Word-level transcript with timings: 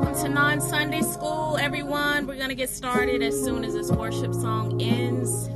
welcome 0.00 0.22
to 0.22 0.28
Non 0.30 0.60
Sunday 0.62 1.02
School, 1.02 1.58
everyone. 1.58 2.26
We're 2.26 2.36
going 2.36 2.48
to 2.48 2.54
get 2.54 2.70
started 2.70 3.22
as 3.22 3.38
soon 3.38 3.64
as 3.64 3.74
this 3.74 3.90
worship 3.90 4.32
song 4.32 4.80
ends. 4.80 5.48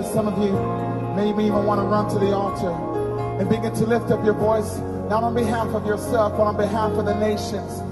Voice, 0.00 0.12
some 0.12 0.26
of 0.26 0.38
you 0.42 0.52
may 1.16 1.30
even 1.30 1.64
want 1.64 1.80
to 1.80 1.86
run 1.86 2.08
to 2.10 2.18
the 2.18 2.32
altar 2.32 2.72
and 3.40 3.48
begin 3.48 3.72
to 3.74 3.86
lift 3.86 4.10
up 4.10 4.24
your 4.24 4.34
voice, 4.34 4.78
not 5.08 5.22
on 5.22 5.34
behalf 5.34 5.68
of 5.68 5.86
yourself, 5.86 6.32
but 6.32 6.42
on 6.42 6.56
behalf 6.56 6.92
of 6.92 7.04
the 7.04 7.14
nations. 7.14 7.82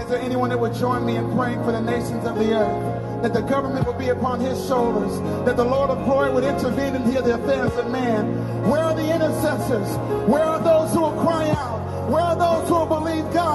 Is 0.00 0.08
there 0.08 0.18
anyone 0.18 0.50
that 0.50 0.58
would 0.58 0.74
join 0.74 1.06
me 1.06 1.16
in 1.16 1.34
praying 1.36 1.62
for 1.64 1.72
the 1.72 1.80
nations 1.80 2.24
of 2.26 2.36
the 2.36 2.54
earth? 2.54 3.22
That 3.22 3.32
the 3.32 3.40
government 3.40 3.86
would 3.86 3.98
be 3.98 4.08
upon 4.08 4.40
his 4.40 4.58
shoulders, 4.66 5.18
that 5.46 5.56
the 5.56 5.64
Lord 5.64 5.90
of 5.90 6.04
glory 6.04 6.32
would 6.32 6.44
intervene 6.44 6.94
and 6.94 7.10
heal 7.10 7.22
the 7.22 7.34
affairs 7.34 7.72
of 7.76 7.90
man. 7.90 8.68
Where 8.68 8.82
are 8.82 8.94
the 8.94 9.14
intercessors? 9.14 9.96
Where 10.28 10.44
are 10.44 10.62
those 10.62 10.92
who 10.92 11.00
will 11.00 11.20
cry 11.22 11.48
out? 11.50 12.10
Where 12.10 12.22
are 12.22 12.36
those 12.36 12.68
who 12.68 12.74
will 12.74 12.86
believe 12.86 13.24
God? 13.32 13.45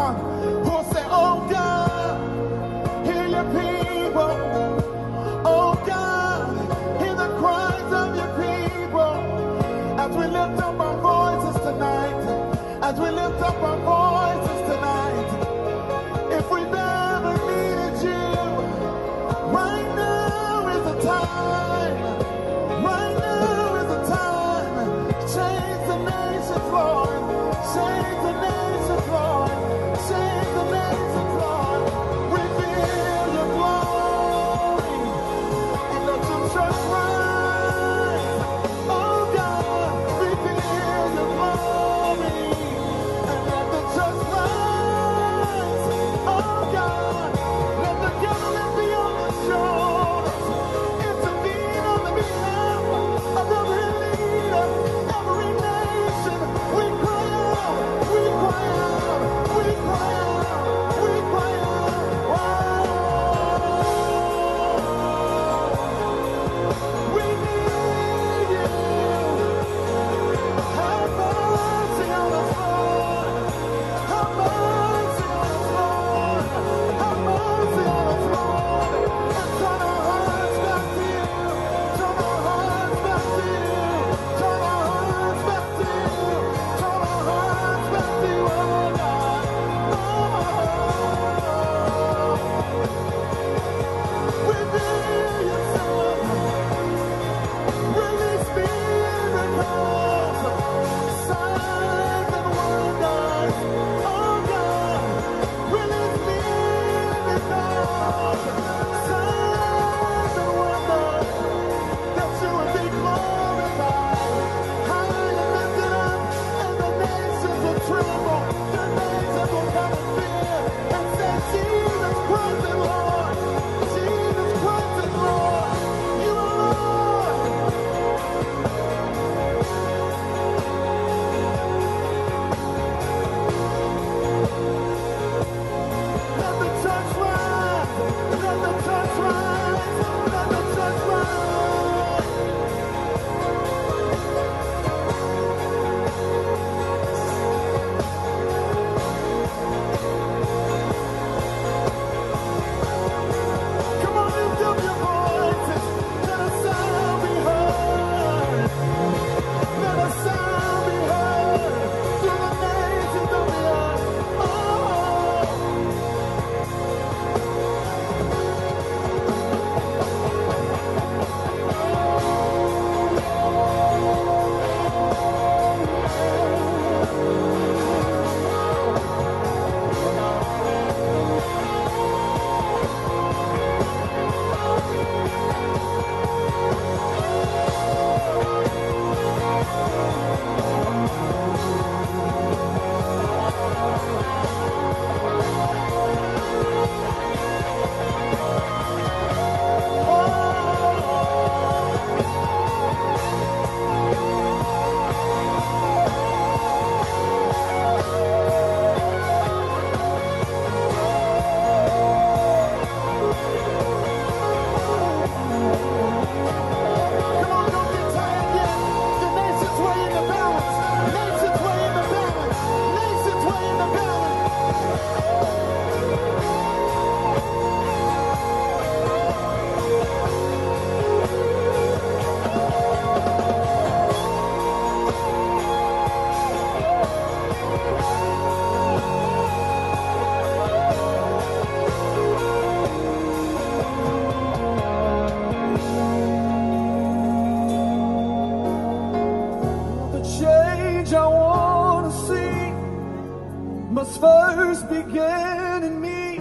Must 253.92 254.22
first 254.22 254.90
begin 254.90 255.84
in 255.84 256.00
me. 256.00 256.40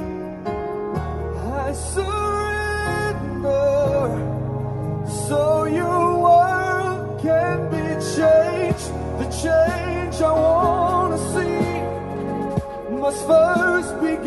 I 1.67 1.73
surrender 1.73 3.43
so 5.27 5.65
your 5.65 6.19
world 6.27 7.21
can 7.21 7.69
be 7.71 7.85
changed. 8.15 8.89
The 9.19 9.27
change 9.43 10.23
I 10.23 10.33
want 10.33 11.11
to 11.17 11.21
see 11.35 11.81
must 13.01 13.27
first 13.27 14.01
begin 14.01 14.20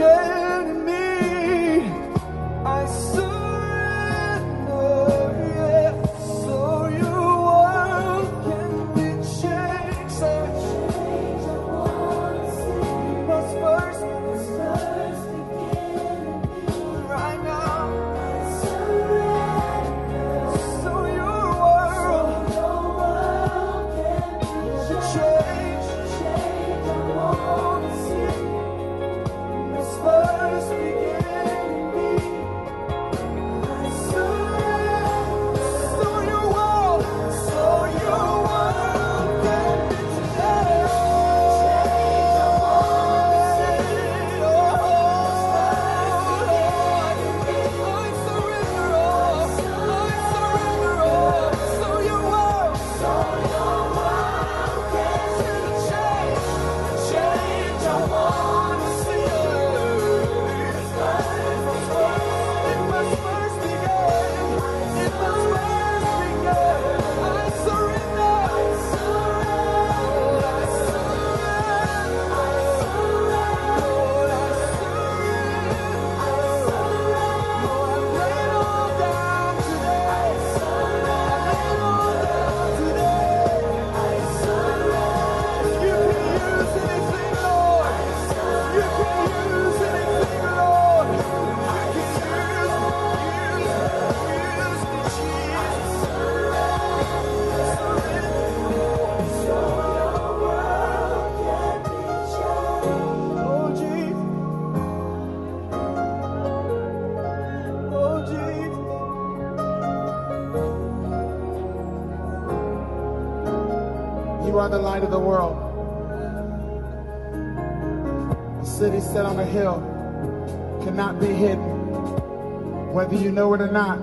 you 123.24 123.32
know 123.32 123.54
it 123.54 123.62
or 123.62 123.72
not, 123.72 123.98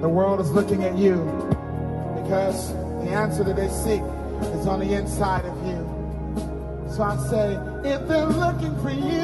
the 0.00 0.08
world 0.08 0.40
is 0.40 0.50
looking 0.52 0.84
at 0.84 0.96
you 0.96 1.16
because 2.22 2.72
the 3.04 3.10
answer 3.10 3.42
that 3.42 3.56
they 3.56 3.68
seek 3.68 4.00
is 4.54 4.66
on 4.66 4.78
the 4.78 4.94
inside 4.94 5.44
of 5.44 5.66
you. 5.66 5.80
So 6.94 7.02
I 7.02 7.16
say, 7.28 7.54
if 7.84 8.06
they're 8.06 8.26
looking 8.26 8.80
for 8.80 8.90
you, 8.90 9.19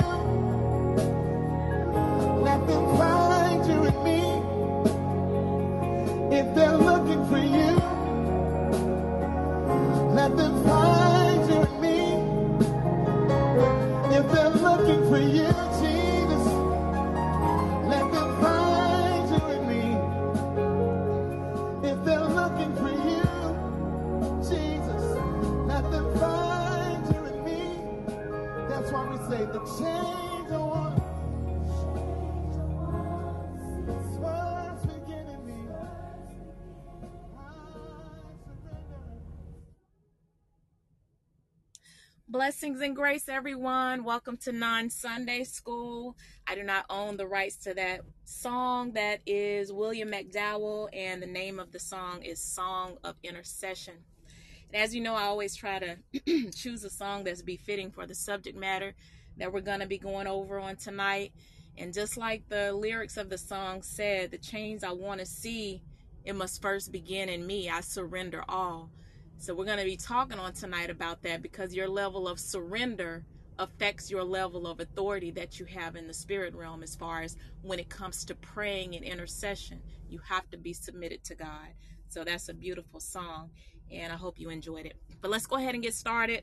Blessings 42.36 42.82
and 42.82 42.94
grace, 42.94 43.30
everyone. 43.30 44.04
Welcome 44.04 44.36
to 44.44 44.52
Non 44.52 44.90
Sunday 44.90 45.42
School. 45.42 46.18
I 46.46 46.54
do 46.54 46.62
not 46.62 46.84
own 46.90 47.16
the 47.16 47.26
rights 47.26 47.56
to 47.64 47.72
that 47.72 48.02
song. 48.26 48.92
That 48.92 49.20
is 49.24 49.72
William 49.72 50.10
McDowell, 50.10 50.90
and 50.92 51.22
the 51.22 51.26
name 51.26 51.58
of 51.58 51.72
the 51.72 51.78
song 51.78 52.22
is 52.22 52.38
Song 52.38 52.98
of 53.02 53.14
Intercession. 53.22 53.94
And 54.70 54.82
as 54.82 54.94
you 54.94 55.00
know, 55.00 55.14
I 55.14 55.22
always 55.22 55.56
try 55.56 55.78
to 55.78 56.50
choose 56.50 56.84
a 56.84 56.90
song 56.90 57.24
that's 57.24 57.40
befitting 57.40 57.90
for 57.90 58.06
the 58.06 58.14
subject 58.14 58.58
matter 58.58 58.94
that 59.38 59.50
we're 59.50 59.62
going 59.62 59.80
to 59.80 59.86
be 59.86 59.96
going 59.96 60.26
over 60.26 60.58
on 60.60 60.76
tonight. 60.76 61.32
And 61.78 61.94
just 61.94 62.18
like 62.18 62.50
the 62.50 62.74
lyrics 62.74 63.16
of 63.16 63.30
the 63.30 63.38
song 63.38 63.80
said, 63.80 64.30
the 64.30 64.36
change 64.36 64.84
I 64.84 64.92
want 64.92 65.20
to 65.20 65.26
see, 65.26 65.80
it 66.22 66.36
must 66.36 66.60
first 66.60 66.92
begin 66.92 67.30
in 67.30 67.46
me. 67.46 67.70
I 67.70 67.80
surrender 67.80 68.44
all. 68.46 68.90
So 69.38 69.54
we're 69.54 69.66
going 69.66 69.78
to 69.78 69.84
be 69.84 69.96
talking 69.96 70.38
on 70.38 70.54
tonight 70.54 70.90
about 70.90 71.22
that 71.22 71.42
because 71.42 71.74
your 71.74 71.88
level 71.88 72.26
of 72.26 72.40
surrender 72.40 73.24
affects 73.58 74.10
your 74.10 74.24
level 74.24 74.66
of 74.66 74.80
authority 74.80 75.30
that 75.32 75.60
you 75.60 75.66
have 75.66 75.94
in 75.94 76.06
the 76.06 76.14
spirit 76.14 76.54
realm 76.54 76.82
as 76.82 76.96
far 76.96 77.22
as 77.22 77.36
when 77.62 77.78
it 77.78 77.88
comes 77.88 78.24
to 78.24 78.34
praying 78.34 78.96
and 78.96 79.04
intercession. 79.04 79.80
You 80.08 80.20
have 80.28 80.48
to 80.50 80.56
be 80.56 80.72
submitted 80.72 81.22
to 81.24 81.34
God. 81.34 81.68
So 82.08 82.24
that's 82.24 82.48
a 82.48 82.54
beautiful 82.54 82.98
song 82.98 83.50
and 83.90 84.12
I 84.12 84.16
hope 84.16 84.40
you 84.40 84.50
enjoyed 84.50 84.86
it. 84.86 84.96
But 85.20 85.30
let's 85.30 85.46
go 85.46 85.56
ahead 85.56 85.74
and 85.74 85.82
get 85.82 85.94
started 85.94 86.42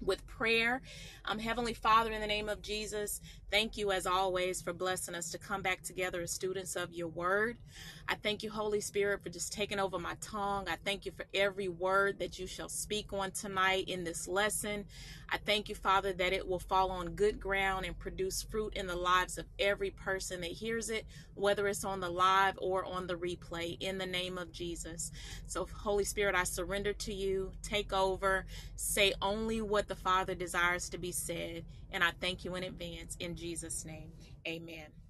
with 0.00 0.26
prayer. 0.26 0.82
Um, 1.24 1.38
Heavenly 1.38 1.74
Father, 1.74 2.10
in 2.10 2.20
the 2.20 2.26
name 2.26 2.48
of 2.48 2.62
Jesus, 2.62 3.20
thank 3.50 3.76
you 3.76 3.92
as 3.92 4.06
always 4.06 4.60
for 4.60 4.72
blessing 4.72 5.14
us 5.14 5.30
to 5.30 5.38
come 5.38 5.62
back 5.62 5.82
together 5.82 6.22
as 6.22 6.32
students 6.32 6.76
of 6.76 6.92
your 6.92 7.08
word. 7.08 7.58
I 8.06 8.16
thank 8.16 8.42
you, 8.42 8.50
Holy 8.50 8.82
Spirit, 8.82 9.22
for 9.22 9.30
just 9.30 9.52
taking 9.52 9.80
over 9.80 9.98
my 9.98 10.14
tongue. 10.20 10.68
I 10.68 10.76
thank 10.84 11.06
you 11.06 11.12
for 11.12 11.24
every 11.32 11.68
word 11.68 12.18
that 12.18 12.38
you 12.38 12.46
shall 12.46 12.68
speak 12.68 13.12
on 13.14 13.30
tonight 13.30 13.88
in 13.88 14.04
this 14.04 14.28
lesson. 14.28 14.84
I 15.30 15.38
thank 15.38 15.70
you, 15.70 15.74
Father, 15.74 16.12
that 16.12 16.34
it 16.34 16.46
will 16.46 16.58
fall 16.58 16.90
on 16.90 17.14
good 17.14 17.40
ground 17.40 17.86
and 17.86 17.98
produce 17.98 18.42
fruit 18.42 18.74
in 18.74 18.86
the 18.86 18.94
lives 18.96 19.38
of 19.38 19.46
every 19.58 19.90
person 19.90 20.42
that 20.42 20.50
hears 20.50 20.90
it, 20.90 21.06
whether 21.34 21.66
it's 21.66 21.84
on 21.84 22.00
the 22.00 22.10
live 22.10 22.58
or 22.60 22.84
on 22.84 23.06
the 23.06 23.14
replay, 23.14 23.78
in 23.80 23.96
the 23.96 24.06
name 24.06 24.36
of 24.36 24.52
Jesus. 24.52 25.10
So, 25.46 25.66
Holy 25.72 26.04
Spirit, 26.04 26.34
I 26.34 26.44
surrender 26.44 26.92
to 26.92 27.14
you. 27.14 27.52
Take 27.62 27.94
over. 27.94 28.44
Say 28.76 29.14
only 29.22 29.62
what 29.62 29.88
the 29.88 29.96
Father 29.96 30.34
desires 30.34 30.90
to 30.90 30.98
be 30.98 31.12
said. 31.12 31.64
And 31.90 32.04
I 32.04 32.10
thank 32.20 32.44
you 32.44 32.54
in 32.54 32.64
advance. 32.64 33.16
In 33.18 33.34
Jesus' 33.34 33.86
name, 33.86 34.12
amen. 34.46 35.03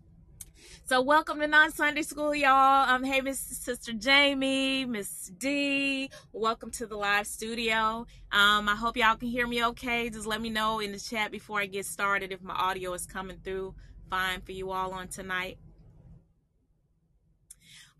So 0.85 1.01
welcome 1.01 1.41
to 1.41 1.47
Non 1.47 1.73
Sunday 1.73 2.03
School, 2.03 2.35
y'all. 2.35 2.89
Um, 2.89 3.05
hey, 3.05 3.21
Miss 3.21 3.39
Sister 3.39 3.93
Jamie, 3.93 4.85
Miss 4.85 5.31
D. 5.39 6.11
Welcome 6.33 6.71
to 6.73 6.87
the 6.87 6.97
live 6.97 7.27
studio. 7.27 8.07
Um, 8.33 8.69
I 8.69 8.77
hope 8.77 8.97
y'all 8.97 9.17
can 9.17 9.29
hear 9.29 9.47
me 9.47 9.65
okay. 9.67 10.11
Just 10.11 10.27
let 10.27 10.41
me 10.41 10.51
know 10.51 10.81
in 10.81 10.93
the 10.93 10.99
chat 10.99 11.31
before 11.31 11.61
I 11.61 11.67
get 11.67 11.87
started 11.87 12.33
if 12.33 12.43
my 12.43 12.55
audio 12.55 12.93
is 12.93 13.07
coming 13.07 13.39
through 13.43 13.75
fine 14.11 14.41
for 14.43 14.53
you 14.53 14.71
all 14.71 14.93
on 14.93 15.09
tonight. 15.09 15.59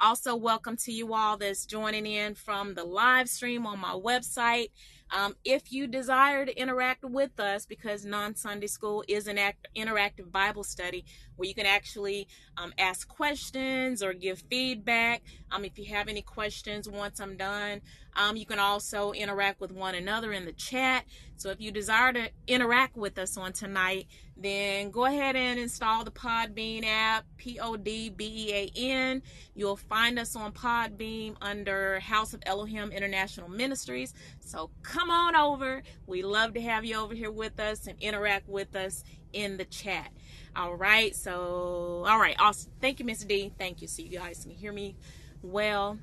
Also, 0.01 0.37
welcome 0.37 0.77
to 0.77 0.93
you 0.93 1.15
all 1.15 1.37
that's 1.37 1.65
joining 1.65 2.05
in 2.05 2.35
from 2.35 2.75
the 2.75 2.85
live 2.85 3.29
stream 3.29 3.67
on 3.67 3.79
my 3.79 3.93
website. 3.93 4.71
Um, 5.11 5.37
if 5.45 5.73
you 5.73 5.87
desire 5.87 6.45
to 6.45 6.61
interact 6.61 7.05
with 7.05 7.39
us, 7.39 7.65
because 7.67 8.05
Non 8.05 8.35
Sunday 8.35 8.67
School 8.67 9.05
is 9.07 9.29
an 9.29 9.39
act, 9.39 9.69
interactive 9.77 10.33
Bible 10.33 10.65
study 10.65 11.05
where 11.37 11.49
you 11.49 11.55
can 11.55 11.67
actually 11.67 12.29
um, 12.57 12.73
ask 12.79 13.09
questions 13.09 14.03
or 14.03 14.13
give 14.13 14.43
feedback. 14.51 15.23
Um, 15.51 15.65
if 15.65 15.79
you 15.79 15.95
have 15.95 16.09
any 16.09 16.23
questions 16.23 16.89
once 16.89 17.21
I'm 17.21 17.37
done, 17.37 17.81
um, 18.17 18.37
you 18.37 18.47
can 18.47 18.59
also 18.59 19.13
interact 19.13 19.61
with 19.61 19.73
one 19.73 19.95
another 19.95 20.33
in 20.33 20.45
the 20.45 20.53
chat. 20.53 21.05
So 21.37 21.51
if 21.51 21.61
you 21.61 21.73
desire 21.73 22.13
to 22.13 22.31
interact 22.47 22.97
with 22.97 23.19
us 23.19 23.37
on 23.37 23.53
tonight, 23.53 24.07
then 24.37 24.91
go 24.91 25.05
ahead 25.05 25.37
and 25.37 25.59
install 25.59 26.05
the 26.05 26.11
Podbean 26.11 26.85
app, 26.85 27.25
P 27.37 27.59
O 27.61 27.77
D 27.77 28.11
B 28.11 28.49
E 28.49 28.55
A 28.55 28.71
N. 28.77 29.23
You'll 29.55 29.77
find 29.77 30.19
us 30.19 30.37
on 30.37 30.53
Podbean 30.53 31.37
under 31.41 32.01
House 32.01 32.35
of 32.35 32.43
Elohim 32.47 32.93
International 32.93 33.49
Ministries. 33.49 34.15
So 34.41 34.71
come 34.83 35.11
on 35.11 35.37
over. 35.37 35.83
We 36.07 36.23
love 36.23 36.55
to 36.55 36.61
have 36.61 36.85
you 36.85 36.97
over 36.97 37.15
here 37.15 37.31
with 37.31 37.59
us 37.59 37.87
and 37.87 38.01
interact 38.01 38.49
with 38.49 38.75
us 38.77 39.05
in 39.33 39.57
the 39.57 39.65
chat. 39.65 40.13
All 40.57 40.77
right. 40.77 41.15
So, 41.17 42.05
all 42.07 42.19
right. 42.19 42.37
Awesome. 42.39 42.71
Thank 42.81 43.01
you, 43.01 43.05
Miss 43.05 43.25
D. 43.25 43.53
Thank 43.59 43.83
you. 43.83 43.89
So 43.89 44.03
you 44.03 44.19
guys 44.19 44.45
can 44.45 44.53
hear 44.53 44.73
me 44.73 44.97
well. 45.43 45.99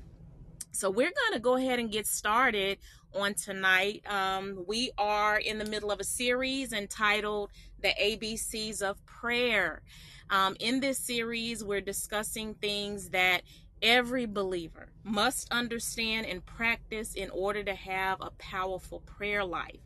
So 0.72 0.90
we're 0.90 1.10
going 1.10 1.32
to 1.34 1.38
go 1.38 1.56
ahead 1.56 1.78
and 1.78 1.90
get 1.90 2.06
started 2.06 2.78
on 3.14 3.34
tonight. 3.34 4.02
Um, 4.06 4.64
we 4.66 4.90
are 4.98 5.38
in 5.38 5.58
the 5.58 5.64
middle 5.64 5.90
of 5.90 6.00
a 6.00 6.04
series 6.04 6.72
entitled 6.72 7.50
The 7.80 7.94
ABCs 8.00 8.82
of 8.82 9.04
Prayer. 9.06 9.82
Um, 10.30 10.56
in 10.60 10.80
this 10.80 10.98
series, 10.98 11.62
we're 11.62 11.82
discussing 11.82 12.54
things 12.54 13.10
that 13.10 13.42
every 13.82 14.26
believer 14.26 14.88
must 15.02 15.50
understand 15.50 16.26
and 16.26 16.44
practice 16.44 17.14
in 17.14 17.30
order 17.30 17.62
to 17.64 17.74
have 17.74 18.20
a 18.20 18.30
powerful 18.38 19.00
prayer 19.00 19.44
life. 19.44 19.80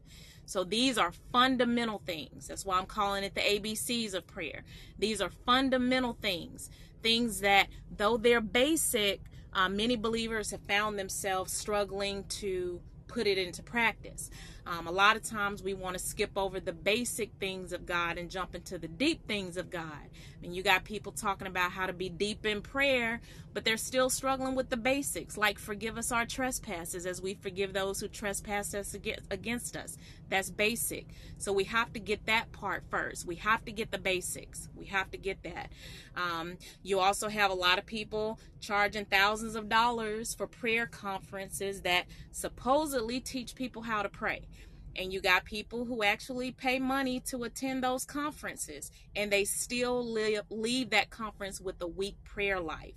So 0.46 0.64
these 0.64 0.96
are 0.96 1.12
fundamental 1.32 2.00
things. 2.06 2.46
That's 2.48 2.64
why 2.64 2.78
I'm 2.78 2.86
calling 2.86 3.24
it 3.24 3.34
the 3.34 3.40
ABCs 3.40 4.14
of 4.14 4.26
prayer. 4.26 4.62
These 4.98 5.20
are 5.20 5.30
fundamental 5.44 6.16
things, 6.20 6.70
things 7.02 7.40
that, 7.40 7.66
though 7.94 8.16
they're 8.16 8.40
basic, 8.40 9.20
uh, 9.52 9.68
many 9.68 9.96
believers 9.96 10.52
have 10.52 10.60
found 10.62 10.98
themselves 10.98 11.52
struggling 11.52 12.24
to 12.24 12.80
put 13.08 13.26
it 13.26 13.38
into 13.38 13.62
practice. 13.62 14.30
Um, 14.66 14.88
a 14.88 14.90
lot 14.90 15.16
of 15.16 15.22
times 15.22 15.62
we 15.62 15.74
want 15.74 15.96
to 15.96 16.02
skip 16.02 16.32
over 16.36 16.58
the 16.58 16.72
basic 16.72 17.30
things 17.38 17.72
of 17.72 17.86
God 17.86 18.18
and 18.18 18.28
jump 18.28 18.54
into 18.54 18.78
the 18.78 18.88
deep 18.88 19.26
things 19.28 19.56
of 19.56 19.70
God. 19.70 20.10
And 20.42 20.54
you 20.54 20.62
got 20.62 20.84
people 20.84 21.12
talking 21.12 21.46
about 21.46 21.72
how 21.72 21.86
to 21.86 21.92
be 21.92 22.08
deep 22.08 22.44
in 22.44 22.62
prayer, 22.62 23.20
but 23.54 23.64
they're 23.64 23.76
still 23.76 24.10
struggling 24.10 24.54
with 24.54 24.68
the 24.68 24.76
basics, 24.76 25.36
like 25.36 25.58
forgive 25.58 25.96
us 25.96 26.12
our 26.12 26.26
trespasses 26.26 27.06
as 27.06 27.22
we 27.22 27.34
forgive 27.34 27.72
those 27.72 28.00
who 28.00 28.08
trespass 28.08 28.74
us 28.74 28.94
against 29.30 29.76
us. 29.76 29.96
That's 30.28 30.50
basic. 30.50 31.06
So 31.38 31.52
we 31.52 31.64
have 31.64 31.92
to 31.92 32.00
get 32.00 32.26
that 32.26 32.52
part 32.52 32.82
first. 32.90 33.26
We 33.26 33.36
have 33.36 33.64
to 33.64 33.72
get 33.72 33.92
the 33.92 33.98
basics. 33.98 34.68
We 34.74 34.86
have 34.86 35.10
to 35.12 35.16
get 35.18 35.42
that. 35.44 35.70
Um, 36.16 36.58
you 36.82 36.98
also 36.98 37.28
have 37.28 37.50
a 37.50 37.54
lot 37.54 37.78
of 37.78 37.86
people 37.86 38.38
charging 38.66 39.04
thousands 39.04 39.54
of 39.54 39.68
dollars 39.68 40.34
for 40.34 40.46
prayer 40.46 40.86
conferences 40.86 41.82
that 41.82 42.06
supposedly 42.32 43.20
teach 43.20 43.54
people 43.54 43.82
how 43.82 44.02
to 44.02 44.08
pray. 44.08 44.48
And 44.96 45.12
you 45.12 45.20
got 45.20 45.44
people 45.44 45.84
who 45.84 46.02
actually 46.02 46.50
pay 46.52 46.78
money 46.78 47.20
to 47.26 47.44
attend 47.44 47.84
those 47.84 48.04
conferences 48.04 48.90
and 49.14 49.30
they 49.30 49.44
still 49.44 50.04
leave 50.50 50.90
that 50.90 51.10
conference 51.10 51.60
with 51.60 51.80
a 51.80 51.86
weak 51.86 52.16
prayer 52.24 52.58
life. 52.58 52.94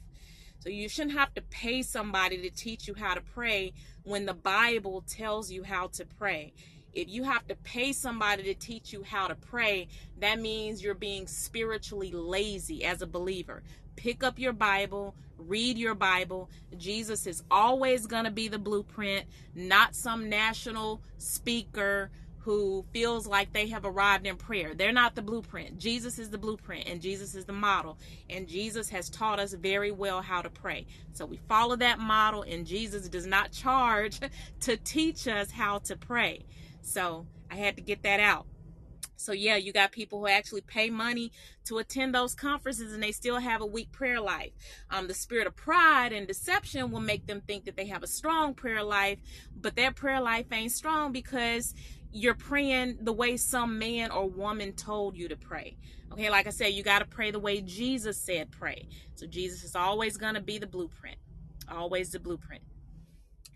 So 0.60 0.70
you 0.70 0.90
shouldn't 0.90 1.18
have 1.18 1.34
to 1.36 1.42
pay 1.42 1.82
somebody 1.84 2.38
to 2.42 2.50
teach 2.50 2.88
you 2.88 2.96
how 2.96 3.14
to 3.14 3.22
pray 3.22 3.74
when 4.04 4.26
the 4.26 4.34
bible 4.34 5.04
tells 5.08 5.52
you 5.52 5.64
how 5.64 5.88
to 5.88 6.06
pray 6.06 6.54
if 6.94 7.08
you 7.10 7.24
have 7.24 7.48
to 7.48 7.56
pay 7.56 7.94
somebody 7.94 8.44
to 8.44 8.54
teach 8.54 8.92
you 8.94 9.04
how 9.04 9.28
to 9.28 9.36
pray 9.36 9.88
that 10.20 10.40
means 10.40 10.82
you're 10.84 10.94
being 10.94 11.28
spiritually 11.28 12.12
lazy 12.12 12.84
as 12.84 13.02
a 13.02 13.08
believer 13.08 13.62
pick 14.00 14.24
up 14.24 14.40
your 14.40 14.54
Bible, 14.54 15.14
read 15.38 15.78
your 15.78 15.94
Bible. 15.94 16.50
Jesus 16.78 17.28
is 17.28 17.44
always 17.52 18.08
going 18.08 18.24
to 18.24 18.32
be 18.32 18.48
the 18.48 18.58
blueprint, 18.58 19.26
not 19.54 19.94
some 19.94 20.30
national 20.30 21.02
speaker 21.18 22.10
who 22.38 22.86
feels 22.94 23.28
like 23.28 23.52
they 23.52 23.68
have 23.68 23.84
arrived 23.84 24.26
in 24.26 24.38
prayer. 24.38 24.74
They're 24.74 24.94
not 24.94 25.16
the 25.16 25.22
blueprint. 25.22 25.78
Jesus 25.78 26.18
is 26.18 26.30
the 26.30 26.38
blueprint 26.38 26.88
and 26.88 27.02
Jesus 27.02 27.36
is 27.36 27.44
the 27.44 27.52
model. 27.52 27.98
And 28.30 28.48
Jesus 28.48 28.88
has 28.90 29.10
taught 29.10 29.38
us 29.38 29.52
very 29.52 29.92
well 29.92 30.22
how 30.22 30.42
to 30.42 30.50
pray. 30.50 30.86
So 31.12 31.26
we 31.26 31.38
follow 31.50 31.76
that 31.76 32.00
model, 32.00 32.44
and 32.44 32.66
Jesus 32.66 33.10
does 33.10 33.28
not 33.28 33.52
charge 33.52 34.22
to 34.62 34.78
teach 34.78 35.28
us 35.28 35.52
how 35.52 35.80
to 35.80 35.98
pray. 35.98 36.46
So 36.90 37.28
I 37.52 37.56
had 37.56 37.76
to 37.78 37.82
get 37.82 38.04
that 38.04 38.20
out. 38.20 38.48
So 39.16 39.34
yeah, 39.34 39.58
you 39.58 39.74
got 39.74 39.92
people 39.92 40.20
who 40.20 40.28
actually 40.28 40.62
pay 40.62 40.90
money 40.90 41.32
to 41.66 41.78
attend 41.78 42.16
those 42.16 42.34
conferences 42.34 42.94
and 42.94 43.04
they 43.04 43.12
still 43.12 43.38
have 43.38 43.62
a 43.62 43.66
weak 43.66 43.92
prayer 43.92 44.22
life. 44.22 44.54
Um, 44.90 45.08
the 45.08 45.14
spirit 45.14 45.46
of 45.46 45.58
pride 45.58 46.14
and 46.14 46.26
deception 46.26 46.90
will 46.90 47.02
make 47.02 47.28
them 47.28 47.42
think 47.42 47.66
that 47.66 47.76
they 47.76 47.88
have 47.88 48.02
a 48.02 48.08
strong 48.08 48.54
prayer 48.54 48.82
life, 48.82 49.20
but 49.60 49.76
their 49.76 49.92
prayer 49.92 50.22
life 50.22 50.46
ain't 50.54 50.72
strong 50.72 51.12
because 51.12 51.76
you're 52.12 52.34
praying 52.34 53.00
the 53.02 53.14
way 53.14 53.36
some 53.36 53.78
man 53.78 54.10
or 54.10 54.28
woman 54.28 54.72
told 54.72 55.18
you 55.18 55.28
to 55.28 55.36
pray. 55.36 55.76
Okay, 56.14 56.30
like 56.30 56.48
I 56.48 56.52
said, 56.52 56.68
you 56.68 56.82
got 56.82 57.00
to 57.00 57.06
pray 57.06 57.30
the 57.30 57.40
way 57.40 57.62
Jesus 57.62 58.18
said 58.18 58.52
pray. 58.52 58.88
So 59.16 59.28
Jesus 59.28 59.64
is 59.64 59.76
always 59.76 60.18
going 60.18 60.36
to 60.36 60.42
be 60.42 60.58
the 60.58 60.66
blueprint, 60.66 61.18
always 61.70 62.12
the 62.12 62.20
blueprint. 62.20 62.64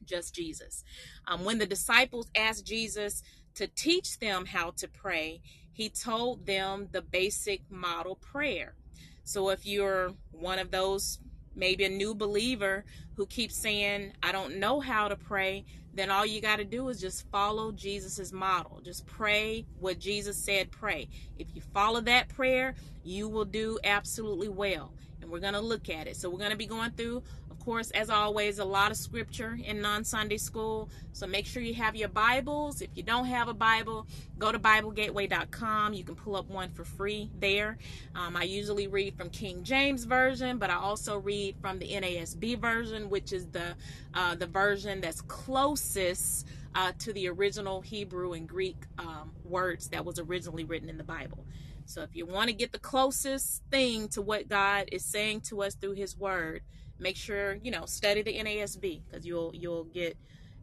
Just 0.06 0.36
Jesus. 0.36 0.84
Um, 1.28 1.44
when 1.46 1.58
the 1.58 1.66
disciples 1.66 2.30
asked 2.36 2.66
Jesus 2.66 3.24
to 3.56 3.68
teach 3.68 4.20
them 4.20 4.46
how 4.46 4.72
to 4.78 4.88
pray, 4.88 5.42
he 5.72 5.90
told 5.90 6.46
them 6.46 6.88
the 6.92 7.02
basic 7.02 7.62
model 7.70 8.16
prayer. 8.16 8.76
So 9.24 9.50
if 9.50 9.66
you're 9.66 10.14
one 10.32 10.60
of 10.60 10.72
those, 10.72 11.20
maybe 11.56 11.86
a 11.86 11.90
new 11.90 12.14
believer 12.14 12.86
who 13.16 13.26
keeps 13.26 13.56
saying, 13.56 14.14
I 14.22 14.32
don't 14.32 14.58
know 14.60 14.80
how 14.80 15.08
to 15.08 15.16
pray, 15.16 15.66
then 15.94 16.10
all 16.10 16.26
you 16.26 16.42
got 16.42 16.58
to 16.58 16.66
do 16.66 16.90
is 16.90 17.00
just 17.00 17.30
follow 17.30 17.72
Jesus's 17.72 18.34
model. 18.34 18.82
Just 18.84 19.06
pray 19.06 19.66
what 19.80 20.00
Jesus 20.00 20.38
said 20.38 20.72
pray. 20.72 21.08
If 21.38 21.56
you 21.56 21.62
follow 21.62 22.02
that 22.02 22.30
prayer, 22.30 22.76
you 23.04 23.30
will 23.30 23.46
do 23.46 23.78
absolutely 23.84 24.50
well. 24.50 24.94
And 25.22 25.30
we're 25.32 25.40
going 25.40 25.54
to 25.54 25.62
look 25.62 25.90
at 25.90 26.08
it. 26.08 26.18
So 26.18 26.30
we're 26.30 26.40
going 26.40 26.52
to 26.52 26.58
be 26.58 26.66
going 26.66 26.92
through 26.92 27.24
course, 27.64 27.92
as 27.92 28.10
always, 28.10 28.60
a 28.60 28.66
lot 28.66 28.92
of 28.92 28.98
scripture 28.98 29.58
in 29.64 29.82
non 29.82 30.04
Sunday 30.04 30.38
school. 30.38 30.90
So 31.14 31.28
make 31.28 31.46
sure 31.46 31.62
you 31.62 31.74
have 31.76 31.96
your 31.96 32.10
Bibles. 32.10 32.82
If 32.82 32.90
you 32.96 33.04
don't 33.04 33.26
have 33.26 33.48
a 33.48 33.54
Bible, 33.54 34.08
go 34.38 34.52
to 34.52 34.60
BibleGateway.com. 34.60 35.94
You 35.94 36.04
can 36.04 36.16
pull 36.16 36.36
up 36.36 36.50
one 36.50 36.72
for 36.72 36.84
free 36.84 37.30
there. 37.40 37.78
Um, 38.16 38.36
I 38.36 38.44
usually 38.44 38.88
read 38.88 39.16
from 39.16 39.30
King 39.30 39.64
James 39.64 40.04
Version, 40.04 40.58
but 40.58 40.70
I 40.70 40.76
also 40.76 41.18
read 41.20 41.56
from 41.62 41.80
the 41.80 41.92
NASB 41.92 42.60
version, 42.60 43.10
which 43.10 43.32
is 43.32 43.48
the 43.48 43.76
uh, 44.14 44.36
the 44.36 44.48
version 44.48 45.02
that's 45.02 45.22
closest 45.22 46.48
uh, 46.76 46.92
to 47.00 47.14
the 47.14 47.30
original 47.30 47.82
Hebrew 47.82 48.34
and 48.34 48.48
Greek 48.48 48.78
um, 49.00 49.32
words 49.46 49.90
that 49.90 50.04
was 50.04 50.20
originally 50.20 50.64
written 50.64 50.90
in 50.90 50.98
the 50.98 51.04
Bible. 51.04 51.46
So 51.86 52.02
if 52.02 52.16
you 52.16 52.26
want 52.26 52.50
to 52.50 52.54
get 52.54 52.72
the 52.72 52.80
closest 52.80 53.62
thing 53.70 54.08
to 54.10 54.22
what 54.22 54.48
God 54.48 54.90
is 54.92 55.06
saying 55.06 55.42
to 55.42 55.64
us 55.64 55.76
through 55.76 55.94
His 55.94 56.18
Word, 56.18 56.62
make 57.00 57.16
sure 57.16 57.56
you 57.64 57.72
know 57.72 57.86
study 57.86 58.22
the 58.22 58.34
NASB 58.34 59.02
because 59.06 59.26
you'll 59.26 59.52
you'll 59.54 59.86
get 59.86 60.18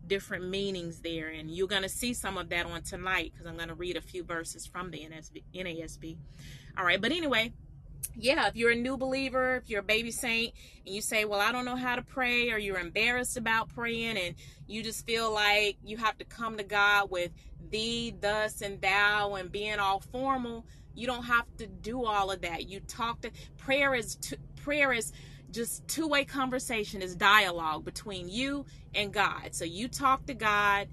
different 0.07 0.49
meanings 0.49 1.01
there 1.01 1.29
and 1.29 1.51
you're 1.51 1.69
going 1.69 1.83
to 1.83 1.89
see 1.89 2.13
some 2.15 2.37
of 2.39 2.49
that 2.49 2.67
on 2.67 2.83
tonight 2.83 3.33
because 3.33 3.47
I'm 3.47 3.57
going 3.57 3.69
to 3.69 3.75
read 3.75 3.97
a 3.97 4.01
few 4.01 4.25
verses 4.25 4.67
from 4.67 4.91
the 4.91 4.99
NSB, 4.99 5.43
NASB. 5.55 6.17
All 6.77 6.85
right, 6.85 7.01
but 7.01 7.13
anyway, 7.13 7.53
yeah, 8.17 8.49
if 8.49 8.57
you're 8.57 8.73
a 8.73 8.77
new 8.77 8.97
believer, 8.97 9.57
if 9.57 9.71
you're 9.71 9.81
a 9.81 9.85
baby 9.85 10.11
saint 10.11 10.55
and 10.85 10.95
you 10.95 11.01
say, 11.01 11.25
"Well, 11.25 11.41
I 11.41 11.53
don't 11.53 11.65
know 11.65 11.77
how 11.77 11.97
to 11.97 12.03
pray," 12.03 12.51
or 12.51 12.59
you're 12.59 12.79
embarrassed 12.79 13.37
about 13.37 13.69
praying 13.75 14.17
and 14.17 14.35
you 14.67 14.83
just 14.83 15.07
feel 15.07 15.33
like 15.33 15.77
you 15.85 15.97
have 15.99 16.19
to 16.19 16.25
come 16.25 16.57
to 16.57 16.65
God 16.65 17.11
with 17.11 17.31
thee, 17.71 18.15
thus, 18.21 18.63
and 18.63 18.81
thou 18.81 19.35
and 19.35 19.53
being 19.53 19.79
all 19.79 20.01
formal, 20.01 20.65
you 20.95 21.07
don't 21.07 21.25
have 21.25 21.47
to 21.59 21.67
do 21.67 22.05
all 22.05 22.31
of 22.31 22.41
that. 22.43 22.69
You 22.69 22.81
talk 22.81 23.21
to 23.23 23.31
prayer 23.59 23.95
is 23.95 24.17
to, 24.17 24.39
prayer 24.57 24.93
is 24.93 25.13
just 25.51 25.87
two-way 25.89 26.25
conversation 26.25 27.03
is 27.03 27.17
dialogue 27.17 27.85
between 27.85 28.29
you 28.29 28.67
and 28.95 29.13
God. 29.13 29.51
So 29.55 29.65
you 29.65 29.89
talk 29.89 30.27
to 30.27 30.35
God, 30.35 30.89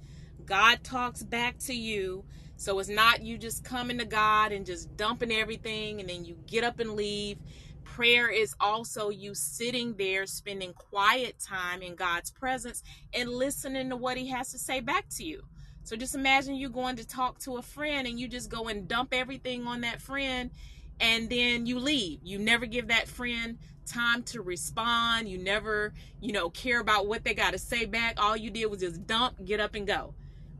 God 0.46 0.84
talks 0.84 1.24
back 1.24 1.58
to 1.60 1.74
you. 1.74 2.24
So 2.56 2.80
it's 2.80 2.90
not 2.90 3.22
you 3.22 3.38
just 3.38 3.64
coming 3.64 4.00
to 4.00 4.06
God 4.06 4.52
and 4.52 4.66
just 4.66 4.96
dumping 4.98 5.32
everything 5.32 6.00
and 6.00 6.10
then 6.10 6.26
you 6.26 6.36
get 6.48 6.64
up 6.64 6.80
and 6.80 6.94
leave. 6.94 7.38
Prayer 7.84 8.30
is 8.30 8.56
also 8.60 9.10
you 9.10 9.34
sitting 9.34 9.96
there 9.96 10.26
spending 10.26 10.74
quiet 10.74 11.40
time 11.40 11.82
in 11.82 11.96
God's 11.96 12.32
presence 12.32 12.84
and 13.14 13.30
listening 13.30 13.90
to 13.90 13.96
what 13.96 14.18
he 14.18 14.28
has 14.28 14.52
to 14.52 14.58
say 14.58 14.80
back 14.80 15.08
to 15.18 15.24
you. 15.24 15.44
So 15.84 15.96
just 15.96 16.16
imagine 16.16 16.56
you 16.56 16.70
going 16.70 16.98
to 16.98 17.08
talk 17.08 17.40
to 17.40 17.58
a 17.58 17.62
friend 17.62 18.08
and 18.08 18.20
you 18.20 18.28
just 18.28 18.50
go 18.50 18.68
and 18.68 18.88
dump 18.88 19.14
everything 19.14 19.68
on 19.68 19.82
that 19.82 20.02
friend 20.02 20.52
and 21.00 21.30
then 21.30 21.66
you 21.66 21.80
leave. 21.80 22.20
You 22.24 22.40
never 22.40 22.66
give 22.66 22.88
that 22.88 23.08
friend 23.08 23.58
time 23.88 24.24
to 24.24 24.42
respond. 24.42 25.30
You 25.30 25.38
never, 25.40 25.94
you 26.22 26.34
know, 26.34 26.50
care 26.50 26.80
about 26.82 27.08
what 27.08 27.24
they 27.24 27.34
got 27.34 27.52
to 27.54 27.60
say 27.60 27.86
back. 27.86 28.16
All 28.22 28.38
you 28.38 28.52
did 28.52 28.68
was 28.68 28.82
just 28.82 29.08
dump, 29.08 29.44
get 29.46 29.60
up, 29.60 29.76
and 29.76 29.88
go. 29.88 30.14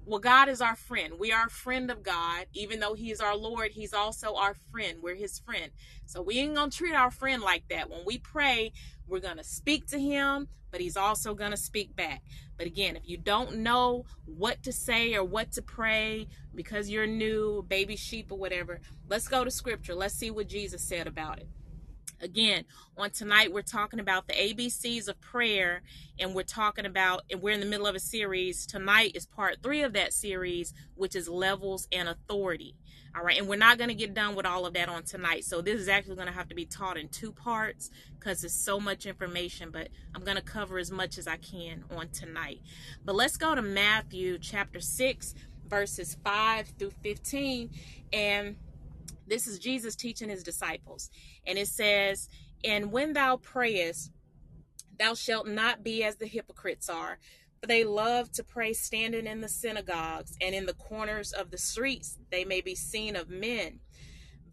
well, 0.06 0.20
God 0.20 0.50
is 0.50 0.62
our 0.62 0.76
friend. 0.76 1.16
We 1.20 1.32
are 1.34 1.48
a 1.48 1.50
friend 1.50 1.92
of 1.92 2.02
God. 2.04 2.46
Even 2.54 2.80
though 2.80 2.94
He 2.94 3.12
is 3.12 3.20
our 3.22 3.36
Lord, 3.36 3.72
He's 3.72 3.94
also 3.94 4.36
our 4.36 4.56
friend. 4.72 5.00
We're 5.02 5.16
His 5.16 5.40
friend. 5.40 5.72
So 6.06 6.22
we 6.22 6.40
ain't 6.40 6.56
going 6.56 6.70
to 6.72 6.78
treat 6.78 6.96
our 6.96 7.12
friend 7.12 7.42
like 7.44 7.68
that. 7.70 7.90
When 7.90 8.06
we 8.06 8.18
pray, 8.18 8.72
we're 9.08 9.20
going 9.20 9.38
to 9.38 9.44
speak 9.44 9.88
to 9.88 10.00
Him, 10.00 10.48
but 10.72 10.82
He's 10.82 10.98
also 10.98 11.36
going 11.36 11.52
to 11.52 11.58
speak 11.58 11.96
back. 11.96 12.24
But 12.58 12.68
again, 12.68 12.96
if 12.96 13.08
you 13.08 13.18
don't 13.18 13.58
know 13.58 14.06
what 14.26 14.64
to 14.64 14.72
say 14.72 15.14
or 15.16 15.24
what 15.24 15.52
to 15.54 15.62
pray 15.62 16.28
because 16.56 16.90
you're 16.90 17.08
new, 17.08 17.64
baby 17.68 17.96
sheep 17.98 18.32
or 18.32 18.38
whatever, 18.38 18.80
let's 19.10 19.28
go 19.28 19.44
to 19.44 19.52
Scripture. 19.52 19.94
Let's 19.94 20.16
see 20.16 20.32
what 20.32 20.48
Jesus 20.48 20.82
said 20.82 21.08
about 21.08 21.40
it. 21.40 21.48
Again, 22.20 22.66
on 22.98 23.12
tonight, 23.12 23.54
we're 23.54 23.62
talking 23.62 24.00
about 24.00 24.28
the 24.28 24.34
ABCs 24.34 25.08
of 25.08 25.22
prayer, 25.22 25.84
and 26.18 26.34
we're 26.34 26.42
talking 26.42 26.88
about, 26.88 27.22
and 27.30 27.44
we're 27.44 27.54
in 27.54 27.60
the 27.60 27.68
middle 27.68 27.86
of 27.86 27.96
a 27.96 28.00
series. 28.00 28.66
Tonight 28.66 29.12
is 29.14 29.28
part 29.28 29.58
three 29.62 29.84
of 29.84 29.94
that 29.94 30.14
series, 30.14 30.74
which 30.96 31.16
is 31.16 31.30
levels 31.30 31.88
and 31.92 32.10
authority. 32.10 32.76
All 33.16 33.24
right, 33.24 33.38
and 33.38 33.48
we're 33.48 33.56
not 33.56 33.78
going 33.78 33.90
to 33.90 33.96
get 33.96 34.16
done 34.16 34.34
with 34.34 34.48
all 34.48 34.66
of 34.66 34.74
that 34.74 34.90
on 34.90 35.04
tonight. 35.04 35.46
So, 35.46 35.62
this 35.62 35.80
is 35.80 35.88
actually 35.88 36.16
going 36.16 36.28
to 36.28 36.34
have 36.34 36.50
to 36.50 36.56
be 36.56 36.66
taught 36.66 36.98
in 36.98 37.08
two 37.08 37.32
parts 37.32 37.92
because 38.20 38.44
it's 38.44 38.54
so 38.54 38.80
much 38.80 39.06
information, 39.06 39.70
but 39.70 39.90
I'm 40.16 40.24
going 40.24 40.38
to 40.38 40.44
cover 40.44 40.80
as 40.80 40.90
much 40.90 41.20
as 41.20 41.28
I 41.28 41.38
can 41.38 41.84
on 41.96 42.10
tonight. 42.10 42.62
But 43.06 43.16
let's 43.16 43.38
go 43.38 43.54
to 43.54 43.62
Matthew 43.62 44.40
chapter 44.40 44.80
6, 44.80 45.36
verses 45.68 46.18
5 46.24 46.74
through 46.80 46.94
15. 47.04 47.70
And 48.12 48.56
this 49.28 49.48
is 49.48 49.60
Jesus 49.60 49.96
teaching 49.96 50.30
his 50.30 50.44
disciples. 50.44 51.10
And 51.46 51.58
it 51.58 51.68
says, 51.68 52.30
And 52.64 52.92
when 52.92 53.14
thou 53.14 53.38
prayest, 53.38 54.12
thou 54.98 55.14
shalt 55.14 55.48
not 55.48 55.84
be 55.84 56.04
as 56.04 56.16
the 56.16 56.28
hypocrites 56.28 56.90
are, 56.90 57.20
for 57.60 57.68
they 57.68 57.84
love 57.84 58.32
to 58.34 58.44
pray 58.44 58.74
standing 58.74 59.28
in 59.28 59.42
the 59.42 59.50
synagogues 59.50 60.36
and 60.42 60.54
in 60.54 60.66
the 60.66 60.74
corners 60.74 61.34
of 61.34 61.52
the 61.52 61.58
streets, 61.58 62.18
they 62.32 62.46
may 62.46 62.62
be 62.62 62.76
seen 62.76 63.16
of 63.16 63.30
men. 63.30 63.80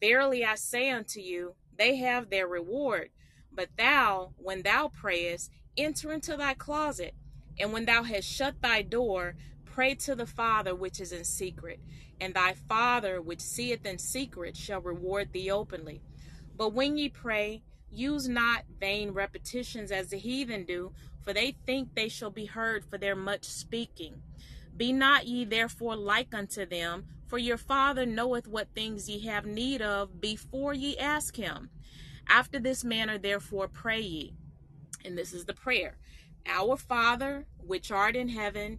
Verily 0.01 0.45
I 0.45 0.55
say 0.55 0.91
unto 0.91 1.21
you, 1.21 1.55
they 1.77 1.97
have 1.97 2.31
their 2.31 2.47
reward. 2.47 3.11
But 3.53 3.71
thou, 3.77 4.33
when 4.37 4.63
thou 4.63 4.89
prayest, 4.89 5.51
enter 5.77 6.13
into 6.13 6.37
thy 6.37 6.55
closet, 6.55 7.15
and 7.59 7.73
when 7.73 7.85
thou 7.85 8.03
hast 8.03 8.29
shut 8.29 8.61
thy 8.61 8.83
door, 8.83 9.37
pray 9.75 9.93
to 9.93 10.15
the 10.15 10.27
Father 10.27 10.73
which 10.73 11.01
is 11.01 11.11
in 11.11 11.25
secret, 11.25 11.81
and 12.21 12.33
thy 12.33 12.55
Father 12.69 13.21
which 13.21 13.41
seeth 13.41 13.85
in 13.85 13.99
secret 13.99 14.57
shall 14.57 14.81
reward 14.81 15.33
thee 15.33 15.51
openly. 15.51 16.01
But 16.57 16.73
when 16.73 16.97
ye 16.97 17.09
pray, 17.09 17.65
use 17.91 18.29
not 18.29 18.63
vain 18.79 19.11
repetitions 19.11 19.91
as 19.91 20.11
the 20.11 20.17
heathen 20.17 20.65
do, 20.65 20.93
for 21.23 21.33
they 21.33 21.57
think 21.67 21.93
they 21.95 22.09
shall 22.09 22.31
be 22.31 22.45
heard 22.45 22.85
for 22.85 22.99
their 22.99 23.17
much 23.17 23.43
speaking. 23.47 24.23
Be 24.77 24.93
not 24.93 25.27
ye 25.27 25.45
therefore 25.45 25.97
like 25.97 26.33
unto 26.33 26.65
them, 26.65 27.07
for 27.27 27.39
your 27.39 27.59
Father 27.59 28.07
knoweth 28.07 28.47
what 28.47 28.75
things 28.77 29.09
ye 29.09 29.27
have 29.27 29.45
need 29.45 29.83
of 29.83 30.21
before 30.21 30.73
ye 30.73 30.97
ask 30.99 31.35
him. 31.35 31.69
After 32.29 32.61
this 32.61 32.85
manner, 32.85 33.19
therefore, 33.19 33.67
pray 33.67 34.03
ye. 34.03 34.35
And 35.05 35.19
this 35.19 35.33
is 35.33 35.47
the 35.47 35.53
prayer 35.53 35.97
Our 36.47 36.77
Father, 36.77 37.47
which 37.59 37.91
art 37.91 38.15
in 38.15 38.29
heaven, 38.29 38.79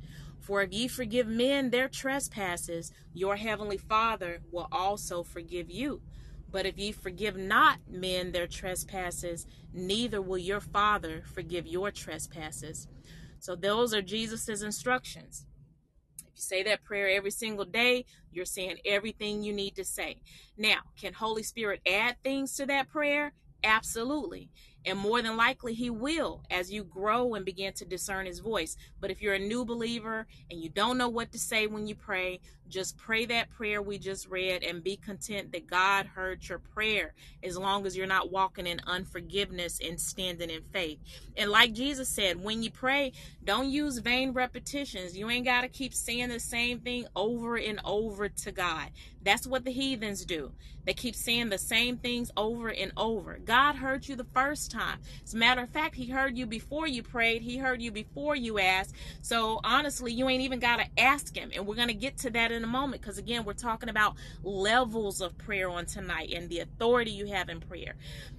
For 0.51 0.61
if 0.63 0.73
ye 0.73 0.89
forgive 0.89 1.27
men 1.27 1.69
their 1.69 1.87
trespasses, 1.87 2.91
your 3.13 3.37
heavenly 3.37 3.77
Father 3.77 4.41
will 4.51 4.67
also 4.69 5.23
forgive 5.23 5.71
you. 5.71 6.01
But 6.51 6.65
if 6.65 6.77
ye 6.77 6.91
forgive 6.91 7.37
not 7.37 7.77
men 7.89 8.33
their 8.33 8.47
trespasses, 8.47 9.47
neither 9.71 10.21
will 10.21 10.37
your 10.37 10.59
Father 10.59 11.23
forgive 11.33 11.67
your 11.67 11.89
trespasses. 11.89 12.89
So 13.39 13.55
those 13.55 13.93
are 13.93 14.01
Jesus' 14.01 14.61
instructions. 14.61 15.45
If 16.17 16.25
you 16.35 16.41
say 16.41 16.63
that 16.63 16.83
prayer 16.83 17.07
every 17.07 17.31
single 17.31 17.63
day, 17.63 18.03
you're 18.29 18.43
saying 18.43 18.79
everything 18.83 19.43
you 19.43 19.53
need 19.53 19.77
to 19.77 19.85
say. 19.85 20.21
Now, 20.57 20.79
can 20.99 21.13
Holy 21.13 21.43
Spirit 21.43 21.79
add 21.87 22.17
things 22.25 22.57
to 22.57 22.65
that 22.65 22.89
prayer? 22.89 23.31
Absolutely. 23.63 24.49
And 24.85 24.97
more 24.97 25.21
than 25.21 25.37
likely, 25.37 25.73
he 25.73 25.89
will 25.89 26.41
as 26.49 26.71
you 26.71 26.83
grow 26.83 27.35
and 27.35 27.45
begin 27.45 27.73
to 27.73 27.85
discern 27.85 28.25
his 28.25 28.39
voice. 28.39 28.75
But 28.99 29.11
if 29.11 29.21
you're 29.21 29.35
a 29.35 29.39
new 29.39 29.63
believer 29.63 30.25
and 30.49 30.59
you 30.59 30.69
don't 30.69 30.97
know 30.97 31.09
what 31.09 31.31
to 31.33 31.39
say 31.39 31.67
when 31.67 31.85
you 31.85 31.95
pray, 31.95 32.39
just 32.71 32.97
pray 32.97 33.25
that 33.27 33.51
prayer 33.51 33.81
we 33.81 33.99
just 33.99 34.27
read 34.29 34.63
and 34.63 34.83
be 34.83 34.97
content 34.97 35.51
that 35.53 35.67
God 35.67 36.07
heard 36.07 36.47
your 36.49 36.59
prayer 36.59 37.13
as 37.43 37.57
long 37.57 37.85
as 37.85 37.97
you're 37.97 38.07
not 38.07 38.31
walking 38.31 38.67
in 38.67 38.81
unforgiveness 38.87 39.79
and 39.85 39.99
standing 39.99 40.49
in 40.49 40.63
faith. 40.73 40.99
And 41.37 41.51
like 41.51 41.73
Jesus 41.73 42.09
said, 42.09 42.43
when 42.43 42.63
you 42.63 42.71
pray, 42.71 43.13
don't 43.43 43.69
use 43.69 43.99
vain 43.99 44.31
repetitions. 44.31 45.17
You 45.17 45.29
ain't 45.29 45.45
got 45.45 45.61
to 45.61 45.69
keep 45.69 45.93
saying 45.93 46.29
the 46.29 46.39
same 46.39 46.79
thing 46.79 47.07
over 47.15 47.57
and 47.57 47.79
over 47.85 48.29
to 48.29 48.51
God. 48.51 48.89
That's 49.23 49.47
what 49.47 49.65
the 49.65 49.71
heathens 49.71 50.25
do. 50.25 50.51
They 50.85 50.93
keep 50.93 51.15
saying 51.15 51.49
the 51.49 51.57
same 51.59 51.97
things 51.97 52.31
over 52.35 52.69
and 52.69 52.91
over. 52.97 53.39
God 53.45 53.75
heard 53.75 54.07
you 54.07 54.15
the 54.15 54.25
first 54.33 54.71
time. 54.71 54.99
As 55.23 55.33
a 55.33 55.37
matter 55.37 55.61
of 55.61 55.69
fact, 55.69 55.95
He 55.95 56.07
heard 56.07 56.37
you 56.37 56.45
before 56.47 56.87
you 56.87 57.03
prayed, 57.03 57.41
He 57.43 57.57
heard 57.57 57.81
you 57.81 57.91
before 57.91 58.35
you 58.35 58.59
asked. 58.59 58.95
So 59.21 59.59
honestly, 59.63 60.11
you 60.11 60.27
ain't 60.29 60.41
even 60.41 60.59
got 60.59 60.79
to 60.79 60.85
ask 60.97 61.35
Him. 61.35 61.51
And 61.55 61.67
we're 61.67 61.75
going 61.75 61.89
to 61.89 61.93
get 61.93 62.17
to 62.19 62.31
that 62.31 62.51
in 62.51 62.60
a 62.63 62.67
moment 62.67 63.01
because, 63.01 63.17
again, 63.17 63.43
we're 63.43 63.53
talking 63.53 63.89
about 63.89 64.15
levels 64.43 65.21
of 65.21 65.37
prayer 65.37 65.69
on 65.69 65.85
tonight 65.85 66.31
and 66.33 66.49
the 66.49 66.59
authority 66.59 67.11
you 67.11 67.27
have 67.27 67.49
in 67.49 67.59
prayer. 67.59 67.95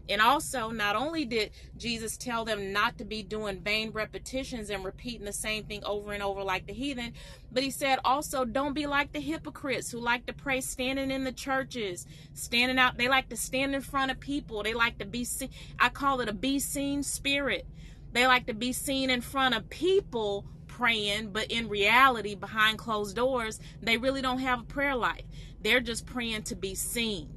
And 0.08 0.20
also, 0.20 0.70
not 0.70 0.96
only 0.96 1.24
did 1.24 1.50
Jesus 1.78 2.16
tell 2.16 2.44
them 2.44 2.72
not 2.72 2.98
to 2.98 3.04
be 3.04 3.22
doing 3.22 3.60
vain 3.60 3.90
repetitions 3.90 4.70
and 4.70 4.84
repeating 4.84 5.24
the 5.24 5.32
same 5.32 5.64
thing 5.64 5.84
over 5.84 6.12
and 6.12 6.22
over 6.22 6.42
like 6.42 6.66
the 6.66 6.72
heathen, 6.72 7.12
but 7.50 7.62
he 7.62 7.70
said 7.70 7.98
also 8.04 8.44
don't 8.44 8.74
be 8.74 8.86
like 8.86 9.12
the 9.12 9.20
hypocrites 9.20 9.90
who 9.90 9.98
like 9.98 10.26
to 10.26 10.32
pray 10.32 10.60
standing 10.60 11.10
in 11.10 11.24
the 11.24 11.32
churches, 11.32 12.06
standing 12.34 12.78
out. 12.78 12.96
They 12.96 13.08
like 13.08 13.28
to 13.28 13.36
stand 13.36 13.74
in 13.74 13.80
front 13.80 14.10
of 14.10 14.20
people. 14.20 14.62
They 14.62 14.74
like 14.74 14.98
to 14.98 15.04
be 15.04 15.24
seen. 15.24 15.50
I 15.78 15.88
call 15.88 16.20
it 16.20 16.28
a 16.28 16.32
be 16.32 16.58
seen 16.58 17.02
spirit. 17.02 17.66
They 18.12 18.26
like 18.26 18.46
to 18.46 18.54
be 18.54 18.72
seen 18.72 19.08
in 19.08 19.20
front 19.20 19.54
of 19.54 19.70
people 19.70 20.44
praying, 20.82 21.30
but 21.32 21.50
in 21.50 21.68
reality, 21.68 22.34
behind 22.34 22.78
closed 22.78 23.16
doors, 23.16 23.60
they 23.80 23.96
really 23.96 24.22
don't 24.22 24.40
have 24.40 24.60
a 24.60 24.64
prayer 24.64 24.96
life. 24.96 25.24
They're 25.62 25.80
just 25.80 26.06
praying 26.06 26.42
to 26.44 26.56
be 26.56 26.74
seen 26.74 27.28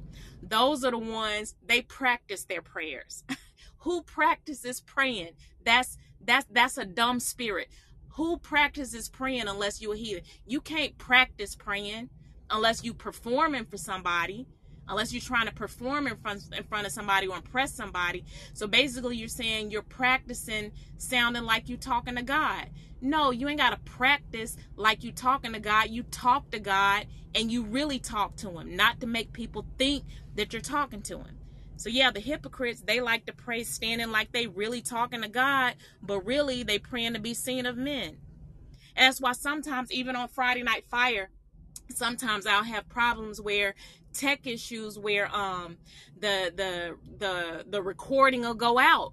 those 0.42 0.84
are 0.84 0.90
the 0.90 0.98
ones 0.98 1.54
they 1.66 1.82
practice 1.82 2.44
their 2.44 2.62
prayers. 2.62 3.24
Who 3.78 4.02
practices 4.02 4.80
praying? 4.80 5.32
That's 5.64 5.98
that's 6.24 6.46
that's 6.50 6.78
a 6.78 6.84
dumb 6.84 7.20
spirit. 7.20 7.68
Who 8.10 8.38
practices 8.38 9.08
praying 9.08 9.48
unless 9.48 9.80
you're 9.80 9.94
a 9.94 9.98
heathen? 9.98 10.24
You 10.46 10.60
can't 10.60 10.96
practice 10.98 11.54
praying 11.54 12.10
unless 12.50 12.84
you 12.84 12.94
performing 12.94 13.66
for 13.66 13.76
somebody, 13.76 14.46
unless 14.88 15.12
you're 15.12 15.20
trying 15.20 15.46
to 15.46 15.52
perform 15.52 16.06
in 16.06 16.16
front 16.16 16.42
in 16.56 16.64
front 16.64 16.86
of 16.86 16.92
somebody 16.92 17.26
or 17.26 17.36
impress 17.36 17.72
somebody. 17.74 18.24
So 18.52 18.66
basically, 18.66 19.16
you're 19.16 19.28
saying 19.28 19.70
you're 19.70 19.82
practicing 19.82 20.72
sounding 20.98 21.44
like 21.44 21.68
you're 21.68 21.78
talking 21.78 22.16
to 22.16 22.22
God. 22.22 22.70
No, 23.00 23.30
you 23.30 23.48
ain't 23.48 23.58
got 23.58 23.70
to 23.70 23.90
practice 23.90 24.56
like 24.76 25.04
you 25.04 25.12
talking 25.12 25.52
to 25.52 25.60
God. 25.60 25.90
You 25.90 26.02
talk 26.04 26.50
to 26.50 26.58
God 26.58 27.06
and 27.34 27.52
you 27.52 27.62
really 27.62 27.98
talk 27.98 28.36
to 28.36 28.50
Him, 28.58 28.74
not 28.74 29.00
to 29.00 29.06
make 29.06 29.32
people 29.32 29.66
think 29.78 30.04
that 30.34 30.52
you're 30.52 30.62
talking 30.62 31.02
to 31.02 31.18
Him. 31.18 31.38
So 31.76 31.90
yeah, 31.90 32.10
the 32.10 32.20
hypocrites, 32.20 32.80
they 32.80 33.00
like 33.00 33.26
to 33.26 33.34
pray 33.34 33.62
standing 33.62 34.10
like 34.10 34.32
they 34.32 34.46
really 34.46 34.80
talking 34.80 35.22
to 35.22 35.28
God, 35.28 35.74
but 36.02 36.24
really 36.24 36.62
they 36.62 36.78
praying 36.78 37.12
to 37.12 37.20
be 37.20 37.34
seen 37.34 37.66
of 37.66 37.76
men. 37.76 38.16
And 38.96 39.06
that's 39.06 39.20
why 39.20 39.32
sometimes 39.32 39.92
even 39.92 40.16
on 40.16 40.28
Friday 40.28 40.62
Night 40.62 40.86
Fire, 40.90 41.28
sometimes 41.94 42.46
I'll 42.46 42.64
have 42.64 42.88
problems 42.88 43.40
where 43.40 43.74
tech 44.18 44.46
issues 44.46 44.98
where 44.98 45.34
um 45.34 45.76
the 46.18 46.52
the 46.54 46.96
the 47.18 47.64
the 47.68 47.82
recording 47.82 48.42
will 48.42 48.54
go 48.54 48.78
out. 48.78 49.12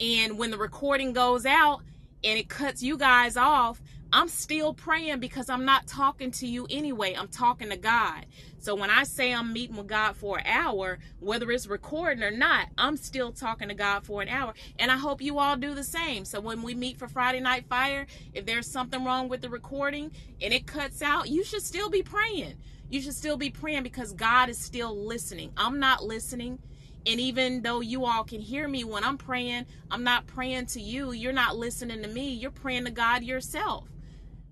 And 0.00 0.38
when 0.38 0.50
the 0.50 0.58
recording 0.58 1.12
goes 1.12 1.46
out, 1.46 1.82
and 2.24 2.38
it 2.38 2.48
cuts 2.48 2.82
you 2.82 2.96
guys 2.96 3.36
off, 3.36 3.80
I'm 4.14 4.28
still 4.28 4.74
praying 4.74 5.20
because 5.20 5.48
I'm 5.48 5.64
not 5.64 5.86
talking 5.86 6.30
to 6.32 6.46
you 6.46 6.66
anyway. 6.68 7.14
I'm 7.14 7.28
talking 7.28 7.70
to 7.70 7.78
God. 7.78 8.26
So 8.58 8.74
when 8.74 8.90
I 8.90 9.04
say 9.04 9.32
I'm 9.32 9.52
meeting 9.52 9.76
with 9.76 9.86
God 9.86 10.16
for 10.16 10.38
an 10.38 10.46
hour, 10.46 10.98
whether 11.18 11.50
it's 11.50 11.66
recording 11.66 12.22
or 12.22 12.30
not, 12.30 12.68
I'm 12.76 12.96
still 12.98 13.32
talking 13.32 13.68
to 13.68 13.74
God 13.74 14.04
for 14.04 14.20
an 14.20 14.28
hour. 14.28 14.52
And 14.78 14.90
I 14.90 14.98
hope 14.98 15.22
you 15.22 15.38
all 15.38 15.56
do 15.56 15.74
the 15.74 15.82
same. 15.82 16.26
So 16.26 16.40
when 16.40 16.62
we 16.62 16.74
meet 16.74 16.98
for 16.98 17.08
Friday 17.08 17.40
Night 17.40 17.66
Fire, 17.68 18.06
if 18.34 18.44
there's 18.44 18.66
something 18.66 19.02
wrong 19.02 19.30
with 19.30 19.40
the 19.40 19.48
recording 19.48 20.12
and 20.42 20.52
it 20.52 20.66
cuts 20.66 21.00
out, 21.00 21.28
you 21.30 21.42
should 21.42 21.62
still 21.62 21.88
be 21.88 22.02
praying. 22.02 22.56
You 22.92 23.00
should 23.00 23.14
still 23.14 23.38
be 23.38 23.48
praying 23.48 23.84
because 23.84 24.12
God 24.12 24.50
is 24.50 24.58
still 24.58 24.94
listening. 24.94 25.50
I'm 25.56 25.80
not 25.80 26.04
listening. 26.04 26.58
And 27.06 27.18
even 27.18 27.62
though 27.62 27.80
you 27.80 28.04
all 28.04 28.22
can 28.22 28.38
hear 28.38 28.68
me 28.68 28.84
when 28.84 29.02
I'm 29.02 29.16
praying, 29.16 29.64
I'm 29.90 30.04
not 30.04 30.26
praying 30.26 30.66
to 30.66 30.80
you. 30.80 31.12
You're 31.12 31.32
not 31.32 31.56
listening 31.56 32.02
to 32.02 32.08
me. 32.08 32.34
You're 32.34 32.50
praying 32.50 32.84
to 32.84 32.90
God 32.90 33.22
yourself. 33.22 33.88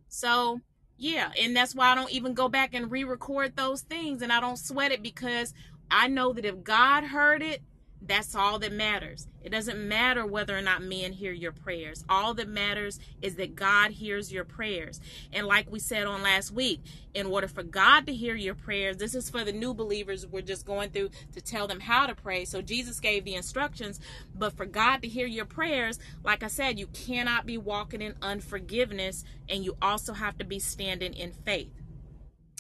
So, 0.09 0.63
yeah. 0.97 1.33
And 1.39 1.55
that's 1.55 1.75
why 1.75 1.89
I 1.89 1.95
don't 1.95 2.11
even 2.13 2.33
go 2.33 2.49
back 2.49 2.73
and 2.73 2.91
re 2.91 3.05
record 3.05 3.57
those 3.57 3.83
things 3.83 4.23
and 4.23 4.33
I 4.33 4.41
don't 4.41 4.57
sweat 4.57 4.91
it 4.91 5.03
because 5.03 5.53
I 5.91 6.09
know 6.09 6.33
that 6.33 6.47
if 6.47 6.65
God 6.65 7.05
heard 7.05 7.43
it, 7.43 7.61
that's 8.03 8.35
all 8.35 8.59
that 8.61 8.73
matters. 8.73 9.29
It 9.43 9.51
doesn't 9.51 9.89
matter 9.89 10.25
whether 10.27 10.57
or 10.57 10.63
not 10.63 10.83
men 10.83 11.13
hear 11.13 11.33
your 11.33 11.53
prayers. 11.53 12.05
All 12.09 12.35
that 12.35 12.49
matters 12.49 12.99
is 13.21 13.37
that 13.37 13.55
God 13.55 13.91
hears 13.91 14.33
your 14.33 14.45
prayers. 14.45 15.01
And 15.33 15.47
like 15.47 15.71
we 15.71 15.79
said 15.79 16.07
on 16.07 16.23
last 16.23 16.51
week, 16.51 16.81
in 17.15 17.27
order 17.27 17.49
for 17.49 17.63
God 17.63 18.07
to 18.07 18.15
hear 18.15 18.35
your 18.35 18.55
prayers, 18.55 18.97
this 18.97 19.15
is 19.15 19.29
for 19.29 19.45
the 19.45 19.53
new 19.53 19.75
believers 19.75 20.27
we're 20.27 20.43
just 20.43 20.67
going 20.67 20.91
through 20.91 21.11
to 21.33 21.41
tell 21.41 21.67
them 21.67 21.81
how 21.81 22.07
to 22.07 22.15
pray. 22.15 22.45
So 22.45 22.63
Jesus 22.63 23.01
gave 23.01 23.25
the 23.25 23.35
instructions, 23.35 24.01
but 24.35 24.57
for 24.57 24.67
God 24.67 25.03
to 25.03 25.09
hear 25.09 25.27
your 25.27 25.47
prayers, 25.47 25.99
like 26.25 26.43
I 26.43 26.49
said, 26.49 26.79
you 26.79 26.87
cannot 26.89 27.47
be 27.47 27.59
walking 27.59 28.03
in 28.03 28.15
unforgiveness 28.23 29.25
and 29.49 29.65
you 29.65 29.77
also 29.83 30.15
have 30.15 30.39
to 30.39 30.45
be 30.45 30.59
standing 30.59 31.15
in 31.15 31.33
faith. 31.33 31.80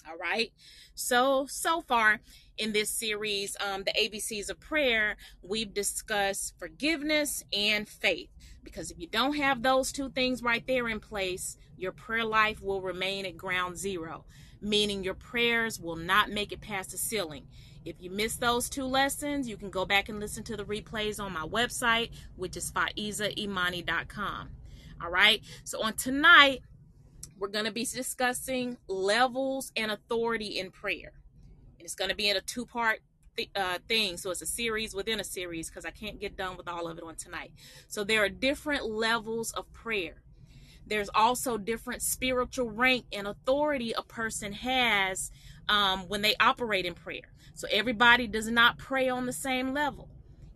All 0.08 0.16
right. 0.16 0.52
So, 0.94 1.46
so 1.48 1.80
far 1.82 2.20
in 2.58 2.72
this 2.72 2.90
series, 2.90 3.56
um, 3.60 3.84
the 3.84 3.92
ABCs 3.92 4.50
of 4.50 4.60
prayer, 4.60 5.16
we've 5.42 5.72
discussed 5.72 6.54
forgiveness 6.58 7.44
and 7.52 7.88
faith. 7.88 8.30
Because 8.62 8.90
if 8.90 8.98
you 8.98 9.06
don't 9.06 9.36
have 9.36 9.62
those 9.62 9.92
two 9.92 10.10
things 10.10 10.42
right 10.42 10.66
there 10.66 10.88
in 10.88 11.00
place, 11.00 11.56
your 11.76 11.92
prayer 11.92 12.24
life 12.24 12.60
will 12.62 12.82
remain 12.82 13.24
at 13.24 13.36
ground 13.36 13.78
zero, 13.78 14.24
meaning 14.60 15.02
your 15.02 15.14
prayers 15.14 15.80
will 15.80 15.96
not 15.96 16.30
make 16.30 16.52
it 16.52 16.60
past 16.60 16.90
the 16.90 16.98
ceiling. 16.98 17.46
If 17.84 17.96
you 18.00 18.10
missed 18.10 18.40
those 18.40 18.68
two 18.68 18.84
lessons, 18.84 19.48
you 19.48 19.56
can 19.56 19.70
go 19.70 19.86
back 19.86 20.10
and 20.10 20.20
listen 20.20 20.44
to 20.44 20.56
the 20.56 20.64
replays 20.64 21.18
on 21.18 21.32
my 21.32 21.46
website, 21.46 22.10
which 22.36 22.56
is 22.56 22.70
faizaimani.com. 22.70 24.50
All 25.02 25.10
right. 25.10 25.42
So 25.64 25.82
on 25.82 25.94
tonight, 25.94 26.60
we're 27.40 27.48
going 27.48 27.64
to 27.64 27.72
be 27.72 27.86
discussing 27.86 28.76
levels 28.86 29.72
and 29.74 29.90
authority 29.90 30.58
in 30.58 30.70
prayer. 30.70 31.12
And 31.78 31.86
it's 31.86 31.94
going 31.94 32.10
to 32.10 32.16
be 32.16 32.28
in 32.28 32.36
a 32.36 32.42
two 32.42 32.66
part 32.66 33.00
th- 33.36 33.50
uh, 33.56 33.78
thing. 33.88 34.18
So 34.18 34.30
it's 34.30 34.42
a 34.42 34.46
series 34.46 34.94
within 34.94 35.18
a 35.18 35.24
series 35.24 35.70
because 35.70 35.86
I 35.86 35.90
can't 35.90 36.20
get 36.20 36.36
done 36.36 36.58
with 36.58 36.68
all 36.68 36.86
of 36.86 36.98
it 36.98 37.04
on 37.04 37.16
tonight. 37.16 37.52
So 37.88 38.04
there 38.04 38.22
are 38.22 38.28
different 38.28 38.84
levels 38.84 39.52
of 39.52 39.72
prayer. 39.72 40.22
There's 40.86 41.08
also 41.14 41.56
different 41.56 42.02
spiritual 42.02 42.70
rank 42.70 43.06
and 43.12 43.26
authority 43.26 43.92
a 43.92 44.02
person 44.02 44.52
has 44.52 45.30
um, 45.68 46.00
when 46.08 46.20
they 46.20 46.34
operate 46.40 46.84
in 46.84 46.94
prayer. 46.94 47.32
So 47.54 47.66
everybody 47.70 48.26
does 48.26 48.50
not 48.50 48.76
pray 48.76 49.08
on 49.08 49.24
the 49.24 49.32
same 49.32 49.72
level. 49.72 50.08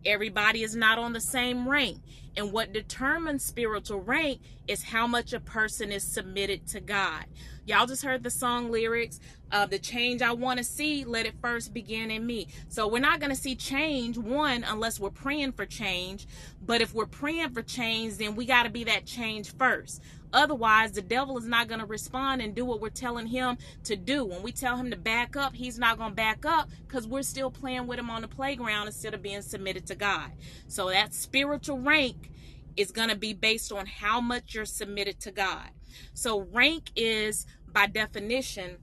Everybody 0.06 0.62
is 0.62 0.76
not 0.76 0.98
on 0.98 1.12
the 1.12 1.20
same 1.20 1.68
rank. 1.68 1.98
And 2.36 2.52
what 2.52 2.72
determines 2.72 3.44
spiritual 3.44 4.00
rank 4.00 4.40
is 4.66 4.82
how 4.82 5.06
much 5.06 5.32
a 5.32 5.40
person 5.40 5.92
is 5.92 6.02
submitted 6.02 6.66
to 6.68 6.80
God. 6.80 7.26
Y'all 7.66 7.86
just 7.86 8.02
heard 8.02 8.22
the 8.22 8.30
song 8.30 8.70
lyrics 8.70 9.20
of 9.50 9.70
the 9.70 9.78
change 9.78 10.20
I 10.20 10.32
want 10.32 10.58
to 10.58 10.64
see, 10.64 11.04
let 11.04 11.26
it 11.26 11.34
first 11.40 11.72
begin 11.72 12.10
in 12.10 12.26
me. 12.26 12.48
So 12.68 12.88
we're 12.88 12.98
not 12.98 13.20
going 13.20 13.30
to 13.30 13.40
see 13.40 13.54
change, 13.54 14.18
one, 14.18 14.64
unless 14.64 15.00
we're 15.00 15.10
praying 15.10 15.52
for 15.52 15.64
change. 15.64 16.26
But 16.60 16.82
if 16.82 16.92
we're 16.92 17.06
praying 17.06 17.50
for 17.50 17.62
change, 17.62 18.18
then 18.18 18.34
we 18.34 18.46
got 18.46 18.64
to 18.64 18.70
be 18.70 18.84
that 18.84 19.06
change 19.06 19.54
first. 19.56 20.02
Otherwise, 20.34 20.92
the 20.92 21.00
devil 21.00 21.38
is 21.38 21.46
not 21.46 21.68
going 21.68 21.80
to 21.80 21.86
respond 21.86 22.42
and 22.42 22.54
do 22.54 22.64
what 22.64 22.80
we're 22.80 22.90
telling 22.90 23.28
him 23.28 23.56
to 23.84 23.96
do. 23.96 24.24
When 24.24 24.42
we 24.42 24.52
tell 24.52 24.76
him 24.76 24.90
to 24.90 24.96
back 24.96 25.36
up, 25.36 25.54
he's 25.54 25.78
not 25.78 25.96
going 25.96 26.10
to 26.10 26.16
back 26.16 26.44
up 26.44 26.68
because 26.86 27.06
we're 27.06 27.22
still 27.22 27.50
playing 27.50 27.86
with 27.86 28.00
him 28.00 28.10
on 28.10 28.22
the 28.22 28.28
playground 28.28 28.88
instead 28.88 29.14
of 29.14 29.22
being 29.22 29.42
submitted 29.42 29.86
to 29.86 29.94
God. 29.94 30.32
So 30.66 30.90
that 30.90 31.14
spiritual 31.14 31.78
rank 31.78 32.30
is 32.76 32.90
going 32.90 33.10
to 33.10 33.16
be 33.16 33.32
based 33.32 33.72
on 33.72 33.86
how 33.86 34.20
much 34.20 34.54
you're 34.54 34.64
submitted 34.64 35.20
to 35.20 35.30
God. 35.30 35.70
So 36.12 36.40
rank 36.52 36.90
is, 36.96 37.46
by 37.72 37.86
definition, 37.86 38.78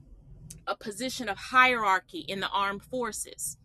a 0.66 0.74
position 0.74 1.28
of 1.28 1.36
hierarchy 1.36 2.20
in 2.20 2.40
the 2.40 2.48
armed 2.48 2.82
forces. 2.82 3.58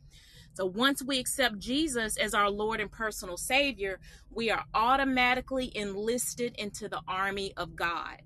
So 0.58 0.66
once 0.66 1.04
we 1.04 1.20
accept 1.20 1.60
Jesus 1.60 2.18
as 2.18 2.34
our 2.34 2.50
Lord 2.50 2.80
and 2.80 2.92
personal 2.92 3.38
Savior, 3.38 4.00
we 4.32 4.50
are 4.50 4.64
automatically 4.74 5.72
enlisted 5.76 6.56
into 6.58 6.90
the 6.90 7.02
army 7.08 7.54
of 7.56 7.76
God. 7.76 8.24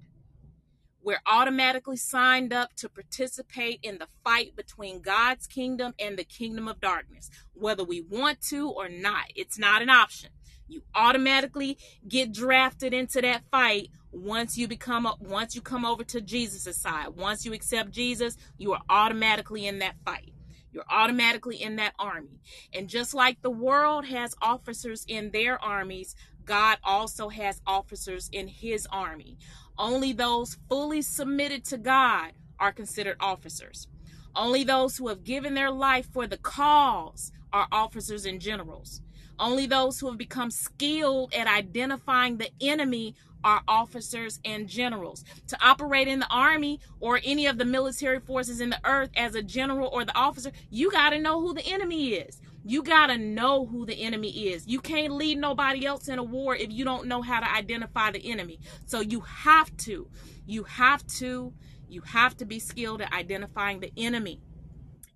We're 1.03 1.19
automatically 1.25 1.97
signed 1.97 2.53
up 2.53 2.73
to 2.77 2.87
participate 2.87 3.81
in 3.83 3.97
the 3.97 4.07
fight 4.23 4.55
between 4.55 5.01
God's 5.01 5.45
kingdom 5.45 5.93
and 5.99 6.17
the 6.17 6.23
kingdom 6.23 6.69
of 6.69 6.79
darkness, 6.79 7.29
whether 7.53 7.83
we 7.83 7.99
want 7.99 8.39
to 8.43 8.69
or 8.69 8.87
not. 8.87 9.25
It's 9.35 9.59
not 9.59 9.81
an 9.81 9.89
option. 9.89 10.29
You 10.69 10.83
automatically 10.95 11.77
get 12.07 12.31
drafted 12.31 12.93
into 12.93 13.19
that 13.19 13.41
fight 13.51 13.89
once 14.13 14.57
you 14.57 14.69
become 14.69 15.05
once 15.19 15.53
you 15.53 15.59
come 15.59 15.83
over 15.83 16.05
to 16.05 16.21
Jesus' 16.21 16.77
side. 16.77 17.09
Once 17.09 17.45
you 17.45 17.51
accept 17.51 17.91
Jesus, 17.91 18.37
you 18.57 18.71
are 18.71 18.81
automatically 18.89 19.67
in 19.67 19.79
that 19.79 19.95
fight. 20.05 20.31
You're 20.71 20.85
automatically 20.89 21.61
in 21.61 21.75
that 21.77 21.93
army. 21.99 22.39
And 22.73 22.87
just 22.87 23.13
like 23.13 23.41
the 23.41 23.49
world 23.49 24.05
has 24.05 24.35
officers 24.41 25.05
in 25.07 25.31
their 25.31 25.61
armies, 25.61 26.15
God 26.45 26.77
also 26.83 27.29
has 27.29 27.61
officers 27.67 28.29
in 28.31 28.47
his 28.47 28.87
army. 28.91 29.37
Only 29.77 30.13
those 30.13 30.57
fully 30.69 31.01
submitted 31.01 31.65
to 31.65 31.77
God 31.77 32.33
are 32.59 32.71
considered 32.71 33.17
officers. 33.19 33.87
Only 34.35 34.63
those 34.63 34.97
who 34.97 35.09
have 35.09 35.23
given 35.23 35.53
their 35.55 35.71
life 35.71 36.07
for 36.13 36.27
the 36.27 36.37
cause 36.37 37.31
are 37.51 37.67
officers 37.71 38.25
and 38.25 38.39
generals. 38.39 39.01
Only 39.39 39.65
those 39.65 39.99
who 39.99 40.07
have 40.07 40.17
become 40.17 40.51
skilled 40.51 41.33
at 41.33 41.47
identifying 41.47 42.37
the 42.37 42.51
enemy 42.61 43.15
are 43.43 43.61
officers 43.67 44.39
and 44.45 44.67
generals. 44.67 45.23
To 45.47 45.57
operate 45.61 46.07
in 46.07 46.19
the 46.19 46.27
army 46.29 46.79
or 46.99 47.19
any 47.23 47.47
of 47.47 47.57
the 47.57 47.65
military 47.65 48.19
forces 48.19 48.61
in 48.61 48.69
the 48.69 48.79
earth 48.85 49.09
as 49.15 49.35
a 49.35 49.43
general 49.43 49.89
or 49.89 50.05
the 50.05 50.17
officer, 50.17 50.51
you 50.69 50.91
got 50.91 51.11
to 51.11 51.19
know 51.19 51.41
who 51.41 51.53
the 51.53 51.65
enemy 51.65 52.09
is. 52.13 52.41
You 52.63 52.83
got 52.83 53.07
to 53.07 53.17
know 53.17 53.65
who 53.65 53.85
the 53.85 53.95
enemy 53.95 54.29
is. 54.49 54.67
You 54.67 54.79
can't 54.79 55.13
lead 55.13 55.39
nobody 55.39 55.85
else 55.85 56.07
in 56.07 56.19
a 56.19 56.23
war 56.23 56.55
if 56.55 56.71
you 56.71 56.85
don't 56.85 57.07
know 57.07 57.21
how 57.21 57.39
to 57.39 57.51
identify 57.51 58.11
the 58.11 58.31
enemy. 58.31 58.59
So 58.85 58.99
you 58.99 59.21
have 59.21 59.75
to, 59.77 60.07
you 60.45 60.63
have 60.63 61.05
to, 61.07 61.53
you 61.89 62.01
have 62.01 62.37
to 62.37 62.45
be 62.45 62.59
skilled 62.59 63.01
at 63.01 63.11
identifying 63.13 63.79
the 63.79 63.91
enemy 63.97 64.41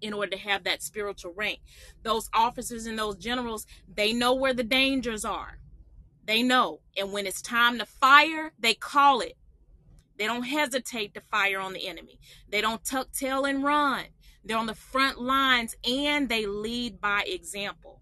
in 0.01 0.13
order 0.13 0.31
to 0.31 0.37
have 0.37 0.63
that 0.63 0.81
spiritual 0.81 1.33
rank. 1.35 1.59
Those 2.03 2.29
officers 2.33 2.85
and 2.85 2.97
those 2.97 3.15
generals, 3.15 3.65
they 3.93 4.13
know 4.13 4.33
where 4.33 4.53
the 4.53 4.63
dangers 4.63 5.23
are. 5.23 5.59
They 6.25 6.43
know. 6.43 6.81
And 6.97 7.11
when 7.11 7.27
it's 7.27 7.41
time 7.41 7.77
to 7.79 7.85
fire, 7.85 8.53
they 8.59 8.73
call 8.73 9.21
it. 9.21 9.37
They 10.17 10.25
don't 10.25 10.43
hesitate 10.43 11.13
to 11.13 11.21
fire 11.21 11.59
on 11.59 11.73
the 11.73 11.87
enemy. 11.87 12.19
They 12.49 12.61
don't 12.61 12.83
tuck 12.85 13.11
tail 13.11 13.45
and 13.45 13.63
run. 13.63 14.05
They're 14.43 14.57
on 14.57 14.67
the 14.67 14.75
front 14.75 15.19
lines 15.19 15.75
and 15.83 16.29
they 16.29 16.45
lead 16.45 17.01
by 17.01 17.23
example. 17.23 18.01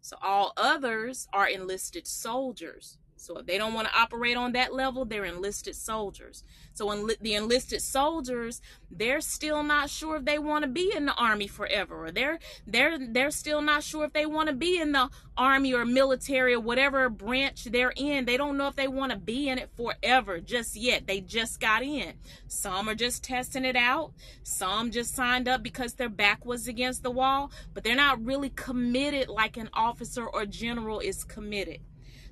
So 0.00 0.16
all 0.22 0.52
others 0.56 1.26
are 1.32 1.48
enlisted 1.48 2.06
soldiers. 2.06 2.98
So 3.26 3.38
if 3.38 3.46
they 3.46 3.58
don't 3.58 3.74
want 3.74 3.88
to 3.88 3.98
operate 3.98 4.36
on 4.36 4.52
that 4.52 4.72
level, 4.72 5.04
they're 5.04 5.24
enlisted 5.24 5.74
soldiers. 5.74 6.44
So 6.74 6.86
enli- 6.86 7.18
the 7.20 7.34
enlisted 7.34 7.82
soldiers, 7.82 8.62
they're 8.88 9.20
still 9.20 9.64
not 9.64 9.90
sure 9.90 10.18
if 10.18 10.24
they 10.24 10.38
want 10.38 10.62
to 10.62 10.68
be 10.70 10.92
in 10.94 11.06
the 11.06 11.14
army 11.14 11.48
forever, 11.48 12.06
or 12.06 12.12
they're 12.12 12.38
they're 12.68 12.96
they're 13.00 13.32
still 13.32 13.60
not 13.60 13.82
sure 13.82 14.04
if 14.04 14.12
they 14.12 14.26
want 14.26 14.48
to 14.48 14.54
be 14.54 14.78
in 14.80 14.92
the 14.92 15.10
army 15.36 15.74
or 15.74 15.84
military 15.84 16.54
or 16.54 16.60
whatever 16.60 17.08
branch 17.08 17.64
they're 17.64 17.92
in. 17.96 18.26
They 18.26 18.36
don't 18.36 18.56
know 18.56 18.68
if 18.68 18.76
they 18.76 18.86
want 18.86 19.10
to 19.10 19.18
be 19.18 19.48
in 19.48 19.58
it 19.58 19.70
forever 19.76 20.38
just 20.38 20.76
yet. 20.76 21.08
They 21.08 21.20
just 21.20 21.58
got 21.58 21.82
in. 21.82 22.12
Some 22.46 22.88
are 22.88 22.94
just 22.94 23.24
testing 23.24 23.64
it 23.64 23.74
out. 23.74 24.12
Some 24.44 24.92
just 24.92 25.16
signed 25.16 25.48
up 25.48 25.64
because 25.64 25.94
their 25.94 26.08
back 26.08 26.46
was 26.46 26.68
against 26.68 27.02
the 27.02 27.10
wall, 27.10 27.50
but 27.74 27.82
they're 27.82 27.96
not 27.96 28.24
really 28.24 28.50
committed 28.50 29.28
like 29.28 29.56
an 29.56 29.68
officer 29.72 30.24
or 30.24 30.46
general 30.46 31.00
is 31.00 31.24
committed. 31.24 31.80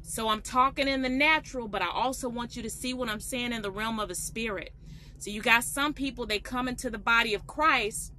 So 0.06 0.28
I'm 0.28 0.42
talking 0.42 0.86
in 0.86 1.00
the 1.00 1.08
natural, 1.08 1.66
but 1.66 1.80
I 1.80 1.88
also 1.88 2.28
want 2.28 2.56
you 2.56 2.62
to 2.62 2.68
see 2.68 2.92
what 2.92 3.08
I'm 3.08 3.20
saying 3.20 3.54
in 3.54 3.62
the 3.62 3.70
realm 3.70 3.98
of 3.98 4.08
the 4.08 4.14
spirit. 4.14 4.74
So 5.18 5.30
you 5.30 5.40
got 5.40 5.64
some 5.64 5.94
people 5.94 6.26
they 6.26 6.38
come 6.38 6.68
into 6.68 6.90
the 6.90 6.98
body 6.98 7.32
of 7.32 7.46
Christ. 7.46 8.12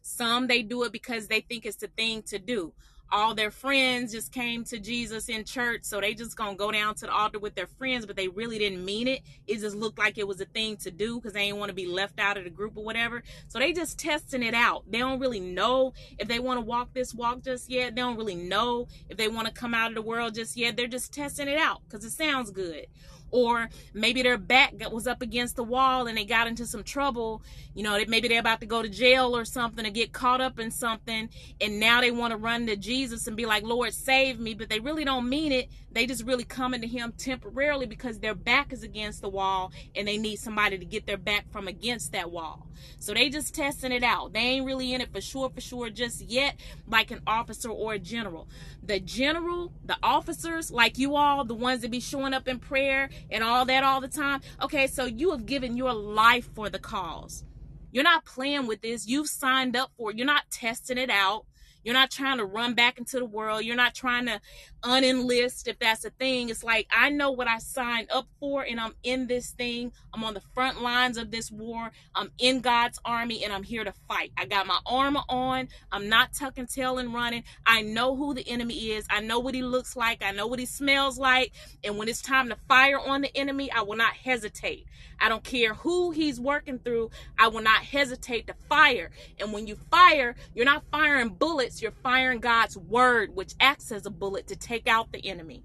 Some 0.00 0.46
they 0.46 0.62
do 0.62 0.82
it 0.84 0.92
because 0.92 1.28
they 1.28 1.40
think 1.42 1.66
it's 1.66 1.76
the 1.76 1.88
thing 1.88 2.22
to 2.22 2.38
do 2.38 2.72
all 3.12 3.34
their 3.34 3.50
friends 3.50 4.12
just 4.12 4.32
came 4.32 4.64
to 4.64 4.78
Jesus 4.78 5.28
in 5.28 5.44
church, 5.44 5.84
so 5.84 6.00
they 6.00 6.14
just 6.14 6.36
gonna 6.36 6.56
go 6.56 6.72
down 6.72 6.94
to 6.96 7.06
the 7.06 7.12
altar 7.12 7.38
with 7.38 7.54
their 7.54 7.66
friends, 7.66 8.06
but 8.06 8.16
they 8.16 8.28
really 8.28 8.58
didn't 8.58 8.84
mean 8.84 9.08
it. 9.08 9.22
It 9.46 9.60
just 9.60 9.76
looked 9.76 9.98
like 9.98 10.18
it 10.18 10.26
was 10.26 10.40
a 10.40 10.46
thing 10.46 10.76
to 10.78 10.90
do 10.90 11.16
because 11.16 11.32
they 11.32 11.46
didn't 11.46 11.58
want 11.58 11.70
to 11.70 11.74
be 11.74 11.86
left 11.86 12.18
out 12.18 12.36
of 12.36 12.44
the 12.44 12.50
group 12.50 12.76
or 12.76 12.84
whatever. 12.84 13.22
So 13.48 13.58
they 13.58 13.72
just 13.72 13.98
testing 13.98 14.42
it 14.42 14.54
out. 14.54 14.84
They 14.90 14.98
don't 14.98 15.20
really 15.20 15.40
know 15.40 15.94
if 16.18 16.28
they 16.28 16.38
want 16.38 16.58
to 16.58 16.64
walk 16.64 16.92
this 16.92 17.14
walk 17.14 17.42
just 17.42 17.70
yet. 17.70 17.94
They 17.94 18.02
don't 18.02 18.16
really 18.16 18.34
know 18.34 18.88
if 19.08 19.16
they 19.16 19.28
want 19.28 19.46
to 19.46 19.52
come 19.52 19.74
out 19.74 19.90
of 19.90 19.94
the 19.94 20.02
world 20.02 20.34
just 20.34 20.56
yet. 20.56 20.76
They're 20.76 20.86
just 20.86 21.12
testing 21.12 21.48
it 21.48 21.58
out 21.58 21.82
because 21.84 22.04
it 22.04 22.10
sounds 22.10 22.50
good. 22.50 22.86
Or 23.34 23.68
maybe 23.92 24.22
their 24.22 24.38
back 24.38 24.74
was 24.92 25.08
up 25.08 25.20
against 25.20 25.56
the 25.56 25.64
wall 25.64 26.06
and 26.06 26.16
they 26.16 26.24
got 26.24 26.46
into 26.46 26.66
some 26.66 26.84
trouble. 26.84 27.42
You 27.74 27.82
know 27.82 27.98
maybe 28.06 28.28
they're 28.28 28.38
about 28.38 28.60
to 28.60 28.66
go 28.66 28.80
to 28.80 28.88
jail 28.88 29.36
or 29.36 29.44
something 29.44 29.84
or 29.84 29.90
get 29.90 30.12
caught 30.12 30.40
up 30.40 30.60
in 30.60 30.70
something 30.70 31.28
and 31.60 31.80
now 31.80 32.00
they 32.00 32.12
want 32.12 32.30
to 32.30 32.36
run 32.36 32.66
to 32.68 32.76
jesus 32.76 33.26
and 33.26 33.36
be 33.36 33.46
like 33.46 33.64
lord 33.64 33.92
save 33.92 34.38
me 34.38 34.54
but 34.54 34.68
they 34.68 34.78
really 34.78 35.04
don't 35.04 35.28
mean 35.28 35.50
it. 35.50 35.68
They 35.90 36.06
just 36.06 36.24
really 36.24 36.44
coming 36.44 36.80
to 36.80 36.86
him 36.86 37.12
temporarily 37.18 37.86
because 37.86 38.20
their 38.20 38.34
back 38.34 38.72
is 38.72 38.84
against 38.84 39.20
the 39.20 39.28
wall 39.28 39.72
and 39.96 40.06
they 40.06 40.16
need 40.16 40.36
somebody 40.36 40.78
to 40.78 40.84
get 40.84 41.06
their 41.06 41.16
back 41.16 41.50
from 41.50 41.66
against 41.66 42.12
that 42.12 42.30
wall 42.30 42.68
so 42.98 43.14
they 43.14 43.28
just 43.28 43.54
testing 43.54 43.92
it 43.92 44.02
out 44.02 44.32
they 44.32 44.40
ain't 44.40 44.66
really 44.66 44.92
in 44.92 45.00
it 45.00 45.12
for 45.12 45.20
sure 45.20 45.50
for 45.50 45.60
sure 45.60 45.90
just 45.90 46.20
yet 46.22 46.56
like 46.86 47.10
an 47.10 47.20
officer 47.26 47.70
or 47.70 47.94
a 47.94 47.98
general 47.98 48.48
the 48.82 49.00
general 49.00 49.72
the 49.84 49.96
officers 50.02 50.70
like 50.70 50.98
you 50.98 51.16
all 51.16 51.44
the 51.44 51.54
ones 51.54 51.80
that 51.80 51.90
be 51.90 52.00
showing 52.00 52.34
up 52.34 52.48
in 52.48 52.58
prayer 52.58 53.08
and 53.30 53.42
all 53.42 53.64
that 53.64 53.84
all 53.84 54.00
the 54.00 54.08
time. 54.08 54.40
Okay, 54.62 54.86
so 54.86 55.04
you 55.04 55.30
have 55.30 55.46
given 55.46 55.76
your 55.76 55.92
life 55.92 56.48
for 56.54 56.68
the 56.68 56.78
cause. 56.78 57.44
You're 57.92 58.04
not 58.04 58.24
playing 58.24 58.66
with 58.66 58.82
this. 58.82 59.06
You've 59.06 59.28
signed 59.28 59.76
up 59.76 59.90
for 59.96 60.10
it. 60.10 60.16
You're 60.16 60.26
not 60.26 60.50
testing 60.50 60.98
it 60.98 61.10
out. 61.10 61.46
You're 61.84 61.94
not 61.94 62.10
trying 62.10 62.38
to 62.38 62.44
run 62.44 62.74
back 62.74 62.98
into 62.98 63.18
the 63.18 63.26
world. 63.26 63.62
You're 63.64 63.76
not 63.76 63.94
trying 63.94 64.26
to 64.26 64.40
unenlist 64.84 65.66
if 65.66 65.78
that's 65.78 66.04
a 66.04 66.10
thing. 66.10 66.50
It's 66.50 66.62
like 66.62 66.86
I 66.92 67.10
know 67.10 67.30
what 67.30 67.48
I 67.48 67.58
signed 67.58 68.08
up 68.12 68.26
for 68.38 68.62
and 68.62 68.78
I'm 68.78 68.94
in 69.02 69.26
this 69.26 69.50
thing. 69.50 69.92
I'm 70.12 70.22
on 70.24 70.34
the 70.34 70.42
front 70.54 70.82
lines 70.82 71.16
of 71.16 71.30
this 71.30 71.50
war. 71.50 71.90
I'm 72.14 72.30
in 72.38 72.60
God's 72.60 73.00
army 73.04 73.42
and 73.44 73.52
I'm 73.52 73.62
here 73.62 73.84
to 73.84 73.92
fight. 74.08 74.32
I 74.36 74.44
got 74.44 74.66
my 74.66 74.78
armor 74.86 75.22
on. 75.28 75.68
I'm 75.90 76.08
not 76.08 76.34
tucking 76.34 76.66
tail 76.66 76.98
and 76.98 77.14
running. 77.14 77.44
I 77.66 77.82
know 77.82 78.14
who 78.14 78.34
the 78.34 78.46
enemy 78.48 78.90
is. 78.92 79.06
I 79.10 79.20
know 79.20 79.38
what 79.38 79.54
he 79.54 79.62
looks 79.62 79.96
like. 79.96 80.22
I 80.22 80.32
know 80.32 80.46
what 80.46 80.58
he 80.58 80.66
smells 80.66 81.18
like. 81.18 81.52
And 81.82 81.96
when 81.96 82.08
it's 82.08 82.22
time 82.22 82.48
to 82.50 82.56
fire 82.68 82.98
on 82.98 83.22
the 83.22 83.36
enemy, 83.36 83.70
I 83.72 83.82
will 83.82 83.96
not 83.96 84.12
hesitate. 84.12 84.86
I 85.20 85.28
don't 85.28 85.44
care 85.44 85.74
who 85.74 86.10
he's 86.10 86.40
working 86.40 86.78
through. 86.78 87.10
I 87.38 87.48
will 87.48 87.62
not 87.62 87.82
hesitate 87.82 88.46
to 88.48 88.54
fire. 88.68 89.10
And 89.38 89.52
when 89.52 89.66
you 89.66 89.76
fire, 89.90 90.34
you're 90.54 90.64
not 90.64 90.82
firing 90.90 91.30
bullets, 91.30 91.80
you're 91.80 91.92
firing 92.02 92.40
God's 92.40 92.76
word, 92.76 93.34
which 93.34 93.54
acts 93.60 93.92
as 93.92 94.06
a 94.06 94.10
bullet 94.10 94.48
to 94.48 94.56
take 94.56 94.73
out 94.88 95.12
the 95.12 95.24
enemy. 95.26 95.64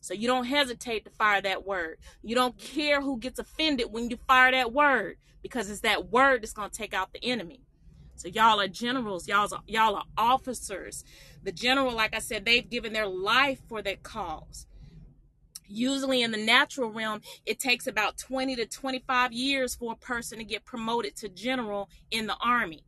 So 0.00 0.14
you 0.14 0.26
don't 0.26 0.44
hesitate 0.44 1.04
to 1.04 1.10
fire 1.10 1.42
that 1.42 1.66
word. 1.66 1.98
You 2.22 2.34
don't 2.34 2.56
care 2.56 3.00
who 3.00 3.18
gets 3.18 3.38
offended 3.38 3.88
when 3.90 4.10
you 4.10 4.18
fire 4.26 4.52
that 4.52 4.72
word 4.72 5.16
because 5.42 5.68
it's 5.68 5.80
that 5.80 6.10
word 6.10 6.42
that's 6.42 6.52
going 6.52 6.70
to 6.70 6.76
take 6.76 6.94
out 6.94 7.12
the 7.12 7.22
enemy. 7.24 7.62
So 8.16 8.28
y'all 8.28 8.60
are 8.60 8.68
generals, 8.68 9.28
y'all 9.28 9.52
are, 9.52 9.62
y'all 9.66 9.94
are 9.94 10.04
officers. 10.16 11.04
The 11.44 11.52
general, 11.52 11.94
like 11.94 12.16
I 12.16 12.18
said, 12.18 12.44
they've 12.44 12.68
given 12.68 12.92
their 12.92 13.06
life 13.06 13.60
for 13.68 13.80
that 13.82 14.02
cause. 14.02 14.66
Usually 15.68 16.22
in 16.22 16.32
the 16.32 16.38
natural 16.38 16.90
realm, 16.90 17.20
it 17.44 17.60
takes 17.60 17.86
about 17.86 18.16
20 18.16 18.56
to 18.56 18.66
25 18.66 19.32
years 19.32 19.74
for 19.74 19.92
a 19.92 19.96
person 19.96 20.38
to 20.38 20.44
get 20.44 20.64
promoted 20.64 21.14
to 21.16 21.28
general 21.28 21.90
in 22.10 22.26
the 22.26 22.36
army. 22.42 22.84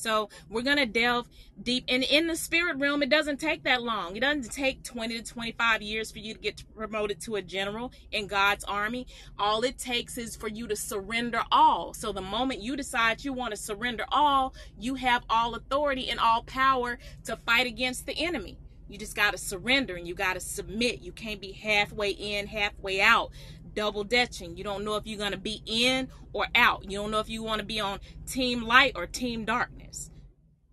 So 0.00 0.28
we're 0.48 0.62
going 0.62 0.78
to 0.78 0.86
delve 0.86 1.28
deep. 1.62 1.84
And 1.88 2.02
in 2.02 2.26
the 2.26 2.36
spirit 2.36 2.78
realm, 2.78 3.02
it 3.02 3.10
doesn't 3.10 3.38
take 3.38 3.64
that 3.64 3.82
long. 3.82 4.16
It 4.16 4.20
doesn't 4.20 4.52
take 4.52 4.82
20 4.82 5.20
to 5.20 5.24
25 5.24 5.82
years 5.82 6.10
for 6.10 6.18
you 6.18 6.34
to 6.34 6.40
get 6.40 6.64
promoted 6.74 7.20
to 7.22 7.36
a 7.36 7.42
general 7.42 7.92
in 8.10 8.26
God's 8.26 8.64
army. 8.64 9.06
All 9.38 9.62
it 9.62 9.78
takes 9.78 10.18
is 10.18 10.36
for 10.36 10.48
you 10.48 10.66
to 10.68 10.76
surrender 10.76 11.42
all. 11.52 11.94
So 11.94 12.12
the 12.12 12.20
moment 12.20 12.62
you 12.62 12.76
decide 12.76 13.24
you 13.24 13.32
want 13.32 13.52
to 13.52 13.56
surrender 13.56 14.04
all, 14.10 14.54
you 14.78 14.94
have 14.96 15.24
all 15.28 15.54
authority 15.54 16.10
and 16.10 16.18
all 16.18 16.42
power 16.44 16.98
to 17.24 17.36
fight 17.36 17.66
against 17.66 18.06
the 18.06 18.16
enemy. 18.16 18.58
You 18.90 18.98
just 18.98 19.14
got 19.14 19.30
to 19.30 19.38
surrender 19.38 19.94
and 19.94 20.06
you 20.06 20.14
got 20.14 20.34
to 20.34 20.40
submit. 20.40 21.00
You 21.00 21.12
can't 21.12 21.40
be 21.40 21.52
halfway 21.52 22.10
in, 22.10 22.48
halfway 22.48 23.00
out, 23.00 23.30
double 23.74 24.04
dutching. 24.04 24.56
You 24.56 24.64
don't 24.64 24.84
know 24.84 24.96
if 24.96 25.06
you're 25.06 25.18
going 25.18 25.32
to 25.32 25.38
be 25.38 25.62
in 25.66 26.08
or 26.32 26.46
out. 26.54 26.90
You 26.90 26.98
don't 26.98 27.10
know 27.10 27.20
if 27.20 27.28
you 27.28 27.42
want 27.42 27.60
to 27.60 27.66
be 27.66 27.80
on 27.80 28.00
team 28.26 28.62
light 28.62 28.92
or 28.96 29.06
team 29.06 29.44
darkness. 29.44 30.10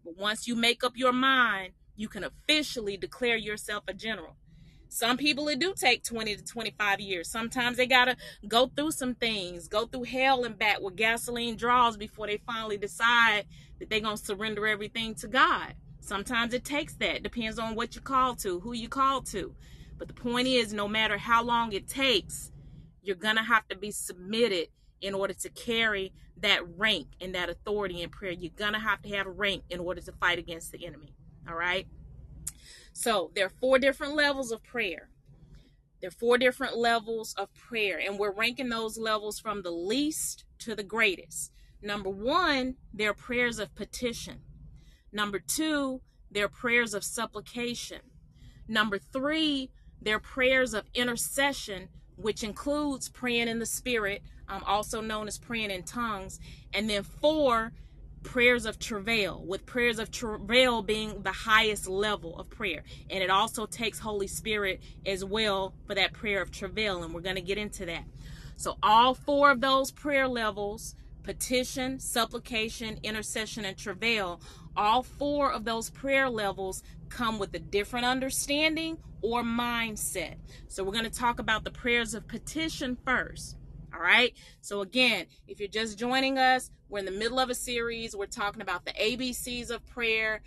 But 0.03 0.17
once 0.17 0.47
you 0.47 0.55
make 0.55 0.83
up 0.83 0.93
your 0.95 1.13
mind, 1.13 1.73
you 1.95 2.07
can 2.07 2.23
officially 2.23 2.97
declare 2.97 3.37
yourself 3.37 3.83
a 3.87 3.93
general. 3.93 4.37
Some 4.89 5.17
people 5.17 5.47
it 5.49 5.59
do 5.59 5.73
take 5.75 6.03
20 6.03 6.37
to 6.37 6.43
25 6.43 7.01
years. 7.01 7.29
Sometimes 7.29 7.77
they 7.77 7.87
got 7.87 8.05
to 8.05 8.15
go 8.47 8.71
through 8.73 8.91
some 8.91 9.15
things, 9.15 9.67
go 9.67 9.85
through 9.85 10.03
hell 10.03 10.45
and 10.45 10.57
back 10.57 10.79
with 10.79 10.95
gasoline 10.95 11.57
draws 11.57 11.97
before 11.97 12.27
they 12.27 12.37
finally 12.45 12.77
decide 12.77 13.45
that 13.79 13.89
they're 13.89 13.99
going 13.99 14.17
to 14.17 14.25
surrender 14.25 14.65
everything 14.65 15.13
to 15.15 15.27
God. 15.27 15.73
Sometimes 15.99 16.53
it 16.53 16.63
takes 16.63 16.93
that. 16.95 17.21
Depends 17.21 17.59
on 17.59 17.75
what 17.75 17.95
you 17.95 18.01
call 18.01 18.35
to, 18.35 18.61
who 18.61 18.73
you 18.73 18.87
call 18.87 19.21
to. 19.23 19.53
But 19.97 20.07
the 20.07 20.13
point 20.13 20.47
is, 20.47 20.71
no 20.71 20.87
matter 20.87 21.17
how 21.17 21.43
long 21.43 21.73
it 21.73 21.87
takes, 21.89 22.51
you're 23.07 23.15
going 23.15 23.37
to 23.37 23.43
have 23.43 23.67
to 23.69 23.77
be 23.77 23.89
submitted 23.89 24.67
in 24.99 25.13
order 25.13 25.33
to 25.33 25.49
carry 25.49 26.11
that 26.41 26.61
rank 26.77 27.07
and 27.21 27.33
that 27.33 27.49
authority 27.49 28.01
in 28.01 28.09
prayer. 28.09 28.31
You're 28.31 28.51
going 28.55 28.73
to 28.73 28.79
have 28.79 29.01
to 29.03 29.09
have 29.15 29.27
a 29.27 29.31
rank 29.31 29.63
in 29.69 29.79
order 29.79 30.01
to 30.01 30.11
fight 30.11 30.37
against 30.37 30.71
the 30.71 30.85
enemy. 30.85 31.15
All 31.47 31.55
right? 31.55 31.87
So 32.93 33.31
there 33.33 33.45
are 33.45 33.53
four 33.61 33.79
different 33.79 34.15
levels 34.15 34.51
of 34.51 34.61
prayer. 34.63 35.09
There 36.01 36.09
are 36.09 36.11
four 36.11 36.37
different 36.37 36.77
levels 36.77 37.33
of 37.35 37.53
prayer, 37.53 37.99
and 37.99 38.19
we're 38.19 38.33
ranking 38.33 38.69
those 38.69 38.97
levels 38.97 39.39
from 39.39 39.63
the 39.63 39.71
least 39.71 40.45
to 40.59 40.75
the 40.75 40.83
greatest. 40.83 41.51
Number 41.81 42.09
one, 42.09 42.75
there 42.93 43.11
are 43.11 43.15
prayers 43.15 43.57
of 43.57 43.73
petition. 43.73 44.41
Number 45.11 45.39
two, 45.39 46.01
they're 46.29 46.49
prayers 46.49 46.93
of 46.93 47.03
supplication. 47.03 48.01
Number 48.67 48.99
three, 48.99 49.71
they're 50.01 50.19
prayers 50.19 50.73
of 50.73 50.85
intercession, 50.93 51.89
which 52.17 52.43
includes 52.43 53.09
praying 53.09 53.47
in 53.47 53.59
the 53.59 53.65
spirit, 53.65 54.21
um, 54.49 54.63
also 54.65 55.01
known 55.01 55.27
as 55.27 55.37
praying 55.37 55.71
in 55.71 55.83
tongues. 55.83 56.39
And 56.73 56.89
then 56.89 57.03
four, 57.03 57.71
prayers 58.23 58.65
of 58.65 58.77
travail, 58.77 59.41
with 59.45 59.65
prayers 59.65 59.99
of 59.99 60.11
travail 60.11 60.81
being 60.81 61.21
the 61.21 61.31
highest 61.31 61.87
level 61.87 62.37
of 62.37 62.49
prayer. 62.49 62.83
And 63.09 63.23
it 63.23 63.29
also 63.29 63.65
takes 63.65 63.99
Holy 63.99 64.27
Spirit 64.27 64.81
as 65.05 65.23
well 65.23 65.73
for 65.85 65.95
that 65.95 66.13
prayer 66.13 66.41
of 66.41 66.51
travail. 66.51 67.03
And 67.03 67.13
we're 67.13 67.21
going 67.21 67.35
to 67.35 67.41
get 67.41 67.57
into 67.57 67.85
that. 67.85 68.03
So, 68.57 68.77
all 68.81 69.13
four 69.13 69.51
of 69.51 69.61
those 69.61 69.91
prayer 69.91 70.27
levels 70.27 70.95
petition, 71.23 71.99
supplication, 71.99 72.97
intercession, 73.03 73.65
and 73.65 73.77
travail 73.77 74.39
all 74.77 75.03
four 75.03 75.51
of 75.51 75.65
those 75.65 75.89
prayer 75.89 76.29
levels 76.29 76.83
come 77.09 77.39
with 77.39 77.53
a 77.55 77.59
different 77.59 78.05
understanding 78.05 78.97
or 79.21 79.43
mindset. 79.43 80.35
So 80.67 80.83
we're 80.83 80.91
going 80.91 81.03
to 81.05 81.09
talk 81.09 81.39
about 81.39 81.63
the 81.63 81.71
prayers 81.71 82.13
of 82.13 82.27
petition 82.27 82.97
first. 83.03 83.57
All 83.93 84.01
right. 84.01 84.33
So 84.61 84.81
again, 84.81 85.25
if 85.47 85.59
you're 85.59 85.67
just 85.67 85.97
joining 85.97 86.37
us, 86.37 86.69
we're 86.89 86.99
in 86.99 87.05
the 87.05 87.11
middle 87.11 87.39
of 87.39 87.49
a 87.49 87.55
series. 87.55 88.15
We're 88.15 88.27
talking 88.27 88.61
about 88.61 88.85
the 88.85 88.93
ABCs 88.93 89.71
of 89.71 89.85
prayer. 89.87 90.41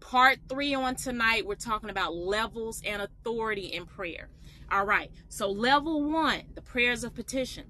Part 0.00 0.38
three 0.48 0.74
on 0.74 0.96
tonight, 0.96 1.46
we're 1.46 1.54
talking 1.54 1.90
about 1.90 2.14
levels 2.14 2.80
and 2.84 3.02
authority 3.02 3.66
in 3.66 3.86
prayer. 3.86 4.28
All 4.70 4.86
right. 4.86 5.10
So 5.28 5.50
level 5.50 6.02
one, 6.10 6.42
the 6.54 6.62
prayers 6.62 7.04
of 7.04 7.14
petition. 7.14 7.64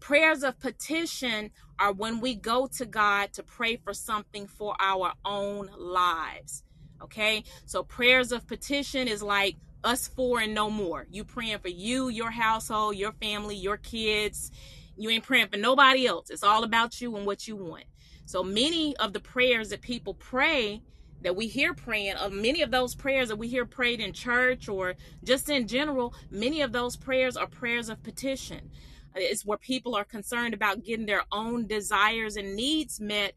Prayers 0.00 0.42
of 0.42 0.58
petition 0.58 1.50
are 1.78 1.92
when 1.92 2.20
we 2.20 2.34
go 2.34 2.66
to 2.66 2.86
God 2.86 3.32
to 3.34 3.42
pray 3.42 3.76
for 3.76 3.92
something 3.94 4.46
for 4.46 4.74
our 4.80 5.12
own 5.24 5.70
lives. 5.76 6.62
Okay? 7.02 7.44
So 7.66 7.82
prayers 7.82 8.32
of 8.32 8.46
petition 8.46 9.08
is 9.08 9.22
like 9.22 9.56
us 9.82 10.08
four 10.08 10.40
and 10.40 10.54
no 10.54 10.70
more. 10.70 11.06
You 11.10 11.24
praying 11.24 11.58
for 11.58 11.68
you, 11.68 12.08
your 12.08 12.30
household, 12.30 12.96
your 12.96 13.12
family, 13.12 13.56
your 13.56 13.76
kids. 13.76 14.50
You 14.96 15.10
ain't 15.10 15.24
praying 15.24 15.48
for 15.48 15.58
nobody 15.58 16.06
else. 16.06 16.30
It's 16.30 16.44
all 16.44 16.64
about 16.64 17.00
you 17.00 17.16
and 17.16 17.26
what 17.26 17.46
you 17.46 17.56
want. 17.56 17.84
So 18.26 18.42
many 18.42 18.96
of 18.96 19.12
the 19.12 19.20
prayers 19.20 19.70
that 19.70 19.82
people 19.82 20.14
pray 20.14 20.80
that 21.24 21.34
we 21.34 21.46
hear 21.46 21.74
praying, 21.74 22.14
of 22.16 22.32
uh, 22.32 22.34
many 22.34 22.62
of 22.62 22.70
those 22.70 22.94
prayers 22.94 23.28
that 23.28 23.36
we 23.36 23.48
hear 23.48 23.64
prayed 23.64 23.98
in 23.98 24.12
church 24.12 24.68
or 24.68 24.94
just 25.24 25.48
in 25.48 25.66
general, 25.66 26.14
many 26.30 26.60
of 26.60 26.70
those 26.70 26.96
prayers 26.96 27.36
are 27.36 27.46
prayers 27.46 27.88
of 27.88 28.02
petition. 28.02 28.70
It's 29.14 29.44
where 29.44 29.58
people 29.58 29.94
are 29.94 30.04
concerned 30.04 30.54
about 30.54 30.84
getting 30.84 31.06
their 31.06 31.24
own 31.30 31.66
desires 31.66 32.36
and 32.36 32.56
needs 32.56 33.00
met, 33.00 33.34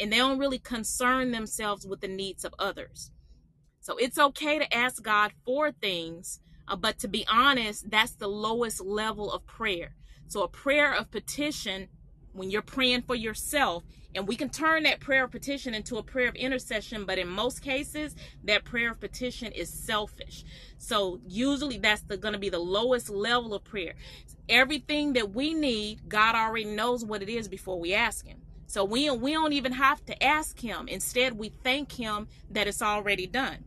and 0.00 0.12
they 0.12 0.16
don't 0.18 0.38
really 0.38 0.58
concern 0.58 1.32
themselves 1.32 1.86
with 1.86 2.00
the 2.00 2.08
needs 2.08 2.44
of 2.44 2.54
others. 2.58 3.10
So 3.80 3.96
it's 3.96 4.18
okay 4.18 4.58
to 4.58 4.74
ask 4.74 5.02
God 5.02 5.32
for 5.44 5.72
things, 5.72 6.40
uh, 6.66 6.76
but 6.76 6.98
to 7.00 7.08
be 7.08 7.26
honest, 7.30 7.90
that's 7.90 8.14
the 8.14 8.28
lowest 8.28 8.80
level 8.80 9.32
of 9.32 9.46
prayer. 9.46 9.94
So 10.28 10.42
a 10.42 10.48
prayer 10.48 10.94
of 10.94 11.10
petition, 11.10 11.88
when 12.32 12.50
you're 12.50 12.62
praying 12.62 13.02
for 13.02 13.14
yourself, 13.14 13.84
and 14.14 14.26
we 14.26 14.36
can 14.36 14.48
turn 14.48 14.82
that 14.84 15.00
prayer 15.00 15.24
of 15.24 15.30
petition 15.30 15.74
into 15.74 15.96
a 15.96 16.02
prayer 16.02 16.28
of 16.28 16.34
intercession, 16.34 17.04
but 17.04 17.18
in 17.18 17.28
most 17.28 17.62
cases, 17.62 18.16
that 18.44 18.64
prayer 18.64 18.90
of 18.90 19.00
petition 19.00 19.52
is 19.52 19.68
selfish. 19.68 20.44
So 20.78 21.20
usually 21.26 21.78
that's 21.78 22.02
going 22.02 22.32
to 22.32 22.38
be 22.38 22.48
the 22.48 22.58
lowest 22.58 23.10
level 23.10 23.54
of 23.54 23.64
prayer. 23.64 23.94
Everything 24.48 25.12
that 25.14 25.34
we 25.34 25.54
need, 25.54 26.08
God 26.08 26.34
already 26.34 26.64
knows 26.64 27.04
what 27.04 27.22
it 27.22 27.28
is 27.28 27.48
before 27.48 27.78
we 27.78 27.94
ask 27.94 28.26
Him. 28.26 28.40
So 28.66 28.84
we, 28.84 29.10
we 29.10 29.32
don't 29.32 29.52
even 29.52 29.72
have 29.72 30.04
to 30.06 30.22
ask 30.22 30.60
Him. 30.60 30.88
Instead, 30.88 31.38
we 31.38 31.50
thank 31.62 31.92
Him 31.92 32.28
that 32.50 32.66
it's 32.66 32.82
already 32.82 33.26
done. 33.26 33.64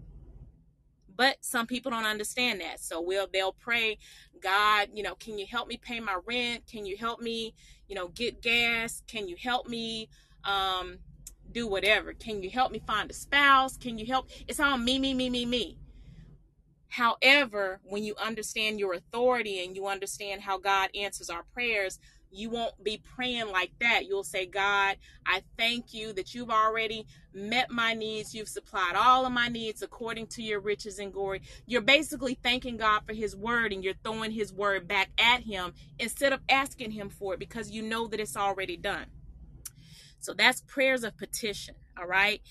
But 1.15 1.38
some 1.41 1.67
people 1.67 1.91
don't 1.91 2.06
understand 2.06 2.62
that. 2.62 2.80
So 2.80 3.02
we'll 3.02 3.28
they'll 3.32 3.54
pray, 3.54 3.98
God, 4.41 4.89
you 4.94 5.04
know, 5.04 5.15
can 5.15 5.38
you 5.38 5.46
help 5.46 5.67
me 5.67 5.78
pay 5.78 6.00
my 6.00 6.17
rent? 6.26 6.65
Can 6.65 6.86
you 6.86 6.98
help 6.98 7.22
me, 7.22 7.54
you 7.88 7.96
know, 7.96 8.08
get 8.08 8.41
gas? 8.41 9.04
Can 9.08 9.28
you 9.28 9.36
help 9.36 9.67
me 9.67 10.10
um, 10.44 10.98
do 11.52 11.67
whatever? 11.67 12.13
Can 12.13 12.41
you 12.41 12.50
help 12.50 12.72
me 12.72 12.82
find 12.88 13.10
a 13.12 13.13
spouse? 13.13 13.78
Can 13.78 14.00
you 14.00 14.06
help? 14.06 14.30
It's 14.48 14.60
all 14.60 14.78
me, 14.78 14.98
me, 14.98 15.13
me, 15.13 15.30
me, 15.30 15.46
me. 15.46 15.78
However, 16.91 17.80
when 17.86 18.04
you 18.04 18.15
understand 18.17 18.77
your 18.77 18.93
authority 18.93 19.63
and 19.63 19.77
you 19.77 19.88
understand 19.88 20.41
how 20.41 20.58
God 20.58 20.89
answers 20.93 21.30
our 21.30 21.43
prayers, 21.54 21.99
you 22.30 22.49
won't 22.49 22.84
be 22.84 23.01
praying 23.15 23.47
like 23.49 23.71
that. 23.80 24.08
You'll 24.08 24.25
say, 24.25 24.45
God, 24.45 24.97
I 25.25 25.41
thank 25.58 25.93
you 25.93 26.12
that 26.12 26.36
you've 26.36 26.49
already 26.49 27.08
met 27.34 27.71
my 27.71 27.93
needs. 27.93 28.36
You've 28.36 28.49
supplied 28.49 28.95
all 28.97 29.25
of 29.25 29.32
my 29.32 29.47
needs 29.47 29.82
according 29.82 30.27
to 30.27 30.43
your 30.43 30.60
riches 30.60 30.99
and 30.99 31.13
glory. 31.13 31.43
You're 31.65 31.80
basically 31.80 32.38
thanking 32.43 32.75
God 32.75 33.04
for 33.08 33.13
his 33.13 33.38
word 33.38 33.71
and 33.71 33.86
you're 33.86 33.93
throwing 34.04 34.32
his 34.32 34.51
word 34.51 34.86
back 34.86 35.12
at 35.17 35.43
him 35.43 35.73
instead 35.97 36.34
of 36.34 36.41
asking 36.49 36.91
him 36.91 37.10
for 37.10 37.36
it 37.36 37.39
because 37.39 37.71
you 37.71 37.82
know 37.82 38.08
that 38.08 38.19
it's 38.19 38.36
already 38.36 38.75
done. 38.75 39.06
So 40.19 40.34
that's 40.34 40.60
prayers 40.60 41.06
of 41.06 41.17
petition. 41.17 41.75
All 41.97 42.06
right. 42.08 42.41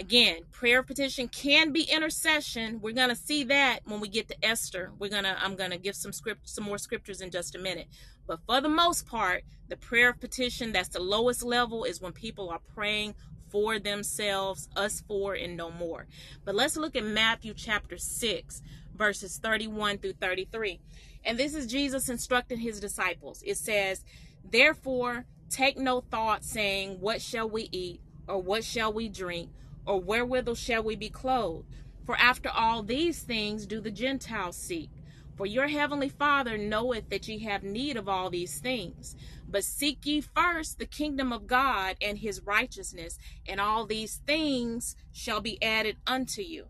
Again, 0.00 0.42
prayer 0.52 0.84
petition 0.84 1.26
can 1.26 1.72
be 1.72 1.82
intercession. 1.82 2.80
We're 2.80 2.94
gonna 2.94 3.16
see 3.16 3.42
that 3.44 3.80
when 3.84 3.98
we 3.98 4.08
get 4.08 4.28
to 4.28 4.44
Esther. 4.44 4.92
We're 4.96 5.10
gonna 5.10 5.36
I'm 5.40 5.56
gonna 5.56 5.76
give 5.76 5.96
some 5.96 6.12
script 6.12 6.48
some 6.48 6.64
more 6.64 6.78
scriptures 6.78 7.20
in 7.20 7.30
just 7.30 7.56
a 7.56 7.58
minute. 7.58 7.88
But 8.26 8.38
for 8.46 8.60
the 8.60 8.68
most 8.68 9.06
part, 9.06 9.42
the 9.68 9.76
prayer 9.76 10.10
of 10.10 10.20
petition, 10.20 10.70
that's 10.70 10.90
the 10.90 11.00
lowest 11.00 11.42
level, 11.42 11.82
is 11.82 12.00
when 12.00 12.12
people 12.12 12.48
are 12.48 12.60
praying 12.74 13.16
four 13.50 13.80
themselves, 13.80 14.68
us 14.76 15.02
for, 15.08 15.34
and 15.34 15.56
no 15.56 15.70
more. 15.70 16.06
But 16.44 16.54
let's 16.54 16.76
look 16.76 16.94
at 16.94 17.04
Matthew 17.04 17.54
chapter 17.54 17.96
6, 17.98 18.62
verses 18.94 19.38
31 19.42 19.98
through 19.98 20.12
33. 20.12 20.80
And 21.24 21.38
this 21.38 21.54
is 21.54 21.66
Jesus 21.66 22.08
instructing 22.08 22.58
his 22.58 22.78
disciples. 22.78 23.42
It 23.44 23.56
says, 23.56 24.04
Therefore, 24.48 25.24
take 25.50 25.76
no 25.76 26.02
thought, 26.02 26.44
saying, 26.44 27.00
What 27.00 27.20
shall 27.20 27.48
we 27.48 27.68
eat? 27.72 28.00
Or 28.28 28.40
what 28.40 28.62
shall 28.62 28.92
we 28.92 29.08
drink? 29.08 29.50
Or 29.88 29.98
wherewithal 29.98 30.54
shall 30.54 30.82
we 30.82 30.96
be 30.96 31.08
clothed? 31.08 31.64
For 32.04 32.14
after 32.16 32.50
all 32.50 32.82
these 32.82 33.22
things 33.22 33.64
do 33.64 33.80
the 33.80 33.90
Gentiles 33.90 34.54
seek. 34.54 34.90
For 35.34 35.46
your 35.46 35.68
heavenly 35.68 36.10
Father 36.10 36.58
knoweth 36.58 37.08
that 37.08 37.26
ye 37.26 37.38
have 37.40 37.62
need 37.62 37.96
of 37.96 38.06
all 38.06 38.28
these 38.28 38.58
things. 38.58 39.16
But 39.48 39.64
seek 39.64 40.04
ye 40.04 40.20
first 40.20 40.78
the 40.78 40.84
kingdom 40.84 41.32
of 41.32 41.46
God 41.46 41.96
and 42.02 42.18
his 42.18 42.42
righteousness, 42.44 43.18
and 43.48 43.62
all 43.62 43.86
these 43.86 44.20
things 44.26 44.94
shall 45.10 45.40
be 45.40 45.62
added 45.62 45.96
unto 46.06 46.42
you. 46.42 46.66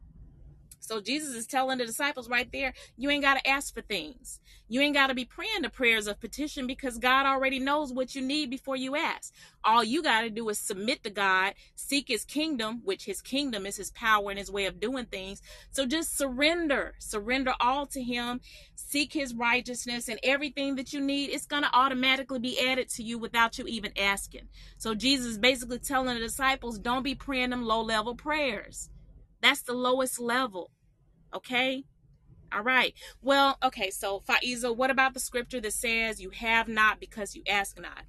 So 0.88 1.02
Jesus 1.02 1.34
is 1.34 1.46
telling 1.46 1.76
the 1.76 1.84
disciples 1.84 2.30
right 2.30 2.50
there, 2.50 2.72
you 2.96 3.10
ain't 3.10 3.22
got 3.22 3.34
to 3.34 3.46
ask 3.46 3.74
for 3.74 3.82
things. 3.82 4.40
You 4.70 4.80
ain't 4.80 4.94
got 4.94 5.08
to 5.08 5.14
be 5.14 5.26
praying 5.26 5.60
the 5.60 5.68
prayers 5.68 6.06
of 6.06 6.18
petition 6.18 6.66
because 6.66 6.96
God 6.96 7.26
already 7.26 7.58
knows 7.58 7.92
what 7.92 8.14
you 8.14 8.22
need 8.22 8.48
before 8.48 8.74
you 8.74 8.96
ask. 8.96 9.34
All 9.62 9.84
you 9.84 10.02
got 10.02 10.22
to 10.22 10.30
do 10.30 10.48
is 10.48 10.58
submit 10.58 11.02
to 11.04 11.10
God, 11.10 11.52
seek 11.74 12.08
his 12.08 12.24
kingdom, 12.24 12.80
which 12.84 13.04
his 13.04 13.20
kingdom 13.20 13.66
is 13.66 13.76
his 13.76 13.90
power 13.90 14.30
and 14.30 14.38
his 14.38 14.50
way 14.50 14.64
of 14.64 14.80
doing 14.80 15.04
things. 15.04 15.42
So 15.72 15.84
just 15.84 16.16
surrender, 16.16 16.94
surrender 16.98 17.52
all 17.60 17.84
to 17.88 18.02
him, 18.02 18.40
seek 18.74 19.12
his 19.12 19.34
righteousness 19.34 20.08
and 20.08 20.18
everything 20.22 20.76
that 20.76 20.94
you 20.94 21.02
need, 21.02 21.28
it's 21.28 21.44
going 21.44 21.64
to 21.64 21.76
automatically 21.76 22.38
be 22.38 22.58
added 22.66 22.88
to 22.90 23.02
you 23.02 23.18
without 23.18 23.58
you 23.58 23.66
even 23.66 23.92
asking. 23.98 24.48
So 24.78 24.94
Jesus 24.94 25.26
is 25.26 25.38
basically 25.38 25.80
telling 25.80 26.14
the 26.14 26.20
disciples, 26.20 26.78
don't 26.78 27.02
be 27.02 27.14
praying 27.14 27.50
them 27.50 27.64
low 27.64 27.82
level 27.82 28.14
prayers. 28.14 28.88
That's 29.42 29.62
the 29.62 29.74
lowest 29.74 30.18
level. 30.18 30.70
Okay? 31.34 31.84
All 32.52 32.62
right. 32.62 32.94
Well, 33.22 33.58
okay, 33.62 33.90
so 33.90 34.20
Faiza, 34.20 34.74
what 34.74 34.90
about 34.90 35.14
the 35.14 35.20
scripture 35.20 35.60
that 35.60 35.72
says 35.72 36.20
you 36.20 36.30
have 36.30 36.68
not 36.68 36.98
because 36.98 37.34
you 37.34 37.42
ask 37.48 37.78
not? 37.78 38.04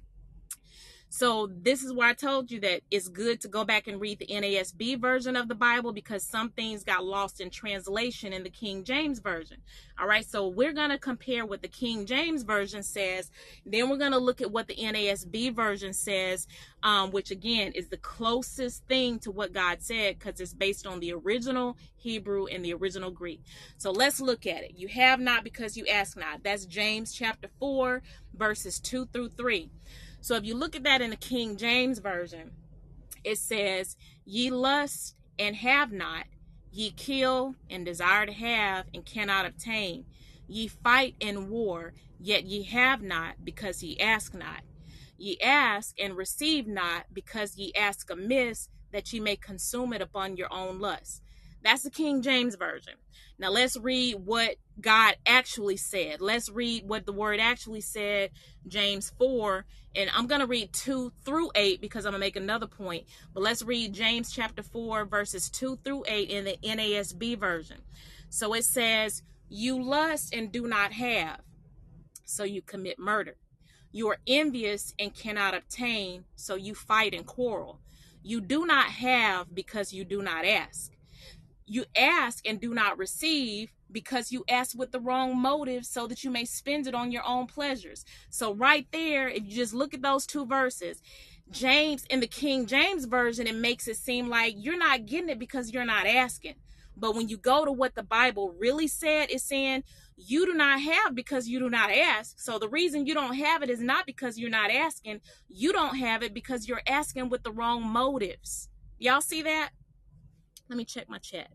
So 1.12 1.50
this 1.52 1.82
is 1.82 1.92
why 1.92 2.10
I 2.10 2.12
told 2.12 2.52
you 2.52 2.60
that 2.60 2.82
it's 2.88 3.08
good 3.08 3.40
to 3.40 3.48
go 3.48 3.64
back 3.64 3.88
and 3.88 4.00
read 4.00 4.20
the 4.20 4.28
NASB 4.28 5.00
version 5.00 5.34
of 5.34 5.48
the 5.48 5.56
Bible 5.56 5.92
because 5.92 6.22
some 6.22 6.50
things 6.50 6.84
got 6.84 7.04
lost 7.04 7.40
in 7.40 7.50
translation 7.50 8.32
in 8.32 8.44
the 8.44 8.48
King 8.48 8.84
James 8.84 9.18
version. 9.18 9.56
All 9.98 10.06
right, 10.06 10.24
so 10.24 10.46
we're 10.46 10.72
going 10.72 10.90
to 10.90 10.98
compare 10.98 11.44
what 11.44 11.62
the 11.62 11.68
King 11.68 12.06
James 12.06 12.44
version 12.44 12.84
says. 12.84 13.28
Then 13.66 13.90
we're 13.90 13.96
going 13.96 14.12
to 14.12 14.18
look 14.18 14.40
at 14.40 14.52
what 14.52 14.68
the 14.68 14.76
NASB 14.76 15.52
version 15.52 15.92
says, 15.92 16.46
um, 16.84 17.10
which 17.10 17.32
again 17.32 17.72
is 17.72 17.88
the 17.88 17.96
closest 17.96 18.86
thing 18.86 19.18
to 19.18 19.32
what 19.32 19.52
God 19.52 19.82
said 19.82 20.16
because 20.16 20.38
it's 20.38 20.54
based 20.54 20.86
on 20.86 21.00
the 21.00 21.12
original 21.12 21.76
Hebrew 21.96 22.46
and 22.46 22.64
the 22.64 22.72
original 22.72 23.10
Greek. 23.10 23.42
So 23.78 23.90
let's 23.90 24.20
look 24.20 24.46
at 24.46 24.62
it. 24.62 24.74
You 24.76 24.86
have 24.86 25.18
not 25.18 25.42
because 25.42 25.76
you 25.76 25.88
ask 25.88 26.16
not. 26.16 26.44
That's 26.44 26.66
James 26.66 27.12
chapter 27.12 27.48
4, 27.58 28.00
verses 28.32 28.78
2 28.78 29.06
through 29.06 29.30
3. 29.30 29.70
So 30.20 30.36
if 30.36 30.44
you 30.44 30.54
look 30.54 30.76
at 30.76 30.84
that 30.84 31.00
in 31.00 31.10
the 31.10 31.16
King 31.16 31.56
James 31.56 31.98
Version, 31.98 32.50
it 33.24 33.38
says, 33.38 33.96
Ye 34.24 34.50
lust 34.50 35.16
and 35.38 35.56
have 35.56 35.92
not, 35.92 36.24
ye 36.70 36.90
kill 36.90 37.54
and 37.68 37.84
desire 37.84 38.26
to 38.26 38.32
have 38.32 38.86
and 38.94 39.04
cannot 39.04 39.46
obtain. 39.46 40.04
Ye 40.46 40.68
fight 40.68 41.14
in 41.20 41.48
war, 41.48 41.94
yet 42.18 42.44
ye 42.44 42.62
have 42.64 43.02
not, 43.02 43.44
because 43.44 43.82
ye 43.82 43.98
ask 43.98 44.34
not. 44.34 44.62
Ye 45.16 45.38
ask 45.40 45.94
and 45.98 46.16
receive 46.16 46.66
not, 46.66 47.04
because 47.12 47.56
ye 47.56 47.72
ask 47.74 48.10
amiss, 48.10 48.68
that 48.92 49.12
ye 49.12 49.20
may 49.20 49.36
consume 49.36 49.92
it 49.92 50.02
upon 50.02 50.36
your 50.36 50.52
own 50.52 50.80
lust. 50.80 51.22
That's 51.62 51.82
the 51.82 51.90
King 51.90 52.22
James 52.22 52.56
Version. 52.56 52.94
Now 53.38 53.50
let's 53.50 53.76
read 53.76 54.16
what 54.24 54.56
God 54.80 55.16
actually 55.26 55.76
said. 55.76 56.20
Let's 56.20 56.50
read 56.50 56.88
what 56.88 57.06
the 57.06 57.12
word 57.12 57.40
actually 57.40 57.80
said, 57.80 58.30
James 58.66 59.12
4. 59.18 59.64
And 59.96 60.10
I'm 60.14 60.26
going 60.26 60.40
to 60.40 60.46
read 60.46 60.72
2 60.72 61.12
through 61.24 61.50
8 61.54 61.80
because 61.80 62.06
I'm 62.06 62.12
going 62.12 62.20
to 62.20 62.26
make 62.26 62.36
another 62.36 62.66
point. 62.66 63.06
But 63.34 63.42
let's 63.42 63.62
read 63.62 63.92
James 63.92 64.32
chapter 64.32 64.62
4, 64.62 65.04
verses 65.04 65.50
2 65.50 65.80
through 65.84 66.04
8 66.06 66.30
in 66.30 66.44
the 66.44 66.58
NASB 66.62 67.38
version. 67.38 67.78
So 68.28 68.54
it 68.54 68.64
says, 68.64 69.22
You 69.48 69.82
lust 69.82 70.32
and 70.32 70.52
do 70.52 70.68
not 70.68 70.92
have, 70.92 71.40
so 72.24 72.44
you 72.44 72.62
commit 72.62 72.98
murder. 72.98 73.36
You 73.92 74.08
are 74.10 74.18
envious 74.26 74.94
and 74.98 75.12
cannot 75.12 75.54
obtain, 75.54 76.24
so 76.36 76.54
you 76.54 76.76
fight 76.76 77.12
and 77.12 77.26
quarrel. 77.26 77.80
You 78.22 78.40
do 78.40 78.66
not 78.66 78.86
have 78.86 79.52
because 79.52 79.92
you 79.92 80.04
do 80.04 80.22
not 80.22 80.44
ask 80.44 80.92
you 81.70 81.84
ask 81.96 82.44
and 82.48 82.60
do 82.60 82.74
not 82.74 82.98
receive 82.98 83.70
because 83.92 84.32
you 84.32 84.44
ask 84.48 84.78
with 84.78 84.92
the 84.92 85.00
wrong 85.00 85.36
motive 85.36 85.84
so 85.84 86.06
that 86.06 86.24
you 86.24 86.30
may 86.30 86.44
spend 86.44 86.86
it 86.86 86.94
on 86.94 87.12
your 87.12 87.26
own 87.26 87.46
pleasures. 87.46 88.04
So, 88.28 88.54
right 88.54 88.86
there, 88.92 89.28
if 89.28 89.44
you 89.44 89.54
just 89.54 89.74
look 89.74 89.94
at 89.94 90.02
those 90.02 90.26
two 90.26 90.46
verses, 90.46 91.02
James 91.50 92.04
in 92.08 92.20
the 92.20 92.26
King 92.26 92.66
James 92.66 93.06
Version, 93.06 93.46
it 93.46 93.56
makes 93.56 93.88
it 93.88 93.96
seem 93.96 94.28
like 94.28 94.54
you're 94.56 94.78
not 94.78 95.06
getting 95.06 95.30
it 95.30 95.38
because 95.38 95.72
you're 95.72 95.84
not 95.84 96.06
asking. 96.06 96.54
But 96.96 97.14
when 97.14 97.28
you 97.28 97.36
go 97.36 97.64
to 97.64 97.72
what 97.72 97.94
the 97.94 98.02
Bible 98.02 98.54
really 98.58 98.86
said, 98.86 99.30
it's 99.30 99.44
saying 99.44 99.84
you 100.16 100.44
do 100.44 100.52
not 100.52 100.80
have 100.80 101.14
because 101.14 101.48
you 101.48 101.58
do 101.58 101.70
not 101.70 101.90
ask. 101.90 102.38
So 102.38 102.58
the 102.58 102.68
reason 102.68 103.06
you 103.06 103.14
don't 103.14 103.34
have 103.34 103.62
it 103.62 103.70
is 103.70 103.80
not 103.80 104.06
because 104.06 104.38
you're 104.38 104.50
not 104.50 104.70
asking. 104.70 105.20
You 105.48 105.72
don't 105.72 105.96
have 105.96 106.22
it 106.22 106.34
because 106.34 106.68
you're 106.68 106.82
asking 106.86 107.30
with 107.30 107.42
the 107.42 107.52
wrong 107.52 107.82
motives. 107.82 108.68
Y'all 108.98 109.22
see 109.22 109.42
that? 109.42 109.70
Let 110.68 110.76
me 110.76 110.84
check 110.84 111.08
my 111.08 111.18
chat. 111.18 111.48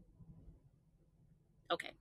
Okay. 1.71 1.91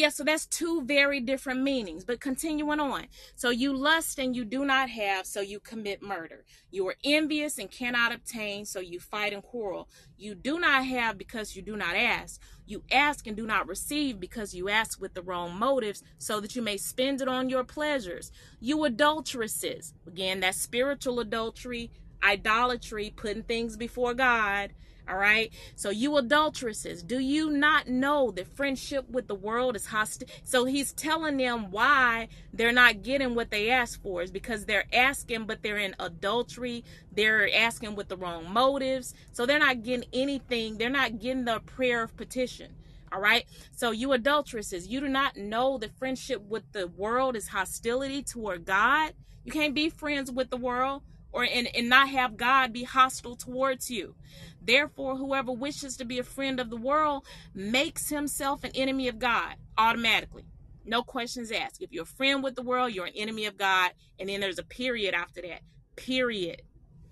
Yeah, 0.00 0.08
so 0.08 0.24
that's 0.24 0.46
two 0.46 0.80
very 0.86 1.20
different 1.20 1.60
meanings, 1.60 2.04
but 2.06 2.20
continuing 2.20 2.80
on. 2.80 3.08
So 3.36 3.50
you 3.50 3.76
lust 3.76 4.18
and 4.18 4.34
you 4.34 4.46
do 4.46 4.64
not 4.64 4.88
have, 4.88 5.26
so 5.26 5.42
you 5.42 5.60
commit 5.60 6.00
murder. 6.00 6.46
You 6.70 6.88
are 6.88 6.94
envious 7.04 7.58
and 7.58 7.70
cannot 7.70 8.10
obtain, 8.10 8.64
so 8.64 8.80
you 8.80 8.98
fight 8.98 9.34
and 9.34 9.42
quarrel. 9.42 9.90
You 10.16 10.34
do 10.34 10.58
not 10.58 10.86
have 10.86 11.18
because 11.18 11.54
you 11.54 11.60
do 11.60 11.76
not 11.76 11.96
ask. 11.96 12.40
You 12.64 12.82
ask 12.90 13.26
and 13.26 13.36
do 13.36 13.46
not 13.46 13.68
receive 13.68 14.18
because 14.18 14.54
you 14.54 14.70
ask 14.70 14.98
with 14.98 15.12
the 15.12 15.20
wrong 15.20 15.54
motives, 15.58 16.02
so 16.16 16.40
that 16.40 16.56
you 16.56 16.62
may 16.62 16.78
spend 16.78 17.20
it 17.20 17.28
on 17.28 17.50
your 17.50 17.62
pleasures. 17.62 18.32
You 18.58 18.84
adulteresses. 18.84 19.92
Again, 20.06 20.40
that's 20.40 20.58
spiritual 20.58 21.20
adultery, 21.20 21.90
idolatry, 22.22 23.12
putting 23.14 23.42
things 23.42 23.76
before 23.76 24.14
God 24.14 24.70
all 25.10 25.16
right. 25.16 25.52
So 25.74 25.90
you 25.90 26.16
adulteresses, 26.18 27.02
do 27.02 27.18
you 27.18 27.50
not 27.50 27.88
know 27.88 28.30
that 28.30 28.46
friendship 28.46 29.10
with 29.10 29.26
the 29.26 29.34
world 29.34 29.74
is 29.74 29.86
hostile? 29.86 30.28
So 30.44 30.66
he's 30.66 30.92
telling 30.92 31.36
them 31.36 31.72
why 31.72 32.28
they're 32.52 32.70
not 32.70 33.02
getting 33.02 33.34
what 33.34 33.50
they 33.50 33.70
ask 33.70 34.00
for 34.02 34.22
is 34.22 34.30
because 34.30 34.66
they're 34.66 34.84
asking, 34.92 35.46
but 35.46 35.62
they're 35.62 35.78
in 35.78 35.96
adultery. 35.98 36.84
They're 37.10 37.52
asking 37.52 37.96
with 37.96 38.08
the 38.08 38.16
wrong 38.16 38.52
motives. 38.52 39.14
So 39.32 39.46
they're 39.46 39.58
not 39.58 39.82
getting 39.82 40.08
anything. 40.12 40.78
They're 40.78 40.88
not 40.88 41.18
getting 41.18 41.44
the 41.44 41.58
prayer 41.58 42.04
of 42.04 42.16
petition. 42.16 42.76
All 43.12 43.20
right. 43.20 43.46
So 43.72 43.90
you 43.90 44.12
adulteresses, 44.12 44.86
you 44.86 45.00
do 45.00 45.08
not 45.08 45.36
know 45.36 45.76
that 45.78 45.98
friendship 45.98 46.42
with 46.48 46.70
the 46.70 46.86
world 46.86 47.34
is 47.34 47.48
hostility 47.48 48.22
toward 48.22 48.64
God. 48.64 49.14
You 49.44 49.50
can't 49.50 49.74
be 49.74 49.90
friends 49.90 50.30
with 50.30 50.50
the 50.50 50.56
world 50.56 51.02
or 51.32 51.44
and, 51.44 51.68
and 51.74 51.88
not 51.88 52.08
have 52.08 52.36
God 52.36 52.72
be 52.72 52.84
hostile 52.84 53.36
towards 53.36 53.90
you. 53.90 54.14
Therefore, 54.62 55.16
whoever 55.16 55.52
wishes 55.52 55.96
to 55.96 56.04
be 56.04 56.18
a 56.18 56.24
friend 56.24 56.60
of 56.60 56.70
the 56.70 56.76
world 56.76 57.24
makes 57.54 58.10
himself 58.10 58.64
an 58.64 58.72
enemy 58.74 59.08
of 59.08 59.18
God 59.18 59.56
automatically. 59.78 60.44
No 60.84 61.02
questions 61.02 61.52
asked. 61.52 61.82
If 61.82 61.92
you're 61.92 62.02
a 62.02 62.06
friend 62.06 62.42
with 62.42 62.56
the 62.56 62.62
world, 62.62 62.92
you're 62.92 63.06
an 63.06 63.12
enemy 63.16 63.46
of 63.46 63.56
God. 63.56 63.92
And 64.18 64.28
then 64.28 64.40
there's 64.40 64.58
a 64.58 64.64
period 64.64 65.14
after 65.14 65.40
that. 65.42 65.60
Period. 65.96 66.62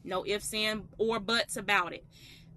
No 0.04 0.24
ifs, 0.26 0.54
and 0.54 0.88
or 0.98 1.20
buts 1.20 1.56
about 1.56 1.92
it. 1.92 2.04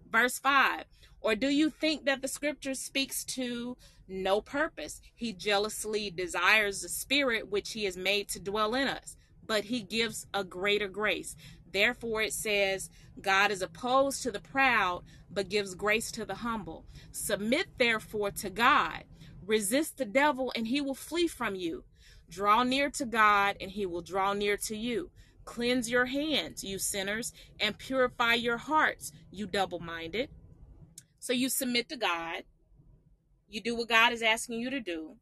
Verse 0.09 0.39
5 0.39 0.85
Or 1.21 1.35
do 1.35 1.47
you 1.47 1.69
think 1.69 2.05
that 2.05 2.21
the 2.21 2.27
scripture 2.27 2.75
speaks 2.75 3.23
to 3.25 3.77
no 4.07 4.41
purpose? 4.41 5.01
He 5.15 5.33
jealously 5.33 6.09
desires 6.09 6.81
the 6.81 6.89
spirit 6.89 7.49
which 7.49 7.73
he 7.73 7.85
has 7.85 7.97
made 7.97 8.29
to 8.29 8.39
dwell 8.39 8.73
in 8.73 8.87
us, 8.87 9.15
but 9.45 9.65
he 9.65 9.81
gives 9.81 10.27
a 10.33 10.43
greater 10.43 10.87
grace. 10.87 11.35
Therefore, 11.71 12.21
it 12.21 12.33
says, 12.33 12.89
God 13.21 13.51
is 13.51 13.61
opposed 13.61 14.23
to 14.23 14.31
the 14.31 14.39
proud, 14.39 15.03
but 15.29 15.49
gives 15.49 15.75
grace 15.75 16.11
to 16.11 16.25
the 16.25 16.35
humble. 16.35 16.85
Submit 17.11 17.67
therefore 17.77 18.31
to 18.31 18.49
God. 18.49 19.03
Resist 19.45 19.97
the 19.97 20.05
devil, 20.05 20.51
and 20.55 20.67
he 20.67 20.81
will 20.81 20.95
flee 20.95 21.27
from 21.27 21.55
you. 21.55 21.83
Draw 22.29 22.63
near 22.63 22.89
to 22.91 23.05
God, 23.05 23.57
and 23.59 23.71
he 23.71 23.85
will 23.85 24.01
draw 24.01 24.33
near 24.33 24.57
to 24.57 24.75
you. 24.75 25.11
Cleanse 25.43 25.89
your 25.89 26.05
hands, 26.05 26.63
you 26.63 26.77
sinners, 26.77 27.33
and 27.59 27.77
purify 27.77 28.35
your 28.35 28.57
hearts, 28.57 29.11
you 29.31 29.47
double 29.47 29.79
minded. 29.79 30.29
So 31.19 31.33
you 31.33 31.49
submit 31.49 31.89
to 31.89 31.97
God. 31.97 32.43
You 33.49 33.61
do 33.61 33.75
what 33.75 33.89
God 33.89 34.13
is 34.13 34.21
asking 34.21 34.59
you 34.59 34.69
to 34.69 34.79
do. 34.79 35.17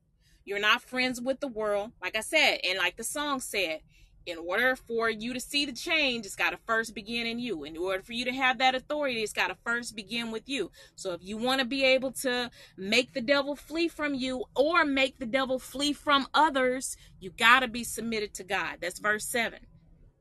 You're 0.45 0.59
not 0.59 0.81
friends 0.81 1.21
with 1.21 1.39
the 1.39 1.47
world, 1.47 1.91
like 2.01 2.15
I 2.15 2.21
said, 2.21 2.59
and 2.63 2.77
like 2.77 2.97
the 2.97 3.03
song 3.03 3.39
said, 3.39 3.81
in 4.25 4.37
order 4.37 4.75
for 4.75 5.09
you 5.09 5.33
to 5.33 5.39
see 5.39 5.65
the 5.65 5.71
change, 5.71 6.25
it's 6.25 6.35
got 6.35 6.51
to 6.51 6.59
first 6.65 6.93
begin 6.93 7.25
in 7.25 7.39
you. 7.39 7.63
In 7.63 7.77
order 7.77 8.03
for 8.03 8.13
you 8.13 8.25
to 8.25 8.31
have 8.31 8.59
that 8.59 8.75
authority, 8.75 9.21
it's 9.23 9.33
got 9.33 9.47
to 9.47 9.57
first 9.63 9.95
begin 9.95 10.31
with 10.31 10.47
you. 10.47 10.71
So 10.95 11.13
if 11.13 11.23
you 11.23 11.37
want 11.37 11.59
to 11.59 11.65
be 11.65 11.83
able 11.83 12.11
to 12.13 12.51
make 12.77 13.13
the 13.13 13.21
devil 13.21 13.55
flee 13.55 13.87
from 13.87 14.13
you 14.13 14.45
or 14.55 14.85
make 14.85 15.19
the 15.19 15.25
devil 15.25 15.57
flee 15.59 15.93
from 15.93 16.27
others, 16.33 16.95
you 17.19 17.31
got 17.31 17.61
to 17.61 17.67
be 17.67 17.83
submitted 17.83 18.33
to 18.35 18.43
God. 18.43 18.77
That's 18.81 18.99
verse 18.99 19.25
7. 19.25 19.59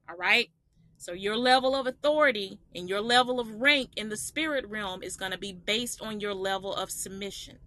All 0.09 0.17
right? 0.17 0.51
So 0.97 1.13
your 1.13 1.37
level 1.37 1.77
of 1.77 1.87
authority 1.87 2.59
and 2.75 2.89
your 2.89 3.01
level 3.01 3.39
of 3.39 3.61
rank 3.61 3.91
in 3.97 4.09
the 4.09 4.17
spirit 4.17 4.67
realm 4.69 5.03
is 5.03 5.17
going 5.17 5.33
to 5.33 5.39
be 5.39 5.53
based 5.53 6.03
on 6.03 6.21
your 6.21 6.35
level 6.35 6.75
of 6.75 6.91
submission. 6.91 7.59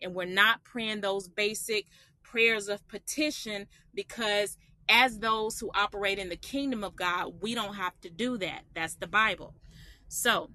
And 0.00 0.14
we're 0.14 0.26
not 0.26 0.62
praying 0.62 1.00
those 1.00 1.28
basic 1.28 1.86
prayers 2.22 2.68
of 2.68 2.86
petition 2.88 3.66
because 3.94 4.56
as 4.88 5.18
those 5.18 5.58
who 5.58 5.70
operate 5.74 6.18
in 6.18 6.28
the 6.28 6.36
kingdom 6.36 6.82
of 6.82 6.96
God, 6.96 7.34
we 7.40 7.54
don't 7.54 7.74
have 7.74 7.98
to 8.02 8.10
do 8.10 8.38
that. 8.38 8.62
That's 8.74 8.94
the 8.94 9.06
Bible. 9.06 9.54
So, 10.08 10.50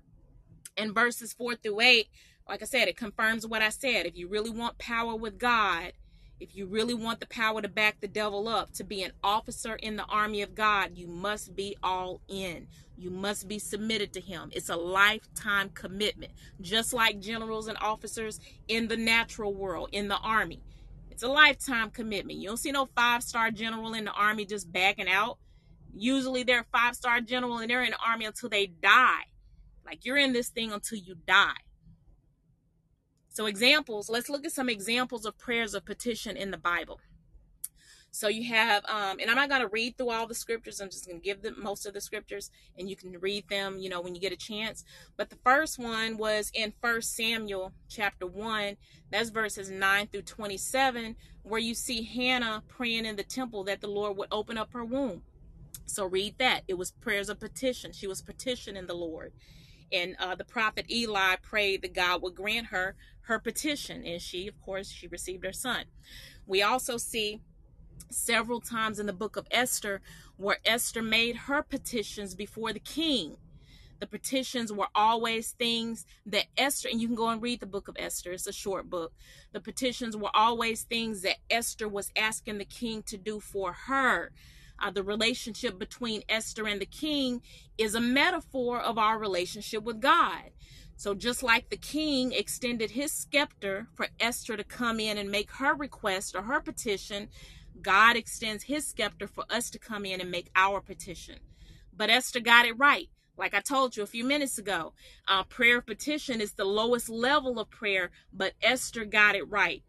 in 0.76 0.94
verses 0.94 1.34
4 1.34 1.56
through 1.56 1.82
8, 1.82 2.08
like 2.48 2.62
I 2.62 2.66
said, 2.66 2.88
it 2.88 2.98
confirms 2.98 3.48
what 3.48 3.62
I 3.62 3.70
said. 3.70 4.06
If 4.06 4.18
you 4.18 4.28
really 4.28 4.50
want 4.50 4.78
power 4.78 5.16
with 5.16 5.38
God, 5.38 5.94
if 6.40 6.56
you 6.56 6.66
really 6.66 6.94
want 6.94 7.20
the 7.20 7.28
power 7.28 7.62
to 7.62 7.70
back 7.70 8.02
the 8.02 8.08
devil 8.08 8.48
up, 8.48 8.74
to 8.74 8.84
be 8.84 9.02
an 9.04 9.14
officer 9.24 9.76
in 9.76 9.96
the 9.96 10.06
army 10.06 10.42
of 10.42 10.56
God, 10.56 10.92
you 10.96 11.08
must 11.08 11.56
be 11.56 11.78
all 11.82 12.20
in. 12.28 12.68
You 12.98 13.12
must 13.12 13.48
be 13.48 13.60
submitted 13.60 14.14
to 14.14 14.20
him. 14.20 14.50
It's 14.52 14.70
a 14.70 14.76
lifetime 14.76 15.70
commitment, 15.70 16.34
just 16.60 16.92
like 16.94 17.20
generals 17.20 17.68
and 17.68 17.78
officers 17.80 18.40
in 18.68 18.88
the 18.88 18.98
natural 18.98 19.54
world, 19.54 19.90
in 19.94 20.10
the 20.10 20.18
army. 20.18 20.62
It's 21.14 21.22
a 21.22 21.28
lifetime 21.28 21.92
commitment. 21.92 22.40
You 22.40 22.48
don't 22.48 22.58
see 22.58 22.72
no 22.72 22.88
five 22.96 23.22
star 23.22 23.52
general 23.52 23.94
in 23.94 24.06
the 24.06 24.12
army 24.12 24.46
just 24.46 24.72
backing 24.72 25.08
out. 25.08 25.38
Usually 25.96 26.42
they're 26.42 26.62
a 26.62 26.66
five 26.76 26.96
star 26.96 27.22
general 27.22 27.60
and 27.60 27.70
they're 27.70 27.84
in 27.84 27.92
the 27.92 28.04
army 28.04 28.26
until 28.26 28.50
they 28.50 28.66
die. 28.66 29.22
Like 29.86 30.06
you're 30.06 30.18
in 30.18 30.34
this 30.34 30.50
thing 30.50 30.72
until 30.72 30.98
you 30.98 31.16
die. 31.28 31.62
So, 33.30 33.46
examples, 33.46 34.10
let's 34.10 34.28
look 34.28 34.44
at 34.44 34.54
some 34.54 34.70
examples 34.70 35.26
of 35.26 35.38
prayers 35.38 35.76
of 35.76 35.86
petition 35.86 36.36
in 36.36 36.50
the 36.50 36.58
Bible. 36.58 37.00
So 38.16 38.28
you 38.28 38.44
have, 38.54 38.86
um, 38.86 39.18
and 39.20 39.28
I'm 39.28 39.36
not 39.36 39.50
going 39.50 39.62
to 39.62 39.68
read 39.70 39.98
through 39.98 40.12
all 40.12 40.28
the 40.28 40.36
scriptures. 40.36 40.80
I'm 40.80 40.92
just 40.92 41.08
going 41.08 41.20
to 41.20 41.24
give 41.24 41.42
them 41.42 41.56
most 41.58 41.88
of 41.88 41.96
the 41.96 42.00
scriptures, 42.00 42.52
and 42.78 42.88
you 42.88 42.96
can 42.96 43.20
read 43.20 43.50
them, 43.50 43.80
you 43.80 43.90
know, 43.90 44.02
when 44.02 44.14
you 44.14 44.22
get 44.22 44.32
a 44.32 44.38
chance. 44.38 44.86
But 45.18 45.32
the 45.32 45.40
first 45.44 45.80
one 45.80 46.18
was 46.18 46.52
in 46.54 46.74
First 46.80 47.16
Samuel 47.16 47.74
chapter 47.90 48.28
one. 48.28 48.78
That's 49.10 49.32
verses 49.32 49.72
nine 49.72 50.06
through 50.08 50.22
twenty-seven, 50.22 51.16
where 51.42 51.60
you 51.60 51.74
see 51.74 52.04
Hannah 52.04 52.62
praying 52.68 53.08
in 53.08 53.16
the 53.16 53.24
temple 53.24 53.64
that 53.64 53.82
the 53.82 53.88
Lord 53.88 54.16
would 54.18 54.30
open 54.32 54.60
up 54.60 54.74
her 54.74 54.86
womb. 54.86 55.24
So 55.88 56.06
read 56.06 56.36
that. 56.38 56.62
It 56.68 56.76
was 56.76 56.92
prayers 56.92 57.30
of 57.30 57.40
petition. 57.40 57.94
She 57.94 58.06
was 58.06 58.22
petitioning 58.22 58.86
the 58.86 58.94
Lord. 58.94 59.34
And 59.92 60.16
uh, 60.20 60.36
the 60.36 60.46
prophet 60.46 60.86
Eli 60.88 61.38
prayed 61.42 61.82
that 61.82 61.96
God 61.96 62.22
would 62.22 62.36
grant 62.36 62.68
her 62.68 62.96
her 63.22 63.40
petition. 63.40 64.06
And 64.06 64.22
she, 64.22 64.48
of 64.48 64.62
course, 64.62 64.92
she 64.92 65.08
received 65.08 65.44
her 65.44 65.52
son. 65.52 65.86
We 66.46 66.62
also 66.62 66.98
see 66.98 67.42
several 68.10 68.60
times 68.60 69.00
in 69.00 69.06
the 69.06 69.14
book 69.14 69.36
of 69.36 69.48
Esther 69.52 70.02
where 70.38 70.58
Esther 70.66 71.02
made 71.02 71.36
her 71.36 71.62
petitions 71.62 72.36
before 72.36 72.74
the 72.74 72.80
king. 72.80 73.38
The 74.00 74.08
petitions 74.08 74.74
were 74.74 74.88
always 74.94 75.52
things 75.52 76.06
that 76.26 76.48
Esther, 76.58 76.90
and 76.90 77.00
you 77.02 77.08
can 77.08 77.16
go 77.16 77.30
and 77.30 77.42
read 77.42 77.62
the 77.62 77.66
book 77.66 77.88
of 77.88 77.96
Esther, 77.98 78.34
it's 78.34 78.48
a 78.48 78.52
short 78.52 78.90
book. 78.90 79.14
The 79.54 79.62
petitions 79.62 80.18
were 80.18 80.32
always 80.34 80.84
things 80.84 81.22
that 81.22 81.38
Esther 81.50 81.88
was 81.88 82.12
asking 82.18 82.58
the 82.58 82.66
king 82.66 83.04
to 83.04 83.18
do 83.18 83.40
for 83.40 83.72
her. 83.72 84.34
Uh, 84.78 84.92
the 84.92 85.04
relationship 85.04 85.80
between 85.80 86.24
Esther 86.28 86.68
and 86.68 86.82
the 86.82 86.86
king 86.86 87.42
is 87.78 87.96
a 87.96 88.02
metaphor 88.02 88.80
of 88.82 88.98
our 88.98 89.18
relationship 89.18 89.84
with 89.84 90.02
God. 90.02 90.52
So, 90.96 91.14
just 91.14 91.42
like 91.42 91.70
the 91.70 91.78
king 91.78 92.34
extended 92.34 92.92
his 92.92 93.12
scepter 93.12 93.88
for 93.94 94.08
Esther 94.20 94.58
to 94.58 94.64
come 94.64 95.00
in 95.00 95.18
and 95.18 95.32
make 95.32 95.52
her 95.54 95.74
request 95.74 96.36
or 96.36 96.44
her 96.44 96.60
petition, 96.60 97.30
God 97.82 98.16
extends 98.16 98.64
his 98.64 98.86
scepter 98.86 99.28
for 99.28 99.46
us 99.50 99.70
to 99.72 99.80
come 99.80 100.06
in 100.06 100.22
and 100.22 100.32
make 100.32 100.50
our 100.56 100.82
petition. 100.82 101.40
But 101.96 102.10
Esther 102.10 102.40
got 102.40 102.66
it 102.66 102.78
right. 102.78 103.10
Like 103.38 103.54
I 103.54 103.62
told 103.62 103.98
you 103.98 104.04
a 104.04 104.08
few 104.08 104.24
minutes 104.24 104.58
ago, 104.58 104.94
uh, 105.28 105.44
prayer 105.44 105.82
petition 105.82 106.40
is 106.40 106.54
the 106.54 106.66
lowest 106.66 107.10
level 107.10 107.60
of 107.60 107.70
prayer, 107.70 108.12
but 108.32 108.54
Esther 108.62 109.06
got 109.06 109.36
it 109.36 109.50
right. 109.50 109.84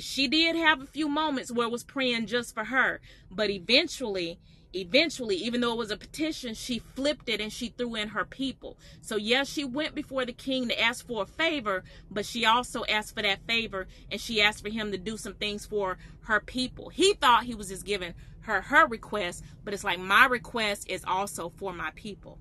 She 0.00 0.28
did 0.28 0.56
have 0.56 0.82
a 0.82 0.86
few 0.86 1.08
moments 1.08 1.52
where 1.52 1.68
it 1.68 1.72
was 1.72 1.84
praying 1.84 2.26
just 2.26 2.54
for 2.54 2.64
her, 2.64 3.00
but 3.30 3.50
eventually 3.50 4.38
eventually, 4.72 5.36
even 5.36 5.60
though 5.60 5.72
it 5.72 5.78
was 5.78 5.90
a 5.90 5.96
petition, 5.96 6.54
she 6.54 6.80
flipped 6.94 7.28
it 7.28 7.40
and 7.40 7.52
she 7.52 7.68
threw 7.68 7.94
in 7.94 8.08
her 8.08 8.24
people. 8.24 8.76
So, 9.00 9.16
yes, 9.16 9.48
she 9.48 9.64
went 9.64 9.94
before 9.94 10.24
the 10.24 10.32
king 10.32 10.68
to 10.68 10.80
ask 10.80 11.06
for 11.06 11.22
a 11.22 11.26
favor, 11.26 11.84
but 12.10 12.26
she 12.26 12.44
also 12.44 12.84
asked 12.84 13.14
for 13.14 13.22
that 13.22 13.46
favor 13.46 13.86
and 14.10 14.20
she 14.20 14.42
asked 14.42 14.62
for 14.62 14.70
him 14.70 14.92
to 14.92 14.98
do 14.98 15.16
some 15.16 15.34
things 15.34 15.66
for 15.66 15.98
her 16.22 16.40
people. 16.40 16.90
He 16.90 17.14
thought 17.14 17.44
he 17.44 17.54
was 17.54 17.68
just 17.68 17.84
giving 17.84 18.14
her 18.40 18.62
her 18.62 18.86
request, 18.86 19.44
but 19.64 19.74
it's 19.74 19.84
like 19.84 19.98
my 19.98 20.26
request 20.26 20.88
is 20.88 21.04
also 21.06 21.50
for 21.56 21.72
my 21.72 21.90
people. 21.94 22.38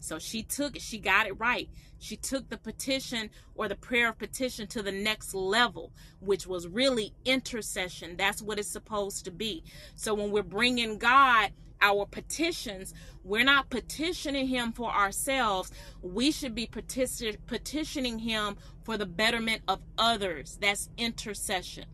So 0.00 0.18
she 0.18 0.42
took 0.42 0.76
it, 0.76 0.82
she 0.82 0.98
got 0.98 1.26
it 1.26 1.38
right. 1.38 1.68
She 1.98 2.16
took 2.16 2.48
the 2.48 2.58
petition 2.58 3.30
or 3.54 3.68
the 3.68 3.74
prayer 3.74 4.10
of 4.10 4.18
petition 4.18 4.66
to 4.68 4.82
the 4.82 4.92
next 4.92 5.34
level, 5.34 5.92
which 6.20 6.46
was 6.46 6.68
really 6.68 7.14
intercession. 7.24 8.16
That's 8.16 8.42
what 8.42 8.58
it's 8.58 8.68
supposed 8.70 9.24
to 9.24 9.30
be. 9.30 9.64
So 9.94 10.14
when 10.14 10.30
we're 10.30 10.42
bringing 10.42 10.98
God 10.98 11.52
our 11.80 12.06
petitions, 12.06 12.94
we're 13.24 13.44
not 13.44 13.70
petitioning 13.70 14.48
him 14.48 14.72
for 14.72 14.90
ourselves. 14.90 15.70
We 16.02 16.30
should 16.30 16.54
be 16.54 16.66
petition, 16.66 17.36
petitioning 17.46 18.20
him 18.20 18.56
for 18.84 18.96
the 18.96 19.06
betterment 19.06 19.62
of 19.68 19.80
others. 19.98 20.58
That's 20.60 20.88
intercession. 20.96 21.86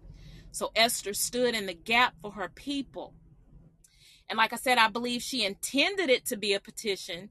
So 0.50 0.70
Esther 0.76 1.14
stood 1.14 1.54
in 1.54 1.66
the 1.66 1.74
gap 1.74 2.14
for 2.20 2.32
her 2.32 2.48
people. 2.48 3.14
And 4.28 4.36
like 4.36 4.52
I 4.52 4.56
said, 4.56 4.78
I 4.78 4.88
believe 4.88 5.22
she 5.22 5.44
intended 5.44 6.10
it 6.10 6.26
to 6.26 6.36
be 6.36 6.52
a 6.52 6.60
petition. 6.60 7.30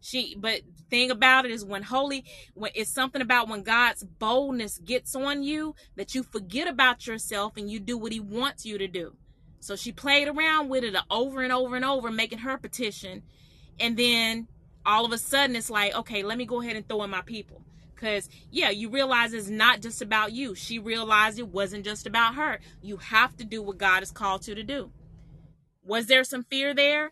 She 0.00 0.36
but 0.38 0.60
thing 0.90 1.10
about 1.10 1.46
it 1.46 1.50
is 1.50 1.64
when 1.64 1.82
holy 1.82 2.24
when 2.54 2.70
it's 2.74 2.90
something 2.90 3.20
about 3.22 3.48
when 3.48 3.62
God's 3.62 4.04
boldness 4.04 4.78
gets 4.78 5.16
on 5.16 5.42
you 5.42 5.74
that 5.96 6.14
you 6.14 6.22
forget 6.22 6.68
about 6.68 7.06
yourself 7.06 7.56
and 7.56 7.68
you 7.68 7.80
do 7.80 7.98
what 7.98 8.12
he 8.12 8.20
wants 8.20 8.64
you 8.64 8.78
to 8.78 8.86
do. 8.86 9.16
So 9.66 9.74
she 9.74 9.90
played 9.90 10.28
around 10.28 10.68
with 10.68 10.84
it 10.84 10.94
over 11.10 11.42
and 11.42 11.52
over 11.52 11.74
and 11.74 11.84
over, 11.84 12.08
making 12.08 12.38
her 12.38 12.56
petition. 12.56 13.24
And 13.80 13.96
then 13.96 14.46
all 14.84 15.04
of 15.04 15.10
a 15.10 15.18
sudden, 15.18 15.56
it's 15.56 15.68
like, 15.70 15.92
okay, 15.92 16.22
let 16.22 16.38
me 16.38 16.46
go 16.46 16.62
ahead 16.62 16.76
and 16.76 16.88
throw 16.88 17.02
in 17.02 17.10
my 17.10 17.22
people. 17.22 17.62
Because, 17.92 18.28
yeah, 18.52 18.70
you 18.70 18.88
realize 18.90 19.32
it's 19.32 19.48
not 19.48 19.82
just 19.82 20.00
about 20.00 20.30
you. 20.30 20.54
She 20.54 20.78
realized 20.78 21.40
it 21.40 21.48
wasn't 21.48 21.84
just 21.84 22.06
about 22.06 22.36
her. 22.36 22.60
You 22.80 22.98
have 22.98 23.36
to 23.38 23.44
do 23.44 23.60
what 23.60 23.78
God 23.78 24.00
has 24.00 24.12
called 24.12 24.46
you 24.46 24.54
to 24.54 24.62
do. 24.62 24.92
Was 25.84 26.06
there 26.06 26.22
some 26.22 26.44
fear 26.44 26.72
there? 26.72 27.10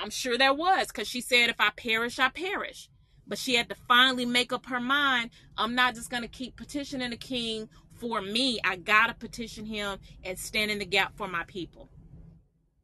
I'm 0.00 0.08
sure 0.08 0.38
there 0.38 0.54
was, 0.54 0.86
because 0.86 1.08
she 1.08 1.20
said, 1.20 1.50
if 1.50 1.60
I 1.60 1.70
perish, 1.76 2.18
I 2.18 2.30
perish. 2.30 2.88
But 3.26 3.36
she 3.36 3.56
had 3.56 3.68
to 3.68 3.74
finally 3.86 4.24
make 4.24 4.50
up 4.50 4.64
her 4.66 4.80
mind. 4.80 5.28
I'm 5.58 5.74
not 5.74 5.94
just 5.94 6.08
going 6.08 6.22
to 6.22 6.28
keep 6.28 6.56
petitioning 6.56 7.10
the 7.10 7.16
king 7.18 7.68
for 7.98 8.20
me, 8.20 8.60
I 8.64 8.76
got 8.76 9.08
to 9.08 9.14
petition 9.14 9.66
him 9.66 9.98
and 10.24 10.38
stand 10.38 10.70
in 10.70 10.78
the 10.78 10.86
gap 10.86 11.16
for 11.16 11.28
my 11.28 11.44
people. 11.44 11.90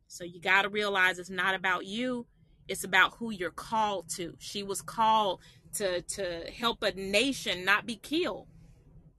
So 0.06 0.24
you 0.24 0.40
got 0.40 0.62
to 0.62 0.68
realize 0.68 1.18
it's 1.18 1.30
not 1.30 1.54
about 1.54 1.86
you, 1.86 2.26
it's 2.68 2.84
about 2.84 3.14
who 3.14 3.30
you're 3.30 3.50
called 3.50 4.08
to. 4.10 4.34
She 4.38 4.62
was 4.62 4.82
called 4.82 5.40
to 5.74 6.02
to 6.02 6.50
help 6.54 6.82
a 6.82 6.92
nation 6.92 7.64
not 7.64 7.86
be 7.86 7.96
killed. 7.96 8.46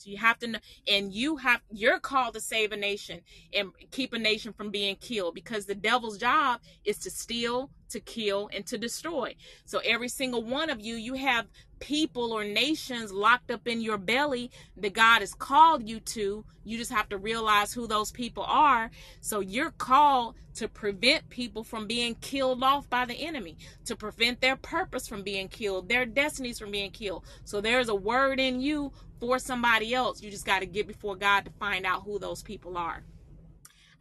You 0.06 0.18
have 0.18 0.40
to 0.40 0.48
know, 0.48 0.60
and 0.88 1.14
you 1.14 1.38
have, 1.38 1.62
you're 1.72 2.00
called 2.00 2.34
to 2.36 2.42
save 2.42 2.72
a 2.72 2.78
nation 2.78 3.22
and 3.54 3.72
keep 3.92 4.14
a 4.14 4.20
nation 4.20 4.54
from 4.54 4.72
being 4.72 4.96
killed 4.96 5.36
because 5.36 5.66
the 5.66 5.76
devil's 5.76 6.18
job 6.18 6.62
is 6.86 6.98
to 7.00 7.10
steal, 7.10 7.70
to 7.90 8.00
kill, 8.00 8.50
and 8.54 8.66
to 8.68 8.78
destroy. 8.78 9.36
So 9.66 9.80
every 9.84 10.10
single 10.10 10.44
one 10.44 10.70
of 10.70 10.82
you, 10.82 10.96
you 10.96 11.14
have 11.16 11.48
people 11.80 12.32
or 12.32 12.46
nations 12.46 13.12
locked 13.12 13.52
up 13.52 13.68
in 13.68 13.82
your 13.82 13.98
belly 13.98 14.50
that 14.78 14.94
God 14.94 15.20
has 15.20 15.34
called 15.34 15.88
you 15.88 16.00
to. 16.00 16.46
You 16.64 16.78
just 16.78 16.94
have 16.94 17.10
to 17.10 17.18
realize 17.18 17.74
who 17.74 17.88
those 17.88 18.10
people 18.10 18.44
are. 18.44 18.90
So 19.20 19.42
you're 19.42 19.72
called 19.72 20.36
to 20.56 20.70
prevent 20.70 21.30
people 21.30 21.64
from 21.64 21.86
being 21.86 22.16
killed 22.16 22.64
off 22.64 22.90
by 22.90 23.06
the 23.06 23.16
enemy, 23.16 23.58
to 23.84 23.98
prevent 23.98 24.40
their 24.40 24.56
purpose 24.56 25.08
from 25.10 25.24
being 25.24 25.50
killed, 25.50 25.90
their 25.90 26.06
destinies 26.06 26.58
from 26.58 26.72
being 26.72 26.92
killed. 26.92 27.26
So 27.44 27.60
there's 27.60 27.90
a 27.90 27.96
word 27.96 28.40
in 28.40 28.62
you 28.62 28.94
for 29.24 29.40
somebody 29.40 29.94
else. 29.94 30.22
You 30.22 30.30
just 30.30 30.46
got 30.46 30.60
to 30.60 30.66
get 30.66 30.86
before 30.86 31.16
God 31.16 31.46
to 31.46 31.52
find 31.52 31.86
out 31.86 32.04
who 32.04 32.20
those 32.20 32.44
people 32.44 32.78
are. 32.78 33.06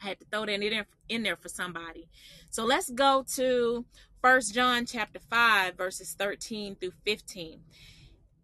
I 0.03 0.09
had 0.09 0.19
to 0.19 0.27
throw 0.27 0.47
that 0.47 0.61
in, 0.61 0.85
in 1.09 1.23
there 1.23 1.37
for 1.37 1.49
somebody. 1.49 2.09
So 2.51 2.65
let's 2.65 2.91
go 2.91 3.25
to 3.37 3.85
First 4.21 4.53
John 4.53 4.85
chapter 4.85 5.21
5 5.21 5.77
verses 5.77 6.17
13 6.19 6.75
through 6.75 6.95
15. 7.05 7.61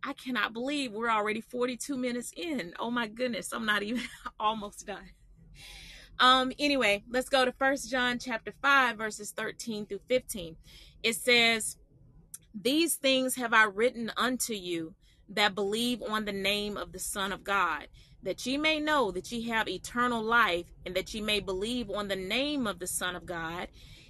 I 0.04 0.12
cannot 0.12 0.52
believe 0.52 0.92
we're 0.92 1.10
already 1.10 1.40
42 1.40 1.96
minutes 1.96 2.32
in. 2.36 2.74
Oh 2.78 2.92
my 2.92 3.08
goodness, 3.08 3.52
I'm 3.52 3.66
not 3.66 3.82
even 3.82 4.04
almost 4.40 4.86
done. 4.86 5.10
Um 6.20 6.52
anyway, 6.60 7.02
let's 7.10 7.28
go 7.28 7.44
to 7.44 7.50
First 7.50 7.90
John 7.90 8.20
chapter 8.20 8.52
5 8.62 8.96
verses 8.96 9.32
13 9.32 9.86
through 9.86 10.00
15. 10.06 10.54
It 11.02 11.16
says, 11.16 11.76
"These 12.54 12.94
things 12.94 13.34
have 13.34 13.52
I 13.52 13.64
written 13.64 14.12
unto 14.16 14.52
you 14.52 14.94
that 15.28 15.54
believe 15.54 16.02
on 16.02 16.24
the 16.24 16.32
name 16.32 16.76
of 16.76 16.92
the 16.92 16.98
Son 16.98 17.32
of 17.32 17.44
God, 17.44 17.88
that 18.22 18.44
ye 18.46 18.56
may 18.56 18.80
know 18.80 19.10
that 19.10 19.30
ye 19.30 19.48
have 19.48 19.68
eternal 19.68 20.22
life, 20.22 20.66
and 20.84 20.94
that 20.94 21.12
ye 21.14 21.20
may 21.20 21.40
believe 21.40 21.90
on 21.90 22.08
the 22.08 22.16
name 22.16 22.66
of 22.66 22.78
the 22.78 22.86
Son 22.86 23.14
of 23.14 23.26
God. 23.26 23.68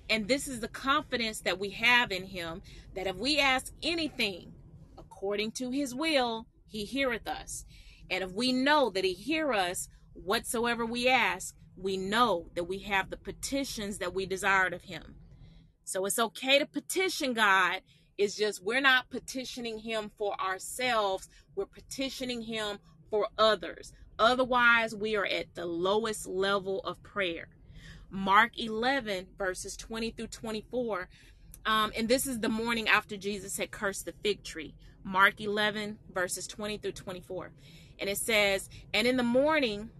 And 0.09 0.29
this 0.29 0.49
is 0.49 0.61
the 0.61 0.69
confidence 0.69 1.41
that 1.41 1.59
we 1.59 1.71
have 1.71 2.11
in 2.11 2.25
him, 2.25 2.62
that 2.95 3.07
if 3.07 3.16
we 3.16 3.39
ask 3.39 3.73
anything 3.83 4.53
according 4.97 5.53
to 5.53 5.71
his 5.71 5.95
will, 5.95 6.47
he 6.66 6.85
heareth 6.85 7.27
us. 7.27 7.64
And 8.11 8.25
if 8.25 8.33
we 8.33 8.53
know 8.53 8.91
that 8.91 9.05
he 9.05 9.12
hear 9.12 9.53
us, 9.53 9.89
whatsoever 10.14 10.87
we 10.87 11.09
ask, 11.09 11.55
we 11.77 11.97
know 11.97 12.51
that 12.55 12.64
we 12.64 12.81
have 12.81 13.11
the 13.11 13.16
petitions 13.16 13.99
that 13.99 14.14
we 14.14 14.27
desired 14.27 14.73
of 14.73 14.85
him. 14.85 15.16
So 15.85 16.05
it's 16.07 16.19
okay 16.19 16.59
to 16.59 16.66
petition 16.66 17.35
God 17.35 17.81
it's 18.19 18.35
just 18.35 18.62
we're 18.62 18.81
not 18.81 19.09
petitioning 19.11 19.79
him 19.79 20.11
for 20.19 20.39
ourselves, 20.41 21.29
we're 21.55 21.66
petitioning 21.66 22.43
him 22.43 22.79
for 23.11 23.29
others. 23.39 23.93
Otherwise, 24.19 24.95
we 24.95 25.16
are 25.16 25.27
at 25.27 25.55
the 25.55 25.64
lowest 25.64 26.27
level 26.27 26.81
of 26.81 27.03
prayer. 27.03 27.49
Mark 28.11 28.59
11, 28.59 29.27
verses 29.37 29.77
20 29.77 30.11
through 30.11 30.27
24. 30.27 31.09
Um, 31.64 31.93
and 31.97 32.09
this 32.09 32.27
is 32.27 32.41
the 32.41 32.49
morning 32.49 32.89
after 32.89 33.16
Jesus 33.16 33.57
had 33.57 33.71
cursed 33.71 34.07
the 34.07 34.14
fig 34.25 34.43
tree. 34.43 34.75
Mark 35.05 35.41
11, 35.41 35.99
verses 36.12 36.47
20 36.47 36.79
through 36.79 36.93
24. 36.93 37.53
And 38.01 38.11
it 38.11 38.19
says, 38.19 38.69
And 38.93 39.07
in 39.07 39.16
the 39.16 39.23
morning, 39.23 39.91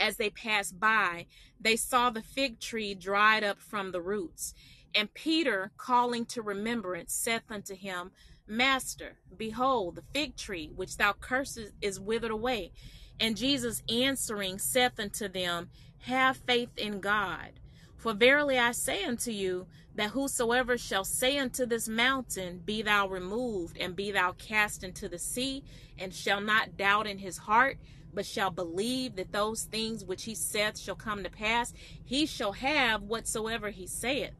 as 0.00 0.16
they 0.16 0.30
passed 0.30 0.78
by, 0.78 1.26
they 1.60 1.76
saw 1.76 2.10
the 2.10 2.22
fig 2.22 2.60
tree 2.60 2.94
dried 2.94 3.44
up 3.44 3.58
from 3.60 3.92
the 3.92 4.00
roots. 4.00 4.54
And 4.94 5.12
Peter, 5.14 5.70
calling 5.76 6.24
to 6.26 6.42
remembrance, 6.42 7.12
saith 7.12 7.50
unto 7.50 7.74
him, 7.74 8.10
Master, 8.46 9.18
behold, 9.36 9.96
the 9.96 10.02
fig 10.14 10.36
tree 10.36 10.70
which 10.74 10.96
thou 10.96 11.12
cursest 11.12 11.74
is 11.82 12.00
withered 12.00 12.30
away. 12.30 12.72
And 13.20 13.36
Jesus 13.36 13.82
answering 13.88 14.58
saith 14.58 14.98
unto 14.98 15.28
them, 15.28 15.68
Have 16.00 16.38
faith 16.38 16.70
in 16.76 17.00
God. 17.00 17.60
For 17.96 18.14
verily 18.14 18.58
I 18.58 18.72
say 18.72 19.04
unto 19.04 19.30
you, 19.30 19.66
that 19.96 20.10
whosoever 20.10 20.78
shall 20.78 21.04
say 21.04 21.36
unto 21.38 21.66
this 21.66 21.88
mountain, 21.88 22.62
Be 22.64 22.82
thou 22.82 23.08
removed, 23.08 23.76
and 23.76 23.96
be 23.96 24.12
thou 24.12 24.32
cast 24.32 24.84
into 24.84 25.08
the 25.08 25.18
sea, 25.18 25.64
and 25.98 26.14
shall 26.14 26.40
not 26.40 26.76
doubt 26.76 27.08
in 27.08 27.18
his 27.18 27.36
heart, 27.36 27.78
but 28.14 28.24
shall 28.24 28.50
believe 28.50 29.16
that 29.16 29.32
those 29.32 29.64
things 29.64 30.04
which 30.04 30.24
he 30.24 30.34
saith 30.36 30.78
shall 30.78 30.94
come 30.94 31.24
to 31.24 31.30
pass, 31.30 31.74
he 32.04 32.26
shall 32.26 32.52
have 32.52 33.02
whatsoever 33.02 33.70
he 33.70 33.86
saith. 33.88 34.32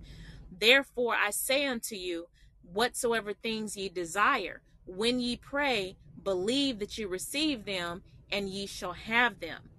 Therefore 0.51 1.15
I 1.15 1.31
say 1.31 1.67
unto 1.67 1.95
you, 1.95 2.27
whatsoever 2.63 3.33
things 3.33 3.77
ye 3.77 3.89
desire, 3.89 4.63
when 4.87 5.21
ye 5.21 5.37
pray, 5.37 5.97
believe 6.23 6.79
that 6.79 6.99
ye 6.99 7.05
receive 7.05 7.65
them, 7.65 8.03
and 8.31 8.49
ye 8.49 8.67
shall 8.67 8.93
have 8.93 9.41
them. 9.41 9.71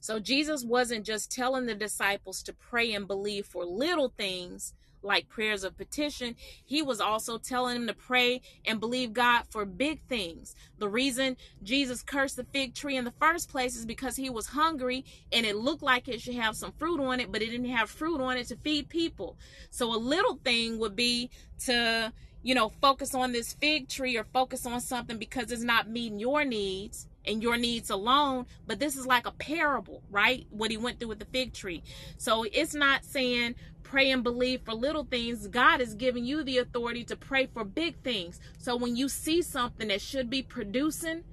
So 0.00 0.20
Jesus 0.20 0.64
wasn't 0.64 1.04
just 1.04 1.32
telling 1.32 1.66
the 1.66 1.74
disciples 1.74 2.42
to 2.44 2.52
pray 2.52 2.92
and 2.92 3.06
believe 3.06 3.46
for 3.46 3.64
little 3.64 4.12
things, 4.16 4.74
like 5.02 5.28
prayers 5.28 5.64
of 5.64 5.76
petition, 5.76 6.34
he 6.64 6.82
was 6.82 7.00
also 7.00 7.38
telling 7.38 7.76
him 7.76 7.86
to 7.86 7.94
pray 7.94 8.40
and 8.64 8.80
believe 8.80 9.12
God 9.12 9.44
for 9.50 9.64
big 9.64 10.00
things. 10.08 10.54
The 10.78 10.88
reason 10.88 11.36
Jesus 11.62 12.02
cursed 12.02 12.36
the 12.36 12.44
fig 12.44 12.74
tree 12.74 12.96
in 12.96 13.04
the 13.04 13.14
first 13.20 13.50
place 13.50 13.76
is 13.76 13.86
because 13.86 14.16
he 14.16 14.30
was 14.30 14.46
hungry 14.46 15.04
and 15.32 15.46
it 15.46 15.56
looked 15.56 15.82
like 15.82 16.08
it 16.08 16.20
should 16.20 16.34
have 16.34 16.56
some 16.56 16.72
fruit 16.72 17.00
on 17.00 17.20
it, 17.20 17.32
but 17.32 17.42
it 17.42 17.50
didn't 17.50 17.70
have 17.70 17.90
fruit 17.90 18.20
on 18.20 18.36
it 18.36 18.48
to 18.48 18.56
feed 18.56 18.88
people. 18.88 19.36
So 19.70 19.94
a 19.94 19.96
little 19.98 20.38
thing 20.44 20.78
would 20.78 20.96
be 20.96 21.30
to, 21.66 22.12
you 22.42 22.54
know, 22.54 22.70
focus 22.80 23.14
on 23.14 23.32
this 23.32 23.54
fig 23.54 23.88
tree 23.88 24.16
or 24.16 24.24
focus 24.24 24.66
on 24.66 24.80
something 24.80 25.18
because 25.18 25.50
it's 25.52 25.62
not 25.62 25.88
meeting 25.88 26.18
your 26.18 26.44
needs 26.44 27.06
and 27.28 27.42
your 27.42 27.56
needs 27.56 27.90
alone. 27.90 28.46
But 28.66 28.80
this 28.80 28.96
is 28.96 29.06
like 29.06 29.26
a 29.26 29.32
parable, 29.32 30.02
right? 30.10 30.46
What 30.50 30.70
he 30.70 30.76
went 30.76 30.98
through 30.98 31.08
with 31.08 31.18
the 31.18 31.26
fig 31.26 31.52
tree. 31.52 31.82
So 32.16 32.44
it's 32.52 32.74
not 32.74 33.04
saying 33.04 33.54
pray 33.82 34.10
and 34.10 34.22
believe 34.22 34.62
for 34.62 34.74
little 34.74 35.04
things. 35.04 35.46
God 35.48 35.80
is 35.80 35.94
giving 35.94 36.24
you 36.24 36.42
the 36.42 36.58
authority 36.58 37.04
to 37.04 37.16
pray 37.16 37.46
for 37.46 37.64
big 37.64 38.02
things. 38.02 38.40
So 38.58 38.76
when 38.76 38.96
you 38.96 39.08
see 39.08 39.42
something 39.42 39.88
that 39.88 40.02
should 40.02 40.28
be 40.28 40.42
producing, 40.42 41.24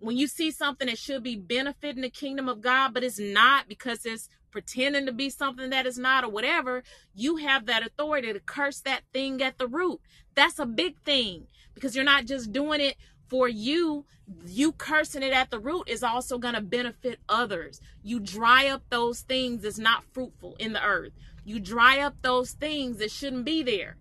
when 0.00 0.16
you 0.16 0.26
see 0.26 0.50
something 0.50 0.88
that 0.88 0.98
should 0.98 1.22
be 1.22 1.36
benefiting 1.36 2.02
the 2.02 2.10
kingdom 2.10 2.48
of 2.48 2.60
God, 2.60 2.92
but 2.92 3.04
it's 3.04 3.18
not 3.18 3.68
because 3.68 4.04
it's 4.04 4.28
pretending 4.50 5.06
to 5.06 5.12
be 5.12 5.30
something 5.30 5.70
that 5.70 5.86
is 5.86 5.98
not 5.98 6.24
or 6.24 6.30
whatever, 6.30 6.82
you 7.14 7.36
have 7.36 7.66
that 7.66 7.86
authority 7.86 8.32
to 8.32 8.40
curse 8.40 8.80
that 8.80 9.02
thing 9.12 9.42
at 9.42 9.58
the 9.58 9.66
root. 9.68 10.00
That's 10.34 10.58
a 10.58 10.66
big 10.66 10.98
thing 11.00 11.46
because 11.74 11.94
you're 11.94 12.04
not 12.04 12.24
just 12.24 12.52
doing 12.52 12.80
it 12.80 12.96
for 13.28 13.48
you, 13.48 14.04
you 14.46 14.72
cursing 14.72 15.22
it 15.22 15.32
at 15.32 15.50
the 15.50 15.58
root 15.58 15.84
is 15.88 16.02
also 16.02 16.38
going 16.38 16.54
to 16.54 16.60
benefit 16.60 17.20
others. 17.28 17.80
You 18.02 18.20
dry 18.20 18.68
up 18.68 18.82
those 18.90 19.20
things 19.20 19.62
that's 19.62 19.78
not 19.78 20.04
fruitful 20.12 20.56
in 20.58 20.72
the 20.72 20.84
earth. 20.84 21.12
You 21.44 21.60
dry 21.60 21.98
up 22.00 22.16
those 22.22 22.52
things 22.52 22.98
that 22.98 23.10
shouldn't 23.10 23.44
be 23.44 23.62
there. 23.62 23.96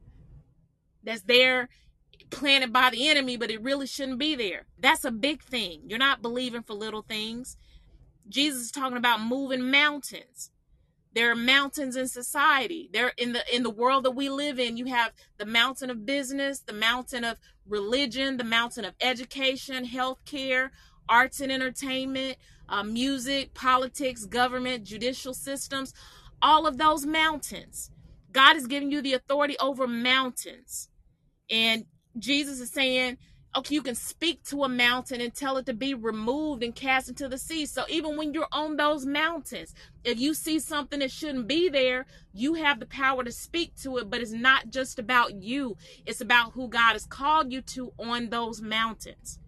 That's 1.03 1.21
there 1.21 1.69
planted 2.29 2.73
by 2.73 2.89
the 2.89 3.07
enemy, 3.07 3.37
but 3.37 3.51
it 3.51 3.61
really 3.61 3.87
shouldn't 3.87 4.17
be 4.17 4.35
there. 4.35 4.65
That's 4.79 5.05
a 5.05 5.11
big 5.11 5.43
thing. 5.43 5.81
You're 5.85 5.99
not 5.99 6.21
believing 6.21 6.63
for 6.63 6.73
little 6.73 7.03
things. 7.03 7.57
Jesus 8.27 8.63
is 8.63 8.71
talking 8.71 8.97
about 8.97 9.21
moving 9.21 9.69
mountains. 9.69 10.49
There 11.13 11.31
are 11.31 11.35
mountains 11.35 11.95
in 11.95 12.07
society. 12.09 12.89
There 12.91 13.13
in 13.17 13.31
the 13.31 13.55
in 13.55 13.63
the 13.63 13.69
world 13.69 14.03
that 14.03 14.11
we 14.11 14.29
live 14.29 14.59
in, 14.59 14.75
you 14.75 14.87
have 14.87 15.13
the 15.37 15.45
mountain 15.45 15.89
of 15.89 16.05
business, 16.05 16.59
the 16.59 16.73
mountain 16.73 17.23
of 17.23 17.37
religion, 17.67 18.37
the 18.37 18.43
mountain 18.43 18.85
of 18.85 18.93
education, 19.01 19.85
healthcare, 19.85 20.69
arts 21.09 21.39
and 21.39 21.51
entertainment, 21.51 22.37
uh, 22.69 22.83
music, 22.83 23.53
politics, 23.53 24.25
government, 24.25 24.83
judicial 24.83 25.33
systems, 25.33 25.93
all 26.41 26.67
of 26.67 26.77
those 26.77 27.05
mountains. 27.05 27.91
God 28.31 28.57
is 28.57 28.67
giving 28.67 28.91
you 28.91 29.01
the 29.01 29.13
authority 29.13 29.55
over 29.59 29.87
mountains. 29.87 30.89
And 31.49 31.85
Jesus 32.17 32.59
is 32.59 32.71
saying, 32.71 33.17
okay, 33.55 33.75
you 33.75 33.81
can 33.81 33.95
speak 33.95 34.43
to 34.43 34.63
a 34.63 34.69
mountain 34.69 35.21
and 35.21 35.33
tell 35.33 35.57
it 35.57 35.65
to 35.65 35.73
be 35.73 35.93
removed 35.93 36.61
and 36.63 36.75
cast 36.75 37.09
into 37.09 37.29
the 37.29 37.37
sea. 37.37 37.65
So 37.65 37.85
even 37.87 38.17
when 38.17 38.33
you're 38.33 38.47
on 38.51 38.75
those 38.75 39.05
mountains, 39.05 39.73
if 40.03 40.19
you 40.19 40.33
see 40.33 40.59
something 40.59 40.99
that 40.99 41.11
shouldn't 41.11 41.47
be 41.47 41.69
there, 41.69 42.05
you 42.33 42.55
have 42.55 42.79
the 42.79 42.85
power 42.85 43.23
to 43.23 43.31
speak 43.31 43.75
to 43.77 43.97
it. 43.97 44.09
But 44.09 44.21
it's 44.21 44.31
not 44.31 44.69
just 44.69 44.99
about 44.99 45.41
you, 45.41 45.77
it's 46.05 46.21
about 46.21 46.53
who 46.53 46.67
God 46.67 46.93
has 46.93 47.05
called 47.05 47.51
you 47.51 47.61
to 47.61 47.93
on 47.97 48.29
those 48.29 48.61
mountains. 48.61 49.39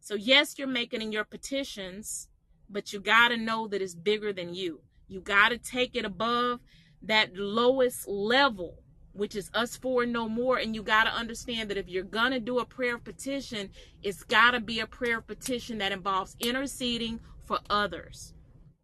So, 0.00 0.14
yes, 0.14 0.56
you're 0.56 0.68
making 0.68 1.02
in 1.02 1.10
your 1.10 1.24
petitions, 1.24 2.28
but 2.70 2.92
you 2.92 3.00
got 3.00 3.28
to 3.28 3.36
know 3.36 3.66
that 3.66 3.82
it's 3.82 3.96
bigger 3.96 4.32
than 4.32 4.54
you. 4.54 4.80
You 5.08 5.20
got 5.20 5.48
to 5.48 5.58
take 5.58 5.96
it 5.96 6.04
above 6.04 6.60
that 7.02 7.36
lowest 7.36 8.06
level 8.06 8.78
which 9.16 9.34
is 9.34 9.50
us 9.54 9.76
four 9.76 10.06
no 10.06 10.28
more. 10.28 10.58
And 10.58 10.74
you 10.74 10.82
got 10.82 11.04
to 11.04 11.10
understand 11.10 11.70
that 11.70 11.78
if 11.78 11.88
you're 11.88 12.02
going 12.02 12.32
to 12.32 12.40
do 12.40 12.58
a 12.58 12.64
prayer 12.64 12.96
of 12.96 13.04
petition, 13.04 13.70
it's 14.02 14.22
got 14.24 14.52
to 14.52 14.60
be 14.60 14.80
a 14.80 14.86
prayer 14.86 15.18
of 15.18 15.26
petition 15.26 15.78
that 15.78 15.92
involves 15.92 16.36
interceding 16.40 17.20
for 17.44 17.60
others. 17.70 18.34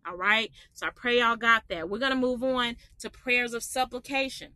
All 0.07 0.16
right. 0.16 0.51
So 0.72 0.87
I 0.87 0.91
pray 0.91 1.20
y'all 1.20 1.37
got 1.37 1.64
that. 1.68 1.89
We're 1.89 1.99
going 1.99 2.12
to 2.12 2.18
move 2.18 2.43
on 2.43 2.76
to 3.01 3.11
prayers 3.11 3.55
of 3.55 3.62
supplication. 3.62 4.53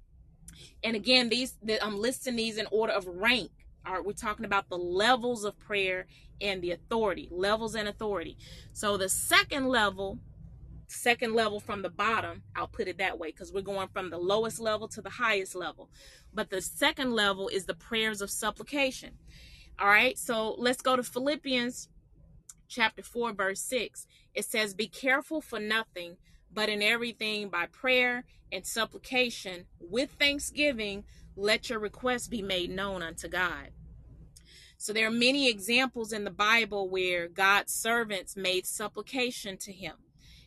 And 0.82 0.96
again, 0.96 1.28
these 1.28 1.54
I'm 1.82 1.98
listing 1.98 2.36
these 2.36 2.58
in 2.58 2.66
order 2.70 2.92
of 2.92 3.06
rank. 3.06 3.50
All 3.86 3.94
right, 3.94 4.04
we're 4.04 4.12
talking 4.12 4.44
about 4.44 4.68
the 4.68 4.78
levels 4.78 5.44
of 5.44 5.58
prayer 5.58 6.06
and 6.40 6.60
the 6.60 6.72
authority, 6.72 7.28
levels 7.30 7.74
and 7.74 7.88
authority. 7.88 8.36
So 8.72 8.96
the 8.96 9.08
second 9.08 9.68
level, 9.68 10.18
second 10.86 11.34
level 11.34 11.60
from 11.60 11.82
the 11.82 11.90
bottom, 11.90 12.42
I'll 12.54 12.68
put 12.68 12.88
it 12.88 12.98
that 12.98 13.18
way 13.18 13.28
because 13.28 13.52
we're 13.52 13.62
going 13.62 13.88
from 13.88 14.10
the 14.10 14.18
lowest 14.18 14.60
level 14.60 14.88
to 14.88 15.02
the 15.02 15.10
highest 15.10 15.54
level. 15.54 15.90
But 16.32 16.50
the 16.50 16.60
second 16.60 17.12
level 17.12 17.48
is 17.48 17.66
the 17.66 17.74
prayers 17.74 18.20
of 18.20 18.30
supplication. 18.30 19.18
All 19.78 19.88
right, 19.88 20.16
so 20.18 20.54
let's 20.58 20.82
go 20.82 20.96
to 20.96 21.02
Philippians 21.02 21.88
chapter 22.68 23.02
4, 23.02 23.32
verse 23.32 23.60
6. 23.60 24.06
It 24.34 24.44
says, 24.44 24.74
Be 24.74 24.88
careful 24.88 25.40
for 25.40 25.60
nothing, 25.60 26.16
but 26.52 26.68
in 26.68 26.82
everything 26.82 27.48
by 27.48 27.66
prayer 27.66 28.24
and 28.52 28.64
supplication 28.64 29.66
with 29.80 30.10
thanksgiving, 30.18 31.04
let 31.36 31.68
your 31.68 31.78
requests 31.78 32.28
be 32.28 32.42
made 32.42 32.70
known 32.70 33.02
unto 33.02 33.28
God. 33.28 33.70
So 34.78 34.92
there 34.92 35.06
are 35.06 35.10
many 35.10 35.48
examples 35.48 36.12
in 36.12 36.24
the 36.24 36.30
Bible 36.30 36.88
where 36.88 37.28
God's 37.28 37.72
servants 37.72 38.36
made 38.36 38.66
supplication 38.66 39.56
to 39.58 39.72
him. 39.72 39.94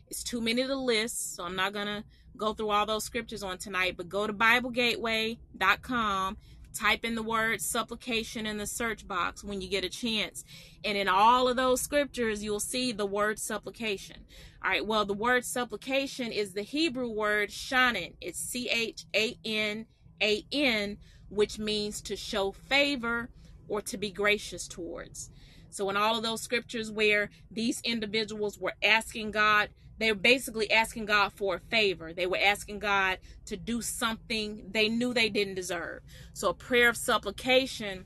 It's 0.09 0.23
too 0.23 0.41
many 0.41 0.65
to 0.65 0.75
list, 0.75 1.35
so 1.35 1.43
I'm 1.43 1.55
not 1.55 1.73
going 1.73 1.87
to 1.87 2.03
go 2.35 2.53
through 2.53 2.69
all 2.69 2.85
those 2.85 3.03
scriptures 3.03 3.43
on 3.43 3.57
tonight, 3.57 3.95
but 3.97 4.09
go 4.09 4.25
to 4.25 4.33
BibleGateway.com, 4.33 6.37
type 6.73 7.05
in 7.05 7.15
the 7.15 7.23
word 7.23 7.61
supplication 7.61 8.45
in 8.45 8.57
the 8.57 8.65
search 8.65 9.07
box 9.07 9.43
when 9.43 9.61
you 9.61 9.69
get 9.69 9.83
a 9.83 9.89
chance. 9.89 10.43
And 10.83 10.97
in 10.97 11.07
all 11.07 11.47
of 11.47 11.57
those 11.57 11.81
scriptures, 11.81 12.43
you'll 12.43 12.59
see 12.59 12.91
the 12.91 13.05
word 13.05 13.37
supplication. 13.37 14.25
All 14.63 14.71
right, 14.71 14.85
well, 14.85 15.05
the 15.05 15.13
word 15.13 15.45
supplication 15.45 16.31
is 16.31 16.53
the 16.53 16.63
Hebrew 16.63 17.09
word 17.09 17.49
shanan. 17.49 18.13
It's 18.19 18.39
C 18.39 18.69
H 18.69 19.05
A 19.15 19.37
N 19.45 19.85
A 20.21 20.43
N, 20.51 20.97
which 21.29 21.59
means 21.59 22.01
to 22.01 22.15
show 22.15 22.51
favor 22.51 23.29
or 23.67 23.81
to 23.83 23.97
be 23.97 24.09
gracious 24.09 24.67
towards. 24.67 25.29
So, 25.69 25.89
in 25.89 25.97
all 25.97 26.17
of 26.17 26.23
those 26.23 26.41
scriptures 26.41 26.91
where 26.91 27.29
these 27.51 27.81
individuals 27.81 28.59
were 28.59 28.73
asking 28.83 29.31
God, 29.31 29.69
they 29.99 30.11
were 30.11 30.17
basically 30.17 30.71
asking 30.71 31.05
God 31.05 31.33
for 31.33 31.55
a 31.55 31.59
favor. 31.59 32.13
They 32.13 32.25
were 32.25 32.39
asking 32.43 32.79
God 32.79 33.19
to 33.45 33.57
do 33.57 33.81
something 33.81 34.69
they 34.71 34.89
knew 34.89 35.13
they 35.13 35.29
didn't 35.29 35.55
deserve. 35.55 36.01
So, 36.33 36.49
a 36.49 36.53
prayer 36.53 36.89
of 36.89 36.97
supplication 36.97 38.05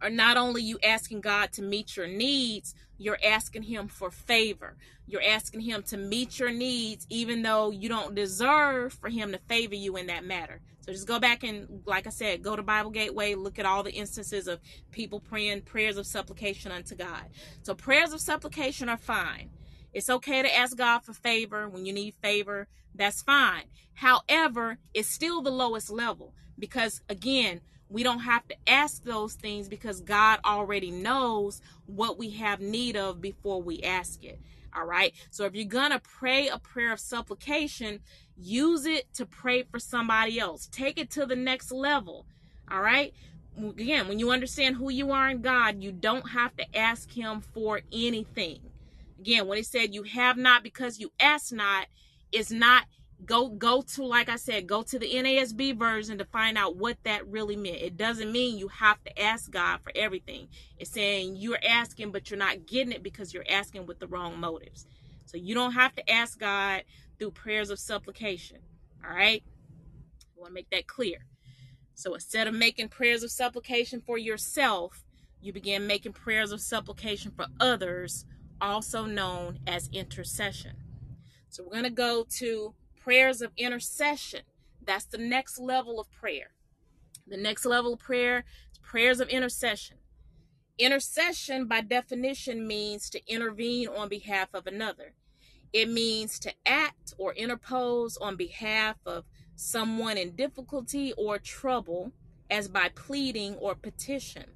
are 0.00 0.10
not 0.10 0.36
only 0.36 0.62
you 0.62 0.78
asking 0.84 1.20
God 1.20 1.52
to 1.52 1.62
meet 1.62 1.96
your 1.96 2.06
needs, 2.06 2.74
you're 2.96 3.18
asking 3.24 3.64
Him 3.64 3.88
for 3.88 4.10
favor. 4.10 4.76
You're 5.06 5.22
asking 5.22 5.60
Him 5.60 5.82
to 5.84 5.96
meet 5.96 6.38
your 6.38 6.52
needs, 6.52 7.06
even 7.10 7.42
though 7.42 7.70
you 7.70 7.88
don't 7.88 8.14
deserve 8.14 8.92
for 8.92 9.08
Him 9.08 9.32
to 9.32 9.38
favor 9.38 9.74
you 9.74 9.96
in 9.96 10.06
that 10.06 10.24
matter. 10.24 10.60
So 10.80 10.92
just 10.92 11.08
go 11.08 11.18
back 11.18 11.42
and, 11.42 11.82
like 11.86 12.06
I 12.06 12.10
said, 12.10 12.42
go 12.42 12.54
to 12.54 12.62
Bible 12.62 12.90
Gateway, 12.90 13.34
look 13.34 13.58
at 13.58 13.64
all 13.64 13.82
the 13.82 13.92
instances 13.92 14.46
of 14.46 14.60
people 14.90 15.18
praying 15.18 15.62
prayers 15.62 15.96
of 15.96 16.06
supplication 16.06 16.70
unto 16.70 16.94
God. 16.94 17.24
So 17.62 17.74
prayers 17.74 18.12
of 18.12 18.20
supplication 18.20 18.90
are 18.90 18.98
fine. 18.98 19.50
It's 19.94 20.10
okay 20.10 20.42
to 20.42 20.54
ask 20.54 20.76
God 20.76 21.00
for 21.00 21.12
favor 21.12 21.68
when 21.68 21.86
you 21.86 21.92
need 21.92 22.14
favor. 22.14 22.68
That's 22.94 23.22
fine. 23.22 23.64
However, 23.94 24.78
it's 24.92 25.08
still 25.08 25.40
the 25.40 25.50
lowest 25.50 25.88
level 25.88 26.34
because, 26.58 27.00
again, 27.08 27.60
we 27.88 28.02
don't 28.02 28.20
have 28.20 28.46
to 28.48 28.56
ask 28.66 29.04
those 29.04 29.34
things 29.34 29.68
because 29.68 30.00
God 30.00 30.40
already 30.44 30.90
knows 30.90 31.60
what 31.86 32.18
we 32.18 32.30
have 32.30 32.60
need 32.60 32.96
of 32.96 33.20
before 33.20 33.62
we 33.62 33.82
ask 33.82 34.24
it. 34.24 34.40
All 34.74 34.84
right. 34.84 35.14
So 35.30 35.44
if 35.44 35.54
you're 35.54 35.66
going 35.66 35.92
to 35.92 36.00
pray 36.00 36.48
a 36.48 36.58
prayer 36.58 36.92
of 36.92 36.98
supplication, 36.98 38.00
use 38.36 38.86
it 38.86 39.12
to 39.14 39.26
pray 39.26 39.62
for 39.62 39.78
somebody 39.78 40.40
else. 40.40 40.68
Take 40.72 40.98
it 40.98 41.10
to 41.10 41.26
the 41.26 41.36
next 41.36 41.70
level. 41.70 42.26
All 42.68 42.80
right. 42.80 43.14
Again, 43.56 44.08
when 44.08 44.18
you 44.18 44.32
understand 44.32 44.74
who 44.74 44.90
you 44.90 45.12
are 45.12 45.28
in 45.28 45.40
God, 45.40 45.80
you 45.80 45.92
don't 45.92 46.30
have 46.30 46.56
to 46.56 46.76
ask 46.76 47.12
Him 47.12 47.40
for 47.40 47.82
anything. 47.92 48.58
Again, 49.24 49.46
when 49.46 49.56
it 49.56 49.64
said 49.64 49.94
you 49.94 50.02
have 50.02 50.36
not 50.36 50.62
because 50.62 51.00
you 51.00 51.10
ask 51.18 51.50
not, 51.50 51.86
is 52.30 52.50
not 52.50 52.84
go 53.24 53.48
go 53.48 53.80
to 53.80 54.04
like 54.04 54.28
i 54.28 54.36
said 54.36 54.66
go 54.66 54.82
to 54.82 54.98
the 54.98 55.06
nasb 55.06 55.78
version 55.78 56.18
to 56.18 56.24
find 56.26 56.58
out 56.58 56.76
what 56.76 56.98
that 57.04 57.26
really 57.26 57.56
meant. 57.56 57.76
It 57.76 57.96
doesn't 57.96 58.30
mean 58.30 58.58
you 58.58 58.68
have 58.68 59.02
to 59.04 59.18
ask 59.18 59.50
god 59.50 59.80
for 59.82 59.92
everything. 59.94 60.48
It's 60.78 60.90
saying 60.90 61.36
you're 61.36 61.58
asking 61.66 62.12
but 62.12 62.28
you're 62.28 62.38
not 62.38 62.66
getting 62.66 62.92
it 62.92 63.02
because 63.02 63.32
you're 63.32 63.46
asking 63.48 63.86
with 63.86 63.98
the 63.98 64.08
wrong 64.08 64.38
motives. 64.38 64.86
So 65.24 65.38
you 65.38 65.54
don't 65.54 65.72
have 65.72 65.94
to 65.94 66.10
ask 66.10 66.38
god 66.38 66.82
through 67.18 67.30
prayers 67.30 67.70
of 67.70 67.78
supplication 67.78 68.58
all 69.02 69.16
right? 69.16 69.42
I 69.42 70.38
want 70.38 70.50
to 70.50 70.54
make 70.54 70.68
that 70.68 70.86
clear. 70.86 71.24
So 71.94 72.12
instead 72.12 72.46
of 72.46 72.52
making 72.52 72.88
prayers 72.88 73.22
of 73.22 73.30
supplication 73.30 74.02
for 74.04 74.18
yourself 74.18 75.02
you 75.40 75.50
begin 75.54 75.86
making 75.86 76.12
prayers 76.12 76.52
of 76.52 76.60
supplication 76.60 77.32
for 77.34 77.46
others 77.58 78.26
also 78.60 79.04
known 79.04 79.58
as 79.66 79.88
intercession 79.92 80.76
so 81.54 81.62
we're 81.62 81.70
going 81.70 81.84
to 81.84 81.90
go 81.90 82.26
to 82.38 82.74
prayers 83.00 83.40
of 83.40 83.52
intercession. 83.56 84.40
That's 84.84 85.04
the 85.04 85.18
next 85.18 85.56
level 85.60 86.00
of 86.00 86.10
prayer. 86.10 86.50
The 87.28 87.36
next 87.36 87.64
level 87.64 87.92
of 87.92 88.00
prayer 88.00 88.44
is 88.72 88.78
prayers 88.78 89.20
of 89.20 89.28
intercession. 89.28 89.98
Intercession, 90.78 91.68
by 91.68 91.82
definition, 91.82 92.66
means 92.66 93.08
to 93.10 93.20
intervene 93.32 93.86
on 93.86 94.08
behalf 94.08 94.48
of 94.52 94.66
another. 94.66 95.12
It 95.72 95.88
means 95.88 96.40
to 96.40 96.52
act 96.66 97.14
or 97.18 97.32
interpose 97.34 98.16
on 98.16 98.34
behalf 98.34 98.96
of 99.06 99.24
someone 99.54 100.18
in 100.18 100.34
difficulty 100.34 101.12
or 101.12 101.38
trouble, 101.38 102.10
as 102.50 102.66
by 102.66 102.88
pleading 102.88 103.54
or 103.54 103.76
petition. 103.76 104.46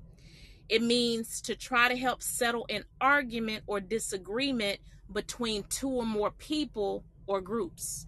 It 0.68 0.82
means 0.82 1.40
to 1.42 1.56
try 1.56 1.88
to 1.88 1.96
help 1.96 2.22
settle 2.22 2.66
an 2.68 2.84
argument 3.00 3.64
or 3.66 3.80
disagreement 3.80 4.80
between 5.12 5.64
two 5.64 5.88
or 5.88 6.04
more 6.04 6.30
people 6.30 7.04
or 7.26 7.40
groups. 7.40 8.06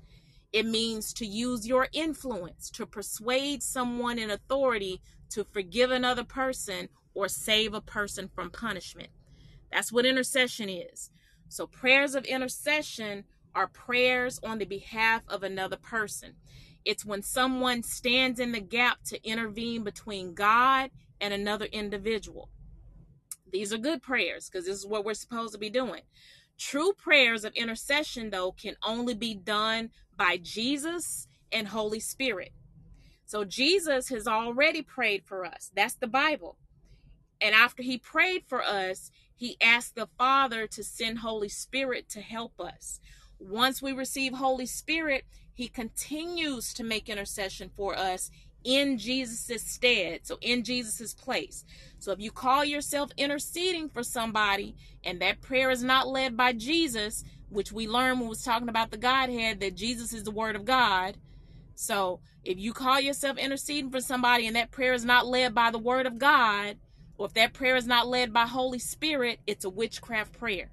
It 0.52 0.66
means 0.66 1.12
to 1.14 1.26
use 1.26 1.66
your 1.66 1.88
influence 1.92 2.70
to 2.70 2.84
persuade 2.84 3.62
someone 3.62 4.18
in 4.18 4.30
authority 4.30 5.00
to 5.30 5.44
forgive 5.44 5.90
another 5.90 6.24
person 6.24 6.88
or 7.14 7.28
save 7.28 7.72
a 7.72 7.80
person 7.80 8.28
from 8.34 8.50
punishment. 8.50 9.10
That's 9.72 9.92
what 9.92 10.04
intercession 10.04 10.68
is. 10.68 11.10
So, 11.48 11.66
prayers 11.66 12.14
of 12.14 12.24
intercession 12.24 13.24
are 13.54 13.68
prayers 13.68 14.38
on 14.42 14.58
the 14.58 14.64
behalf 14.64 15.22
of 15.28 15.42
another 15.42 15.76
person. 15.76 16.34
It's 16.84 17.04
when 17.04 17.22
someone 17.22 17.82
stands 17.82 18.40
in 18.40 18.52
the 18.52 18.60
gap 18.60 18.98
to 19.06 19.24
intervene 19.28 19.84
between 19.84 20.34
God 20.34 20.90
and 21.20 21.34
another 21.34 21.66
individual. 21.66 22.48
These 23.52 23.72
are 23.72 23.78
good 23.78 24.02
prayers 24.02 24.48
because 24.48 24.66
this 24.66 24.78
is 24.78 24.86
what 24.86 25.04
we're 25.04 25.14
supposed 25.14 25.52
to 25.52 25.58
be 25.58 25.70
doing. 25.70 26.02
True 26.58 26.92
prayers 26.92 27.44
of 27.44 27.54
intercession, 27.54 28.30
though, 28.30 28.52
can 28.52 28.76
only 28.82 29.14
be 29.14 29.34
done 29.34 29.90
by 30.16 30.38
Jesus 30.42 31.26
and 31.50 31.68
Holy 31.68 32.00
Spirit. 32.00 32.52
So 33.24 33.44
Jesus 33.44 34.08
has 34.08 34.26
already 34.26 34.82
prayed 34.82 35.24
for 35.24 35.44
us. 35.44 35.70
That's 35.74 35.94
the 35.94 36.06
Bible. 36.06 36.56
And 37.40 37.54
after 37.54 37.82
he 37.82 37.96
prayed 37.96 38.44
for 38.46 38.62
us, 38.62 39.10
he 39.34 39.56
asked 39.62 39.94
the 39.94 40.08
Father 40.18 40.66
to 40.66 40.84
send 40.84 41.20
Holy 41.20 41.48
Spirit 41.48 42.08
to 42.10 42.20
help 42.20 42.60
us. 42.60 43.00
Once 43.38 43.80
we 43.80 43.92
receive 43.92 44.34
Holy 44.34 44.66
Spirit, 44.66 45.24
he 45.54 45.68
continues 45.68 46.74
to 46.74 46.84
make 46.84 47.08
intercession 47.08 47.70
for 47.74 47.96
us 47.96 48.30
in 48.64 48.98
Jesus' 48.98 49.62
stead, 49.62 50.20
so 50.24 50.38
in 50.40 50.64
Jesus' 50.64 51.14
place. 51.14 51.64
So 51.98 52.12
if 52.12 52.20
you 52.20 52.30
call 52.30 52.64
yourself 52.64 53.10
interceding 53.16 53.88
for 53.88 54.02
somebody 54.02 54.74
and 55.04 55.20
that 55.20 55.40
prayer 55.40 55.70
is 55.70 55.82
not 55.82 56.08
led 56.08 56.36
by 56.36 56.52
Jesus, 56.52 57.24
which 57.48 57.72
we 57.72 57.88
learned 57.88 58.18
when 58.18 58.26
we 58.26 58.30
was 58.30 58.42
talking 58.42 58.68
about 58.68 58.90
the 58.90 58.96
Godhead 58.96 59.60
that 59.60 59.74
Jesus 59.74 60.12
is 60.12 60.24
the 60.24 60.30
Word 60.30 60.56
of 60.56 60.64
God. 60.64 61.16
So 61.74 62.20
if 62.44 62.58
you 62.58 62.72
call 62.72 63.00
yourself 63.00 63.38
interceding 63.38 63.90
for 63.90 64.00
somebody 64.00 64.46
and 64.46 64.56
that 64.56 64.70
prayer 64.70 64.92
is 64.92 65.04
not 65.04 65.26
led 65.26 65.54
by 65.54 65.70
the 65.70 65.78
Word 65.78 66.06
of 66.06 66.18
God, 66.18 66.76
or 67.18 67.26
if 67.26 67.34
that 67.34 67.52
prayer 67.52 67.76
is 67.76 67.86
not 67.86 68.08
led 68.08 68.32
by 68.32 68.46
Holy 68.46 68.78
Spirit, 68.78 69.40
it's 69.46 69.64
a 69.64 69.70
witchcraft 69.70 70.38
prayer. 70.38 70.70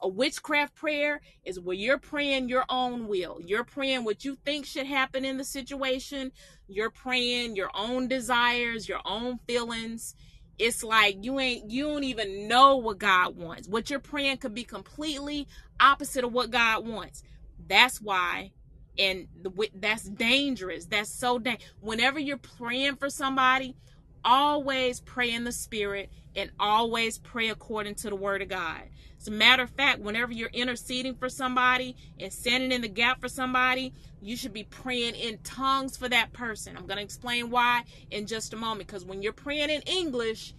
A 0.00 0.08
witchcraft 0.08 0.74
prayer 0.74 1.20
is 1.44 1.58
where 1.58 1.74
you're 1.74 1.98
praying 1.98 2.48
your 2.48 2.64
own 2.68 3.08
will. 3.08 3.40
You're 3.44 3.64
praying 3.64 4.04
what 4.04 4.24
you 4.24 4.36
think 4.44 4.66
should 4.66 4.86
happen 4.86 5.24
in 5.24 5.36
the 5.36 5.44
situation. 5.44 6.32
You're 6.68 6.90
praying 6.90 7.56
your 7.56 7.70
own 7.74 8.08
desires, 8.08 8.88
your 8.88 9.00
own 9.04 9.38
feelings 9.46 10.14
it's 10.58 10.82
like 10.82 11.24
you 11.24 11.38
ain't 11.38 11.70
you 11.70 11.84
don't 11.84 12.04
even 12.04 12.48
know 12.48 12.76
what 12.76 12.98
God 12.98 13.36
wants. 13.36 13.68
What 13.68 13.90
you're 13.90 14.00
praying 14.00 14.38
could 14.38 14.54
be 14.54 14.64
completely 14.64 15.46
opposite 15.80 16.24
of 16.24 16.32
what 16.32 16.50
God 16.50 16.86
wants. 16.86 17.22
That's 17.66 18.00
why 18.00 18.52
and 18.98 19.28
that's 19.76 20.04
dangerous. 20.04 20.86
That's 20.86 21.10
so 21.10 21.38
dangerous. 21.38 21.70
Whenever 21.80 22.18
you're 22.18 22.36
praying 22.36 22.96
for 22.96 23.08
somebody, 23.08 23.76
always 24.24 25.00
pray 25.00 25.32
in 25.32 25.44
the 25.44 25.52
spirit 25.52 26.10
and 26.36 26.50
always 26.60 27.18
pray 27.18 27.48
according 27.50 27.96
to 27.96 28.10
the 28.10 28.16
word 28.16 28.42
of 28.42 28.48
God. 28.48 28.82
As 29.20 29.28
a 29.28 29.32
matter 29.32 29.64
of 29.64 29.70
fact, 29.70 30.00
whenever 30.00 30.32
you're 30.32 30.50
interceding 30.50 31.14
for 31.16 31.28
somebody 31.28 31.96
and 32.20 32.32
standing 32.32 32.72
in 32.72 32.82
the 32.82 32.88
gap 32.88 33.20
for 33.20 33.28
somebody, 33.28 33.94
you 34.22 34.36
should 34.36 34.52
be 34.54 34.64
praying 34.64 35.14
in 35.16 35.38
tongues 35.44 35.96
for 35.96 36.08
that 36.08 36.32
person. 36.32 36.76
I'm 36.76 36.86
going 36.86 36.98
to 36.98 37.04
explain 37.04 37.50
why 37.50 37.84
in 38.10 38.26
just 38.26 38.54
a 38.54 38.56
moment 38.56 38.86
because 38.88 39.04
when 39.04 39.22
you're 39.22 39.32
praying 39.32 39.70
in 39.70 39.82
English, 39.82 40.54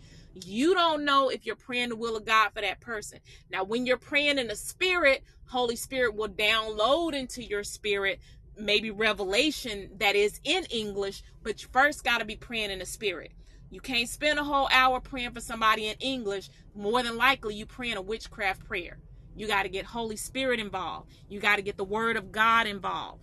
You 0.46 0.74
don't 0.76 1.06
know 1.06 1.30
if 1.30 1.46
you're 1.46 1.56
praying 1.56 1.90
the 1.90 1.96
will 1.98 2.18
of 2.18 2.26
God 2.26 2.52
for 2.54 2.62
that 2.62 2.82
person. 2.82 3.20
Now, 3.52 3.64
when 3.66 3.86
you're 3.86 3.98
praying 3.98 4.40
in 4.40 4.48
the 4.48 4.56
spirit, 4.56 5.24
Holy 5.48 5.76
Spirit 5.76 6.16
will 6.16 6.30
download 6.30 7.14
into 7.14 7.44
your 7.44 7.64
spirit 7.64 8.20
maybe 8.58 8.92
revelation 8.92 9.92
that 10.00 10.16
is 10.16 10.40
in 10.44 10.66
English, 10.66 11.24
but 11.44 11.62
you 11.64 11.70
first 11.72 12.04
got 12.04 12.20
to 12.20 12.26
be 12.26 12.36
praying 12.36 12.72
in 12.72 12.80
the 12.80 12.86
spirit. 12.86 13.34
You 13.70 13.80
can't 13.80 14.10
spend 14.10 14.40
a 14.40 14.44
whole 14.44 14.68
hour 14.72 15.00
praying 15.00 15.32
for 15.32 15.42
somebody 15.42 15.88
in 15.88 15.96
English. 16.00 16.50
More 16.76 17.04
than 17.04 17.18
likely, 17.18 17.56
you 17.56 17.66
praying 17.66 17.98
a 17.98 18.02
witchcraft 18.02 18.66
prayer. 18.66 19.00
You 19.36 19.48
got 19.48 19.64
to 19.64 19.70
get 19.70 19.86
Holy 19.86 20.16
Spirit 20.16 20.60
involved. 20.60 21.12
You 21.30 21.40
got 21.40 21.58
to 21.58 21.62
get 21.62 21.78
the 21.78 21.84
Word 21.84 22.18
of 22.18 22.32
God 22.32 22.68
involved. 22.68 23.22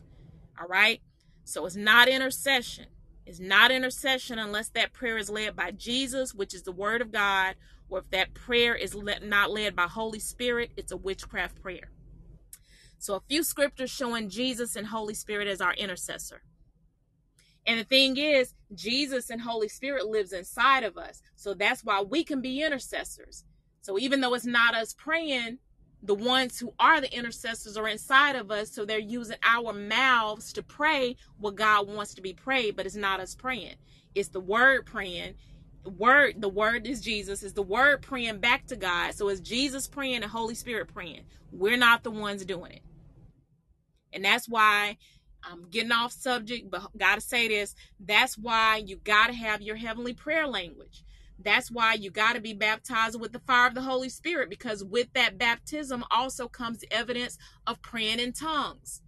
All 0.60 0.68
right? 0.68 1.00
So 1.44 1.66
it's 1.66 1.76
not 1.76 2.08
intercession. 2.08 2.86
It's 3.26 3.40
not 3.40 3.72
intercession 3.72 4.38
unless 4.38 4.68
that 4.70 4.92
prayer 4.92 5.18
is 5.18 5.28
led 5.28 5.56
by 5.56 5.72
Jesus, 5.72 6.32
which 6.32 6.54
is 6.54 6.62
the 6.62 6.72
Word 6.72 7.02
of 7.02 7.10
God, 7.10 7.56
or 7.88 7.98
if 7.98 8.10
that 8.10 8.34
prayer 8.34 8.74
is 8.74 8.96
not 9.22 9.50
led 9.50 9.74
by 9.74 9.88
Holy 9.88 10.20
Spirit, 10.20 10.70
it's 10.76 10.92
a 10.92 10.96
witchcraft 10.96 11.60
prayer. 11.60 11.90
So 12.98 13.14
a 13.14 13.20
few 13.28 13.42
scriptures 13.42 13.90
showing 13.90 14.30
Jesus 14.30 14.76
and 14.76 14.86
Holy 14.86 15.14
Spirit 15.14 15.48
as 15.48 15.60
our 15.60 15.74
intercessor. 15.74 16.42
And 17.66 17.80
the 17.80 17.84
thing 17.84 18.16
is, 18.16 18.54
Jesus 18.74 19.30
and 19.30 19.40
Holy 19.40 19.68
Spirit 19.68 20.06
lives 20.06 20.32
inside 20.32 20.84
of 20.84 20.96
us. 20.96 21.20
So 21.34 21.54
that's 21.54 21.84
why 21.84 22.00
we 22.02 22.22
can 22.22 22.40
be 22.40 22.62
intercessors. 22.62 23.44
So 23.82 23.98
even 23.98 24.20
though 24.20 24.34
it's 24.34 24.46
not 24.46 24.74
us 24.74 24.94
praying, 24.94 25.58
the 26.02 26.14
ones 26.14 26.58
who 26.58 26.72
are 26.78 27.00
the 27.00 27.12
intercessors 27.12 27.76
are 27.76 27.88
inside 27.88 28.36
of 28.36 28.50
us. 28.50 28.70
So 28.70 28.84
they're 28.84 28.98
using 28.98 29.38
our 29.42 29.72
mouths 29.72 30.52
to 30.52 30.62
pray 30.62 31.16
what 31.38 31.56
God 31.56 31.88
wants 31.88 32.14
to 32.14 32.22
be 32.22 32.32
prayed, 32.32 32.76
but 32.76 32.86
it's 32.86 32.96
not 32.96 33.20
us 33.20 33.34
praying. 33.34 33.74
It's 34.14 34.28
the 34.28 34.40
word 34.40 34.86
praying. 34.86 35.34
Word, 35.84 36.40
the 36.40 36.48
word 36.48 36.86
is 36.86 37.00
Jesus, 37.00 37.42
is 37.42 37.52
the 37.54 37.62
word 37.62 38.02
praying 38.02 38.38
back 38.38 38.66
to 38.66 38.76
God. 38.76 39.14
So 39.14 39.28
it's 39.28 39.40
Jesus 39.40 39.86
praying 39.86 40.16
and 40.22 40.24
Holy 40.24 40.54
Spirit 40.54 40.92
praying. 40.92 41.22
We're 41.52 41.76
not 41.76 42.02
the 42.02 42.10
ones 42.10 42.44
doing 42.44 42.72
it. 42.72 42.82
And 44.12 44.24
that's 44.24 44.48
why 44.48 44.96
I'm 45.48 45.68
getting 45.70 45.92
off 45.92 46.12
subject, 46.12 46.70
but 46.70 46.88
gotta 46.96 47.20
say 47.20 47.48
this. 47.48 47.74
That's 48.00 48.36
why 48.36 48.82
you 48.84 48.96
gotta 48.96 49.32
have 49.32 49.62
your 49.62 49.76
heavenly 49.76 50.12
prayer 50.12 50.46
language. 50.46 51.04
That's 51.38 51.70
why 51.70 51.94
you 51.94 52.10
gotta 52.10 52.40
be 52.40 52.52
baptized 52.52 53.20
with 53.20 53.32
the 53.32 53.38
fire 53.40 53.68
of 53.68 53.74
the 53.74 53.82
Holy 53.82 54.08
Spirit, 54.08 54.50
because 54.50 54.82
with 54.82 55.12
that 55.12 55.38
baptism 55.38 56.04
also 56.10 56.48
comes 56.48 56.84
evidence 56.90 57.38
of 57.66 57.82
praying 57.82 58.20
in 58.20 58.32
tongues. 58.32 59.02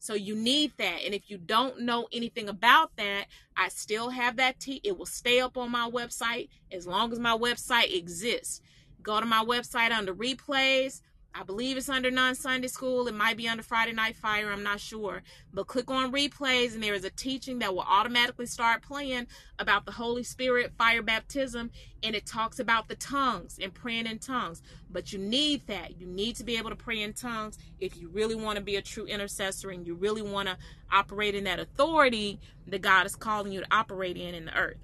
So 0.00 0.14
you 0.14 0.34
need 0.34 0.72
that. 0.78 1.04
And 1.04 1.14
if 1.14 1.30
you 1.30 1.38
don't 1.38 1.80
know 1.80 2.08
anything 2.12 2.48
about 2.48 2.96
that, 2.96 3.26
I 3.56 3.68
still 3.68 4.10
have 4.10 4.36
that 4.36 4.58
tea. 4.58 4.80
It 4.82 4.96
will 4.96 5.06
stay 5.06 5.40
up 5.40 5.56
on 5.56 5.70
my 5.70 5.90
website 5.90 6.48
as 6.72 6.86
long 6.86 7.12
as 7.12 7.18
my 7.18 7.36
website 7.36 7.94
exists. 7.94 8.62
Go 9.02 9.20
to 9.20 9.26
my 9.26 9.44
website 9.44 9.92
under 9.92 10.14
replays 10.14 11.02
I 11.34 11.44
believe 11.44 11.76
it's 11.76 11.88
under 11.88 12.10
non 12.10 12.34
Sunday 12.34 12.68
school. 12.68 13.06
It 13.06 13.14
might 13.14 13.36
be 13.36 13.48
under 13.48 13.62
Friday 13.62 13.92
Night 13.92 14.16
Fire. 14.16 14.50
I'm 14.50 14.62
not 14.62 14.80
sure. 14.80 15.22
But 15.54 15.68
click 15.68 15.90
on 15.90 16.12
replays, 16.12 16.74
and 16.74 16.82
there 16.82 16.94
is 16.94 17.04
a 17.04 17.10
teaching 17.10 17.60
that 17.60 17.72
will 17.72 17.84
automatically 17.86 18.46
start 18.46 18.82
playing 18.82 19.26
about 19.58 19.86
the 19.86 19.92
Holy 19.92 20.24
Spirit 20.24 20.72
fire 20.76 21.02
baptism. 21.02 21.70
And 22.02 22.14
it 22.16 22.26
talks 22.26 22.58
about 22.58 22.88
the 22.88 22.96
tongues 22.96 23.58
and 23.62 23.72
praying 23.72 24.06
in 24.06 24.18
tongues. 24.18 24.62
But 24.90 25.12
you 25.12 25.18
need 25.18 25.66
that. 25.68 26.00
You 26.00 26.06
need 26.06 26.36
to 26.36 26.44
be 26.44 26.56
able 26.56 26.70
to 26.70 26.76
pray 26.76 27.00
in 27.00 27.12
tongues 27.12 27.58
if 27.78 27.96
you 27.96 28.08
really 28.08 28.34
want 28.34 28.56
to 28.56 28.64
be 28.64 28.76
a 28.76 28.82
true 28.82 29.04
intercessor 29.04 29.70
and 29.70 29.86
you 29.86 29.94
really 29.94 30.22
want 30.22 30.48
to 30.48 30.58
operate 30.90 31.34
in 31.34 31.44
that 31.44 31.60
authority 31.60 32.40
that 32.66 32.82
God 32.82 33.06
is 33.06 33.14
calling 33.14 33.52
you 33.52 33.60
to 33.60 33.66
operate 33.70 34.16
in 34.16 34.34
in 34.34 34.46
the 34.46 34.56
earth. 34.56 34.78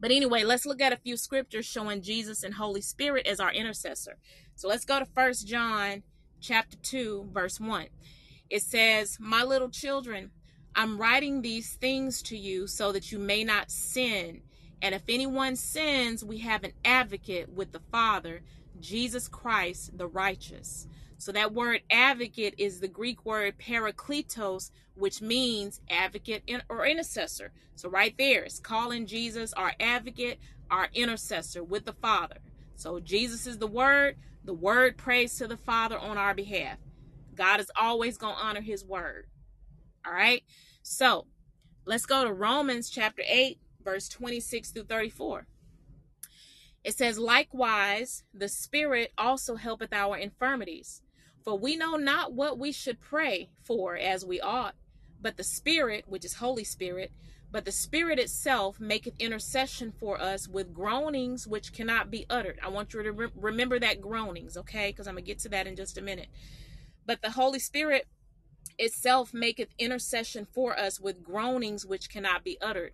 But 0.00 0.10
anyway, 0.10 0.44
let's 0.44 0.64
look 0.64 0.80
at 0.80 0.94
a 0.94 0.96
few 0.96 1.16
scriptures 1.16 1.66
showing 1.66 2.00
Jesus 2.00 2.42
and 2.42 2.54
Holy 2.54 2.80
Spirit 2.80 3.26
as 3.26 3.38
our 3.38 3.52
intercessor. 3.52 4.16
So 4.56 4.66
let's 4.66 4.86
go 4.86 4.98
to 4.98 5.04
First 5.04 5.46
John 5.46 6.02
chapter 6.40 6.76
2 6.78 7.28
verse 7.32 7.60
1. 7.60 7.88
It 8.48 8.62
says, 8.62 9.18
"My 9.20 9.44
little 9.44 9.68
children, 9.68 10.30
I'm 10.74 10.98
writing 10.98 11.42
these 11.42 11.74
things 11.74 12.22
to 12.22 12.36
you 12.36 12.66
so 12.66 12.92
that 12.92 13.12
you 13.12 13.18
may 13.18 13.44
not 13.44 13.70
sin. 13.70 14.42
And 14.80 14.94
if 14.94 15.02
anyone 15.08 15.56
sins, 15.56 16.24
we 16.24 16.38
have 16.38 16.64
an 16.64 16.72
advocate 16.84 17.50
with 17.50 17.72
the 17.72 17.80
Father, 17.92 18.42
Jesus 18.80 19.28
Christ 19.28 19.98
the 19.98 20.06
righteous." 20.06 20.86
So 21.20 21.32
that 21.32 21.52
word 21.52 21.82
advocate 21.90 22.54
is 22.56 22.80
the 22.80 22.88
Greek 22.88 23.26
word 23.26 23.58
parakletos, 23.58 24.70
which 24.94 25.20
means 25.20 25.82
advocate 25.90 26.50
or 26.70 26.86
intercessor. 26.86 27.52
So 27.74 27.90
right 27.90 28.14
there, 28.16 28.44
it's 28.44 28.58
calling 28.58 29.04
Jesus 29.04 29.52
our 29.52 29.74
advocate, 29.78 30.38
our 30.70 30.88
intercessor 30.94 31.62
with 31.62 31.84
the 31.84 31.92
Father. 31.92 32.38
So 32.74 33.00
Jesus 33.00 33.46
is 33.46 33.58
the 33.58 33.66
word, 33.66 34.16
the 34.44 34.54
word 34.54 34.96
prays 34.96 35.36
to 35.36 35.46
the 35.46 35.58
Father 35.58 35.98
on 35.98 36.16
our 36.16 36.32
behalf. 36.34 36.78
God 37.34 37.60
is 37.60 37.70
always 37.78 38.16
going 38.16 38.36
to 38.36 38.42
honor 38.42 38.62
his 38.62 38.82
word. 38.82 39.26
All 40.06 40.14
right. 40.14 40.42
So 40.82 41.26
let's 41.84 42.06
go 42.06 42.24
to 42.24 42.32
Romans 42.32 42.88
chapter 42.88 43.22
8, 43.26 43.58
verse 43.84 44.08
26 44.08 44.70
through 44.70 44.84
34. 44.84 45.46
It 46.82 46.96
says, 46.96 47.18
Likewise, 47.18 48.24
the 48.32 48.48
Spirit 48.48 49.12
also 49.18 49.56
helpeth 49.56 49.92
our 49.92 50.16
infirmities. 50.16 51.02
For 51.42 51.58
we 51.58 51.76
know 51.76 51.96
not 51.96 52.32
what 52.32 52.58
we 52.58 52.72
should 52.72 53.00
pray 53.00 53.48
for 53.62 53.96
as 53.96 54.24
we 54.24 54.40
ought, 54.40 54.74
but 55.20 55.36
the 55.36 55.44
Spirit, 55.44 56.04
which 56.06 56.24
is 56.24 56.34
Holy 56.34 56.64
Spirit, 56.64 57.12
but 57.50 57.64
the 57.64 57.72
Spirit 57.72 58.18
itself 58.18 58.78
maketh 58.78 59.14
intercession 59.18 59.92
for 59.92 60.20
us 60.20 60.46
with 60.46 60.72
groanings 60.72 61.46
which 61.46 61.72
cannot 61.72 62.10
be 62.10 62.26
uttered. 62.30 62.58
I 62.62 62.68
want 62.68 62.94
you 62.94 63.02
to 63.02 63.12
re- 63.12 63.28
remember 63.34 63.78
that 63.78 64.00
groanings, 64.00 64.56
okay? 64.56 64.90
Because 64.90 65.08
I'm 65.08 65.14
going 65.14 65.24
to 65.24 65.26
get 65.26 65.40
to 65.40 65.48
that 65.48 65.66
in 65.66 65.76
just 65.76 65.98
a 65.98 66.02
minute. 66.02 66.28
But 67.06 67.22
the 67.22 67.30
Holy 67.30 67.58
Spirit 67.58 68.06
itself 68.78 69.34
maketh 69.34 69.70
intercession 69.78 70.46
for 70.46 70.78
us 70.78 71.00
with 71.00 71.24
groanings 71.24 71.84
which 71.84 72.08
cannot 72.08 72.44
be 72.44 72.58
uttered. 72.60 72.92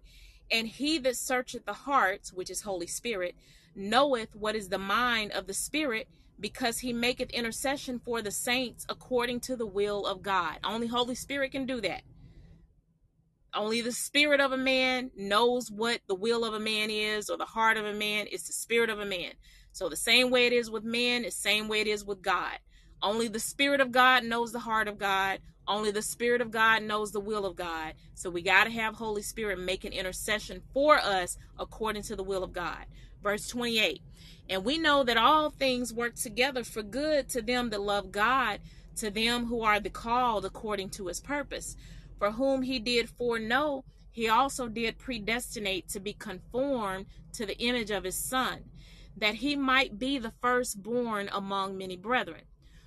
And 0.50 0.68
he 0.68 0.98
that 0.98 1.16
searcheth 1.16 1.66
the 1.66 1.72
hearts, 1.72 2.32
which 2.32 2.50
is 2.50 2.62
Holy 2.62 2.86
Spirit, 2.86 3.34
knoweth 3.74 4.34
what 4.34 4.56
is 4.56 4.68
the 4.68 4.78
mind 4.78 5.32
of 5.32 5.46
the 5.46 5.54
Spirit, 5.54 6.08
because 6.38 6.78
he 6.78 6.92
maketh 6.92 7.30
intercession 7.30 7.98
for 7.98 8.22
the 8.22 8.30
saints 8.30 8.86
according 8.88 9.40
to 9.40 9.56
the 9.56 9.66
will 9.66 10.06
of 10.06 10.22
God. 10.22 10.58
Only 10.64 10.86
Holy 10.86 11.14
Spirit 11.14 11.52
can 11.52 11.66
do 11.66 11.80
that. 11.80 12.02
Only 13.54 13.80
the 13.80 13.92
spirit 13.92 14.40
of 14.40 14.52
a 14.52 14.58
man 14.58 15.10
knows 15.16 15.70
what 15.70 16.00
the 16.08 16.14
will 16.14 16.44
of 16.44 16.52
a 16.52 16.60
man 16.60 16.90
is, 16.90 17.30
or 17.30 17.38
the 17.38 17.46
heart 17.46 17.78
of 17.78 17.86
a 17.86 17.94
man 17.94 18.26
is 18.26 18.42
the 18.46 18.52
spirit 18.52 18.90
of 18.90 18.98
a 19.00 19.06
man. 19.06 19.32
So 19.72 19.88
the 19.88 19.96
same 19.96 20.30
way 20.30 20.46
it 20.46 20.52
is 20.52 20.70
with 20.70 20.84
men, 20.84 21.22
the 21.22 21.30
same 21.30 21.66
way 21.66 21.80
it 21.80 21.86
is 21.86 22.04
with 22.04 22.20
God. 22.20 22.58
Only 23.02 23.28
the 23.28 23.40
spirit 23.40 23.80
of 23.80 23.92
God 23.92 24.24
knows 24.24 24.52
the 24.52 24.58
heart 24.58 24.88
of 24.88 24.98
God. 24.98 25.40
Only 25.68 25.90
the 25.90 26.02
spirit 26.02 26.40
of 26.40 26.50
God 26.50 26.82
knows 26.82 27.12
the 27.12 27.20
will 27.20 27.44
of 27.44 27.56
God. 27.56 27.94
So 28.14 28.30
we 28.30 28.42
got 28.42 28.64
to 28.64 28.70
have 28.70 28.94
Holy 28.94 29.22
Spirit 29.22 29.58
making 29.58 29.92
intercession 29.92 30.62
for 30.72 30.96
us 30.98 31.38
according 31.58 32.02
to 32.04 32.16
the 32.16 32.22
will 32.22 32.44
of 32.44 32.52
God. 32.52 32.86
Verse 33.22 33.48
28. 33.48 34.00
And 34.48 34.64
we 34.64 34.78
know 34.78 35.02
that 35.04 35.16
all 35.16 35.50
things 35.50 35.92
work 35.92 36.14
together 36.14 36.62
for 36.62 36.82
good 36.82 37.28
to 37.30 37.42
them 37.42 37.70
that 37.70 37.80
love 37.80 38.12
God, 38.12 38.60
to 38.96 39.10
them 39.10 39.46
who 39.46 39.62
are 39.62 39.80
the 39.80 39.90
called 39.90 40.44
according 40.44 40.90
to 40.90 41.08
his 41.08 41.20
purpose 41.20 41.76
for 42.18 42.32
whom 42.32 42.62
he 42.62 42.78
did 42.78 43.08
foreknow, 43.08 43.84
he 44.10 44.28
also 44.28 44.68
did 44.68 44.98
predestinate 44.98 45.88
to 45.88 46.00
be 46.00 46.12
conformed 46.12 47.06
to 47.34 47.44
the 47.44 47.58
image 47.58 47.90
of 47.90 48.04
his 48.04 48.16
Son, 48.16 48.64
that 49.16 49.36
he 49.36 49.54
might 49.56 49.98
be 49.98 50.18
the 50.18 50.32
firstborn 50.40 51.28
among 51.32 51.76
many 51.76 51.96
brethren. 51.96 52.42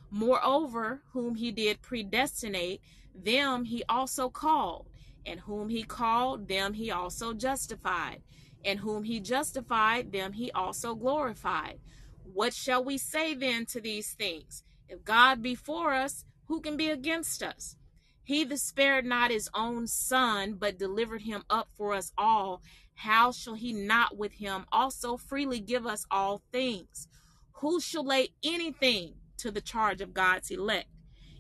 Moreover, 0.10 1.02
whom 1.12 1.36
he 1.36 1.52
did 1.52 1.82
predestinate, 1.82 2.82
them 3.14 3.66
he 3.66 3.84
also 3.88 4.30
called, 4.30 4.88
and 5.26 5.42
whom 5.42 5.70
he 5.70 5.84
called, 5.84 6.48
them 6.48 6.74
he 6.74 6.90
also 6.90 7.34
justified, 7.34 8.24
and 8.64 8.80
whom 8.80 9.04
he 9.04 9.20
justified, 9.20 10.12
them 10.12 10.34
he 10.34 10.52
also 10.52 10.96
glorified. 10.96 11.80
What 12.24 12.54
shall 12.54 12.84
we 12.84 12.98
say 12.98 13.34
then 13.34 13.66
to 13.68 13.82
these 13.82 14.14
things? 14.14 14.64
If 14.88 15.04
God 15.04 15.42
be 15.42 15.56
for 15.56 15.94
us, 15.94 16.26
who 16.48 16.62
can 16.62 16.78
be 16.78 16.90
against 16.90 17.44
us? 17.44 17.76
He 18.24 18.44
that 18.44 18.60
spared 18.60 19.06
not 19.06 19.32
his 19.32 19.50
own 19.54 19.88
son, 19.88 20.54
but 20.54 20.78
delivered 20.78 21.22
him 21.22 21.44
up 21.50 21.70
for 21.76 21.94
us 21.94 22.12
all, 22.18 22.62
how 22.96 23.32
shall 23.32 23.56
he 23.56 23.74
not 23.74 24.18
with 24.18 24.34
him 24.34 24.66
also 24.72 25.18
freely 25.18 25.60
give 25.60 25.88
us 25.88 26.06
all 26.12 26.42
things? 26.52 27.08
Who 27.54 27.80
shall 27.80 28.06
lay 28.06 28.30
anything 28.44 29.16
to 29.38 29.52
the 29.52 29.62
charge 29.62 30.02
of 30.02 30.14
God's 30.14 30.52
elect? 30.52 30.90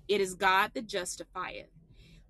It 0.07 0.22
is 0.22 0.34
God 0.34 0.72
that 0.74 0.88
justifieth. 0.88 1.70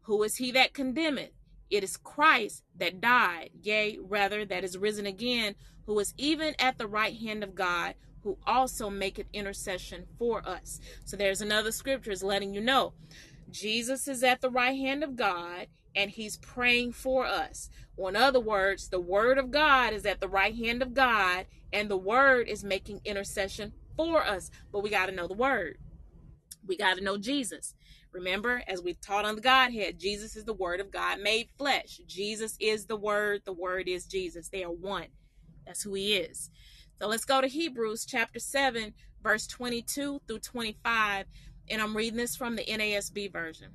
Who 0.01 0.23
is 0.23 0.37
he 0.37 0.51
that 0.51 0.73
condemneth? 0.73 1.31
It 1.69 1.83
is 1.83 1.97
Christ 1.97 2.63
that 2.77 3.01
died, 3.01 3.51
yea, 3.61 3.97
rather, 4.01 4.45
that 4.45 4.63
is 4.63 4.77
risen 4.77 5.05
again, 5.05 5.55
who 5.85 5.99
is 5.99 6.13
even 6.17 6.55
at 6.59 6.77
the 6.77 6.87
right 6.87 7.15
hand 7.15 7.43
of 7.43 7.55
God, 7.55 7.95
who 8.23 8.37
also 8.45 8.89
maketh 8.89 9.27
intercession 9.33 10.05
for 10.17 10.47
us. 10.47 10.79
So 11.05 11.15
there's 11.15 11.41
another 11.41 11.71
scripture 11.71 12.11
is 12.11 12.23
letting 12.23 12.53
you 12.53 12.61
know 12.61 12.93
Jesus 13.51 14.07
is 14.07 14.23
at 14.23 14.41
the 14.41 14.49
right 14.49 14.77
hand 14.77 15.03
of 15.03 15.15
God 15.15 15.67
and 15.95 16.11
he's 16.11 16.37
praying 16.37 16.93
for 16.93 17.25
us. 17.25 17.69
Or 17.97 18.09
in 18.09 18.15
other 18.15 18.39
words, 18.39 18.89
the 18.89 18.99
word 18.99 19.37
of 19.37 19.51
God 19.51 19.93
is 19.93 20.05
at 20.05 20.19
the 20.19 20.27
right 20.27 20.55
hand 20.55 20.81
of 20.81 20.93
God 20.93 21.45
and 21.73 21.89
the 21.89 21.97
word 21.97 22.47
is 22.47 22.63
making 22.63 23.01
intercession 23.05 23.73
for 23.97 24.23
us. 24.23 24.51
But 24.71 24.81
we 24.83 24.89
got 24.89 25.07
to 25.07 25.11
know 25.11 25.27
the 25.27 25.33
word. 25.33 25.77
We 26.65 26.77
got 26.77 26.97
to 26.97 27.03
know 27.03 27.17
Jesus. 27.17 27.73
Remember, 28.11 28.63
as 28.67 28.81
we 28.81 28.95
taught 28.95 29.25
on 29.25 29.35
the 29.35 29.41
Godhead, 29.41 29.99
Jesus 29.99 30.35
is 30.35 30.45
the 30.45 30.53
Word 30.53 30.79
of 30.79 30.91
God 30.91 31.19
made 31.19 31.49
flesh. 31.57 32.01
Jesus 32.07 32.57
is 32.59 32.85
the 32.85 32.95
Word. 32.95 33.41
The 33.45 33.53
Word 33.53 33.87
is 33.87 34.05
Jesus. 34.05 34.49
They 34.49 34.63
are 34.63 34.71
one. 34.71 35.07
That's 35.65 35.83
who 35.83 35.93
He 35.93 36.15
is. 36.15 36.49
So 36.99 37.07
let's 37.07 37.25
go 37.25 37.39
to 37.39 37.47
Hebrews 37.47 38.05
chapter 38.05 38.39
7, 38.39 38.93
verse 39.21 39.45
22 39.47 40.21
through 40.27 40.39
25. 40.39 41.25
And 41.69 41.81
I'm 41.81 41.95
reading 41.95 42.17
this 42.17 42.35
from 42.35 42.55
the 42.55 42.65
NASB 42.65 43.31
version. 43.31 43.69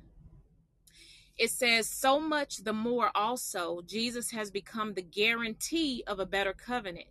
It 1.37 1.49
says, 1.49 1.89
So 1.89 2.19
much 2.19 2.57
the 2.63 2.73
more 2.73 3.11
also, 3.15 3.81
Jesus 3.85 4.31
has 4.31 4.51
become 4.51 4.93
the 4.93 5.01
guarantee 5.01 6.03
of 6.07 6.19
a 6.19 6.25
better 6.25 6.53
covenant. 6.53 7.07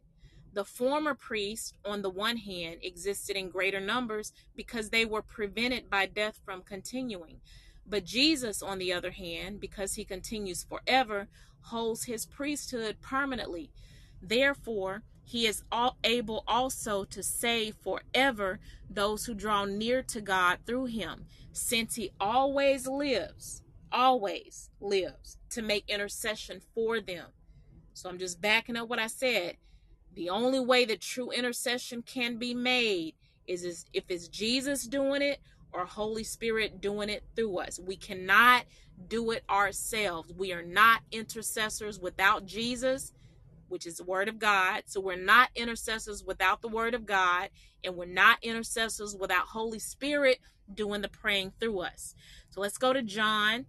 The 0.55 0.65
former 0.65 1.15
priests, 1.15 1.73
on 1.85 2.03
the 2.03 2.11
one 2.11 2.37
hand, 2.37 2.77
existed 2.81 3.37
in 3.37 3.49
greater 3.49 3.81
numbers 3.81 4.33
because 4.55 4.91
they 4.91 5.05
were 5.05 5.21
prevented 5.21 5.91
by 5.91 6.07
death 6.07 6.39
from 6.45 6.63
continuing. 6.63 7.41
But 7.85 8.05
Jesus, 8.05 8.63
on 8.63 8.79
the 8.79 8.93
other 8.93 9.11
hand, 9.11 9.59
because 9.59 9.97
he 9.97 10.05
continues 10.05 10.63
forever, 10.63 11.27
holds 11.63 12.05
his 12.05 12.25
priesthood 12.25 12.99
permanently. 13.03 13.73
Therefore, 14.23 15.03
he 15.25 15.49
is 15.49 15.65
able 16.05 16.45
also 16.47 17.03
to 17.03 17.23
save 17.25 17.75
forever 17.75 18.61
those 18.89 19.27
who 19.27 19.35
draw 19.35 19.65
near 19.65 20.05
to 20.05 20.21
God 20.21 20.61
through 20.65 20.87
him, 20.87 21.27
since 21.53 21.97
he 21.97 22.13
always 22.21 22.87
lives, 22.87 23.63
always 23.91 24.71
lives 24.81 25.37
to 25.51 25.63
make 25.63 25.91
intercession 25.91 26.61
for 26.77 27.01
them. 27.01 27.27
So 27.93 28.09
I'm 28.09 28.19
just 28.19 28.41
backing 28.41 28.77
up 28.77 28.89
what 28.89 29.01
I 29.01 29.09
said. 29.09 29.57
The 30.15 30.31
only 30.31 30.61
way 30.61 30.85
that 30.87 31.01
true 31.01 31.31
intercession 31.31 32.03
can 32.03 32.39
be 32.39 32.55
made 32.55 33.15
is, 33.47 33.65
is 33.65 33.85
if 33.93 34.05
it's 34.09 34.29
Jesus 34.29 34.87
doing 34.87 35.23
it 35.23 35.41
or 35.73 35.85
Holy 35.85 36.25
Spirit 36.25 36.81
doing 36.81 37.09
it 37.09 37.25
through 37.35 37.59
us. 37.59 37.81
We 37.81 37.97
cannot 37.97 38.65
do 39.09 39.33
it 39.33 39.43
ourselves. 39.51 40.33
We 40.33 40.53
are 40.53 40.63
not 40.63 41.03
intercessors 41.11 41.99
without 41.99 42.47
Jesus 42.47 43.13
which 43.69 43.87
is 43.87 43.97
the 43.97 44.05
word 44.05 44.29
of 44.29 44.39
God. 44.39 44.83
So 44.87 45.01
we're 45.01 45.17
not 45.17 45.51
intercessors 45.55 46.23
without 46.25 46.63
the 46.63 46.69
word 46.69 46.95
of 46.95 47.07
God, 47.07 47.51
and 47.83 47.97
we're 47.97 48.05
not 48.05 48.39
intercessors 48.43 49.17
without 49.17 49.49
Holy 49.49 49.79
Spirit 49.79 50.39
doing 50.73 51.01
the 51.03 51.09
praying 51.09 51.53
through 51.59 51.81
us. 51.81 52.15
So 52.51 52.61
let's 52.61 52.79
go 52.79 52.93
to 52.93 53.03
John 53.03 53.67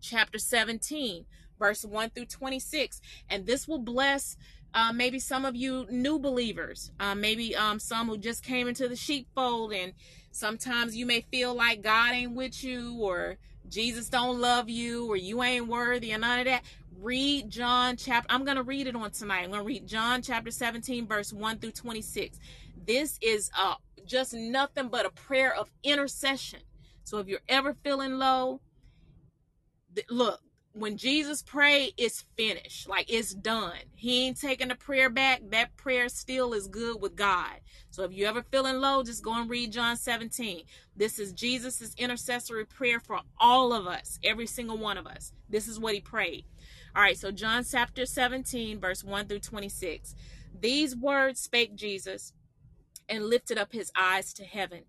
chapter 0.00 0.38
17, 0.38 1.26
verse 1.58 1.84
1 1.84 2.10
through 2.10 2.26
26. 2.26 3.00
And 3.28 3.46
this 3.46 3.68
will 3.68 3.78
bless 3.78 4.36
uh, 4.74 4.92
maybe 4.92 5.18
some 5.18 5.44
of 5.44 5.56
you 5.56 5.86
new 5.90 6.18
believers, 6.18 6.90
uh, 7.00 7.14
maybe 7.14 7.56
um, 7.56 7.78
some 7.78 8.08
who 8.08 8.18
just 8.18 8.42
came 8.42 8.68
into 8.68 8.88
the 8.88 8.96
sheepfold, 8.96 9.72
and 9.72 9.92
sometimes 10.30 10.96
you 10.96 11.06
may 11.06 11.22
feel 11.30 11.54
like 11.54 11.82
God 11.82 12.12
ain't 12.12 12.34
with 12.34 12.62
you, 12.62 12.96
or 13.00 13.38
Jesus 13.68 14.08
don't 14.08 14.40
love 14.40 14.68
you, 14.68 15.10
or 15.10 15.16
you 15.16 15.42
ain't 15.42 15.66
worthy, 15.66 16.12
and 16.12 16.22
none 16.22 16.40
of 16.40 16.46
that 16.46 16.62
read 17.00 17.50
John 17.50 17.96
chapter. 17.96 18.32
I'm 18.32 18.44
to 18.44 18.62
read 18.62 18.86
it 18.86 18.94
on 18.94 19.10
tonight. 19.10 19.44
I'm 19.44 19.50
to 19.52 19.62
read 19.62 19.86
John 19.86 20.22
chapter 20.22 20.50
17, 20.50 21.06
verse 21.06 21.32
1 21.32 21.58
through 21.58 21.72
26. 21.72 22.38
This 22.86 23.18
is 23.22 23.50
uh, 23.58 23.74
just 24.04 24.34
nothing 24.34 24.88
but 24.88 25.06
a 25.06 25.10
prayer 25.10 25.54
of 25.54 25.70
intercession. 25.82 26.60
So 27.04 27.18
if 27.18 27.26
you're 27.26 27.40
ever 27.48 27.74
feeling 27.82 28.18
low, 28.18 28.60
th- 29.94 30.06
look, 30.10 30.40
when 30.72 30.96
Jesus 30.96 31.42
prayed, 31.42 31.94
it's 31.96 32.24
finished. 32.36 32.88
Like 32.88 33.12
it's 33.12 33.34
done. 33.34 33.78
He 33.96 34.26
ain't 34.26 34.40
taking 34.40 34.68
the 34.68 34.74
prayer 34.74 35.10
back. 35.10 35.42
That 35.50 35.76
prayer 35.76 36.08
still 36.08 36.52
is 36.52 36.68
good 36.68 37.00
with 37.00 37.16
God. 37.16 37.60
So 37.90 38.04
if 38.04 38.12
you 38.12 38.26
ever 38.26 38.42
feeling 38.42 38.80
low, 38.80 39.02
just 39.02 39.24
go 39.24 39.34
and 39.34 39.50
read 39.50 39.72
John 39.72 39.96
17. 39.96 40.62
This 40.96 41.18
is 41.18 41.32
Jesus's 41.32 41.94
intercessory 41.98 42.64
prayer 42.64 43.00
for 43.00 43.20
all 43.38 43.72
of 43.72 43.86
us, 43.86 44.18
every 44.22 44.46
single 44.46 44.78
one 44.78 44.96
of 44.96 45.06
us. 45.06 45.32
This 45.48 45.66
is 45.66 45.78
what 45.78 45.94
he 45.94 46.00
prayed. 46.00 46.44
All 46.94 47.02
right, 47.02 47.18
so 47.18 47.30
John 47.30 47.64
chapter 47.68 48.06
17, 48.06 48.80
verse 48.80 49.02
1 49.02 49.26
through 49.26 49.40
26. 49.40 50.14
These 50.58 50.96
words 50.96 51.40
spake 51.40 51.74
Jesus 51.74 52.32
and 53.08 53.26
lifted 53.26 53.58
up 53.58 53.72
his 53.72 53.90
eyes 53.96 54.32
to 54.34 54.44
heaven 54.44 54.84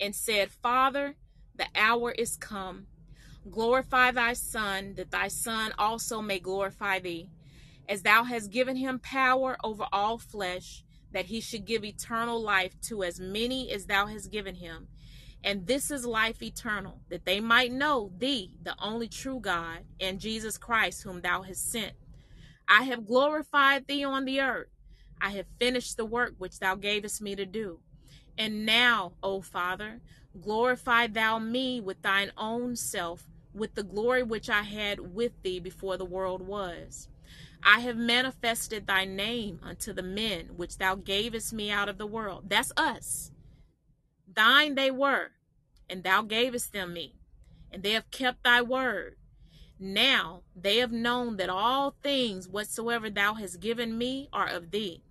and 0.00 0.14
said, 0.14 0.50
Father, 0.50 1.16
the 1.54 1.66
hour 1.74 2.10
is 2.12 2.36
come. 2.36 2.86
Glorify 3.50 4.10
thy 4.10 4.32
Son, 4.32 4.94
that 4.96 5.10
thy 5.10 5.28
Son 5.28 5.72
also 5.78 6.20
may 6.20 6.38
glorify 6.38 6.98
thee, 6.98 7.30
as 7.88 8.02
thou 8.02 8.24
hast 8.24 8.50
given 8.50 8.76
him 8.76 8.98
power 8.98 9.56
over 9.62 9.86
all 9.92 10.18
flesh, 10.18 10.82
that 11.12 11.26
he 11.26 11.40
should 11.40 11.64
give 11.64 11.84
eternal 11.84 12.42
life 12.42 12.80
to 12.82 13.04
as 13.04 13.20
many 13.20 13.70
as 13.70 13.86
thou 13.86 14.06
hast 14.06 14.32
given 14.32 14.56
him. 14.56 14.88
And 15.44 15.66
this 15.66 15.92
is 15.92 16.04
life 16.04 16.42
eternal, 16.42 17.00
that 17.08 17.24
they 17.24 17.38
might 17.38 17.70
know 17.70 18.10
thee, 18.18 18.52
the 18.62 18.74
only 18.82 19.06
true 19.06 19.38
God, 19.38 19.84
and 20.00 20.18
Jesus 20.18 20.58
Christ, 20.58 21.04
whom 21.04 21.20
thou 21.20 21.42
hast 21.42 21.70
sent. 21.70 21.92
I 22.68 22.82
have 22.82 23.06
glorified 23.06 23.86
thee 23.86 24.02
on 24.02 24.24
the 24.24 24.40
earth. 24.40 24.70
I 25.20 25.30
have 25.30 25.46
finished 25.60 25.96
the 25.96 26.04
work 26.04 26.34
which 26.38 26.58
thou 26.58 26.74
gavest 26.74 27.22
me 27.22 27.36
to 27.36 27.46
do. 27.46 27.78
And 28.36 28.66
now, 28.66 29.12
O 29.22 29.40
Father, 29.40 30.00
glorify 30.40 31.06
thou 31.06 31.38
me 31.38 31.80
with 31.80 32.02
thine 32.02 32.32
own 32.36 32.74
self, 32.74 33.24
with 33.56 33.74
the 33.74 33.82
glory 33.82 34.22
which 34.22 34.50
I 34.50 34.62
had 34.62 35.14
with 35.14 35.32
thee 35.42 35.58
before 35.58 35.96
the 35.96 36.04
world 36.04 36.42
was. 36.42 37.08
I 37.62 37.80
have 37.80 37.96
manifested 37.96 38.86
thy 38.86 39.04
name 39.04 39.60
unto 39.62 39.92
the 39.92 40.02
men 40.02 40.50
which 40.56 40.78
thou 40.78 40.94
gavest 40.94 41.52
me 41.52 41.70
out 41.70 41.88
of 41.88 41.98
the 41.98 42.06
world. 42.06 42.44
That's 42.48 42.72
us. 42.76 43.32
Thine 44.32 44.74
they 44.74 44.90
were, 44.90 45.30
and 45.88 46.04
thou 46.04 46.22
gavest 46.22 46.72
them 46.72 46.92
me, 46.92 47.14
and 47.72 47.82
they 47.82 47.92
have 47.92 48.10
kept 48.10 48.44
thy 48.44 48.62
word. 48.62 49.16
Now 49.78 50.42
they 50.54 50.76
have 50.78 50.92
known 50.92 51.38
that 51.38 51.50
all 51.50 51.96
things 52.02 52.48
whatsoever 52.48 53.10
thou 53.10 53.34
hast 53.34 53.60
given 53.60 53.96
me 53.96 54.28
are 54.32 54.48
of 54.48 54.70
thee. 54.70 55.02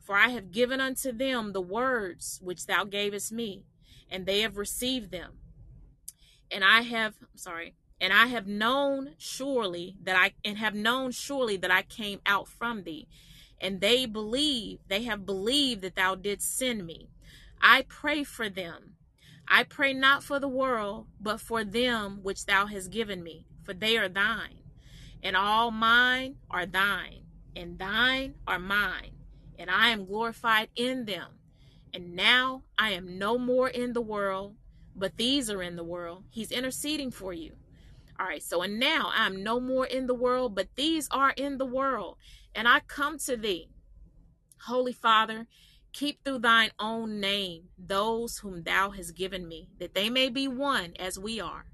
For 0.00 0.14
I 0.14 0.28
have 0.28 0.52
given 0.52 0.80
unto 0.80 1.10
them 1.10 1.52
the 1.52 1.60
words 1.60 2.38
which 2.42 2.66
thou 2.66 2.84
gavest 2.84 3.32
me, 3.32 3.64
and 4.08 4.24
they 4.24 4.40
have 4.40 4.56
received 4.56 5.10
them. 5.10 5.32
And 6.50 6.62
I 6.62 6.82
have, 6.82 7.14
sorry, 7.34 7.74
and 8.00 8.12
I 8.12 8.26
have 8.26 8.46
known 8.46 9.14
surely 9.18 9.96
that 10.02 10.16
I, 10.16 10.32
and 10.44 10.58
have 10.58 10.74
known 10.74 11.10
surely 11.12 11.56
that 11.58 11.70
I 11.70 11.82
came 11.82 12.20
out 12.26 12.48
from 12.48 12.82
thee. 12.82 13.08
And 13.60 13.80
they 13.80 14.06
believe, 14.06 14.80
they 14.88 15.04
have 15.04 15.24
believed 15.24 15.82
that 15.82 15.96
thou 15.96 16.14
didst 16.14 16.56
send 16.56 16.86
me. 16.86 17.08
I 17.60 17.82
pray 17.88 18.22
for 18.22 18.48
them 18.50 18.96
I 19.48 19.62
pray 19.62 19.92
not 19.92 20.24
for 20.24 20.40
the 20.40 20.48
world, 20.48 21.06
but 21.20 21.40
for 21.40 21.62
them 21.62 22.20
which 22.22 22.46
thou 22.46 22.66
hast 22.66 22.90
given 22.90 23.22
me, 23.22 23.46
for 23.62 23.74
they 23.74 23.96
are 23.96 24.08
thine. 24.08 24.58
And 25.22 25.36
all 25.36 25.70
mine 25.70 26.36
are 26.50 26.66
thine, 26.66 27.22
and 27.54 27.78
thine 27.78 28.34
are 28.46 28.58
mine, 28.58 29.12
and 29.58 29.70
I 29.70 29.90
am 29.90 30.04
glorified 30.04 30.68
in 30.74 31.04
them. 31.04 31.28
And 31.94 32.14
now 32.14 32.62
I 32.76 32.90
am 32.90 33.18
no 33.18 33.38
more 33.38 33.68
in 33.68 33.92
the 33.92 34.00
world, 34.00 34.56
but 34.96 35.16
these 35.16 35.48
are 35.48 35.62
in 35.62 35.76
the 35.76 35.84
world. 35.84 36.24
He's 36.30 36.50
interceding 36.50 37.10
for 37.10 37.32
you. 37.32 37.52
All 38.18 38.26
right, 38.26 38.42
so 38.42 38.62
and 38.62 38.78
now 38.78 39.10
I 39.14 39.26
am 39.26 39.42
no 39.42 39.60
more 39.60 39.86
in 39.86 40.06
the 40.06 40.14
world, 40.14 40.54
but 40.54 40.68
these 40.74 41.08
are 41.10 41.34
in 41.36 41.58
the 41.58 41.66
world. 41.66 42.16
And 42.54 42.66
I 42.66 42.80
come 42.80 43.18
to 43.18 43.36
thee, 43.36 43.68
Holy 44.62 44.92
Father, 44.92 45.46
Keep 45.96 46.22
through 46.22 46.40
thine 46.40 46.72
own 46.78 47.20
name 47.20 47.70
those 47.78 48.40
whom 48.40 48.64
thou 48.64 48.90
hast 48.90 49.16
given 49.16 49.48
me, 49.48 49.70
that 49.78 49.94
they 49.94 50.10
may 50.10 50.28
be 50.28 50.46
one 50.46 50.92
as 50.98 51.18
we 51.18 51.40
are. 51.40 51.64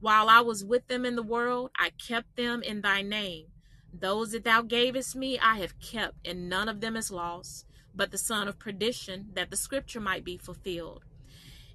While 0.00 0.28
I 0.28 0.40
was 0.40 0.62
with 0.62 0.86
them 0.88 1.06
in 1.06 1.16
the 1.16 1.22
world, 1.22 1.70
I 1.78 1.88
kept 1.88 2.36
them 2.36 2.62
in 2.62 2.82
thy 2.82 3.00
name. 3.00 3.46
Those 3.90 4.32
that 4.32 4.44
thou 4.44 4.60
gavest 4.60 5.16
me, 5.16 5.38
I 5.38 5.60
have 5.60 5.80
kept, 5.80 6.16
and 6.26 6.46
none 6.46 6.68
of 6.68 6.82
them 6.82 6.94
is 6.94 7.10
lost, 7.10 7.64
but 7.94 8.10
the 8.10 8.18
son 8.18 8.48
of 8.48 8.58
perdition, 8.58 9.30
that 9.32 9.50
the 9.50 9.56
scripture 9.56 9.98
might 9.98 10.24
be 10.24 10.36
fulfilled. 10.36 11.02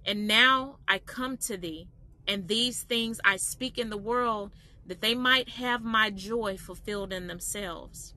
And 0.05 0.27
now 0.27 0.77
I 0.87 0.99
come 0.99 1.37
to 1.37 1.57
thee, 1.57 1.87
and 2.29 2.47
these 2.47 2.83
things 2.83 3.19
I 3.25 3.37
speak 3.37 3.79
in 3.79 3.89
the 3.89 3.97
world, 3.97 4.53
that 4.85 5.01
they 5.01 5.15
might 5.15 5.49
have 5.49 5.83
my 5.83 6.11
joy 6.11 6.57
fulfilled 6.57 7.11
in 7.11 7.25
themselves. 7.25 8.13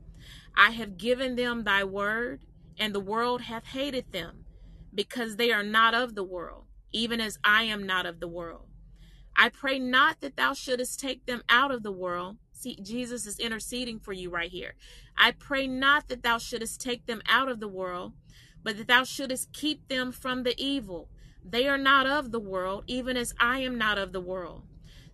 I 0.55 0.71
have 0.73 0.99
given 0.99 1.35
them 1.35 1.65
thy 1.65 1.83
word 1.83 2.43
and 2.79 2.95
the 2.95 3.01
world 3.01 3.43
hath 3.43 3.67
hated 3.67 4.13
them, 4.13 4.45
because 4.95 5.37
they 5.37 5.51
are 5.51 5.63
not 5.63 5.95
of 5.95 6.15
the 6.15 6.25
world, 6.25 6.65
even 6.93 7.21
as 7.21 7.39
I 7.43 7.63
am 7.65 7.87
not 7.87 8.07
of 8.07 8.21
the 8.21 8.29
world. 8.29 8.67
I 9.35 9.49
pray 9.49 9.79
not 9.79 10.21
that 10.21 10.37
thou 10.37 10.53
shouldest 10.53 11.01
take 11.01 11.25
them 11.25 11.43
out 11.49 11.71
of 11.71 11.83
the 11.83 11.93
world. 11.93 12.37
See, 12.53 12.77
Jesus 12.83 13.27
is 13.27 13.39
interceding 13.39 13.99
for 13.99 14.13
you 14.13 14.29
right 14.29 14.51
here. 14.51 14.75
I 15.17 15.33
pray 15.33 15.67
not 15.67 16.09
that 16.09 16.23
thou 16.23 16.37
shouldest 16.37 16.81
take 16.81 17.07
them 17.07 17.23
out 17.27 17.49
of 17.49 17.61
the 17.61 17.69
world, 17.69 18.13
but 18.63 18.77
that 18.77 18.89
thou 18.89 19.05
shouldest 19.05 19.53
keep 19.53 19.89
them 19.89 20.13
from 20.13 20.43
the 20.43 20.55
evil. 20.63 21.09
They 21.45 21.69
are 21.69 21.79
not 21.79 22.07
of 22.07 22.31
the 22.31 22.41
world, 22.41 22.85
even 22.87 23.17
as 23.17 23.35
I 23.39 23.59
am 23.59 23.77
not 23.77 23.99
of 23.99 24.13
the 24.13 24.21
world. 24.21 24.63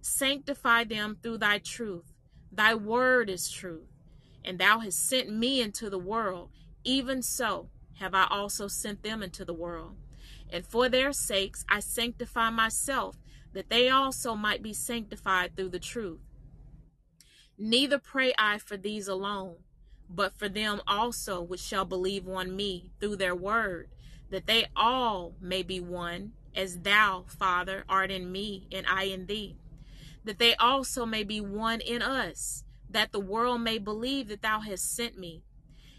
Sanctify 0.01 0.85
them 0.85 1.17
through 1.23 1.39
thy 1.39 1.59
truth. 1.59 2.13
Thy 2.53 2.75
word 2.75 3.29
is 3.31 3.51
truth. 3.51 3.89
And 4.45 4.59
thou 4.59 4.79
hast 4.81 5.09
sent 5.09 5.31
me 5.31 5.61
into 5.61 5.91
the 5.91 5.99
world. 5.99 6.51
Even 6.85 7.23
so 7.23 7.71
have 7.99 8.15
I 8.15 8.27
also 8.31 8.69
sent 8.69 9.03
them 9.03 9.23
into 9.23 9.45
the 9.45 9.55
world. 9.55 9.97
And 10.51 10.65
for 10.65 10.89
their 10.89 11.13
sakes 11.13 11.65
I 11.69 11.81
sanctify 11.81 12.51
myself, 12.51 13.17
that 13.53 13.71
they 13.71 13.89
also 13.89 14.35
might 14.35 14.63
be 14.63 14.73
sanctified 14.73 15.57
through 15.57 15.71
the 15.71 15.79
truth. 15.79 16.21
Neither 17.59 17.99
pray 17.99 18.33
I 18.39 18.59
for 18.59 18.77
these 18.77 19.09
alone, 19.09 19.57
but 20.09 20.39
for 20.39 20.49
them 20.49 20.81
also 20.87 21.43
which 21.43 21.61
shall 21.61 21.85
believe 21.85 22.29
on 22.29 22.55
me 22.55 22.93
through 23.01 23.17
their 23.17 23.35
word, 23.35 23.89
that 24.31 24.47
they 24.47 24.67
all 24.77 25.35
may 25.41 25.63
be 25.63 25.81
one, 25.81 26.33
as 26.55 26.81
thou, 26.81 27.25
Father, 27.29 27.85
art 27.89 28.11
in 28.11 28.31
me, 28.33 28.67
and 28.73 28.87
I 28.87 29.05
in 29.05 29.27
thee, 29.27 29.57
that 30.25 30.39
they 30.39 30.55
also 30.57 31.07
may 31.07 31.25
be 31.25 31.41
one 31.41 31.81
in 31.81 32.03
us, 32.03 32.65
that 32.91 33.13
the 33.13 33.21
world 33.21 33.61
may 33.61 33.79
believe 33.79 34.29
that 34.29 34.43
thou 34.43 34.61
hast 34.61 34.95
sent 34.95 35.19
me. 35.19 35.43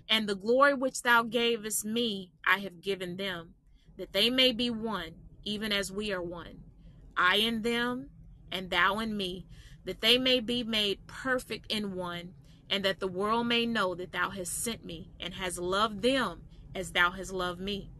And 0.09 0.27
the 0.27 0.35
glory 0.35 0.73
which 0.73 1.03
thou 1.03 1.23
gavest 1.23 1.85
me, 1.85 2.31
I 2.45 2.59
have 2.59 2.81
given 2.81 3.17
them, 3.17 3.53
that 3.97 4.11
they 4.11 4.29
may 4.29 4.51
be 4.51 4.69
one, 4.69 5.13
even 5.43 5.71
as 5.71 5.91
we 5.91 6.11
are 6.11 6.21
one. 6.21 6.61
I 7.15 7.37
in 7.37 7.61
them, 7.61 8.09
and 8.51 8.69
thou 8.69 8.99
in 8.99 9.15
me, 9.15 9.45
that 9.85 10.01
they 10.01 10.17
may 10.17 10.39
be 10.39 10.63
made 10.63 11.05
perfect 11.07 11.71
in 11.71 11.95
one, 11.95 12.33
and 12.69 12.83
that 12.85 12.99
the 12.99 13.07
world 13.07 13.47
may 13.47 13.65
know 13.65 13.95
that 13.95 14.11
thou 14.11 14.29
hast 14.29 14.63
sent 14.63 14.83
me, 14.83 15.11
and 15.19 15.35
hast 15.35 15.57
loved 15.57 16.01
them 16.01 16.41
as 16.75 16.91
thou 16.91 17.11
hast 17.11 17.31
loved 17.31 17.59
me. 17.59 17.91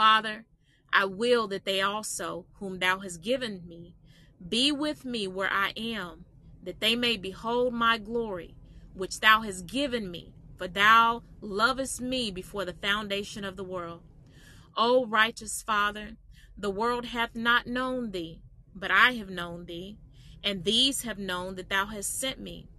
Father, 0.00 0.46
I 0.90 1.04
will 1.04 1.46
that 1.48 1.66
they 1.66 1.82
also, 1.82 2.46
whom 2.54 2.78
thou 2.78 3.00
hast 3.00 3.20
given 3.20 3.68
me, 3.68 3.94
be 4.48 4.72
with 4.72 5.04
me 5.04 5.28
where 5.28 5.52
I 5.52 5.74
am, 5.76 6.24
that 6.62 6.80
they 6.80 6.96
may 6.96 7.18
behold 7.18 7.74
my 7.74 7.98
glory, 7.98 8.54
which 8.94 9.20
thou 9.20 9.42
hast 9.42 9.66
given 9.66 10.10
me, 10.10 10.32
for 10.56 10.68
thou 10.68 11.22
lovest 11.42 12.00
me 12.00 12.30
before 12.30 12.64
the 12.64 12.72
foundation 12.72 13.44
of 13.44 13.56
the 13.56 13.62
world. 13.62 14.00
O 14.74 15.04
righteous 15.04 15.60
Father, 15.60 16.16
the 16.56 16.70
world 16.70 17.04
hath 17.04 17.34
not 17.34 17.66
known 17.66 18.12
thee, 18.12 18.40
but 18.74 18.90
I 18.90 19.12
have 19.16 19.28
known 19.28 19.66
thee, 19.66 19.98
and 20.42 20.64
these 20.64 21.02
have 21.02 21.18
known 21.18 21.56
that 21.56 21.68
thou 21.68 21.84
hast 21.84 22.18
sent 22.18 22.40
me. 22.40 22.70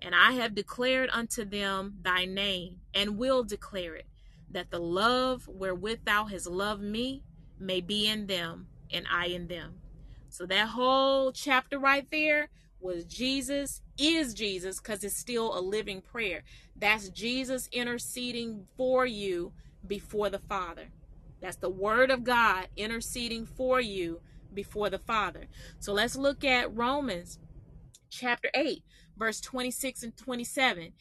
And 0.00 0.14
I 0.14 0.30
have 0.34 0.54
declared 0.54 1.10
unto 1.12 1.44
them 1.44 1.98
thy 2.02 2.24
name, 2.24 2.82
and 2.94 3.18
will 3.18 3.42
declare 3.42 3.96
it, 3.96 4.06
that 4.50 4.70
the 4.70 4.78
love 4.78 5.46
wherewith 5.48 6.00
thou 6.04 6.24
hast 6.26 6.46
loved 6.46 6.82
me 6.82 7.22
may 7.58 7.80
be 7.80 8.06
in 8.06 8.26
them, 8.26 8.68
and 8.92 9.06
I 9.10 9.26
in 9.26 9.48
them. 9.48 9.80
So 10.28 10.46
that 10.46 10.68
whole 10.68 11.32
chapter 11.32 11.78
right 11.78 12.06
there 12.10 12.48
was 12.80 13.04
Jesus 13.04 13.82
is 13.98 14.34
Jesus 14.34 14.80
because 14.80 15.02
it's 15.02 15.16
still 15.16 15.58
a 15.58 15.60
living 15.60 16.00
prayer. 16.00 16.44
That's 16.76 17.08
Jesus 17.08 17.68
interceding 17.72 18.66
for 18.76 19.04
you 19.04 19.52
before 19.86 20.30
the 20.30 20.38
Father. 20.38 20.90
That's 21.40 21.56
the 21.56 21.70
Word 21.70 22.10
of 22.10 22.24
God 22.24 22.68
interceding 22.76 23.46
for 23.46 23.80
you 23.80 24.20
before 24.54 24.90
the 24.90 24.98
Father. 24.98 25.46
So 25.78 25.92
let's 25.92 26.16
look 26.16 26.44
at 26.44 26.74
Romans 26.74 27.38
chapter 28.10 28.50
8, 28.54 28.82
verse 29.16 29.40
26 29.40 30.02
and 30.02 30.16
27. 30.16 30.92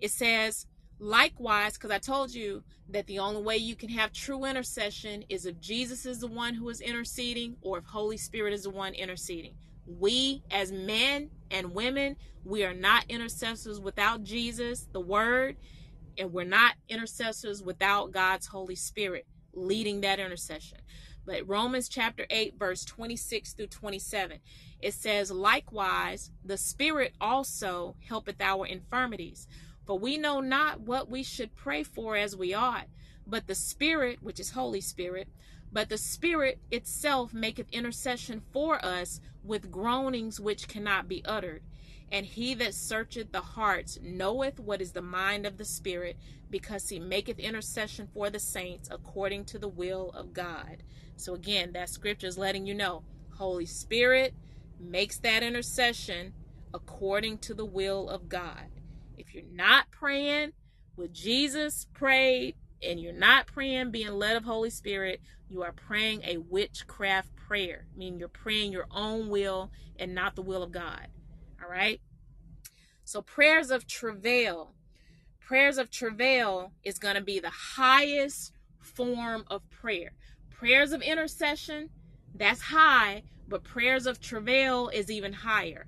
It 0.00 0.10
says, 0.10 0.66
Likewise, 0.98 1.74
because 1.74 1.90
I 1.90 1.98
told 1.98 2.32
you 2.34 2.62
that 2.88 3.06
the 3.06 3.18
only 3.18 3.42
way 3.42 3.56
you 3.56 3.74
can 3.74 3.88
have 3.90 4.12
true 4.12 4.44
intercession 4.44 5.24
is 5.28 5.46
if 5.46 5.60
Jesus 5.60 6.06
is 6.06 6.20
the 6.20 6.26
one 6.26 6.54
who 6.54 6.68
is 6.68 6.80
interceding 6.80 7.56
or 7.62 7.78
if 7.78 7.84
Holy 7.84 8.16
Spirit 8.16 8.52
is 8.52 8.62
the 8.62 8.70
one 8.70 8.94
interceding. 8.94 9.54
We, 9.86 10.42
as 10.50 10.72
men 10.72 11.30
and 11.50 11.74
women, 11.74 12.16
we 12.44 12.64
are 12.64 12.74
not 12.74 13.04
intercessors 13.08 13.80
without 13.80 14.22
Jesus, 14.22 14.88
the 14.92 15.00
Word, 15.00 15.56
and 16.16 16.32
we're 16.32 16.44
not 16.44 16.74
intercessors 16.88 17.62
without 17.62 18.12
God's 18.12 18.46
Holy 18.46 18.76
Spirit 18.76 19.26
leading 19.52 20.00
that 20.02 20.20
intercession. 20.20 20.78
But 21.26 21.48
Romans 21.48 21.88
chapter 21.88 22.26
8, 22.28 22.54
verse 22.58 22.84
26 22.84 23.54
through 23.54 23.68
27, 23.68 24.38
it 24.80 24.94
says, 24.94 25.30
Likewise, 25.30 26.30
the 26.44 26.58
Spirit 26.58 27.14
also 27.20 27.96
helpeth 28.06 28.40
our 28.40 28.66
infirmities. 28.66 29.48
For 29.86 29.98
we 29.98 30.16
know 30.16 30.40
not 30.40 30.80
what 30.80 31.10
we 31.10 31.22
should 31.22 31.54
pray 31.54 31.82
for 31.82 32.16
as 32.16 32.36
we 32.36 32.54
ought, 32.54 32.86
but 33.26 33.46
the 33.46 33.54
Spirit, 33.54 34.22
which 34.22 34.40
is 34.40 34.50
Holy 34.50 34.80
Spirit, 34.80 35.28
but 35.72 35.88
the 35.88 35.98
Spirit 35.98 36.60
itself 36.70 37.34
maketh 37.34 37.68
intercession 37.70 38.42
for 38.52 38.82
us 38.84 39.20
with 39.42 39.70
groanings 39.70 40.40
which 40.40 40.68
cannot 40.68 41.08
be 41.08 41.24
uttered. 41.24 41.62
And 42.12 42.24
he 42.26 42.54
that 42.54 42.74
searcheth 42.74 43.32
the 43.32 43.40
hearts 43.40 43.98
knoweth 44.02 44.60
what 44.60 44.80
is 44.80 44.92
the 44.92 45.02
mind 45.02 45.46
of 45.46 45.56
the 45.56 45.64
Spirit, 45.64 46.16
because 46.50 46.88
he 46.88 47.00
maketh 47.00 47.38
intercession 47.38 48.08
for 48.12 48.30
the 48.30 48.38
saints 48.38 48.88
according 48.90 49.46
to 49.46 49.58
the 49.58 49.68
will 49.68 50.10
of 50.10 50.32
God. 50.32 50.82
So 51.16 51.34
again, 51.34 51.72
that 51.72 51.88
scripture 51.88 52.26
is 52.26 52.38
letting 52.38 52.66
you 52.66 52.74
know 52.74 53.02
Holy 53.36 53.66
Spirit 53.66 54.34
makes 54.78 55.18
that 55.18 55.42
intercession 55.42 56.32
according 56.72 57.38
to 57.38 57.54
the 57.54 57.64
will 57.64 58.08
of 58.08 58.28
God. 58.28 58.73
If 59.16 59.34
you're 59.34 59.44
not 59.52 59.90
praying 59.90 60.52
what 60.96 61.12
Jesus 61.12 61.86
prayed 61.92 62.56
and 62.82 63.00
you're 63.00 63.12
not 63.12 63.46
praying 63.46 63.90
being 63.90 64.12
led 64.12 64.36
of 64.36 64.44
Holy 64.44 64.70
Spirit, 64.70 65.20
you 65.48 65.62
are 65.62 65.72
praying 65.72 66.22
a 66.24 66.38
witchcraft 66.38 67.34
prayer, 67.36 67.86
meaning 67.96 68.18
you're 68.18 68.28
praying 68.28 68.72
your 68.72 68.86
own 68.90 69.28
will 69.28 69.70
and 69.98 70.14
not 70.14 70.34
the 70.34 70.42
will 70.42 70.62
of 70.62 70.72
God. 70.72 71.08
All 71.62 71.70
right? 71.70 72.00
So 73.04 73.22
prayers 73.22 73.70
of 73.70 73.86
travail. 73.86 74.74
Prayers 75.40 75.76
of 75.76 75.90
travail 75.90 76.72
is 76.82 76.98
going 76.98 77.16
to 77.16 77.20
be 77.20 77.38
the 77.38 77.50
highest 77.50 78.52
form 78.80 79.44
of 79.48 79.68
prayer. 79.70 80.12
Prayers 80.50 80.92
of 80.92 81.02
intercession, 81.02 81.90
that's 82.34 82.62
high, 82.62 83.22
but 83.46 83.62
prayers 83.62 84.06
of 84.06 84.20
travail 84.20 84.88
is 84.88 85.10
even 85.10 85.32
higher. 85.32 85.86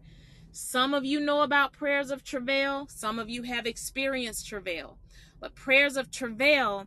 Some 0.58 0.94
of 0.94 1.04
you 1.04 1.20
know 1.20 1.42
about 1.42 1.74
prayers 1.74 2.10
of 2.10 2.24
travail, 2.24 2.86
some 2.88 3.18
of 3.18 3.28
you 3.28 3.42
have 3.42 3.66
experienced 3.66 4.48
travail. 4.48 4.96
But 5.38 5.54
prayers 5.54 5.98
of 5.98 6.10
travail 6.10 6.86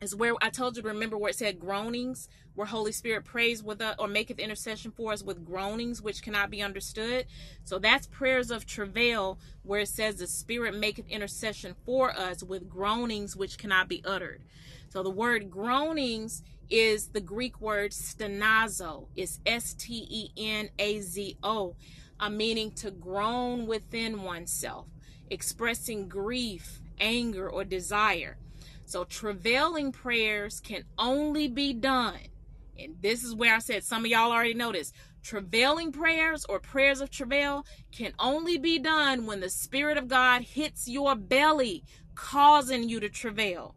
is 0.00 0.16
where 0.16 0.34
I 0.42 0.50
told 0.50 0.74
you 0.76 0.82
to 0.82 0.88
remember 0.88 1.16
where 1.16 1.30
it 1.30 1.36
said 1.36 1.60
groanings, 1.60 2.28
where 2.56 2.66
Holy 2.66 2.90
Spirit 2.90 3.24
prays 3.24 3.62
with 3.62 3.80
us 3.80 3.94
or 4.00 4.08
maketh 4.08 4.40
intercession 4.40 4.90
for 4.90 5.12
us 5.12 5.22
with 5.22 5.44
groanings 5.44 6.02
which 6.02 6.20
cannot 6.20 6.50
be 6.50 6.60
understood. 6.60 7.26
So 7.62 7.78
that's 7.78 8.08
prayers 8.08 8.50
of 8.50 8.66
travail, 8.66 9.38
where 9.62 9.82
it 9.82 9.88
says 9.88 10.16
the 10.16 10.26
Spirit 10.26 10.74
maketh 10.74 11.06
intercession 11.06 11.76
for 11.84 12.10
us 12.10 12.42
with 12.42 12.68
groanings 12.68 13.36
which 13.36 13.56
cannot 13.56 13.88
be 13.88 14.02
uttered. 14.04 14.42
So 14.88 15.04
the 15.04 15.10
word 15.10 15.48
groanings 15.48 16.42
is 16.68 17.10
the 17.10 17.20
Greek 17.20 17.60
word 17.60 17.92
stenazo. 17.92 19.06
It's 19.14 19.38
S 19.46 19.74
T 19.74 20.08
E 20.10 20.30
N 20.36 20.70
A 20.80 21.00
Z 21.00 21.36
O 21.44 21.76
a 22.20 22.30
meaning 22.30 22.70
to 22.72 22.90
groan 22.90 23.66
within 23.66 24.22
oneself, 24.22 24.86
expressing 25.30 26.08
grief, 26.08 26.80
anger, 27.00 27.48
or 27.48 27.64
desire. 27.64 28.36
So, 28.84 29.04
travailing 29.04 29.92
prayers 29.92 30.60
can 30.60 30.84
only 30.96 31.48
be 31.48 31.72
done. 31.72 32.18
And 32.78 32.96
this 33.00 33.24
is 33.24 33.34
where 33.34 33.54
I 33.54 33.58
said 33.58 33.84
some 33.84 34.04
of 34.04 34.10
y'all 34.10 34.32
already 34.32 34.54
this. 34.54 34.92
Travailing 35.22 35.90
prayers 35.90 36.44
or 36.48 36.60
prayers 36.60 37.00
of 37.00 37.10
travail 37.10 37.66
can 37.90 38.12
only 38.18 38.58
be 38.58 38.78
done 38.78 39.26
when 39.26 39.40
the 39.40 39.50
Spirit 39.50 39.98
of 39.98 40.06
God 40.06 40.42
hits 40.42 40.86
your 40.86 41.16
belly, 41.16 41.82
causing 42.14 42.88
you 42.88 43.00
to 43.00 43.08
travail. 43.08 43.74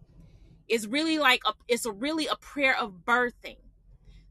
It's 0.67 0.85
really 0.85 1.17
like 1.17 1.41
a, 1.47 1.53
it's 1.67 1.87
a 1.87 1.91
really 1.91 2.27
a 2.27 2.35
prayer 2.35 2.77
of 2.77 3.03
birthing. 3.03 3.57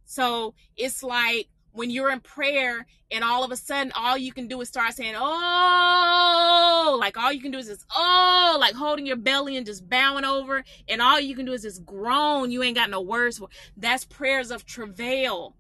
So 0.04 0.54
it's 0.76 1.02
like 1.02 1.48
when 1.72 1.90
you're 1.90 2.10
in 2.10 2.20
prayer 2.20 2.86
and 3.10 3.24
all 3.24 3.44
of 3.44 3.50
a 3.50 3.56
sudden 3.56 3.92
all 3.94 4.16
you 4.16 4.32
can 4.32 4.48
do 4.48 4.60
is 4.60 4.68
start 4.68 4.92
saying 4.94 5.14
oh 5.16 6.96
like 7.00 7.16
all 7.16 7.32
you 7.32 7.40
can 7.40 7.50
do 7.50 7.58
is 7.58 7.68
just 7.68 7.84
oh 7.96 8.56
like 8.60 8.74
holding 8.74 9.06
your 9.06 9.16
belly 9.16 9.56
and 9.56 9.66
just 9.66 9.88
bowing 9.88 10.24
over 10.24 10.64
and 10.88 11.00
all 11.00 11.20
you 11.20 11.34
can 11.36 11.46
do 11.46 11.52
is 11.52 11.62
just 11.62 11.84
groan 11.84 12.50
you 12.50 12.62
ain't 12.62 12.76
got 12.76 12.90
no 12.90 13.00
words 13.00 13.38
for 13.38 13.48
that's 13.76 14.04
prayers 14.04 14.50
of 14.50 14.64
travail 14.64 15.54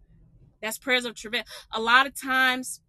that's 0.60 0.78
prayers 0.78 1.04
of 1.04 1.14
travail 1.14 1.42
a 1.72 1.80
lot 1.80 2.06
of 2.06 2.18
times 2.18 2.80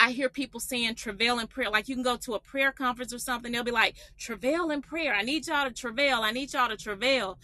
I 0.00 0.12
hear 0.12 0.28
people 0.28 0.60
saying 0.60 0.94
travail 0.94 1.40
in 1.40 1.48
prayer. 1.48 1.70
Like 1.70 1.88
you 1.88 1.96
can 1.96 2.04
go 2.04 2.16
to 2.18 2.34
a 2.34 2.38
prayer 2.40 2.70
conference 2.70 3.12
or 3.12 3.18
something, 3.18 3.50
they'll 3.50 3.64
be 3.64 3.72
like, 3.72 3.96
travail 4.16 4.70
in 4.70 4.80
prayer. 4.80 5.12
I 5.12 5.22
need 5.22 5.46
y'all 5.46 5.66
to 5.66 5.74
travail. 5.74 6.20
I 6.22 6.30
need 6.30 6.52
y'all 6.52 6.68
to 6.68 6.76
travail 6.76 7.38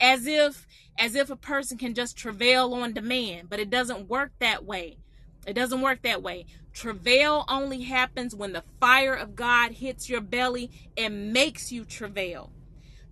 as 0.00 0.26
if 0.26 0.66
as 0.98 1.14
if 1.14 1.30
a 1.30 1.36
person 1.36 1.78
can 1.78 1.94
just 1.94 2.16
travail 2.16 2.74
on 2.74 2.92
demand 2.92 3.48
but 3.48 3.60
it 3.60 3.70
doesn't 3.70 4.08
work 4.08 4.32
that 4.38 4.64
way. 4.64 4.96
It 5.46 5.54
doesn't 5.54 5.80
work 5.80 6.02
that 6.02 6.22
way. 6.22 6.46
Travail 6.72 7.44
only 7.48 7.82
happens 7.82 8.34
when 8.34 8.52
the 8.52 8.64
fire 8.80 9.14
of 9.14 9.34
god 9.34 9.72
hits 9.72 10.08
your 10.08 10.20
belly 10.20 10.70
and 10.96 11.32
makes 11.32 11.72
you 11.72 11.84
travail. 11.84 12.50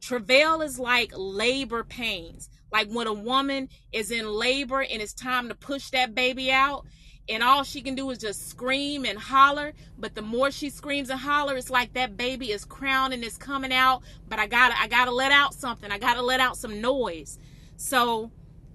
Travail 0.00 0.62
is 0.62 0.78
like 0.78 1.12
labor 1.14 1.84
pains. 1.84 2.48
Like 2.70 2.88
when 2.90 3.06
a 3.06 3.12
woman 3.12 3.68
is 3.92 4.10
in 4.10 4.28
labor 4.28 4.82
and 4.82 5.02
it's 5.02 5.14
time 5.14 5.48
to 5.48 5.54
push 5.54 5.90
that 5.90 6.14
baby 6.14 6.52
out 6.52 6.86
and 7.28 7.42
all 7.42 7.62
she 7.62 7.82
can 7.82 7.94
do 7.94 8.08
is 8.10 8.18
just 8.18 8.48
scream 8.48 9.04
and 9.04 9.18
holler. 9.18 9.72
But 9.98 10.14
the 10.14 10.22
more 10.22 10.50
she 10.50 10.70
screams 10.70 11.10
and 11.10 11.20
holler 11.20 11.56
it's 11.56 11.70
like 11.70 11.94
that 11.94 12.16
baby 12.16 12.52
is 12.52 12.64
crowning, 12.64 13.22
it's 13.22 13.36
coming 13.36 13.72
out. 13.72 14.02
But 14.28 14.38
i 14.38 14.46
gotta 14.46 14.78
i 14.80 14.88
gotta 14.88 15.10
let 15.10 15.32
out 15.32 15.54
something. 15.54 15.90
I 15.90 15.98
gotta 15.98 16.22
let 16.22 16.40
out 16.40 16.56
some 16.56 16.80
noise. 16.80 17.38
So 17.76 18.30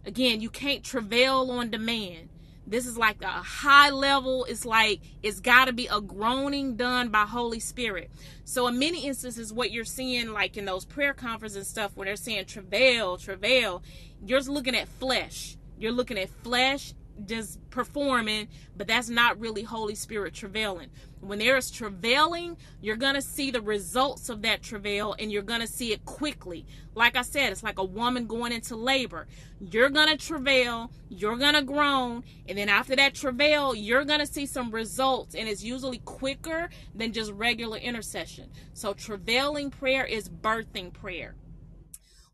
again 0.05 0.41
you 0.41 0.49
can't 0.49 0.83
travail 0.83 1.49
on 1.51 1.69
demand. 1.69 2.29
This 2.65 2.85
is 2.85 2.97
like 2.97 3.21
a 3.21 3.27
high 3.27 3.89
level. 3.89 4.45
It's 4.45 4.65
like 4.65 5.01
it's 5.21 5.41
got 5.41 5.65
to 5.65 5.73
be 5.73 5.87
a 5.87 5.99
groaning 5.99 6.77
done 6.77 7.09
by 7.09 7.23
holy 7.23 7.59
spirit. 7.59 8.09
So 8.45 8.67
in 8.67 8.79
many 8.79 9.05
instances 9.05 9.51
what 9.51 9.71
you're 9.71 9.83
seeing 9.83 10.31
like 10.31 10.55
in 10.55 10.65
those 10.65 10.85
prayer 10.85 11.13
conferences 11.13 11.57
and 11.57 11.67
stuff 11.67 11.91
where 11.95 12.05
they're 12.05 12.15
saying 12.15 12.45
travail 12.45 13.17
travail 13.17 13.83
you're 14.25 14.41
looking 14.41 14.75
at 14.75 14.87
flesh. 14.87 15.57
You're 15.77 15.91
looking 15.91 16.17
at 16.17 16.29
flesh 16.43 16.93
just 17.25 17.59
performing, 17.69 18.47
but 18.75 18.87
that's 18.87 19.09
not 19.09 19.39
really 19.39 19.63
Holy 19.63 19.95
Spirit 19.95 20.33
travailing. 20.33 20.89
When 21.21 21.39
there 21.39 21.55
is 21.55 21.71
travailing, 21.71 22.57
you're 22.81 22.97
going 22.97 23.13
to 23.13 23.21
see 23.21 23.49
the 23.51 23.61
results 23.61 24.29
of 24.29 24.41
that 24.41 24.61
travail 24.61 25.15
and 25.17 25.31
you're 25.31 25.41
going 25.41 25.61
to 25.61 25.67
see 25.67 25.93
it 25.93 26.03
quickly. 26.05 26.65
Like 26.95 27.15
I 27.15 27.21
said, 27.21 27.51
it's 27.51 27.63
like 27.63 27.79
a 27.79 27.83
woman 27.83 28.27
going 28.27 28.51
into 28.51 28.75
labor. 28.75 29.27
You're 29.59 29.89
going 29.89 30.09
to 30.09 30.17
travail, 30.17 30.91
you're 31.09 31.37
going 31.37 31.53
to 31.53 31.61
groan, 31.61 32.23
and 32.47 32.57
then 32.57 32.67
after 32.67 32.95
that 32.95 33.15
travail, 33.15 33.73
you're 33.73 34.03
going 34.03 34.19
to 34.19 34.27
see 34.27 34.45
some 34.45 34.71
results, 34.71 35.35
and 35.35 35.47
it's 35.47 35.63
usually 35.63 35.99
quicker 35.99 36.69
than 36.93 37.13
just 37.13 37.31
regular 37.31 37.77
intercession. 37.77 38.49
So, 38.73 38.93
travailing 38.93 39.71
prayer 39.71 40.05
is 40.05 40.27
birthing 40.27 40.91
prayer. 40.91 41.35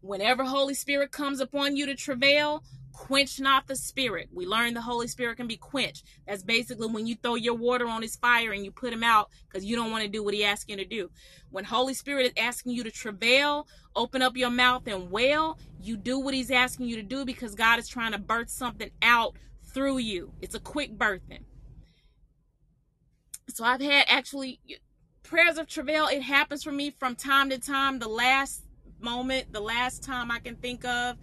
Whenever 0.01 0.45
Holy 0.45 0.73
Spirit 0.73 1.11
comes 1.11 1.41
upon 1.41 1.75
you 1.75 1.85
to 1.85 1.95
travail, 1.95 2.63
quench 2.93 3.39
not 3.39 3.67
the 3.67 3.75
spirit. 3.75 4.29
We 4.33 4.45
learn 4.45 4.73
the 4.73 4.81
Holy 4.81 5.07
Spirit 5.07 5.37
can 5.37 5.47
be 5.47 5.57
quenched. 5.57 6.05
That's 6.27 6.43
basically 6.43 6.87
when 6.87 7.07
you 7.07 7.15
throw 7.15 7.35
your 7.35 7.55
water 7.55 7.87
on 7.87 8.01
his 8.01 8.15
fire 8.15 8.51
and 8.51 8.65
you 8.65 8.71
put 8.71 8.93
him 8.93 9.03
out 9.03 9.29
because 9.47 9.65
you 9.65 9.75
don't 9.75 9.91
want 9.91 10.03
to 10.03 10.09
do 10.09 10.23
what 10.23 10.33
he 10.33 10.47
you 10.67 10.75
to 10.77 10.85
do. 10.85 11.09
When 11.49 11.63
Holy 11.63 11.93
Spirit 11.93 12.25
is 12.25 12.33
asking 12.37 12.73
you 12.73 12.83
to 12.83 12.91
travail, 12.91 13.67
open 13.95 14.21
up 14.21 14.35
your 14.35 14.49
mouth 14.49 14.87
and 14.87 15.11
wail, 15.11 15.57
you 15.81 15.97
do 15.97 16.19
what 16.19 16.33
he's 16.33 16.51
asking 16.51 16.87
you 16.87 16.95
to 16.97 17.03
do 17.03 17.25
because 17.25 17.55
God 17.55 17.79
is 17.79 17.87
trying 17.87 18.11
to 18.11 18.19
birth 18.19 18.49
something 18.49 18.91
out 19.01 19.35
through 19.73 19.99
you. 19.99 20.33
It's 20.41 20.55
a 20.55 20.59
quick 20.59 20.97
birthing. 20.97 21.43
So 23.49 23.63
I've 23.63 23.81
had 23.81 24.05
actually 24.07 24.59
prayers 25.23 25.57
of 25.57 25.67
travail. 25.67 26.07
It 26.07 26.21
happens 26.21 26.63
for 26.63 26.71
me 26.71 26.91
from 26.91 27.15
time 27.15 27.49
to 27.49 27.59
time. 27.59 27.99
The 27.99 28.07
last 28.07 28.63
moment, 28.99 29.53
the 29.53 29.59
last 29.59 30.03
time 30.03 30.31
I 30.31 30.39
can 30.39 30.55
think 30.55 30.85
of 30.85 31.17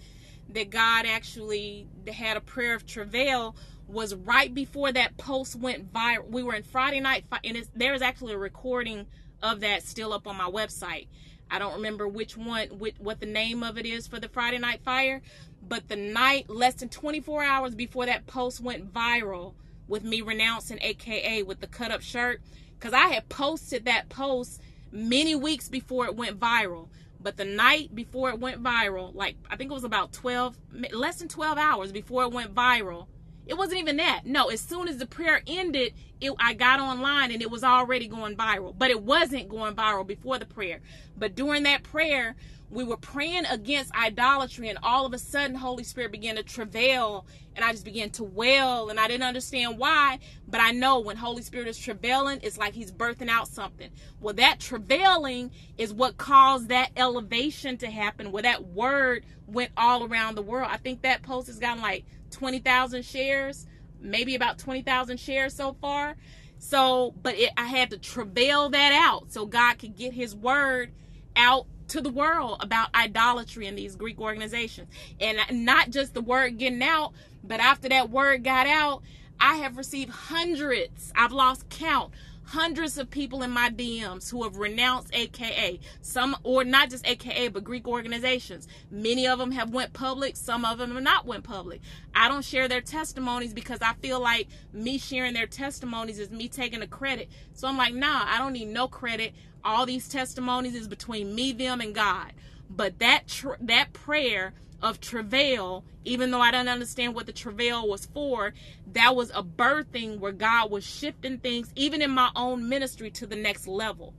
that 0.51 0.70
God 0.70 1.07
actually 1.07 1.86
had 2.12 2.36
a 2.36 2.40
prayer 2.40 2.74
of 2.74 2.86
travail 2.86 3.57
was 3.88 4.14
right 4.14 4.53
before 4.53 4.92
that 4.92 5.16
post 5.16 5.57
went 5.57 5.92
viral. 5.92 6.28
We 6.28 6.42
were 6.42 6.55
in 6.55 6.62
Friday 6.62 7.01
night, 7.01 7.24
and 7.44 7.66
there's 7.74 8.03
actually 8.03 8.34
a 8.34 8.38
recording 8.38 9.07
of 9.42 9.61
that 9.61 9.82
still 9.82 10.12
up 10.12 10.26
on 10.26 10.36
my 10.36 10.51
website. 10.51 11.07
I 11.51 11.59
don't 11.61 11.74
remember 11.74 12.09
which 12.09 12.36
one, 12.36 12.68
what 12.99 13.20
the 13.20 13.26
name 13.26 13.62
of 13.62 13.78
it 13.78 13.86
is 13.86 14.09
for 14.09 14.18
the 14.18 14.28
Friday 14.28 14.59
Night 14.59 14.80
Fire, 14.84 15.22
but 15.68 15.88
the 15.88 15.97
night 15.97 16.51
less 16.51 16.74
than 16.74 16.88
24 16.88 17.44
hours 17.44 17.74
before 17.74 18.07
that 18.07 18.26
post 18.26 18.61
went 18.61 18.92
viral 18.92 19.55
with 19.86 20.03
me 20.03 20.20
renouncing 20.20 20.78
AKA 20.80 21.44
with 21.44 21.61
the 21.61 21.68
cut 21.68 21.92
up 21.92 22.03
shirt, 22.03 22.40
because 22.78 22.92
I 22.92 23.09
had 23.09 23.28
posted 23.28 23.84
that 23.84 24.09
post 24.09 24.61
many 24.90 25.36
weeks 25.36 25.68
before 25.68 26.07
it 26.07 26.16
went 26.16 26.40
viral. 26.40 26.88
But 27.27 27.37
the 27.37 27.45
night 27.45 27.93
before 27.93 28.31
it 28.31 28.39
went 28.39 28.62
viral, 28.62 29.12
like 29.12 29.35
I 29.51 29.57
think 29.57 29.72
it 29.72 29.74
was 29.74 29.83
about 29.83 30.12
12, 30.12 30.57
less 30.93 31.16
than 31.16 31.27
12 31.27 31.59
hours 31.59 31.91
before 31.91 32.22
it 32.22 32.31
went 32.31 32.55
viral, 32.55 33.09
it 33.49 33.59
wasn't 33.59 33.81
even 33.81 33.97
that. 33.97 34.20
No, 34.27 34.49
as 34.49 34.61
soon 34.61 34.87
as 34.87 34.99
the 34.99 35.07
prayer 35.07 35.43
ended, 35.45 35.95
it, 36.20 36.31
I 36.39 36.55
got 36.55 36.79
online 36.79 37.33
and 37.33 37.43
it 37.43 37.51
was 37.51 37.64
already 37.64 38.07
going 38.07 38.37
viral. 38.37 38.79
But 38.79 38.93
it 38.93 39.03
wasn't 39.03 39.49
going 39.49 39.74
viral 39.74 40.07
before 40.07 40.39
the 40.39 40.47
prayer. 40.47 40.83
But 41.16 41.35
during 41.35 41.64
that 41.64 41.83
prayer, 41.83 42.37
we 42.71 42.85
were 42.85 42.97
praying 42.97 43.47
against 43.47 43.95
idolatry 43.95 44.69
and 44.69 44.79
all 44.83 45.07
of 45.07 45.12
a 45.12 45.19
sudden 45.19 45.55
holy 45.57 45.85
spirit 45.85 46.11
began 46.11 46.37
to 46.37 46.43
travail 46.43 47.27
and 47.55 47.64
i 47.64 47.71
just 47.71 47.85
began 47.85 48.11
to 48.11 48.25
wail 48.25 48.91
and 48.91 48.99
i 48.99 49.07
didn't 49.07 49.23
understand 49.23 49.79
why 49.79 50.19
but 50.49 50.61
i 50.61 50.73
know 50.73 50.99
when 50.99 51.17
holy 51.17 51.43
spirit 51.43 51.69
is 51.69 51.79
travailing 51.79 52.41
it's 52.43 52.59
like 52.59 52.75
he's 52.75 52.93
birthing 52.93 53.29
out 53.29 53.49
something. 53.49 53.91
Well 54.21 54.35
that 54.35 54.61
travailing 54.61 55.51
is 55.77 55.93
what 55.93 56.17
caused 56.17 56.69
that 56.69 56.91
elevation 56.97 57.77
to 57.79 57.91
happen 57.91 58.33
where 58.33 58.43
that 58.43 58.64
word 58.69 59.25
went 59.47 59.73
all 59.77 60.05
around 60.05 60.35
the 60.35 60.43
world. 60.43 60.69
I 60.71 60.77
think 60.77 61.03
that 61.03 61.23
post 61.23 61.49
has 61.49 61.59
gotten 61.59 61.83
like 61.83 62.05
20000 62.31 63.05
shares 63.05 63.67
maybe 64.01 64.35
about 64.35 64.59
20000 64.59 65.18
shares 65.18 65.55
so 65.55 65.75
far. 65.80 66.17
So 66.59 67.14
but 67.22 67.34
it, 67.37 67.51
i 67.57 67.67
had 67.67 67.91
to 67.91 67.99
travail 67.99 68.71
that 68.71 68.93
out 68.93 69.33
so 69.33 69.47
god 69.47 69.79
could 69.79 69.97
get 69.97 70.13
his 70.13 70.34
word 70.34 70.93
out 71.37 71.67
to 71.88 72.00
the 72.00 72.11
world 72.11 72.58
about 72.61 72.95
idolatry 72.95 73.67
in 73.67 73.75
these 73.76 73.96
Greek 73.96 74.21
organizations. 74.21 74.88
And 75.21 75.38
not 75.64 75.91
just 75.91 76.14
the 76.14 76.21
word 76.21 76.58
getting 76.58 76.83
out, 76.83 77.13
but 77.45 77.61
after 77.61 77.88
that 77.88 78.11
word 78.11 78.45
got 78.45 78.67
out, 78.67 79.03
I 79.38 79.57
have 79.57 79.76
received 79.76 80.11
hundreds, 80.11 81.13
I've 81.14 81.33
lost 81.33 81.68
count, 81.68 82.13
hundreds 82.46 82.96
of 82.96 83.11
people 83.11 83.42
in 83.42 83.50
my 83.50 83.68
DMs 83.68 84.30
who 84.30 84.42
have 84.45 84.57
renounced 84.57 85.11
AKA. 85.13 85.80
Some 86.00 86.37
or 86.42 86.64
not 86.64 86.91
just 86.91 87.07
AKA 87.07 87.49
but 87.49 87.64
Greek 87.64 87.88
organizations. 87.88 88.68
Many 88.91 89.26
of 89.26 89.38
them 89.38 89.50
have 89.50 89.71
went 89.71 89.92
public, 89.92 90.37
some 90.37 90.64
of 90.64 90.79
them 90.79 90.95
have 90.95 91.03
not 91.03 91.26
went 91.26 91.45
public. 91.45 91.80
I 92.14 92.29
don't 92.29 92.45
share 92.45 92.68
their 92.68 92.80
testimonies 92.80 93.53
because 93.53 93.80
I 93.83 93.95
feel 93.95 94.21
like 94.21 94.49
me 94.72 94.96
sharing 94.96 95.34
their 95.34 95.46
testimonies 95.46 96.18
is 96.18 96.30
me 96.30 96.49
taking 96.49 96.80
the 96.80 96.87
credit. 96.87 97.29
So 97.53 97.68
I'm 97.68 97.76
like, 97.76 97.95
"Nah, 97.95 98.25
I 98.26 98.38
don't 98.38 98.53
need 98.53 98.68
no 98.68 98.87
credit 98.88 99.34
all 99.67 99.84
these 99.84 100.09
testimonies 100.09 100.75
is 100.75 100.88
between 100.88 101.34
me, 101.34 101.53
them, 101.53 101.80
and 101.80 101.95
God. 101.95 102.33
But 102.71 103.01
that 103.01 103.29
tr- 103.29 103.61
that 103.61 103.93
prayer 103.93 104.55
of 104.83 105.01
travail, 105.01 105.84
even 106.05 106.30
though 106.30 106.41
I 106.41 106.53
don't 106.53 106.68
understand 106.68 107.14
what 107.14 107.26
the 107.26 107.33
travail 107.33 107.88
was 107.88 108.07
for, 108.07 108.55
that 108.93 109.17
was 109.17 109.30
a 109.30 109.43
birthing 109.43 110.21
where 110.21 110.33
God 110.33 110.71
was 110.71 110.87
shifting 110.87 111.38
things, 111.38 111.72
even 111.76 112.01
in 112.01 112.13
my 112.13 112.30
own 112.37 112.68
ministry, 112.68 113.11
to 113.13 113.26
the 113.26 113.37
next 113.37 113.67
level. 113.67 114.14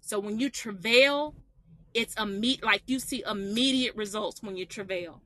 So 0.00 0.18
when 0.18 0.40
you 0.40 0.50
travail, 0.50 1.34
it's 1.94 2.14
a 2.16 2.26
meet 2.26 2.64
like 2.64 2.82
you 2.86 2.98
see 2.98 3.22
immediate 3.28 3.94
results 3.94 4.42
when 4.42 4.56
you 4.56 4.66
travail. 4.66 5.20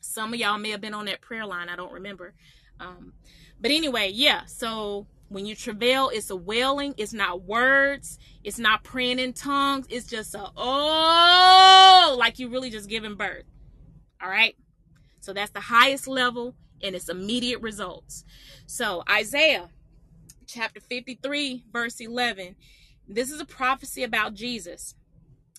Some 0.00 0.34
of 0.34 0.40
y'all 0.40 0.58
may 0.58 0.70
have 0.70 0.80
been 0.80 0.94
on 0.94 1.06
that 1.06 1.20
prayer 1.20 1.46
line. 1.46 1.68
I 1.68 1.76
don't 1.76 1.92
remember. 1.92 2.34
Um, 2.80 3.12
but 3.60 3.70
anyway, 3.70 4.10
yeah. 4.12 4.44
So 4.46 5.06
when 5.32 5.46
you 5.46 5.54
travail, 5.54 6.10
it's 6.12 6.30
a 6.30 6.36
wailing. 6.36 6.94
It's 6.96 7.12
not 7.12 7.42
words. 7.42 8.18
It's 8.44 8.58
not 8.58 8.84
praying 8.84 9.18
in 9.18 9.32
tongues. 9.32 9.86
It's 9.88 10.06
just 10.06 10.34
a 10.34 10.50
oh, 10.56 12.16
like 12.18 12.38
you 12.38 12.48
really 12.48 12.70
just 12.70 12.88
giving 12.88 13.16
birth. 13.16 13.44
All 14.22 14.28
right. 14.28 14.56
So 15.20 15.32
that's 15.32 15.52
the 15.52 15.60
highest 15.60 16.06
level 16.06 16.54
and 16.82 16.94
it's 16.94 17.08
immediate 17.08 17.60
results. 17.60 18.24
So 18.66 19.04
Isaiah 19.10 19.70
chapter 20.46 20.80
53, 20.80 21.64
verse 21.72 22.00
11. 22.00 22.56
This 23.08 23.30
is 23.30 23.40
a 23.40 23.46
prophecy 23.46 24.02
about 24.02 24.34
Jesus. 24.34 24.94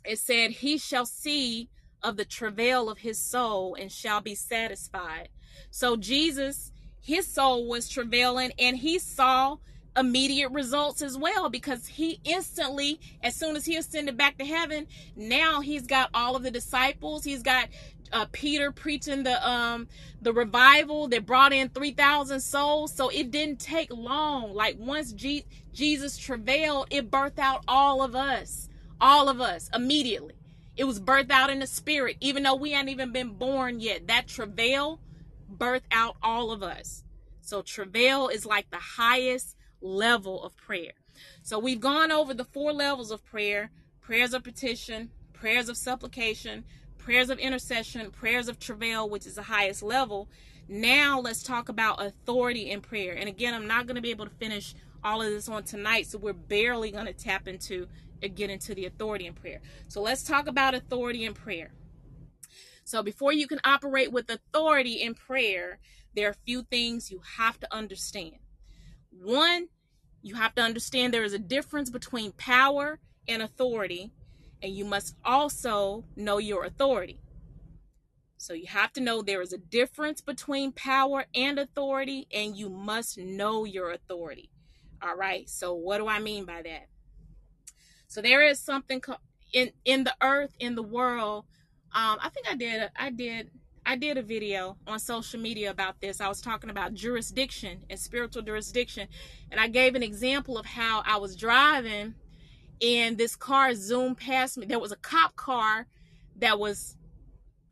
It 0.06 0.20
said, 0.20 0.52
He 0.52 0.78
shall 0.78 1.06
see 1.06 1.70
of 2.02 2.18
the 2.18 2.26
travail 2.26 2.90
of 2.90 3.00
his 3.00 3.18
soul 3.18 3.76
and 3.76 3.92
shall 3.92 4.22
be 4.22 4.36
satisfied. 4.36 5.30
So 5.72 5.96
Jesus 5.96 6.73
his 7.04 7.28
soul 7.28 7.68
was 7.68 7.90
travailing 7.90 8.54
and 8.60 8.78
he 8.78 9.00
saw 9.00 9.58
immediate 9.98 10.52
results 10.52 11.04
as 11.04 11.18
well 11.20 11.50
because 11.50 11.88
he 11.88 12.20
instantly 12.26 13.00
as 13.24 13.36
soon 13.36 13.56
as 13.56 13.66
he 13.66 13.78
ascended 13.78 14.18
back 14.18 14.40
to 14.40 14.46
heaven 14.46 14.88
now 15.18 15.62
he's 15.62 15.88
got 15.88 16.10
all 16.16 16.36
of 16.36 16.44
the 16.44 16.52
disciples. 16.52 17.26
He's 17.26 17.44
got 17.44 17.70
uh, 18.14 18.28
peter 18.32 18.72
preaching 18.72 19.24
the 19.24 19.50
um 19.50 19.88
the 20.22 20.34
revival 20.34 21.08
that 21.10 21.26
brought 21.26 21.54
in 21.54 21.70
3000 21.70 22.40
souls. 22.42 22.94
So 22.94 23.10
it 23.10 23.32
didn't 23.32 23.60
take 23.60 23.92
long. 23.92 24.54
Like 24.56 24.78
once 24.80 25.14
G- 25.14 25.46
jesus 25.74 26.18
travailed 26.18 26.88
it 26.92 27.12
birthed 27.12 27.40
out 27.40 27.64
all 27.68 28.04
of 28.04 28.16
us 28.16 28.70
all 29.02 29.30
of 29.30 29.42
us 29.42 29.70
immediately. 29.74 30.36
It 30.78 30.86
was 30.86 31.00
birthed 31.00 31.32
out 31.32 31.52
in 31.52 31.60
the 31.60 31.68
spirit 31.68 32.18
even 32.22 32.44
though 32.44 32.56
we 32.56 32.72
hadn't 32.72 32.90
even 32.90 33.12
been 33.14 33.34
born 33.34 33.80
yet. 33.82 34.08
That 34.08 34.28
travail 34.28 35.00
birth 35.64 35.84
out 35.94 36.18
all 36.22 36.52
of 36.52 36.62
us. 36.62 37.06
So 37.40 37.62
travail 37.62 38.28
is 38.28 38.46
like 38.46 38.70
the 38.70 38.76
highest 38.98 39.56
level 39.80 40.44
of 40.44 40.58
prayer. 40.58 40.92
So 41.42 41.58
we've 41.58 41.80
gone 41.80 42.12
over 42.12 42.34
the 42.34 42.44
four 42.44 42.74
levels 42.74 43.12
of 43.12 43.24
prayer 43.24 43.72
prayers 44.02 44.34
of 44.34 44.44
petition, 44.44 45.10
prayers 45.32 45.70
of 45.70 45.78
supplication, 45.78 46.66
prayers 46.98 47.30
of 47.30 47.40
intercession, 47.40 48.12
prayers 48.12 48.50
of 48.50 48.60
travail, 48.60 49.10
which 49.10 49.26
is 49.26 49.36
the 49.36 49.44
highest 49.44 49.82
level. 49.82 50.28
Now 50.68 51.22
let's 51.22 51.42
talk 51.42 51.70
about 51.70 52.06
authority 52.06 52.70
in 52.70 52.82
prayer. 52.82 53.14
And 53.14 53.30
again, 53.30 53.54
I'm 53.54 53.66
not 53.66 53.88
going 53.88 53.96
to 53.96 54.02
be 54.02 54.12
able 54.12 54.26
to 54.26 54.36
finish 54.36 54.76
all 55.02 55.22
of 55.22 55.30
this 55.30 55.48
on 55.48 55.64
tonight, 55.64 56.08
so 56.08 56.18
we're 56.18 56.34
barely 56.34 56.92
going 56.92 57.06
to 57.06 57.14
tap 57.14 57.48
into 57.48 57.88
and 58.22 58.36
get 58.36 58.50
into 58.50 58.76
the 58.76 58.86
authority 58.86 59.28
in 59.28 59.34
prayer. 59.34 59.62
So 59.88 60.02
let's 60.02 60.24
talk 60.24 60.48
about 60.48 60.76
authority 60.76 61.24
in 61.24 61.34
prayer. 61.34 61.72
So 62.84 63.02
before 63.02 63.34
you 63.34 63.48
can 63.48 63.60
operate 63.64 64.12
with 64.12 64.30
authority 64.30 65.02
in 65.02 65.14
prayer, 65.14 65.80
there 66.16 66.28
are 66.28 66.32
a 66.32 66.46
few 66.46 66.64
things 66.64 67.12
you 67.12 67.22
have 67.38 67.60
to 67.60 67.74
understand. 67.74 68.38
One, 69.12 69.68
you 70.22 70.36
have 70.36 70.56
to 70.56 70.62
understand 70.62 71.14
there 71.14 71.24
is 71.24 71.34
a 71.34 71.40
difference 71.40 71.90
between 71.90 72.34
power 72.34 73.00
and 73.28 73.42
authority, 73.42 74.12
and 74.62 74.74
you 74.74 74.86
must 74.86 75.16
also 75.24 76.06
know 76.16 76.38
your 76.38 76.66
authority. 76.66 77.20
So 78.38 78.54
you 78.54 78.68
have 78.68 78.92
to 78.94 79.02
know 79.02 79.22
there 79.22 79.42
is 79.42 79.54
a 79.54 79.58
difference 79.58 80.20
between 80.20 80.74
power 80.74 81.26
and 81.34 81.58
authority, 81.58 82.28
and 82.34 82.58
you 82.58 82.70
must 82.70 83.18
know 83.18 83.64
your 83.64 83.92
authority. 83.92 84.50
All 85.02 85.16
right. 85.16 85.50
So 85.50 85.74
what 85.74 85.98
do 85.98 86.08
I 86.08 86.20
mean 86.20 86.46
by 86.46 86.62
that? 86.62 86.88
So 88.08 88.22
there 88.22 88.46
is 88.46 88.60
something 88.60 89.02
in 89.54 89.72
in 89.86 90.04
the 90.04 90.14
earth, 90.22 90.54
in 90.60 90.76
the 90.76 90.84
world. 90.84 91.46
Um, 91.96 92.18
I 92.22 92.30
think 92.30 92.48
I 92.50 92.56
did. 92.56 92.90
I 92.96 93.10
did. 93.12 93.52
I 93.86 93.98
did 93.98 94.18
a 94.18 94.24
video 94.24 94.78
on 94.88 94.98
social 94.98 95.40
media 95.40 95.70
about 95.70 96.00
this. 96.00 96.22
I 96.22 96.28
was 96.28 96.42
talking 96.42 96.70
about 96.70 96.94
jurisdiction 96.94 97.84
and 97.90 98.00
spiritual 98.00 98.42
jurisdiction, 98.42 99.08
and 99.52 99.60
I 99.60 99.68
gave 99.68 99.94
an 99.94 100.04
example 100.04 100.58
of 100.58 100.66
how 100.66 101.04
I 101.06 101.18
was 101.18 101.36
driving, 101.36 102.16
and 102.82 103.18
this 103.18 103.36
car 103.36 103.76
zoomed 103.76 104.18
past 104.18 104.58
me. 104.58 104.66
There 104.66 104.80
was 104.80 104.92
a 104.92 104.98
cop 104.98 105.36
car 105.36 105.88
that 106.38 106.58
was 106.58 106.98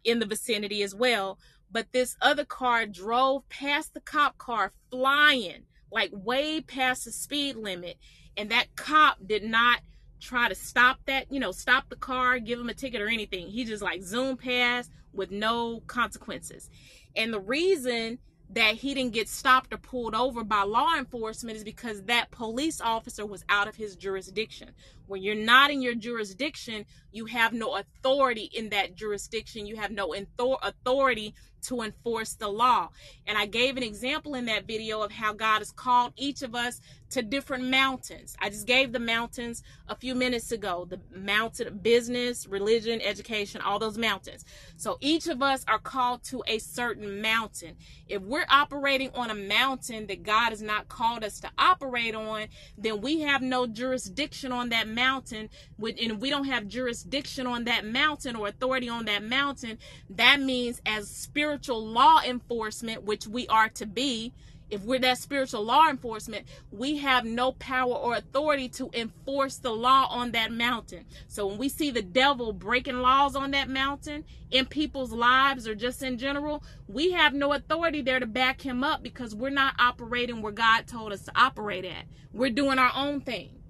in 0.03 0.19
the 0.19 0.26
vicinity 0.26 0.84
as 0.84 0.93
well, 0.93 1.39
but 1.72 1.91
this 1.91 2.15
other 2.22 2.45
car 2.45 2.85
drove 2.85 3.48
past 3.49 3.93
the 3.93 4.02
cop 4.02 4.38
car 4.38 4.72
flying 4.91 5.64
like 5.91 6.11
way 6.14 6.61
past 6.61 7.06
the 7.06 7.11
speed 7.11 7.56
limit, 7.56 7.98
and 8.38 8.52
that 8.52 8.76
cop 8.76 9.18
did 9.26 9.43
not 9.43 9.81
try 10.22 10.48
to 10.48 10.56
stop 10.56 10.99
that, 11.06 11.31
you 11.31 11.39
know, 11.39 11.52
stop 11.52 11.89
the 11.89 11.95
car, 11.95 12.39
give 12.39 12.60
him 12.60 12.69
a 12.69 12.73
ticket 12.73 13.02
or 13.02 13.10
anything. 13.10 13.48
He 13.48 13.65
just 13.65 13.84
like 13.84 14.03
zoomed 14.03 14.39
past 14.39 14.91
with 15.14 15.31
no 15.31 15.81
consequences. 15.88 16.69
And 17.15 17.34
the 17.34 17.39
reason 17.39 18.19
that 18.53 18.76
he 18.76 18.93
didn't 18.93 19.14
get 19.14 19.30
stopped 19.30 19.73
or 19.73 19.77
pulled 19.77 20.14
over 20.14 20.43
by 20.43 20.64
law 20.64 20.95
enforcement 20.98 21.57
is 21.57 21.64
because 21.64 22.03
that 22.03 22.31
police 22.31 22.81
officer 22.81 23.26
was 23.26 23.45
out 23.49 23.68
of 23.68 23.76
his 23.76 23.95
jurisdiction. 23.95 24.72
When 25.11 25.21
you're 25.21 25.35
not 25.35 25.71
in 25.71 25.81
your 25.81 25.93
jurisdiction, 25.93 26.85
you 27.11 27.25
have 27.25 27.51
no 27.51 27.75
authority 27.75 28.49
in 28.53 28.69
that 28.69 28.95
jurisdiction. 28.95 29.65
You 29.67 29.75
have 29.75 29.91
no 29.91 30.13
authority 30.13 31.35
to 31.63 31.81
enforce 31.81 32.33
the 32.35 32.47
law. 32.47 32.89
And 33.27 33.38
I 33.38 33.45
gave 33.45 33.77
an 33.77 33.83
example 33.83 34.35
in 34.35 34.45
that 34.45 34.65
video 34.65 35.01
of 35.01 35.11
how 35.11 35.33
God 35.33 35.59
has 35.59 35.71
called 35.71 36.13
each 36.15 36.41
of 36.41 36.55
us 36.55 36.79
to 37.11 37.21
different 37.21 37.65
mountains. 37.65 38.35
I 38.39 38.49
just 38.49 38.65
gave 38.65 38.93
the 38.93 38.99
mountains 38.99 39.61
a 39.88 39.95
few 39.95 40.15
minutes 40.15 40.51
ago 40.53 40.88
the 40.89 41.01
mountain 41.13 41.77
business, 41.79 42.47
religion, 42.47 43.01
education, 43.01 43.59
all 43.61 43.79
those 43.79 43.97
mountains. 43.97 44.45
So 44.77 44.97
each 45.01 45.27
of 45.27 45.41
us 45.41 45.65
are 45.67 45.77
called 45.77 46.23
to 46.25 46.41
a 46.47 46.57
certain 46.57 47.21
mountain. 47.21 47.75
If 48.07 48.21
we're 48.21 48.45
operating 48.49 49.11
on 49.13 49.29
a 49.29 49.35
mountain 49.35 50.07
that 50.07 50.23
God 50.23 50.49
has 50.49 50.61
not 50.61 50.88
called 50.88 51.23
us 51.25 51.41
to 51.41 51.51
operate 51.57 52.15
on, 52.15 52.47
then 52.77 53.01
we 53.01 53.19
have 53.21 53.41
no 53.41 53.67
jurisdiction 53.67 54.53
on 54.53 54.69
that 54.69 54.88
mountain. 54.88 55.01
Mountain 55.02 55.49
and 55.80 56.22
we 56.22 56.30
don't 56.30 56.45
have 56.45 56.68
jurisdiction 56.68 57.48
on 57.48 57.64
that 57.64 57.86
mountain 57.86 58.36
or 58.36 58.48
authority 58.48 58.88
on 58.88 59.06
that 59.06 59.23
mountain. 59.23 59.80
That 60.10 60.40
means, 60.40 60.80
as 60.86 61.10
spiritual 61.10 61.84
law 61.86 62.22
enforcement, 62.23 63.03
which 63.03 63.26
we 63.28 63.48
are 63.48 63.69
to 63.69 63.86
be, 63.86 64.34
if 64.69 64.84
we're 64.84 64.99
that 64.99 65.18
spiritual 65.18 65.65
law 65.65 65.90
enforcement, 65.90 66.45
we 66.72 66.98
have 66.99 67.26
no 67.26 67.52
power 67.53 67.94
or 67.94 68.15
authority 68.15 68.69
to 68.69 68.90
enforce 68.94 69.57
the 69.57 69.72
law 69.72 70.07
on 70.10 70.32
that 70.32 70.52
mountain. 70.52 71.06
So 71.28 71.48
when 71.48 71.57
we 71.57 71.68
see 71.68 71.91
the 71.91 72.02
devil 72.02 72.53
breaking 72.53 73.02
laws 73.02 73.36
on 73.36 73.52
that 73.52 73.69
mountain 73.69 74.23
in 74.49 74.65
people's 74.65 75.11
lives 75.11 75.68
or 75.68 75.76
just 75.76 76.02
in 76.02 76.18
general, 76.18 76.64
we 76.88 77.11
have 77.11 77.34
no 77.34 77.52
authority 77.53 78.02
there 78.02 78.19
to 78.22 78.26
back 78.26 78.61
him 78.61 78.82
up 78.82 79.03
because 79.03 79.36
we're 79.36 79.49
not 79.49 79.73
operating 79.78 80.41
where 80.41 80.53
God 80.53 80.88
told 80.88 81.11
us 81.11 81.23
to 81.23 81.32
operate 81.36 81.84
at. 81.84 82.06
We're 82.32 82.52
doing 82.52 82.80
our 82.80 82.91
own 82.95 83.19
thing 83.19 83.60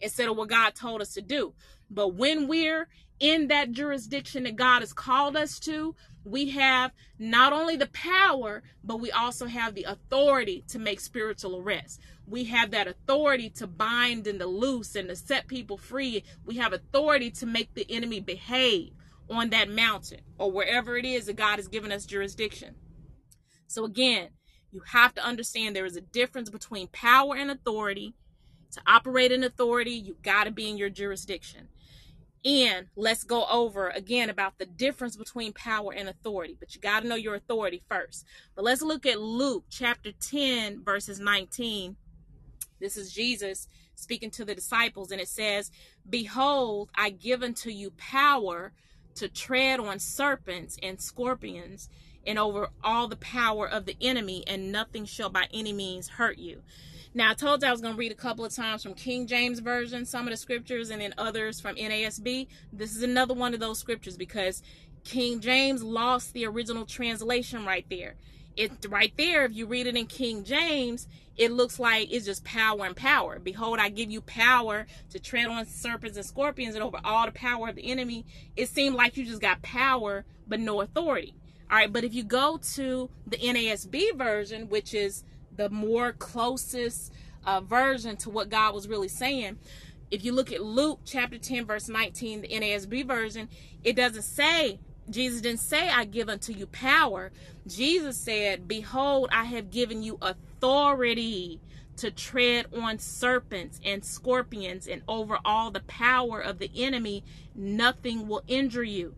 instead 0.00 0.28
of 0.28 0.36
what 0.36 0.48
God 0.48 0.74
told 0.74 1.00
us 1.00 1.14
to 1.14 1.22
do. 1.22 1.54
But 1.90 2.14
when 2.14 2.48
we're 2.48 2.88
in 3.18 3.48
that 3.48 3.72
jurisdiction 3.72 4.44
that 4.44 4.56
God 4.56 4.80
has 4.80 4.92
called 4.92 5.36
us 5.36 5.58
to, 5.60 5.94
we 6.24 6.50
have 6.50 6.92
not 7.18 7.52
only 7.52 7.76
the 7.76 7.88
power, 7.88 8.62
but 8.84 9.00
we 9.00 9.10
also 9.10 9.46
have 9.46 9.74
the 9.74 9.84
authority 9.84 10.64
to 10.68 10.78
make 10.78 11.00
spiritual 11.00 11.58
arrests. 11.58 11.98
We 12.26 12.44
have 12.44 12.70
that 12.70 12.86
authority 12.86 13.50
to 13.50 13.66
bind 13.66 14.26
and 14.26 14.38
to 14.38 14.46
loose 14.46 14.94
and 14.94 15.08
to 15.08 15.16
set 15.16 15.48
people 15.48 15.76
free. 15.76 16.24
We 16.44 16.56
have 16.56 16.72
authority 16.72 17.30
to 17.32 17.46
make 17.46 17.74
the 17.74 17.86
enemy 17.90 18.20
behave 18.20 18.92
on 19.28 19.50
that 19.50 19.70
mountain 19.70 20.20
or 20.38 20.50
wherever 20.50 20.96
it 20.96 21.04
is 21.04 21.26
that 21.26 21.36
God 21.36 21.56
has 21.56 21.68
given 21.68 21.92
us 21.92 22.04
jurisdiction. 22.04 22.74
So, 23.66 23.84
again, 23.84 24.30
you 24.72 24.82
have 24.92 25.14
to 25.14 25.24
understand 25.24 25.74
there 25.74 25.84
is 25.84 25.96
a 25.96 26.00
difference 26.00 26.50
between 26.50 26.88
power 26.88 27.36
and 27.36 27.50
authority. 27.50 28.14
To 28.72 28.80
operate 28.86 29.32
in 29.32 29.44
authority, 29.44 29.92
you 29.92 30.16
got 30.22 30.44
to 30.44 30.50
be 30.50 30.68
in 30.68 30.78
your 30.78 30.90
jurisdiction. 30.90 31.68
And 32.44 32.86
let's 32.96 33.24
go 33.24 33.44
over 33.46 33.90
again 33.90 34.30
about 34.30 34.58
the 34.58 34.64
difference 34.64 35.16
between 35.16 35.52
power 35.52 35.92
and 35.92 36.08
authority. 36.08 36.56
But 36.58 36.74
you 36.74 36.80
got 36.80 37.02
to 37.02 37.08
know 37.08 37.16
your 37.16 37.34
authority 37.34 37.82
first. 37.88 38.24
But 38.54 38.64
let's 38.64 38.80
look 38.80 39.04
at 39.04 39.20
Luke 39.20 39.64
chapter 39.68 40.12
10, 40.12 40.82
verses 40.82 41.20
19. 41.20 41.96
This 42.80 42.96
is 42.96 43.12
Jesus 43.12 43.68
speaking 43.94 44.30
to 44.30 44.44
the 44.44 44.54
disciples, 44.54 45.10
and 45.10 45.20
it 45.20 45.28
says, 45.28 45.70
Behold, 46.08 46.90
I 46.94 47.10
give 47.10 47.42
unto 47.42 47.68
you 47.68 47.90
power 47.92 48.72
to 49.16 49.28
tread 49.28 49.80
on 49.80 49.98
serpents 49.98 50.78
and 50.82 51.00
scorpions 51.00 51.90
and 52.26 52.38
over 52.38 52.68
all 52.82 53.08
the 53.08 53.16
power 53.16 53.68
of 53.68 53.84
the 53.84 53.96
enemy, 54.00 54.44
and 54.46 54.72
nothing 54.72 55.04
shall 55.04 55.30
by 55.30 55.46
any 55.52 55.72
means 55.72 56.08
hurt 56.08 56.38
you. 56.38 56.62
Now, 57.12 57.32
I 57.32 57.34
told 57.34 57.62
you 57.62 57.68
I 57.68 57.72
was 57.72 57.80
going 57.80 57.94
to 57.94 57.98
read 57.98 58.12
a 58.12 58.16
couple 58.16 58.44
of 58.44 58.54
times 58.54 58.84
from 58.84 58.94
King 58.94 59.26
James 59.26 59.58
Version, 59.58 60.06
some 60.06 60.28
of 60.28 60.30
the 60.30 60.36
scriptures, 60.36 60.90
and 60.90 61.02
then 61.02 61.12
others 61.18 61.60
from 61.60 61.74
NASB. 61.74 62.46
This 62.72 62.94
is 62.94 63.02
another 63.02 63.34
one 63.34 63.52
of 63.52 63.58
those 63.58 63.80
scriptures 63.80 64.16
because 64.16 64.62
King 65.02 65.40
James 65.40 65.82
lost 65.82 66.34
the 66.34 66.46
original 66.46 66.86
translation 66.86 67.64
right 67.66 67.84
there. 67.90 68.14
It 68.56 68.86
right 68.88 69.12
there, 69.16 69.44
if 69.44 69.52
you 69.56 69.66
read 69.66 69.88
it 69.88 69.96
in 69.96 70.06
King 70.06 70.44
James, 70.44 71.08
it 71.36 71.50
looks 71.50 71.80
like 71.80 72.12
it's 72.12 72.26
just 72.26 72.44
power 72.44 72.84
and 72.84 72.94
power. 72.94 73.40
Behold, 73.40 73.80
I 73.80 73.88
give 73.88 74.10
you 74.10 74.20
power 74.20 74.86
to 75.10 75.18
tread 75.18 75.46
on 75.46 75.66
serpents 75.66 76.16
and 76.16 76.26
scorpions 76.26 76.76
and 76.76 76.84
over 76.84 77.00
all 77.02 77.26
the 77.26 77.32
power 77.32 77.68
of 77.68 77.74
the 77.74 77.90
enemy. 77.90 78.24
It 78.56 78.68
seemed 78.68 78.94
like 78.94 79.16
you 79.16 79.24
just 79.24 79.40
got 79.40 79.62
power 79.62 80.24
but 80.46 80.60
no 80.60 80.80
authority. 80.80 81.34
All 81.70 81.76
right, 81.76 81.92
but 81.92 82.04
if 82.04 82.14
you 82.14 82.22
go 82.22 82.60
to 82.74 83.10
the 83.26 83.36
NASB 83.36 84.16
version, 84.16 84.68
which 84.68 84.94
is 84.94 85.24
the 85.56 85.70
more 85.70 86.12
closest 86.12 87.12
uh, 87.44 87.60
version 87.60 88.16
to 88.18 88.30
what 88.30 88.48
God 88.48 88.74
was 88.74 88.88
really 88.88 89.08
saying. 89.08 89.58
If 90.10 90.24
you 90.24 90.32
look 90.32 90.52
at 90.52 90.62
Luke 90.62 91.00
chapter 91.04 91.38
10, 91.38 91.66
verse 91.66 91.88
19, 91.88 92.42
the 92.42 92.48
NASB 92.48 93.06
version, 93.06 93.48
it 93.84 93.94
doesn't 93.94 94.22
say, 94.22 94.80
Jesus 95.08 95.40
didn't 95.40 95.60
say, 95.60 95.88
I 95.88 96.04
give 96.04 96.28
unto 96.28 96.52
you 96.52 96.66
power. 96.66 97.32
Jesus 97.66 98.16
said, 98.16 98.68
Behold, 98.68 99.28
I 99.32 99.44
have 99.44 99.70
given 99.70 100.02
you 100.02 100.18
authority 100.20 101.60
to 101.96 102.10
tread 102.10 102.66
on 102.74 102.98
serpents 102.98 103.80
and 103.84 104.04
scorpions 104.04 104.86
and 104.86 105.02
over 105.06 105.38
all 105.44 105.70
the 105.70 105.80
power 105.80 106.40
of 106.40 106.58
the 106.58 106.70
enemy. 106.74 107.24
Nothing 107.54 108.26
will 108.26 108.42
injure 108.46 108.84
you. 108.84 109.14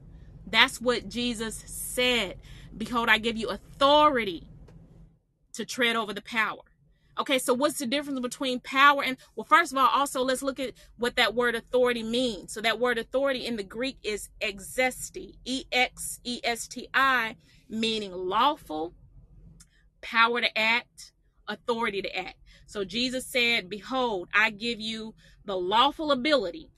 That's 0.46 0.80
what 0.80 1.08
Jesus 1.08 1.62
said. 1.66 2.36
Behold, 2.76 3.08
I 3.08 3.18
give 3.18 3.36
you 3.36 3.48
authority 3.48 4.46
to 5.54 5.64
tread 5.64 5.96
over 5.96 6.12
the 6.12 6.22
power. 6.22 6.60
Okay, 7.20 7.38
so 7.38 7.52
what's 7.52 7.78
the 7.78 7.86
difference 7.86 8.20
between 8.20 8.58
power 8.60 9.04
and, 9.04 9.18
well, 9.36 9.44
first 9.44 9.70
of 9.70 9.78
all, 9.78 9.88
also 9.88 10.22
let's 10.22 10.42
look 10.42 10.58
at 10.58 10.72
what 10.96 11.16
that 11.16 11.34
word 11.34 11.54
authority 11.54 12.02
means. 12.02 12.54
So 12.54 12.62
that 12.62 12.80
word 12.80 12.96
authority 12.96 13.44
in 13.44 13.56
the 13.56 13.62
Greek 13.62 13.98
is 14.02 14.30
exesti, 14.40 15.34
E 15.44 15.64
X 15.70 16.20
E 16.24 16.40
S 16.42 16.66
T 16.66 16.88
I, 16.94 17.36
meaning 17.68 18.12
lawful, 18.12 18.94
power 20.00 20.40
to 20.40 20.58
act, 20.58 21.12
authority 21.46 22.00
to 22.00 22.16
act. 22.16 22.38
So 22.66 22.82
Jesus 22.82 23.26
said, 23.26 23.68
Behold, 23.68 24.28
I 24.32 24.48
give 24.48 24.80
you 24.80 25.14
the 25.44 25.56
lawful 25.56 26.12
ability, 26.12 26.70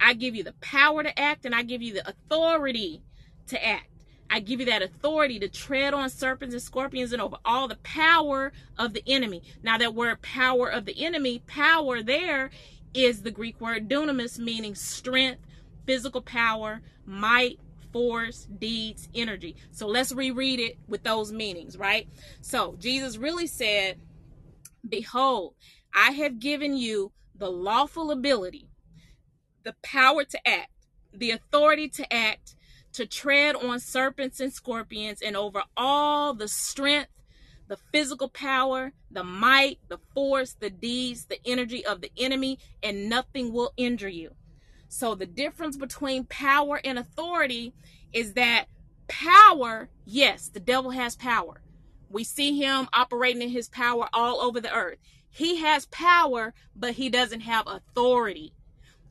I 0.00 0.14
give 0.14 0.34
you 0.34 0.42
the 0.42 0.54
power 0.54 1.02
to 1.02 1.18
act, 1.20 1.44
and 1.44 1.54
I 1.54 1.62
give 1.62 1.82
you 1.82 1.92
the 1.92 2.08
authority 2.08 3.02
to 3.48 3.62
act. 3.62 3.91
I 4.32 4.40
give 4.40 4.60
you 4.60 4.66
that 4.66 4.80
authority 4.80 5.38
to 5.40 5.48
tread 5.48 5.92
on 5.92 6.08
serpents 6.08 6.54
and 6.54 6.62
scorpions 6.62 7.12
and 7.12 7.20
over 7.20 7.36
all 7.44 7.68
the 7.68 7.76
power 7.76 8.50
of 8.78 8.94
the 8.94 9.02
enemy. 9.06 9.42
Now, 9.62 9.76
that 9.76 9.94
word 9.94 10.22
power 10.22 10.70
of 10.70 10.86
the 10.86 11.04
enemy, 11.04 11.42
power 11.46 12.02
there 12.02 12.50
is 12.94 13.20
the 13.20 13.30
Greek 13.30 13.60
word 13.60 13.90
dunamis, 13.90 14.38
meaning 14.38 14.74
strength, 14.74 15.42
physical 15.84 16.22
power, 16.22 16.80
might, 17.04 17.60
force, 17.92 18.48
deeds, 18.58 19.10
energy. 19.14 19.54
So 19.70 19.86
let's 19.86 20.12
reread 20.12 20.60
it 20.60 20.78
with 20.88 21.02
those 21.02 21.30
meanings, 21.30 21.76
right? 21.76 22.08
So 22.40 22.76
Jesus 22.78 23.18
really 23.18 23.46
said, 23.46 23.98
Behold, 24.88 25.56
I 25.94 26.12
have 26.12 26.40
given 26.40 26.74
you 26.74 27.12
the 27.36 27.50
lawful 27.50 28.10
ability, 28.10 28.70
the 29.62 29.74
power 29.82 30.24
to 30.24 30.48
act, 30.48 30.70
the 31.12 31.32
authority 31.32 31.90
to 31.90 32.10
act, 32.10 32.56
to 32.92 33.06
tread 33.06 33.56
on 33.56 33.80
serpents 33.80 34.40
and 34.40 34.52
scorpions 34.52 35.22
and 35.22 35.36
over 35.36 35.62
all 35.76 36.34
the 36.34 36.48
strength, 36.48 37.10
the 37.68 37.76
physical 37.76 38.28
power, 38.28 38.92
the 39.10 39.24
might, 39.24 39.78
the 39.88 39.98
force, 40.14 40.54
the 40.58 40.70
deeds, 40.70 41.26
the 41.26 41.38
energy 41.46 41.84
of 41.84 42.00
the 42.00 42.12
enemy, 42.16 42.58
and 42.82 43.08
nothing 43.08 43.52
will 43.52 43.72
injure 43.76 44.08
you. 44.08 44.34
So, 44.88 45.14
the 45.14 45.26
difference 45.26 45.76
between 45.76 46.24
power 46.24 46.80
and 46.84 46.98
authority 46.98 47.72
is 48.12 48.34
that 48.34 48.66
power, 49.08 49.88
yes, 50.04 50.48
the 50.48 50.60
devil 50.60 50.90
has 50.90 51.16
power. 51.16 51.62
We 52.10 52.24
see 52.24 52.58
him 52.58 52.88
operating 52.92 53.40
in 53.40 53.48
his 53.48 53.70
power 53.70 54.08
all 54.12 54.42
over 54.42 54.60
the 54.60 54.72
earth. 54.72 54.98
He 55.30 55.56
has 55.56 55.86
power, 55.86 56.52
but 56.76 56.92
he 56.92 57.08
doesn't 57.08 57.40
have 57.40 57.66
authority. 57.66 58.52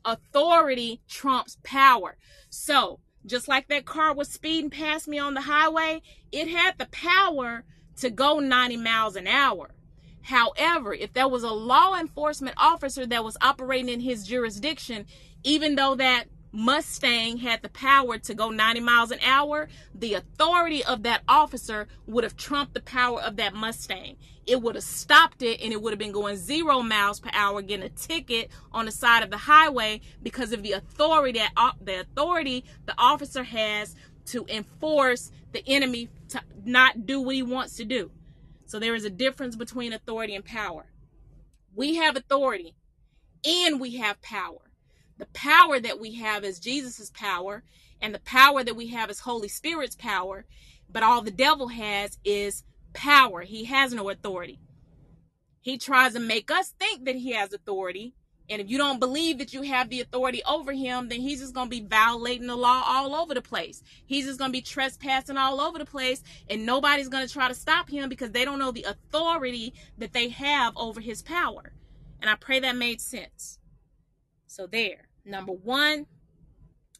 Authority 0.04 1.00
trumps 1.08 1.58
power. 1.64 2.16
So, 2.48 3.00
just 3.26 3.48
like 3.48 3.68
that 3.68 3.84
car 3.84 4.14
was 4.14 4.28
speeding 4.28 4.70
past 4.70 5.08
me 5.08 5.18
on 5.18 5.34
the 5.34 5.42
highway, 5.42 6.02
it 6.30 6.48
had 6.48 6.78
the 6.78 6.86
power 6.86 7.64
to 7.96 8.10
go 8.10 8.38
90 8.38 8.76
miles 8.78 9.16
an 9.16 9.26
hour. 9.26 9.70
However, 10.22 10.94
if 10.94 11.12
there 11.12 11.28
was 11.28 11.42
a 11.42 11.50
law 11.50 11.96
enforcement 11.98 12.56
officer 12.56 13.06
that 13.06 13.24
was 13.24 13.36
operating 13.40 13.88
in 13.88 14.00
his 14.00 14.26
jurisdiction, 14.26 15.06
even 15.42 15.74
though 15.74 15.94
that 15.96 16.24
Mustang 16.52 17.38
had 17.38 17.62
the 17.62 17.70
power 17.70 18.18
to 18.18 18.34
go 18.34 18.50
90 18.50 18.80
miles 18.80 19.10
an 19.10 19.18
hour, 19.24 19.68
the 19.94 20.14
authority 20.14 20.84
of 20.84 21.02
that 21.04 21.22
officer 21.26 21.88
would 22.06 22.24
have 22.24 22.36
trumped 22.36 22.74
the 22.74 22.82
power 22.82 23.20
of 23.22 23.36
that 23.36 23.54
Mustang. 23.54 24.16
It 24.46 24.60
would 24.60 24.74
have 24.74 24.84
stopped 24.84 25.42
it 25.42 25.62
and 25.62 25.72
it 25.72 25.80
would 25.80 25.92
have 25.92 25.98
been 25.98 26.12
going 26.12 26.36
zero 26.36 26.82
miles 26.82 27.20
per 27.20 27.30
hour, 27.32 27.62
getting 27.62 27.86
a 27.86 27.88
ticket 27.88 28.50
on 28.70 28.84
the 28.84 28.90
side 28.90 29.22
of 29.22 29.30
the 29.30 29.38
highway 29.38 30.02
because 30.22 30.52
of 30.52 30.62
the 30.62 30.72
authority 30.72 31.38
that 31.38 31.52
uh, 31.56 31.72
the 31.80 32.00
authority 32.00 32.64
the 32.84 32.94
officer 32.98 33.44
has 33.44 33.94
to 34.26 34.44
enforce 34.48 35.30
the 35.52 35.62
enemy 35.66 36.08
to 36.28 36.40
not 36.64 37.06
do 37.06 37.20
what 37.20 37.34
he 37.34 37.42
wants 37.42 37.76
to 37.76 37.84
do. 37.84 38.10
So 38.66 38.78
there 38.78 38.94
is 38.94 39.04
a 39.04 39.10
difference 39.10 39.56
between 39.56 39.92
authority 39.92 40.34
and 40.34 40.44
power. 40.44 40.86
We 41.74 41.96
have 41.96 42.16
authority 42.16 42.74
and 43.44 43.80
we 43.80 43.96
have 43.96 44.20
power. 44.20 44.71
The 45.22 45.26
power 45.34 45.78
that 45.78 46.00
we 46.00 46.14
have 46.14 46.42
is 46.42 46.58
Jesus's 46.58 47.12
power, 47.12 47.62
and 48.00 48.12
the 48.12 48.18
power 48.18 48.64
that 48.64 48.74
we 48.74 48.88
have 48.88 49.08
is 49.08 49.20
Holy 49.20 49.46
Spirit's 49.46 49.94
power. 49.94 50.46
But 50.90 51.04
all 51.04 51.22
the 51.22 51.30
devil 51.30 51.68
has 51.68 52.18
is 52.24 52.64
power. 52.92 53.42
He 53.42 53.66
has 53.66 53.94
no 53.94 54.10
authority. 54.10 54.58
He 55.60 55.78
tries 55.78 56.14
to 56.14 56.18
make 56.18 56.50
us 56.50 56.70
think 56.70 57.04
that 57.04 57.14
he 57.14 57.34
has 57.34 57.52
authority. 57.52 58.16
And 58.50 58.60
if 58.60 58.68
you 58.68 58.78
don't 58.78 58.98
believe 58.98 59.38
that 59.38 59.52
you 59.52 59.62
have 59.62 59.90
the 59.90 60.00
authority 60.00 60.42
over 60.44 60.72
him, 60.72 61.08
then 61.08 61.20
he's 61.20 61.38
just 61.38 61.54
going 61.54 61.70
to 61.70 61.80
be 61.80 61.86
violating 61.86 62.48
the 62.48 62.56
law 62.56 62.82
all 62.84 63.14
over 63.14 63.32
the 63.32 63.40
place. 63.40 63.80
He's 64.04 64.26
just 64.26 64.40
going 64.40 64.50
to 64.50 64.58
be 64.58 64.60
trespassing 64.60 65.36
all 65.36 65.60
over 65.60 65.78
the 65.78 65.84
place. 65.84 66.24
And 66.50 66.66
nobody's 66.66 67.08
going 67.08 67.24
to 67.24 67.32
try 67.32 67.46
to 67.46 67.54
stop 67.54 67.88
him 67.88 68.08
because 68.08 68.32
they 68.32 68.44
don't 68.44 68.58
know 68.58 68.72
the 68.72 68.86
authority 68.88 69.72
that 69.98 70.14
they 70.14 70.30
have 70.30 70.76
over 70.76 71.00
his 71.00 71.22
power. 71.22 71.74
And 72.20 72.28
I 72.28 72.34
pray 72.34 72.58
that 72.58 72.74
made 72.74 73.00
sense. 73.00 73.60
So, 74.48 74.66
there. 74.66 75.11
Number 75.24 75.52
one, 75.52 76.06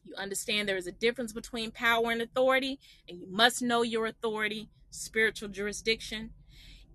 you 0.03 0.15
understand 0.17 0.67
there 0.67 0.77
is 0.77 0.87
a 0.87 0.91
difference 0.91 1.33
between 1.33 1.71
power 1.71 2.11
and 2.11 2.21
authority, 2.21 2.79
and 3.07 3.17
you 3.19 3.27
must 3.29 3.61
know 3.61 3.81
your 3.81 4.05
authority, 4.05 4.69
spiritual 4.89 5.49
jurisdiction. 5.49 6.31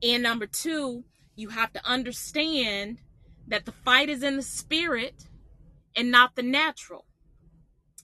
And 0.02 0.22
number 0.22 0.46
two, 0.46 1.04
you 1.36 1.50
have 1.50 1.72
to 1.72 1.86
understand 1.86 2.98
that 3.46 3.64
the 3.64 3.72
fight 3.72 4.08
is 4.08 4.22
in 4.22 4.36
the 4.36 4.42
spirit 4.42 5.26
and 5.96 6.10
not 6.10 6.36
the 6.36 6.42
natural. 6.42 7.06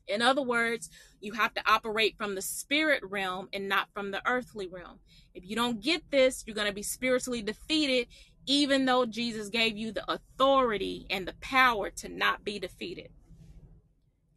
In 0.06 0.20
other 0.20 0.42
words, 0.42 0.90
you 1.20 1.32
have 1.32 1.54
to 1.54 1.62
operate 1.66 2.16
from 2.18 2.34
the 2.34 2.42
spirit 2.42 3.02
realm 3.02 3.48
and 3.52 3.68
not 3.68 3.88
from 3.94 4.10
the 4.10 4.20
earthly 4.26 4.68
realm. 4.68 5.00
If 5.32 5.48
you 5.48 5.56
don't 5.56 5.82
get 5.82 6.10
this, 6.10 6.44
you're 6.46 6.54
going 6.54 6.66
to 6.66 6.74
be 6.74 6.82
spiritually 6.82 7.42
defeated 7.42 8.08
even 8.46 8.84
though 8.84 9.06
Jesus 9.06 9.48
gave 9.48 9.76
you 9.76 9.92
the 9.92 10.10
authority 10.10 11.06
and 11.10 11.26
the 11.26 11.34
power 11.40 11.90
to 11.90 12.08
not 12.08 12.44
be 12.44 12.58
defeated. 12.58 13.08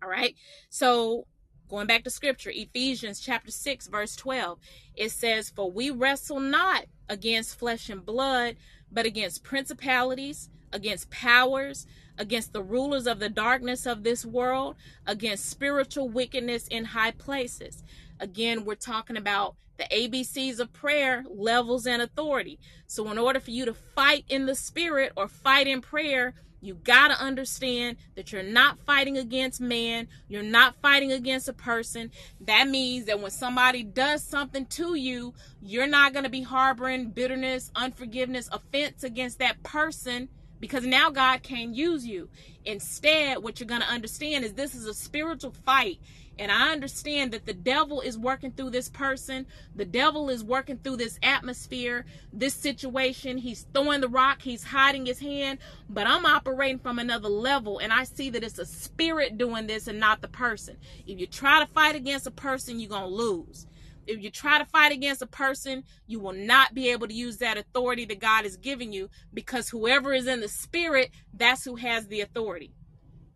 All 0.02 0.10
right. 0.10 0.36
So 0.70 1.26
going 1.70 1.88
back 1.88 2.04
to 2.04 2.10
scripture, 2.10 2.52
Ephesians 2.54 3.20
chapter 3.20 3.52
6, 3.52 3.88
verse 3.88 4.16
12, 4.16 4.60
it 4.96 5.12
says, 5.12 5.50
For 5.50 5.72
we 5.72 5.90
wrestle 5.90 6.40
not 6.40 6.86
against 7.10 7.58
flesh 7.58 7.90
and 7.90 8.06
blood, 8.06 8.56
but 8.92 9.06
against 9.06 9.44
principalities, 9.44 10.50
against 10.72 11.10
powers, 11.10 11.86
against 12.18 12.54
the 12.54 12.64
rulers 12.64 13.08
of 13.08 13.20
the 13.20 13.30
darkness 13.30 13.86
of 13.86 14.04
this 14.04 14.26
world, 14.26 14.76
against 15.06 15.50
spiritual 15.50 16.10
wickedness 16.10 16.68
in 16.68 16.86
high 16.86 17.12
places. 17.12 17.84
Again, 18.20 18.66
we're 18.66 18.76
talking 18.76 19.18
about 19.18 19.56
the 19.78 19.86
ABCs 19.86 20.60
of 20.60 20.74
prayer, 20.74 21.24
levels, 21.30 21.86
and 21.86 22.02
authority. 22.02 22.60
So, 22.88 23.10
in 23.12 23.18
order 23.18 23.40
for 23.40 23.52
you 23.52 23.66
to 23.66 23.74
fight 23.74 24.26
in 24.30 24.46
the 24.46 24.56
spirit 24.56 25.14
or 25.16 25.28
fight 25.28 25.68
in 25.68 25.82
prayer, 25.82 26.34
you 26.60 26.74
got 26.74 27.10
to 27.10 27.24
understand 27.24 27.98
that 28.16 28.32
you're 28.32 28.42
not 28.42 28.80
fighting 28.80 29.18
against 29.18 29.62
man. 29.62 30.08
You're 30.28 30.42
not 30.42 30.76
fighting 30.82 31.12
against 31.12 31.48
a 31.48 31.54
person. 31.54 32.12
That 32.42 32.68
means 32.68 33.06
that 33.06 33.20
when 33.20 33.32
somebody 33.32 33.84
does 33.84 34.24
something 34.24 34.66
to 34.68 34.96
you, 34.96 35.34
you're 35.62 35.88
not 35.88 36.14
going 36.14 36.24
to 36.24 36.30
be 36.30 36.42
harboring 36.42 37.12
bitterness, 37.12 37.72
unforgiveness, 37.76 38.50
offense 38.52 39.04
against 39.04 39.40
that 39.40 39.62
person 39.62 40.30
because 40.60 40.86
now 40.86 41.10
God 41.10 41.44
can 41.44 41.74
use 41.74 42.06
you. 42.06 42.30
Instead, 42.66 43.44
what 43.44 43.60
you're 43.60 43.68
going 43.68 43.82
to 43.82 43.88
understand 43.88 44.44
is 44.44 44.54
this 44.54 44.74
is 44.74 44.86
a 44.86 44.94
spiritual 44.94 45.52
fight 45.52 46.00
and 46.40 46.52
I 46.52 46.72
understand 46.72 47.32
that 47.34 47.46
the 47.46 47.54
devil 47.54 48.02
is 48.02 48.18
working 48.18 48.52
through 48.52 48.72
this 48.72 48.90
person. 48.90 49.48
The 49.76 49.86
devil 49.86 50.30
is 50.30 50.44
working 50.44 50.78
through 50.78 50.98
this 50.98 51.20
atmosphere, 51.24 52.06
this 52.32 52.54
situation. 52.54 53.38
He's 53.38 53.66
throwing 53.74 54.02
the 54.02 54.08
rock, 54.08 54.42
he's 54.42 54.64
hiding 54.64 55.06
his 55.06 55.20
hand, 55.20 55.60
but 55.90 56.08
I'm 56.08 56.26
operating 56.26 56.80
from 56.80 57.00
another 57.00 57.30
level. 57.30 57.80
And 57.80 57.92
I 57.92 58.04
see 58.04 58.30
that 58.32 58.44
it's 58.44 58.60
a 58.60 58.66
spirit 58.66 59.38
doing 59.38 59.68
this 59.68 59.88
and 59.88 60.00
not 60.00 60.22
the 60.22 60.28
person. 60.28 60.78
If 61.06 61.20
you 61.20 61.28
try 61.28 61.60
to 61.60 61.72
fight 61.72 61.96
against 61.96 62.28
a 62.28 62.32
person, 62.32 62.80
you're 62.80 62.90
going 62.90 63.10
to 63.10 63.16
lose. 63.16 63.68
If 64.06 64.22
you 64.22 64.32
try 64.32 64.58
to 64.58 64.66
fight 64.66 64.94
against 64.94 65.22
a 65.22 65.28
person, 65.28 65.84
you 66.08 66.20
will 66.20 66.34
not 66.34 66.74
be 66.74 66.92
able 66.92 67.08
to 67.08 67.14
use 67.14 67.38
that 67.38 67.58
authority 67.58 68.06
that 68.06 68.22
God 68.22 68.46
is 68.46 68.56
giving 68.56 68.94
you 68.94 69.10
because 69.34 69.70
whoever 69.70 70.14
is 70.14 70.28
in 70.28 70.40
the 70.40 70.48
spirit, 70.48 71.12
that's 71.34 71.66
who 71.66 71.76
has 71.76 72.08
the 72.08 72.22
authority. 72.22 72.74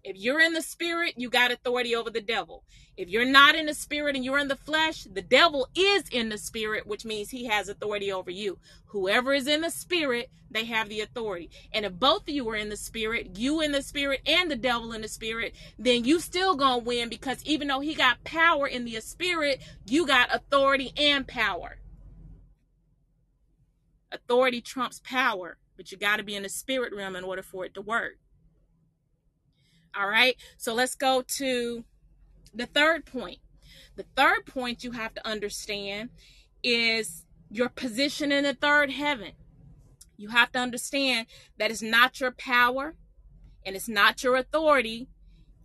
If 0.04 0.18
you're 0.18 0.40
in 0.40 0.54
the 0.54 0.62
spirit, 0.62 1.16
you 1.18 1.30
got 1.30 1.52
authority 1.52 1.96
over 1.96 2.10
the 2.10 2.22
devil. 2.22 2.64
If 3.02 3.10
you're 3.10 3.26
not 3.26 3.56
in 3.56 3.66
the 3.66 3.74
spirit 3.74 4.16
and 4.16 4.24
you're 4.24 4.38
in 4.38 4.48
the 4.48 4.56
flesh, 4.56 5.06
the 5.06 5.24
devil 5.24 5.68
is 5.74 6.04
in 6.12 6.30
the 6.30 6.38
spirit, 6.38 6.86
which 6.86 7.04
means 7.04 7.32
he 7.32 7.46
has 7.46 7.68
authority 7.68 8.12
over 8.12 8.30
you. 8.30 8.60
Whoever 8.86 9.34
is 9.34 9.48
in 9.48 9.62
the 9.62 9.72
spirit, 9.72 10.30
they 10.52 10.66
have 10.66 10.88
the 10.88 11.02
authority. 11.02 11.50
And 11.74 11.84
if 11.84 11.94
both 11.94 12.30
of 12.30 12.30
you 12.30 12.48
are 12.50 12.56
in 12.56 12.70
the 12.70 12.78
spirit, 12.78 13.40
you 13.40 13.60
in 13.60 13.72
the 13.72 13.82
spirit 13.82 14.22
and 14.28 14.52
the 14.52 14.56
devil 14.56 14.94
in 14.94 15.02
the 15.02 15.08
spirit, 15.08 15.56
then 15.80 16.06
you 16.06 16.20
still 16.20 16.56
gonna 16.56 16.78
win 16.78 17.10
because 17.10 17.44
even 17.44 17.70
though 17.70 17.80
he 17.80 17.96
got 17.96 18.24
power 18.24 18.68
in 18.68 18.86
the 18.86 19.02
spirit, 19.02 19.64
you 19.88 20.06
got 20.06 20.32
authority 20.32 20.94
and 20.96 21.28
power. 21.28 21.80
Authority 24.12 24.62
trumps 24.62 25.02
power, 25.04 25.58
but 25.76 25.92
you 25.92 25.98
got 25.98 26.18
to 26.18 26.24
be 26.24 26.36
in 26.36 26.44
the 26.44 26.50
spirit 26.50 26.94
realm 26.96 27.16
in 27.16 27.24
order 27.24 27.42
for 27.42 27.66
it 27.66 27.74
to 27.74 27.82
work. 27.82 28.20
All 29.98 30.08
right. 30.08 30.36
So 30.58 30.76
let's 30.76 30.94
go 30.94 31.24
to 31.40 31.84
the 32.54 32.66
third 32.66 33.06
point. 33.06 33.40
The 33.96 34.06
third 34.16 34.46
point 34.46 34.84
you 34.84 34.92
have 34.92 35.14
to 35.16 35.28
understand 35.28 36.10
is 36.64 37.26
your 37.50 37.70
position 37.70 38.32
in 38.32 38.44
the 38.44 38.54
third 38.54 38.92
heaven. 38.92 39.34
You 40.18 40.30
have 40.30 40.52
to 40.54 40.60
understand 40.60 41.28
that 41.58 41.72
it's 41.72 41.82
not 41.82 42.20
your 42.20 42.32
power 42.32 42.96
and 43.66 43.76
it's 43.76 43.90
not 43.90 44.24
your 44.24 44.36
authority 44.36 45.08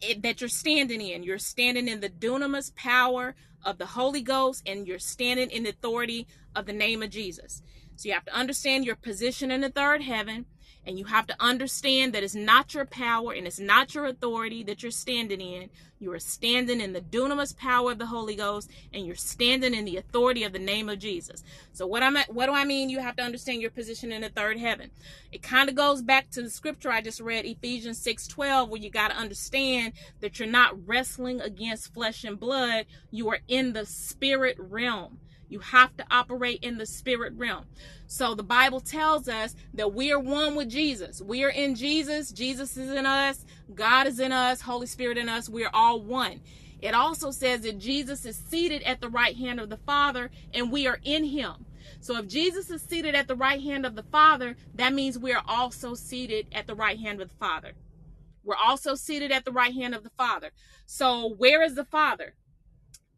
it, 0.01 0.23
that 0.23 0.41
you're 0.41 0.49
standing 0.49 1.01
in. 1.01 1.23
You're 1.23 1.39
standing 1.39 1.89
in 1.89 2.01
the 2.01 2.09
dunamis 2.09 2.75
power 2.75 3.35
of 3.65 3.79
the 3.79 3.87
Holy 3.87 4.23
Ghost 4.23 4.63
and 4.67 4.87
you're 4.87 4.99
standing 4.99 5.51
in 5.51 5.65
the 5.65 5.71
authority 5.71 6.27
of 6.55 6.67
the 6.67 6.73
name 6.73 7.03
of 7.03 7.11
Jesus. 7.11 7.63
So 7.97 8.09
you 8.09 8.15
have 8.15 8.27
to 8.27 8.35
understand 8.35 8.85
your 8.85 8.97
position 8.97 9.51
in 9.51 9.63
the 9.63 9.71
third 9.71 10.03
heaven 10.03 10.47
and 10.87 10.99
you 10.99 11.05
have 11.07 11.27
to 11.27 11.37
understand 11.41 12.13
that 12.13 12.23
it's 12.23 12.35
not 12.35 12.73
your 12.73 12.87
power 12.87 13.33
and 13.33 13.47
it's 13.47 13.59
not 13.59 13.95
your 13.95 14.07
authority 14.07 14.63
that 14.65 14.83
you're 14.83 14.93
standing 14.93 15.41
in. 15.41 15.69
You 15.99 16.13
are 16.13 16.19
standing 16.19 16.81
in 16.81 16.93
the 16.93 17.01
dunamis 17.01 17.57
power 17.57 17.93
of 17.93 17.99
the 17.99 18.07
Holy 18.07 18.37
Ghost 18.37 18.71
and 18.93 19.07
you're 19.07 19.15
standing 19.15 19.75
in 19.75 19.85
the 19.85 19.97
authority 19.97 20.45
of 20.45 20.53
the 20.53 20.59
name 20.59 20.89
of 20.89 20.99
Jesus. 20.99 21.43
So 21.73 21.87
what 21.87 22.03
I'm 22.03 22.17
what 22.29 22.47
do 22.47 22.53
I 22.53 22.65
mean 22.65 22.91
you 22.91 23.01
have 23.01 23.17
to 23.17 23.23
understand 23.23 23.63
your 23.63 23.71
position 23.71 24.13
in 24.13 24.21
the 24.21 24.29
third 24.29 24.59
heaven? 24.59 24.91
It 25.33 25.43
kind 25.43 25.69
of 25.69 25.75
goes 25.75 26.03
back 26.03 26.31
to 26.33 26.43
the 26.43 26.51
scripture 26.51 26.91
I 26.91 27.01
just 27.01 27.21
read 27.21 27.47
Ephesians 27.47 27.99
6:12 28.05 28.69
where 28.69 28.81
you 28.81 28.91
got 28.91 29.09
to 29.09 29.17
understand 29.17 29.95
that 30.21 30.39
you're 30.39 30.49
not 30.49 30.87
wrestling 30.87 31.41
against 31.41 31.95
flesh 31.95 32.25
and 32.25 32.39
blood, 32.39 32.87
you 33.11 33.29
are 33.31 33.41
in 33.49 33.73
the 33.73 33.87
spirit 33.87 34.57
realm. 34.59 35.19
You 35.49 35.61
have 35.61 35.97
to 35.97 36.07
operate 36.11 36.61
in 36.63 36.79
the 36.79 36.87
spirit 36.87 37.33
realm. 37.37 37.67
So 38.07 38.35
the 38.35 38.43
Bible 38.43 38.81
tells 38.81 39.29
us 39.29 39.55
that 39.75 39.95
we 39.95 40.13
are 40.13 40.19
one 40.19 40.57
with 40.57 40.69
Jesus. 40.69 41.21
We 41.21 41.45
are 41.45 41.51
in 41.51 41.75
Jesus. 41.75 42.33
Jesus 42.33 42.77
is 42.77 42.91
in 42.91 43.07
us. 43.07 43.45
God 43.75 44.07
is 44.07 44.21
in 44.21 44.33
us. 44.33 44.61
Holy 44.63 44.87
Spirit 44.87 45.19
in 45.19 45.29
us. 45.29 45.49
We 45.49 45.65
are 45.65 45.71
all 45.73 46.01
one. 46.01 46.41
It 46.81 46.95
also 46.95 47.31
says 47.31 47.63
that 47.63 47.79
Jesus 47.79 48.25
is 48.25 48.37
seated 48.37 48.83
at 48.83 49.01
the 49.01 49.09
right 49.09 49.37
hand 49.37 49.61
of 49.61 49.71
the 49.71 49.79
Father 49.79 50.31
and 50.53 50.71
we 50.71 50.87
are 50.87 51.01
in 51.05 51.25
him. 51.25 51.67
So 52.01 52.19
if 52.19 52.29
Jesus 52.29 52.71
is 52.71 52.83
seated 52.83 53.15
at 53.15 53.29
the 53.29 53.37
right 53.37 53.61
hand 53.61 53.87
of 53.87 53.95
the 53.97 54.03
Father, 54.03 54.57
that 54.75 54.93
means 54.93 55.19
we 55.19 55.33
are 55.33 55.43
also 55.47 55.95
seated 55.95 56.47
at 56.53 56.67
the 56.67 56.75
right 56.75 56.99
hand 56.99 57.21
of 57.21 57.29
the 57.29 57.35
Father. 57.37 57.73
We're 58.45 58.57
also 58.57 58.95
seated 58.95 59.33
at 59.33 59.45
the 59.45 59.53
right 59.53 59.75
hand 59.75 59.95
of 59.95 60.05
the 60.05 60.11
Father. 60.11 60.51
So 60.85 61.35
where 61.37 61.63
is 61.63 61.75
the 61.75 61.85
Father? 61.85 62.35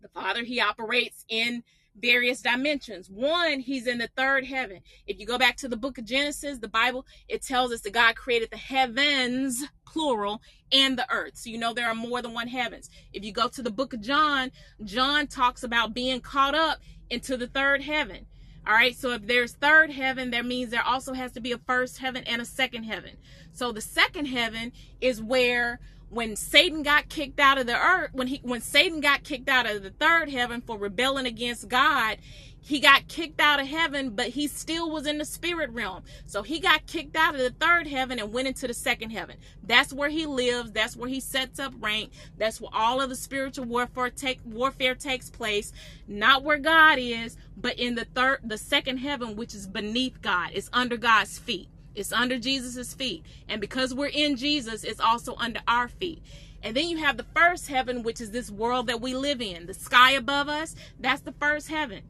The 0.01 0.09
Father, 0.09 0.45
he 0.45 0.61
operates 0.61 1.25
in 1.29 1.65
various 2.01 2.43
dimensions. 2.43 3.09
One, 3.11 3.61
he's 3.61 3.87
in 3.87 3.99
the 3.99 4.09
third 4.17 4.45
heaven. 4.45 4.81
If 5.07 5.19
you 5.19 5.27
go 5.27 5.39
back 5.39 5.57
to 5.59 5.69
the 5.69 5.77
book 5.77 5.99
of 5.99 6.05
Genesis, 6.05 6.59
the 6.59 6.69
Bible, 6.69 7.07
it 7.29 7.43
tells 7.43 7.73
us 7.73 7.81
that 7.83 7.93
God 7.93 8.17
created 8.17 8.51
the 8.51 8.57
heavens, 8.57 9.65
plural, 9.87 10.43
and 10.73 10.99
the 10.99 11.11
earth. 11.11 11.33
So 11.35 11.51
you 11.51 11.59
know 11.59 11.75
there 11.75 11.89
are 11.89 11.95
more 11.95 12.23
than 12.23 12.35
one 12.35 12.49
heavens. 12.49 12.91
If 13.13 13.25
you 13.25 13.33
go 13.33 13.49
to 13.49 13.63
the 13.63 13.71
book 13.71 13.93
of 13.93 14.01
John, 14.01 14.51
John 14.85 15.27
talks 15.27 15.63
about 15.63 15.95
being 15.95 16.21
caught 16.21 16.55
up 16.55 16.79
into 17.11 17.37
the 17.37 17.47
third 17.47 17.83
heaven. 17.83 18.27
All 18.67 18.75
right, 18.75 18.95
so 18.95 19.13
if 19.13 19.27
there's 19.27 19.53
third 19.53 19.91
heaven, 19.91 20.31
that 20.33 20.45
means 20.45 20.71
there 20.71 20.85
also 20.85 21.15
has 21.15 21.33
to 21.33 21.41
be 21.41 21.53
a 21.53 21.59
first 21.59 21.99
heaven 21.99 22.23
and 22.25 22.43
a 22.43 22.45
second 22.45 22.85
heaven. 22.85 23.13
So 23.53 23.73
the 23.73 23.81
second 23.81 24.27
heaven 24.27 24.73
is 25.01 25.23
where 25.23 25.81
when 26.11 26.37
Satan 26.37 26.83
got 26.83 27.09
kicked 27.09 27.39
out 27.39 27.59
of 27.59 27.67
the 27.67 27.77
earth, 27.77 28.11
when 28.13 28.29
he 28.29 28.41
when 28.43 28.61
Satan 28.61 29.01
got 29.01 29.25
kicked 29.25 29.49
out 29.49 29.69
of 29.69 29.83
the 29.83 29.91
third 29.91 30.31
heaven 30.31 30.61
for 30.61 30.79
rebelling 30.79 31.27
against 31.27 31.69
God, 31.69 32.19
he 32.61 32.81
got 32.81 33.09
kicked 33.09 33.41
out 33.41 33.61
of 33.61 33.67
heaven, 33.67 34.11
but 34.11 34.29
he 34.29 34.47
still 34.47 34.91
was 34.91 35.07
in 35.07 35.19
the 35.19 35.25
spirit 35.25 35.71
realm. 35.71 36.03
So 36.27 36.43
he 36.43 36.61
got 36.61 36.87
kicked 36.87 37.17
out 37.17 37.35
of 37.35 37.41
the 37.41 37.51
third 37.51 37.87
heaven 37.87 38.19
and 38.19 38.33
went 38.33 38.49
into 38.49 38.67
the 38.67 38.75
second 38.75 39.11
heaven. 39.11 39.37
That's 39.63 39.93
where 39.93 40.11
he 40.11 40.27
lives. 40.27 40.73
That's 40.73 40.97
where 40.97 41.09
he 41.09 41.21
sets 41.21 41.59
up 41.59 41.73
rank. 41.81 42.11
That's 42.37 42.61
where 42.61 42.71
all 42.73 43.01
of 43.01 43.09
the 43.09 43.17
spiritual 43.17 43.65
warfare 43.67 44.11
take 44.11 44.41
warfare 44.45 44.95
takes 44.95 45.31
place. 45.31 45.73
Not 46.07 46.43
where 46.43 46.59
God 46.59 46.99
is, 46.99 47.37
but 47.57 47.79
in 47.79 47.95
the 47.95 48.05
third 48.05 48.41
the 48.45 48.59
second 48.59 48.99
heaven, 48.99 49.37
which 49.37 49.55
is 49.55 49.67
beneath 49.67 50.21
God. 50.23 50.51
It's 50.53 50.71
under 50.73 50.97
God's 50.97 51.39
feet. 51.39 51.69
It's 51.95 52.13
under 52.13 52.39
Jesus's 52.39 52.95
feet. 52.95 53.25
And 53.49 53.61
because 53.61 53.95
we're 53.95 54.07
in 54.07 54.37
Jesus, 54.37 54.85
it's 54.85 55.01
also 55.01 55.35
under 55.37 55.61
our 55.67 55.89
feet. 55.89 56.23
And 56.63 56.77
then 56.77 56.89
you 56.89 56.99
have 56.99 57.17
the 57.17 57.27
first 57.35 57.69
heaven, 57.69 58.03
which 58.03 58.21
is 58.21 58.31
this 58.31 58.51
world 58.51 58.89
that 58.89 59.01
we 59.01 59.15
live 59.15 59.41
in. 59.41 59.67
The 59.67 59.75
sky 59.75 60.13
above 60.13 60.49
us, 60.49 60.75
that's 60.99 61.23
the 61.23 61.33
first 61.33 61.69
heaven. 61.69 62.03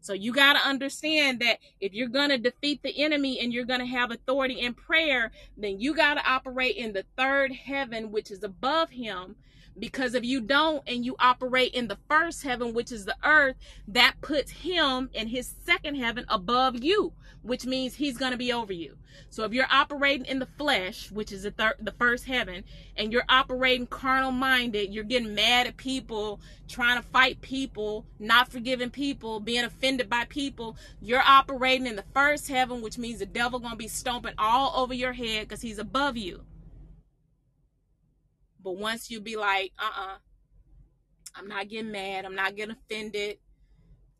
So 0.00 0.12
you 0.12 0.32
got 0.32 0.54
to 0.54 0.66
understand 0.66 1.40
that 1.40 1.58
if 1.80 1.92
you're 1.92 2.08
going 2.08 2.30
to 2.30 2.38
defeat 2.38 2.82
the 2.82 3.02
enemy 3.02 3.40
and 3.40 3.52
you're 3.52 3.64
going 3.64 3.80
to 3.80 3.86
have 3.86 4.10
authority 4.10 4.60
in 4.60 4.74
prayer, 4.74 5.32
then 5.56 5.80
you 5.80 5.94
got 5.94 6.14
to 6.14 6.30
operate 6.30 6.76
in 6.76 6.92
the 6.92 7.04
third 7.16 7.52
heaven, 7.52 8.12
which 8.12 8.30
is 8.30 8.42
above 8.42 8.90
him. 8.90 9.36
Because 9.78 10.14
if 10.14 10.24
you 10.24 10.40
don't 10.40 10.82
and 10.86 11.04
you 11.04 11.16
operate 11.18 11.74
in 11.74 11.88
the 11.88 11.98
first 12.08 12.42
heaven, 12.42 12.74
which 12.74 12.90
is 12.90 13.04
the 13.04 13.16
earth, 13.24 13.56
that 13.86 14.14
puts 14.20 14.50
him 14.50 15.10
in 15.12 15.28
his 15.28 15.54
second 15.64 15.96
heaven 15.96 16.24
above 16.28 16.82
you, 16.82 17.12
which 17.42 17.64
means 17.64 17.94
he's 17.94 18.18
going 18.18 18.32
to 18.32 18.38
be 18.38 18.52
over 18.52 18.72
you. 18.72 18.96
So 19.30 19.44
if 19.44 19.52
you're 19.52 19.66
operating 19.70 20.26
in 20.26 20.38
the 20.38 20.46
flesh, 20.46 21.10
which 21.10 21.32
is 21.32 21.42
the 21.42 21.50
third, 21.50 21.74
the 21.80 21.92
first 21.92 22.24
heaven, 22.24 22.64
and 22.96 23.12
you're 23.12 23.24
operating 23.28 23.86
carnal 23.86 24.32
minded, 24.32 24.92
you're 24.92 25.04
getting 25.04 25.34
mad 25.34 25.66
at 25.66 25.76
people, 25.76 26.40
trying 26.68 27.00
to 27.00 27.08
fight 27.08 27.40
people, 27.40 28.06
not 28.18 28.50
forgiving 28.50 28.90
people, 28.90 29.40
being 29.40 29.64
offended 29.64 30.08
by 30.08 30.24
people, 30.26 30.76
you're 31.00 31.22
operating 31.24 31.86
in 31.86 31.96
the 31.96 32.04
first 32.14 32.48
heaven, 32.48 32.80
which 32.80 32.98
means 32.98 33.18
the 33.18 33.26
devil 33.26 33.58
going 33.58 33.72
to 33.72 33.76
be 33.76 33.88
stomping 33.88 34.34
all 34.38 34.72
over 34.80 34.94
your 34.94 35.12
head 35.12 35.48
because 35.48 35.62
he's 35.62 35.78
above 35.78 36.16
you. 36.16 36.42
But 38.68 38.76
once 38.76 39.10
you 39.10 39.18
be 39.18 39.36
like, 39.36 39.72
uh-uh, 39.78 40.18
I'm 41.34 41.48
not 41.48 41.70
getting 41.70 41.90
mad, 41.90 42.26
I'm 42.26 42.34
not 42.34 42.54
getting 42.54 42.76
offended, 42.76 43.38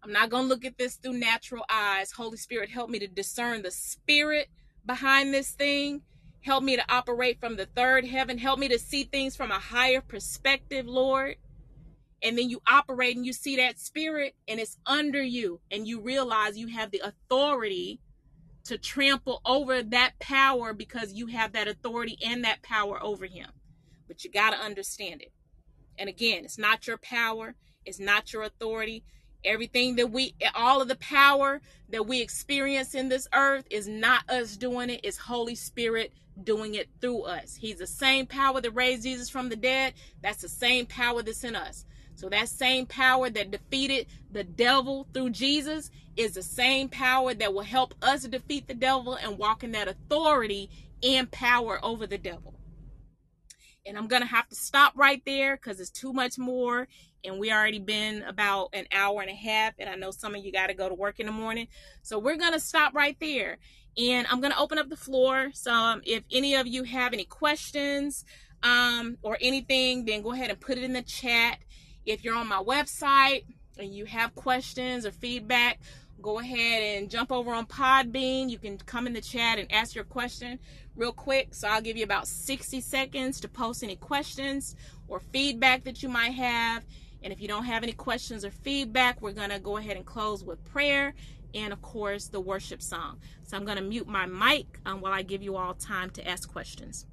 I'm 0.03 0.11
not 0.11 0.31
going 0.31 0.45
to 0.45 0.49
look 0.49 0.65
at 0.65 0.79
this 0.79 0.95
through 0.95 1.19
natural 1.19 1.67
eyes. 1.69 2.13
Holy 2.13 2.39
Spirit, 2.39 2.71
help 2.71 2.89
me 2.89 2.99
to 3.01 3.07
discern 3.07 3.61
the 3.61 3.71
spirit 3.71 4.49
behind 4.87 5.35
this 5.35 5.51
thing. 5.51 6.01
Help 6.41 6.65
me 6.65 6.77
to 6.77 6.85
operate 6.89 7.41
from 7.41 7.57
the 7.57 7.67
third 7.67 8.07
heaven. 8.07 8.39
Help 8.39 8.59
me 8.59 8.69
to 8.69 8.79
see 8.79 9.05
things 9.05 9.37
from 9.37 9.51
a 9.51 9.59
higher 9.59 10.01
perspective, 10.01 10.87
Lord. 10.87 11.37
And 12.23 12.39
then 12.39 12.49
you 12.49 12.63
operate 12.67 13.19
and 13.19 13.27
you 13.27 13.35
see 13.35 13.57
that 13.57 13.79
spirit 13.79 14.35
and 14.49 14.59
it's 14.59 14.79
under 14.87 15.23
you, 15.23 15.61
and 15.71 15.87
you 15.87 16.01
realize 16.01 16.57
you 16.57 16.69
have 16.69 16.91
the 16.91 17.03
authority 17.05 18.01
to 18.65 18.79
trample 18.79 19.43
over 19.45 19.83
that 19.83 20.19
power 20.21 20.73
because 20.73 21.13
you 21.13 21.27
have 21.27 21.53
that 21.53 21.69
authority 21.69 22.17
and 22.25 22.45
that 22.45 22.63
power 22.63 22.99
over 23.03 23.27
him. 23.27 23.51
But 24.09 24.25
you 24.25 24.31
got 24.31 24.51
to 24.51 24.59
understand 24.59 25.23
it. 25.23 25.33
And 25.99 26.09
again, 26.09 26.45
it's 26.45 26.59
not 26.59 26.87
your 26.87 26.99
power, 26.99 27.55
it's 27.85 28.01
not 28.01 28.33
your 28.33 28.43
authority. 28.43 29.05
Everything 29.45 29.95
that 29.97 30.11
we, 30.11 30.35
all 30.55 30.83
of 30.83 30.89
the 30.89 30.97
power 30.97 31.61
that 31.91 32.07
we 32.07 32.21
experience 32.21 32.95
in 32.95 33.09
this 33.09 33.29
earth 33.33 33.67
is 33.71 33.87
not 33.87 34.29
us 34.29 34.57
doing 34.57 34.91
it, 34.91 35.01
it's 35.05 35.17
Holy 35.17 35.55
Spirit 35.55 36.13
doing 36.43 36.75
it 36.75 36.89
through 37.01 37.23
us. 37.23 37.57
He's 37.57 37.79
the 37.79 37.87
same 37.87 38.27
power 38.27 38.61
that 38.61 38.71
raised 38.73 39.05
Jesus 39.05 39.29
from 39.29 39.49
the 39.49 39.57
dead. 39.57 39.95
That's 40.23 40.43
the 40.43 40.49
same 40.49 40.87
power 40.87 41.23
that's 41.23 41.45
in 41.45 41.55
us. 41.57 41.85
So 42.15 42.29
that 42.31 42.49
same 42.49 42.87
power 42.87 43.31
that 43.31 43.53
defeated 43.53 44.09
the 44.33 44.45
devil 44.45 45.07
through 45.15 45.31
Jesus 45.31 45.91
is 46.17 46.33
the 46.33 46.43
same 46.43 46.89
power 46.89 47.33
that 47.35 47.55
will 47.55 47.63
help 47.63 47.95
us 48.03 48.25
defeat 48.25 48.67
the 48.67 48.75
devil 48.75 49.15
and 49.15 49.39
walk 49.39 49.63
in 49.63 49.71
that 49.73 49.87
authority 49.87 50.69
and 51.03 51.31
power 51.31 51.79
over 51.85 52.09
the 52.09 52.19
devil. 52.19 52.58
And 53.89 53.97
I'm 53.97 54.07
going 54.07 54.23
to 54.23 54.29
have 54.29 54.49
to 54.49 54.55
stop 54.55 54.93
right 54.97 55.23
there 55.25 55.57
because 55.57 55.81
it's 55.81 55.91
too 55.91 56.13
much 56.13 56.39
more 56.39 56.87
and 57.25 57.39
we 57.39 57.53
already 57.53 57.79
been 57.79 58.23
about 58.23 58.69
an 58.73 58.87
hour 58.93 59.21
and 59.21 59.31
a 59.31 59.35
half 59.35 59.75
and 59.79 59.89
i 59.89 59.95
know 59.95 60.11
some 60.11 60.35
of 60.35 60.45
you 60.45 60.53
got 60.53 60.69
to 60.69 60.75
go 60.75 60.89
to 60.89 60.95
work 60.95 61.19
in 61.19 61.27
the 61.27 61.33
morning. 61.33 61.69
So 62.03 62.19
we're 62.19 62.37
going 62.37 62.53
to 62.53 62.61
stop 62.61 62.95
right 62.95 63.17
there 63.21 63.59
and 63.97 64.27
i'm 64.31 64.41
going 64.41 64.53
to 64.53 64.59
open 64.59 64.79
up 64.79 64.89
the 64.89 64.97
floor. 64.97 65.51
So 65.55 65.73
um, 65.73 66.03
if 66.05 66.23
any 66.31 66.55
of 66.55 66.67
you 66.67 66.85
have 66.85 67.13
any 67.13 67.25
questions 67.25 68.25
um, 68.63 69.19
or 69.23 69.39
anything 69.41 70.05
then 70.05 70.23
go 70.23 70.33
ahead 70.33 70.51
and 70.51 70.61
put 70.61 70.79
it 70.79 70.85
in 70.85 70.93
the 70.93 71.03
chat. 71.03 71.59
If 72.07 72.25
you're 72.25 72.37
on 72.37 72.49
my 72.49 72.63
website 72.63 73.45
and 73.79 73.95
you 73.95 74.05
have 74.07 74.35
questions 74.35 75.05
or 75.05 75.13
feedback 75.13 75.81
go 76.21 76.41
ahead 76.41 76.83
and 76.83 77.11
jump 77.11 77.31
over 77.31 77.53
on 77.53 77.67
podbean. 77.67 78.51
You 78.51 78.59
can 78.59 78.77
come 78.79 79.07
in 79.07 79.13
the 79.13 79.21
chat 79.21 79.59
and 79.59 79.71
ask 79.73 79.95
your 79.95 80.05
question 80.05 80.59
real 80.99 81.13
quick 81.13 81.55
so 81.55 81.69
i'll 81.69 81.81
give 81.81 81.97
you 81.97 82.05
about 82.05 82.27
60 82.27 82.81
seconds 82.81 83.41
to 83.41 83.49
post 83.49 83.83
any 83.83 83.97
questions 83.97 84.77
or 85.09 85.21
feedback 85.21 85.85
that 85.85 86.03
you 86.03 86.09
might 86.09 86.33
have 86.33 86.85
and 87.23 87.33
if 87.33 87.41
you 87.41 87.49
don't 87.49 87.65
have 87.65 87.83
any 87.83 87.93
questions 87.93 88.45
or 88.45 88.51
feedback, 88.51 89.21
we're 89.21 89.33
going 89.33 89.51
to 89.51 89.59
go 89.59 89.77
ahead 89.77 89.97
and 89.97 90.07
close 90.07 90.45
with 90.45 90.65
prayer 90.65 91.15
and, 91.55 91.73
of 91.73 91.83
course, 91.83 92.29
the 92.29 92.41
worship 92.41 92.83
song. 92.83 93.19
So 93.45 93.57
I'm 93.57 93.65
going 93.65 93.79
to 93.79 93.83
mute 93.83 94.07
my 94.07 94.27
mic 94.27 94.79
um, 94.87 95.01
while 95.01 95.13
I 95.13 95.23
give 95.23 95.43
you 95.43 95.57
all 95.57 95.75
time 95.75 96.11
to 96.11 96.29
ask 96.29 96.51
questions. 96.51 97.07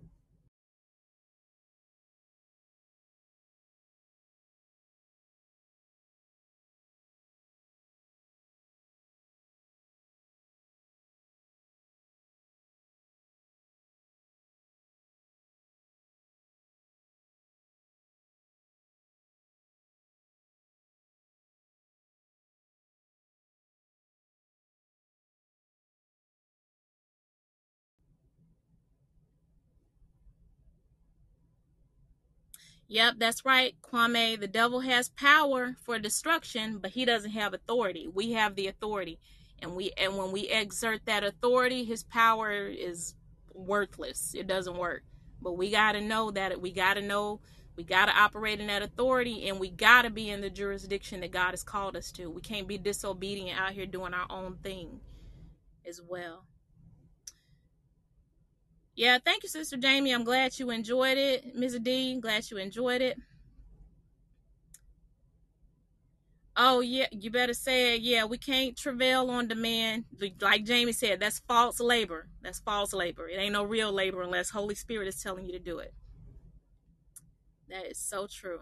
Yep, 32.88 33.16
that's 33.18 33.46
right, 33.46 33.76
Kwame. 33.82 34.40
The 34.40 34.48
devil 34.48 34.82
has 34.82 35.10
power 35.10 35.76
for 35.84 35.98
destruction, 35.98 36.78
but 36.78 36.92
he 36.92 37.06
doesn't 37.06 37.32
have 37.32 37.54
authority. 37.54 38.08
We 38.14 38.34
have 38.34 38.56
the 38.56 38.68
authority. 38.68 39.20
And 39.60 39.76
we 39.76 39.92
and 39.98 40.18
when 40.18 40.32
we 40.32 40.50
exert 40.50 41.06
that 41.06 41.24
authority, 41.24 41.84
his 41.86 42.04
power 42.04 42.52
is 42.68 43.16
worthless. 43.54 44.36
It 44.36 44.48
doesn't 44.48 44.78
work. 44.78 45.04
But 45.42 45.54
we 45.54 45.72
got 45.72 45.94
to 45.94 46.02
know 46.02 46.32
that 46.32 46.62
we 46.62 46.72
got 46.72 46.96
to 46.96 47.02
know 47.02 47.40
we 47.76 47.84
got 47.84 48.06
to 48.06 48.18
operate 48.18 48.60
in 48.60 48.68
that 48.68 48.84
authority 48.84 49.50
and 49.50 49.60
we 49.60 49.70
got 49.70 50.04
to 50.04 50.10
be 50.10 50.30
in 50.30 50.42
the 50.42 50.50
jurisdiction 50.50 51.22
that 51.22 51.32
God 51.32 51.52
has 51.52 51.64
called 51.64 51.96
us 51.96 52.12
to. 52.14 52.30
We 52.30 52.42
can't 52.42 52.68
be 52.68 52.78
disobedient 52.78 53.60
out 53.60 53.72
here 53.74 53.86
doing 53.86 54.14
our 54.14 54.28
own 54.30 54.58
thing 54.64 55.00
as 55.88 56.02
well. 56.08 56.46
Yeah, 58.96 59.18
thank 59.24 59.44
you, 59.44 59.50
Sister 59.50 59.78
Jamie. 59.78 60.14
I'm 60.14 60.24
glad 60.24 60.58
you 60.58 60.70
enjoyed 60.70 61.18
it. 61.18 61.54
Ms. 61.56 61.80
D, 61.82 62.20
glad 62.22 62.50
you 62.50 62.58
enjoyed 62.58 63.02
it. 63.02 63.18
Oh, 66.58 66.80
yeah, 66.80 67.08
you 67.12 67.30
better 67.30 67.54
say 67.54 67.96
it. 67.96 68.02
Yeah, 68.02 68.24
we 68.24 68.38
can't 68.38 68.78
travail 68.78 69.30
on 69.30 69.50
demand. 69.50 70.06
Like 70.40 70.64
Jamie 70.64 70.94
said, 70.94 71.20
that's 71.20 71.40
false 71.40 71.82
labor. 71.82 72.30
That's 72.42 72.60
false 72.60 72.94
labor. 72.94 73.28
It 73.28 73.36
ain't 73.36 73.52
no 73.52 73.66
real 73.66 73.92
labor 73.92 74.22
unless 74.22 74.50
Holy 74.50 74.76
Spirit 74.76 75.10
is 75.10 75.22
telling 75.22 75.46
you 75.46 75.52
to 75.52 75.60
do 75.60 75.80
it. 75.80 75.94
That 77.70 77.86
is 77.88 77.98
so 78.00 78.28
true. 78.28 78.62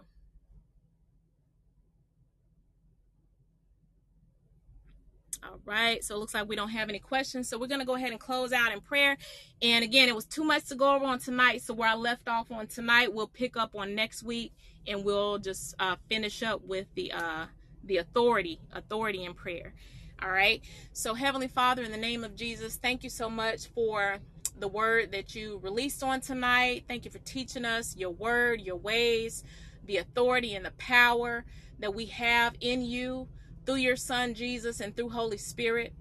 All 5.44 5.60
right. 5.66 6.02
So 6.02 6.14
it 6.14 6.18
looks 6.18 6.32
like 6.34 6.48
we 6.48 6.56
don't 6.56 6.70
have 6.70 6.88
any 6.88 6.98
questions. 6.98 7.48
So 7.48 7.58
we're 7.58 7.66
going 7.66 7.80
to 7.80 7.86
go 7.86 7.96
ahead 7.96 8.12
and 8.12 8.20
close 8.20 8.52
out 8.52 8.72
in 8.72 8.80
prayer. 8.80 9.16
And 9.60 9.84
again, 9.84 10.08
it 10.08 10.14
was 10.14 10.24
too 10.24 10.44
much 10.44 10.64
to 10.66 10.74
go 10.74 10.94
over 10.94 11.04
on 11.04 11.18
tonight. 11.18 11.62
So 11.62 11.74
where 11.74 11.88
I 11.88 11.94
left 11.94 12.28
off 12.28 12.50
on 12.50 12.66
tonight, 12.66 13.12
we'll 13.12 13.26
pick 13.28 13.56
up 13.56 13.74
on 13.74 13.94
next 13.94 14.22
week 14.22 14.52
and 14.86 15.04
we'll 15.04 15.38
just 15.38 15.74
uh, 15.78 15.96
finish 16.08 16.42
up 16.42 16.62
with 16.64 16.86
the 16.94 17.12
uh, 17.12 17.46
the 17.82 17.98
authority, 17.98 18.60
authority 18.72 19.24
in 19.24 19.34
prayer. 19.34 19.74
All 20.22 20.30
right. 20.30 20.62
So 20.92 21.12
Heavenly 21.12 21.48
Father, 21.48 21.82
in 21.82 21.92
the 21.92 21.98
name 21.98 22.24
of 22.24 22.34
Jesus, 22.34 22.76
thank 22.76 23.04
you 23.04 23.10
so 23.10 23.28
much 23.28 23.66
for 23.66 24.18
the 24.58 24.68
word 24.68 25.12
that 25.12 25.34
you 25.34 25.58
released 25.62 26.02
on 26.02 26.20
tonight. 26.20 26.84
Thank 26.88 27.04
you 27.04 27.10
for 27.10 27.18
teaching 27.18 27.66
us 27.66 27.96
your 27.96 28.10
word, 28.10 28.62
your 28.62 28.76
ways, 28.76 29.44
the 29.84 29.98
authority 29.98 30.54
and 30.54 30.64
the 30.64 30.70
power 30.72 31.44
that 31.80 31.94
we 31.94 32.06
have 32.06 32.54
in 32.60 32.82
you 32.82 33.28
through 33.64 33.76
your 33.76 33.96
son 33.96 34.34
Jesus 34.34 34.80
and 34.80 34.96
through 34.96 35.10
Holy 35.10 35.38
Spirit. 35.38 35.94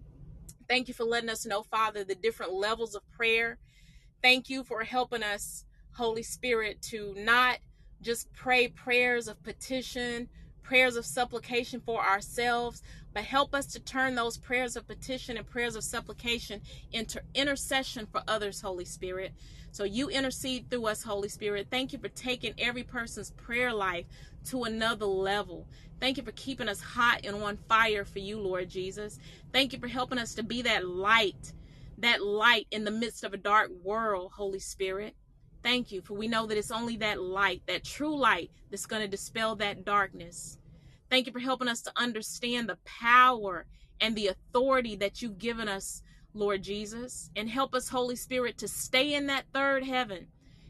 Thank 0.68 0.88
you 0.88 0.94
for 0.94 1.04
letting 1.04 1.30
us 1.30 1.46
know, 1.46 1.64
Father, 1.64 2.04
the 2.04 2.16
different 2.16 2.54
levels 2.54 2.96
of 2.96 3.10
prayer. 3.12 3.58
Thank 4.22 4.50
you 4.50 4.64
for 4.64 4.84
helping 4.84 5.24
us, 5.24 5.66
Holy 5.96 6.24
Spirit, 6.24 6.82
to 6.84 7.14
not 7.18 7.60
just 8.02 8.32
pray 8.34 8.68
prayers 8.68 9.28
of 9.28 9.42
petition, 9.44 10.30
prayers 10.62 10.96
of 10.96 11.06
supplication 11.06 11.82
for 11.86 12.04
ourselves, 12.04 12.82
but 13.14 13.24
help 13.24 13.54
us 13.54 13.68
to 13.68 13.80
turn 13.80 14.16
those 14.16 14.38
prayers 14.38 14.76
of 14.76 14.88
petition 14.88 15.38
and 15.38 15.46
prayers 15.46 15.76
of 15.76 15.84
supplication 15.84 16.62
into 16.92 17.22
intercession 17.36 18.08
for 18.12 18.24
others, 18.28 18.62
Holy 18.62 18.86
Spirit. 18.86 19.34
So 19.74 19.86
you 19.86 20.08
intercede 20.08 20.70
through 20.70 20.86
us, 20.86 21.02
Holy 21.02 21.30
Spirit. 21.30 21.66
Thank 21.72 21.94
you 21.94 22.00
for 22.00 22.08
taking 22.10 22.54
every 22.60 22.84
person's 22.84 23.32
prayer 23.32 23.74
life 23.74 24.06
to 24.46 24.66
another 24.66 25.08
level. 25.08 25.68
Thank 26.00 26.18
you 26.18 26.24
for 26.24 26.32
keeping 26.34 26.70
us 26.70 26.80
hot 26.80 27.22
and 27.24 27.42
on 27.42 27.58
fire 27.68 28.06
for 28.06 28.20
you, 28.20 28.40
Lord 28.40 28.70
Jesus. 28.70 29.18
Thank 29.52 29.74
you 29.74 29.80
for 29.80 29.88
helping 29.88 30.20
us 30.20 30.36
to 30.36 30.44
be 30.44 30.62
that 30.62 30.88
light, 30.88 31.54
that 31.98 32.24
light 32.24 32.68
in 32.70 32.84
the 32.84 32.92
midst 32.92 33.24
of 33.24 33.34
a 33.34 33.38
dark 33.38 33.72
world, 33.84 34.34
Holy 34.36 34.60
Spirit. 34.60 35.16
Thank 35.64 35.92
you, 35.92 36.04
for 36.04 36.14
we 36.14 36.28
know 36.28 36.46
that 36.46 36.58
it's 36.58 36.70
only 36.70 36.98
that 36.98 37.20
light, 37.20 37.64
that 37.66 37.84
true 37.84 38.16
light, 38.16 38.52
that's 38.70 38.86
going 38.86 39.02
to 39.02 39.08
dispel 39.08 39.56
that 39.56 39.86
darkness. 39.86 40.60
Thank 41.10 41.26
you 41.26 41.34
for 41.34 41.40
helping 41.40 41.68
us 41.68 41.82
to 41.82 41.92
understand 41.96 42.70
the 42.70 42.78
power 42.86 43.66
and 44.00 44.16
the 44.16 44.28
authority 44.28 44.96
that 44.98 45.24
you've 45.24 45.40
given 45.40 45.68
us, 45.68 46.03
Lord 46.34 46.64
Jesus. 46.64 47.30
And 47.36 47.50
help 47.50 47.76
us, 47.76 47.90
Holy 47.90 48.16
Spirit, 48.16 48.58
to 48.60 48.68
stay 48.68 49.14
in 49.14 49.28
that 49.28 49.46
third 49.54 49.84
heaven. 49.84 50.28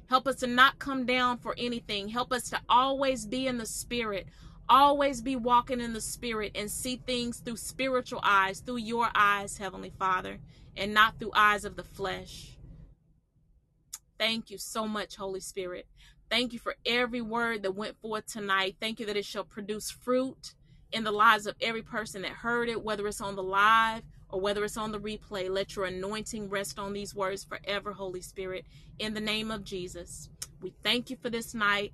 Help 0.10 0.28
us 0.28 0.38
to 0.38 0.48
not 0.48 0.80
come 0.80 1.06
down 1.06 1.38
for 1.38 1.56
anything. 1.58 2.10
Help 2.10 2.32
us 2.32 2.50
to 2.50 2.60
always 2.70 3.26
be 3.26 3.48
in 3.48 3.58
the 3.58 3.66
Spirit, 3.66 4.28
always 4.70 5.22
be 5.22 5.36
walking 5.36 5.80
in 5.80 5.94
the 5.94 6.02
Spirit 6.02 6.52
and 6.56 6.70
see 6.70 6.98
things 6.98 7.40
through 7.40 7.58
spiritual 7.58 8.20
eyes, 8.24 8.60
through 8.60 8.78
your 8.78 9.10
eyes, 9.16 9.58
Heavenly 9.58 9.92
Father, 9.98 10.40
and 10.76 10.94
not 10.94 11.20
through 11.20 11.32
eyes 11.34 11.66
of 11.66 11.76
the 11.76 11.84
flesh. 11.84 12.58
Thank 14.20 14.52
you 14.52 14.58
so 14.58 14.88
much, 14.88 15.16
Holy 15.16 15.40
Spirit. 15.40 15.88
Thank 16.30 16.54
you 16.54 16.60
for 16.60 16.76
every 16.86 17.22
word 17.22 17.64
that 17.64 17.76
went 17.76 18.00
forth 18.02 18.26
tonight. 18.26 18.76
Thank 18.80 19.00
you 19.00 19.06
that 19.08 19.18
it 19.18 19.26
shall 19.26 19.44
produce 19.44 19.90
fruit 19.92 20.54
in 20.92 21.04
the 21.04 21.12
lives 21.12 21.48
of 21.48 21.56
every 21.60 21.82
person 21.82 22.22
that 22.22 22.32
heard 22.32 22.70
it, 22.70 22.84
whether 22.84 23.08
it's 23.08 23.22
on 23.22 23.36
the 23.36 23.44
live 23.44 24.04
or 24.34 24.42
whether 24.42 24.64
it's 24.66 24.78
on 24.78 24.92
the 24.92 25.00
replay. 25.00 25.48
Let 25.48 25.76
your 25.76 25.86
anointing 25.86 26.50
rest 26.50 26.80
on 26.80 26.92
these 26.92 27.14
words 27.14 27.44
forever, 27.44 27.94
Holy 27.94 28.22
Spirit, 28.22 28.66
in 28.98 29.14
the 29.14 29.22
name 29.22 29.52
of 29.52 29.64
Jesus. 29.64 30.28
We 30.60 30.74
thank 30.82 31.12
you 31.12 31.18
for 31.22 31.30
this 31.30 31.54
night. 31.54 31.94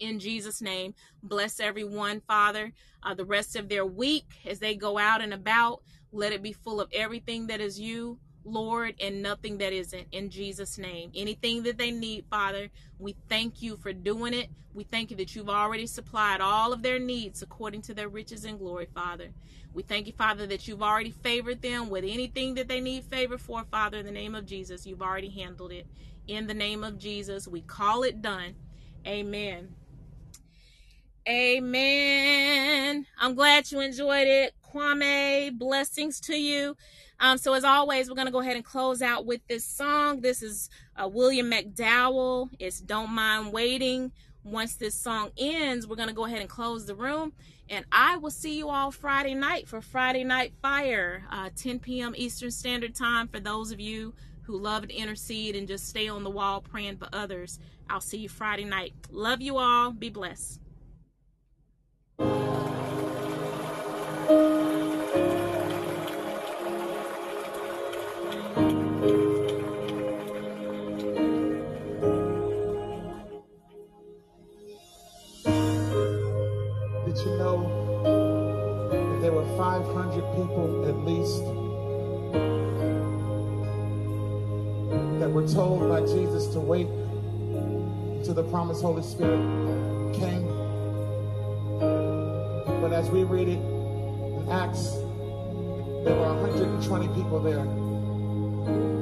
In 0.00 0.18
Jesus' 0.18 0.60
name, 0.60 0.94
bless 1.22 1.60
everyone, 1.60 2.20
Father, 2.26 2.72
uh, 3.04 3.14
the 3.14 3.24
rest 3.24 3.54
of 3.54 3.68
their 3.68 3.86
week 3.86 4.26
as 4.44 4.58
they 4.58 4.74
go 4.74 4.98
out 4.98 5.22
and 5.22 5.32
about. 5.32 5.82
Let 6.10 6.32
it 6.32 6.42
be 6.42 6.52
full 6.52 6.80
of 6.80 6.90
everything 6.92 7.46
that 7.46 7.60
is 7.60 7.78
you 7.78 8.18
Lord, 8.46 8.94
and 9.00 9.22
nothing 9.22 9.58
that 9.58 9.72
isn't 9.72 10.06
in 10.12 10.30
Jesus' 10.30 10.78
name. 10.78 11.10
Anything 11.14 11.64
that 11.64 11.78
they 11.78 11.90
need, 11.90 12.24
Father, 12.30 12.70
we 12.98 13.16
thank 13.28 13.60
you 13.60 13.76
for 13.76 13.92
doing 13.92 14.32
it. 14.32 14.48
We 14.72 14.84
thank 14.84 15.10
you 15.10 15.16
that 15.16 15.34
you've 15.34 15.48
already 15.48 15.86
supplied 15.86 16.40
all 16.40 16.72
of 16.72 16.82
their 16.82 16.98
needs 16.98 17.42
according 17.42 17.82
to 17.82 17.94
their 17.94 18.08
riches 18.08 18.44
and 18.44 18.58
glory, 18.58 18.86
Father. 18.94 19.30
We 19.74 19.82
thank 19.82 20.06
you, 20.06 20.12
Father, 20.12 20.46
that 20.46 20.68
you've 20.68 20.82
already 20.82 21.10
favored 21.10 21.60
them 21.60 21.90
with 21.90 22.04
anything 22.04 22.54
that 22.54 22.68
they 22.68 22.80
need 22.80 23.04
favor 23.04 23.36
for, 23.36 23.64
Father, 23.64 23.98
in 23.98 24.06
the 24.06 24.12
name 24.12 24.34
of 24.34 24.46
Jesus. 24.46 24.86
You've 24.86 25.02
already 25.02 25.30
handled 25.30 25.72
it. 25.72 25.86
In 26.28 26.46
the 26.46 26.54
name 26.54 26.84
of 26.84 26.98
Jesus, 26.98 27.48
we 27.48 27.60
call 27.62 28.02
it 28.02 28.22
done. 28.22 28.54
Amen. 29.06 29.74
Amen. 31.28 33.06
I'm 33.18 33.34
glad 33.34 33.70
you 33.72 33.80
enjoyed 33.80 34.28
it. 34.28 34.54
Kwame, 34.72 35.58
blessings 35.58 36.20
to 36.20 36.36
you. 36.36 36.76
Um, 37.18 37.38
so 37.38 37.54
as 37.54 37.64
always, 37.64 38.08
we're 38.08 38.16
going 38.16 38.26
to 38.26 38.32
go 38.32 38.40
ahead 38.40 38.56
and 38.56 38.64
close 38.64 39.00
out 39.00 39.24
with 39.26 39.40
this 39.48 39.64
song. 39.64 40.20
This 40.20 40.42
is 40.42 40.68
uh, 40.96 41.08
William 41.08 41.50
McDowell. 41.50 42.50
It's 42.58 42.80
Don't 42.80 43.10
Mind 43.10 43.52
Waiting. 43.52 44.12
Once 44.44 44.76
this 44.76 44.94
song 44.94 45.30
ends, 45.36 45.86
we're 45.86 45.96
going 45.96 46.08
to 46.08 46.14
go 46.14 46.24
ahead 46.24 46.40
and 46.40 46.48
close 46.48 46.86
the 46.86 46.94
room. 46.94 47.32
And 47.68 47.84
I 47.90 48.16
will 48.16 48.30
see 48.30 48.56
you 48.56 48.68
all 48.68 48.92
Friday 48.92 49.34
night 49.34 49.66
for 49.66 49.80
Friday 49.80 50.22
Night 50.22 50.52
Fire, 50.62 51.24
uh, 51.32 51.50
10 51.56 51.80
p.m. 51.80 52.14
Eastern 52.16 52.52
Standard 52.52 52.94
Time. 52.94 53.26
For 53.26 53.40
those 53.40 53.72
of 53.72 53.80
you 53.80 54.14
who 54.42 54.56
love 54.56 54.86
to 54.86 54.94
intercede 54.94 55.56
and 55.56 55.66
just 55.66 55.88
stay 55.88 56.06
on 56.06 56.22
the 56.22 56.30
wall 56.30 56.60
praying 56.60 56.98
for 56.98 57.08
others, 57.12 57.58
I'll 57.90 58.00
see 58.00 58.18
you 58.18 58.28
Friday 58.28 58.64
night. 58.64 58.92
Love 59.10 59.40
you 59.40 59.56
all. 59.56 59.90
Be 59.90 60.10
blessed. 60.10 60.60
500 79.84 80.24
people 80.36 80.88
at 80.88 80.96
least 81.04 81.44
that 85.20 85.30
were 85.30 85.46
told 85.46 85.86
by 85.90 86.00
Jesus 86.00 86.46
to 86.54 86.60
wait 86.60 86.86
until 86.86 88.32
the 88.32 88.44
promised 88.44 88.80
Holy 88.80 89.02
Spirit 89.02 89.38
came? 90.14 90.46
But 92.80 92.94
as 92.94 93.10
we 93.10 93.24
read 93.24 93.48
it 93.48 93.58
in 93.58 94.48
Acts, 94.50 94.92
there 96.04 96.16
were 96.16 96.32
120 96.40 97.08
people 97.08 97.38
there, 97.40 97.60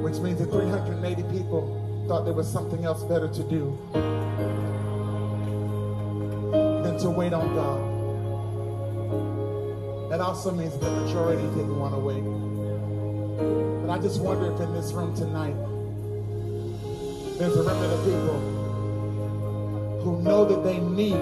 which 0.03 0.19
means 0.19 0.39
that 0.39 0.51
380 0.51 1.23
people 1.31 2.05
thought 2.09 2.25
there 2.25 2.33
was 2.33 2.51
something 2.51 2.83
else 2.83 3.01
better 3.03 3.29
to 3.29 3.43
do 3.43 3.77
than 6.83 6.97
to 6.99 7.09
wait 7.09 7.31
on 7.31 7.55
God. 7.55 7.94
That 10.09 10.21
also 10.21 10.51
means 10.51 10.77
the 10.77 10.89
majority 10.89 11.43
want 11.85 11.93
to 11.93 11.99
wait. 11.99 12.23
But 13.81 13.91
I 13.91 13.99
just 13.99 14.21
wonder 14.21 14.51
if 14.51 14.59
in 14.59 14.73
this 14.73 14.91
room 14.93 15.15
tonight, 15.15 15.55
there's 17.37 17.55
a 17.55 17.63
remnant 17.63 17.93
of 17.93 18.03
people 18.05 18.39
who 20.01 20.21
know 20.21 20.45
that 20.45 20.63
they 20.63 20.79
need 20.79 21.15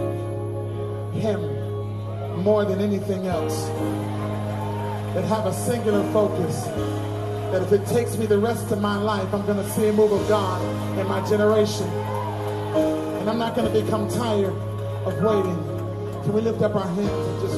Him 1.20 1.42
more 2.44 2.66
than 2.66 2.82
anything 2.82 3.28
else. 3.28 3.66
That 5.16 5.26
have 5.26 5.46
a 5.46 5.54
singular 5.54 6.04
focus. 6.12 6.64
That 7.52 7.62
if 7.64 7.72
it 7.72 7.86
takes 7.88 8.18
me 8.18 8.26
the 8.26 8.40
rest 8.40 8.72
of 8.72 8.82
my 8.82 8.98
life, 8.98 9.34
I'm 9.34 9.46
going 9.46 9.58
to 9.58 9.70
see 9.72 9.88
a 9.88 9.94
move 9.94 10.12
of 10.12 10.28
God 10.28 10.62
in 10.98 11.08
my 11.08 11.28
generation. 11.30 11.88
And 11.88 13.30
I'm 13.30 13.38
not 13.38 13.56
going 13.56 13.72
to 13.72 13.82
become 13.82 14.10
tired 14.10 14.54
of 15.06 15.22
waiting. 15.22 15.58
Can 16.24 16.34
we 16.34 16.42
lift 16.42 16.62
up 16.62 16.76
our 16.76 16.88
hands 16.88 17.28
and 17.28 17.42
just 17.42 17.53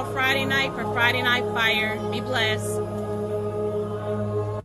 all 0.00 0.12
Friday 0.12 0.46
night 0.46 0.72
for 0.72 0.90
Friday 0.94 1.20
Night 1.20 1.44
Fire. 1.52 1.98
Be 2.10 2.22
blessed. 2.22 2.69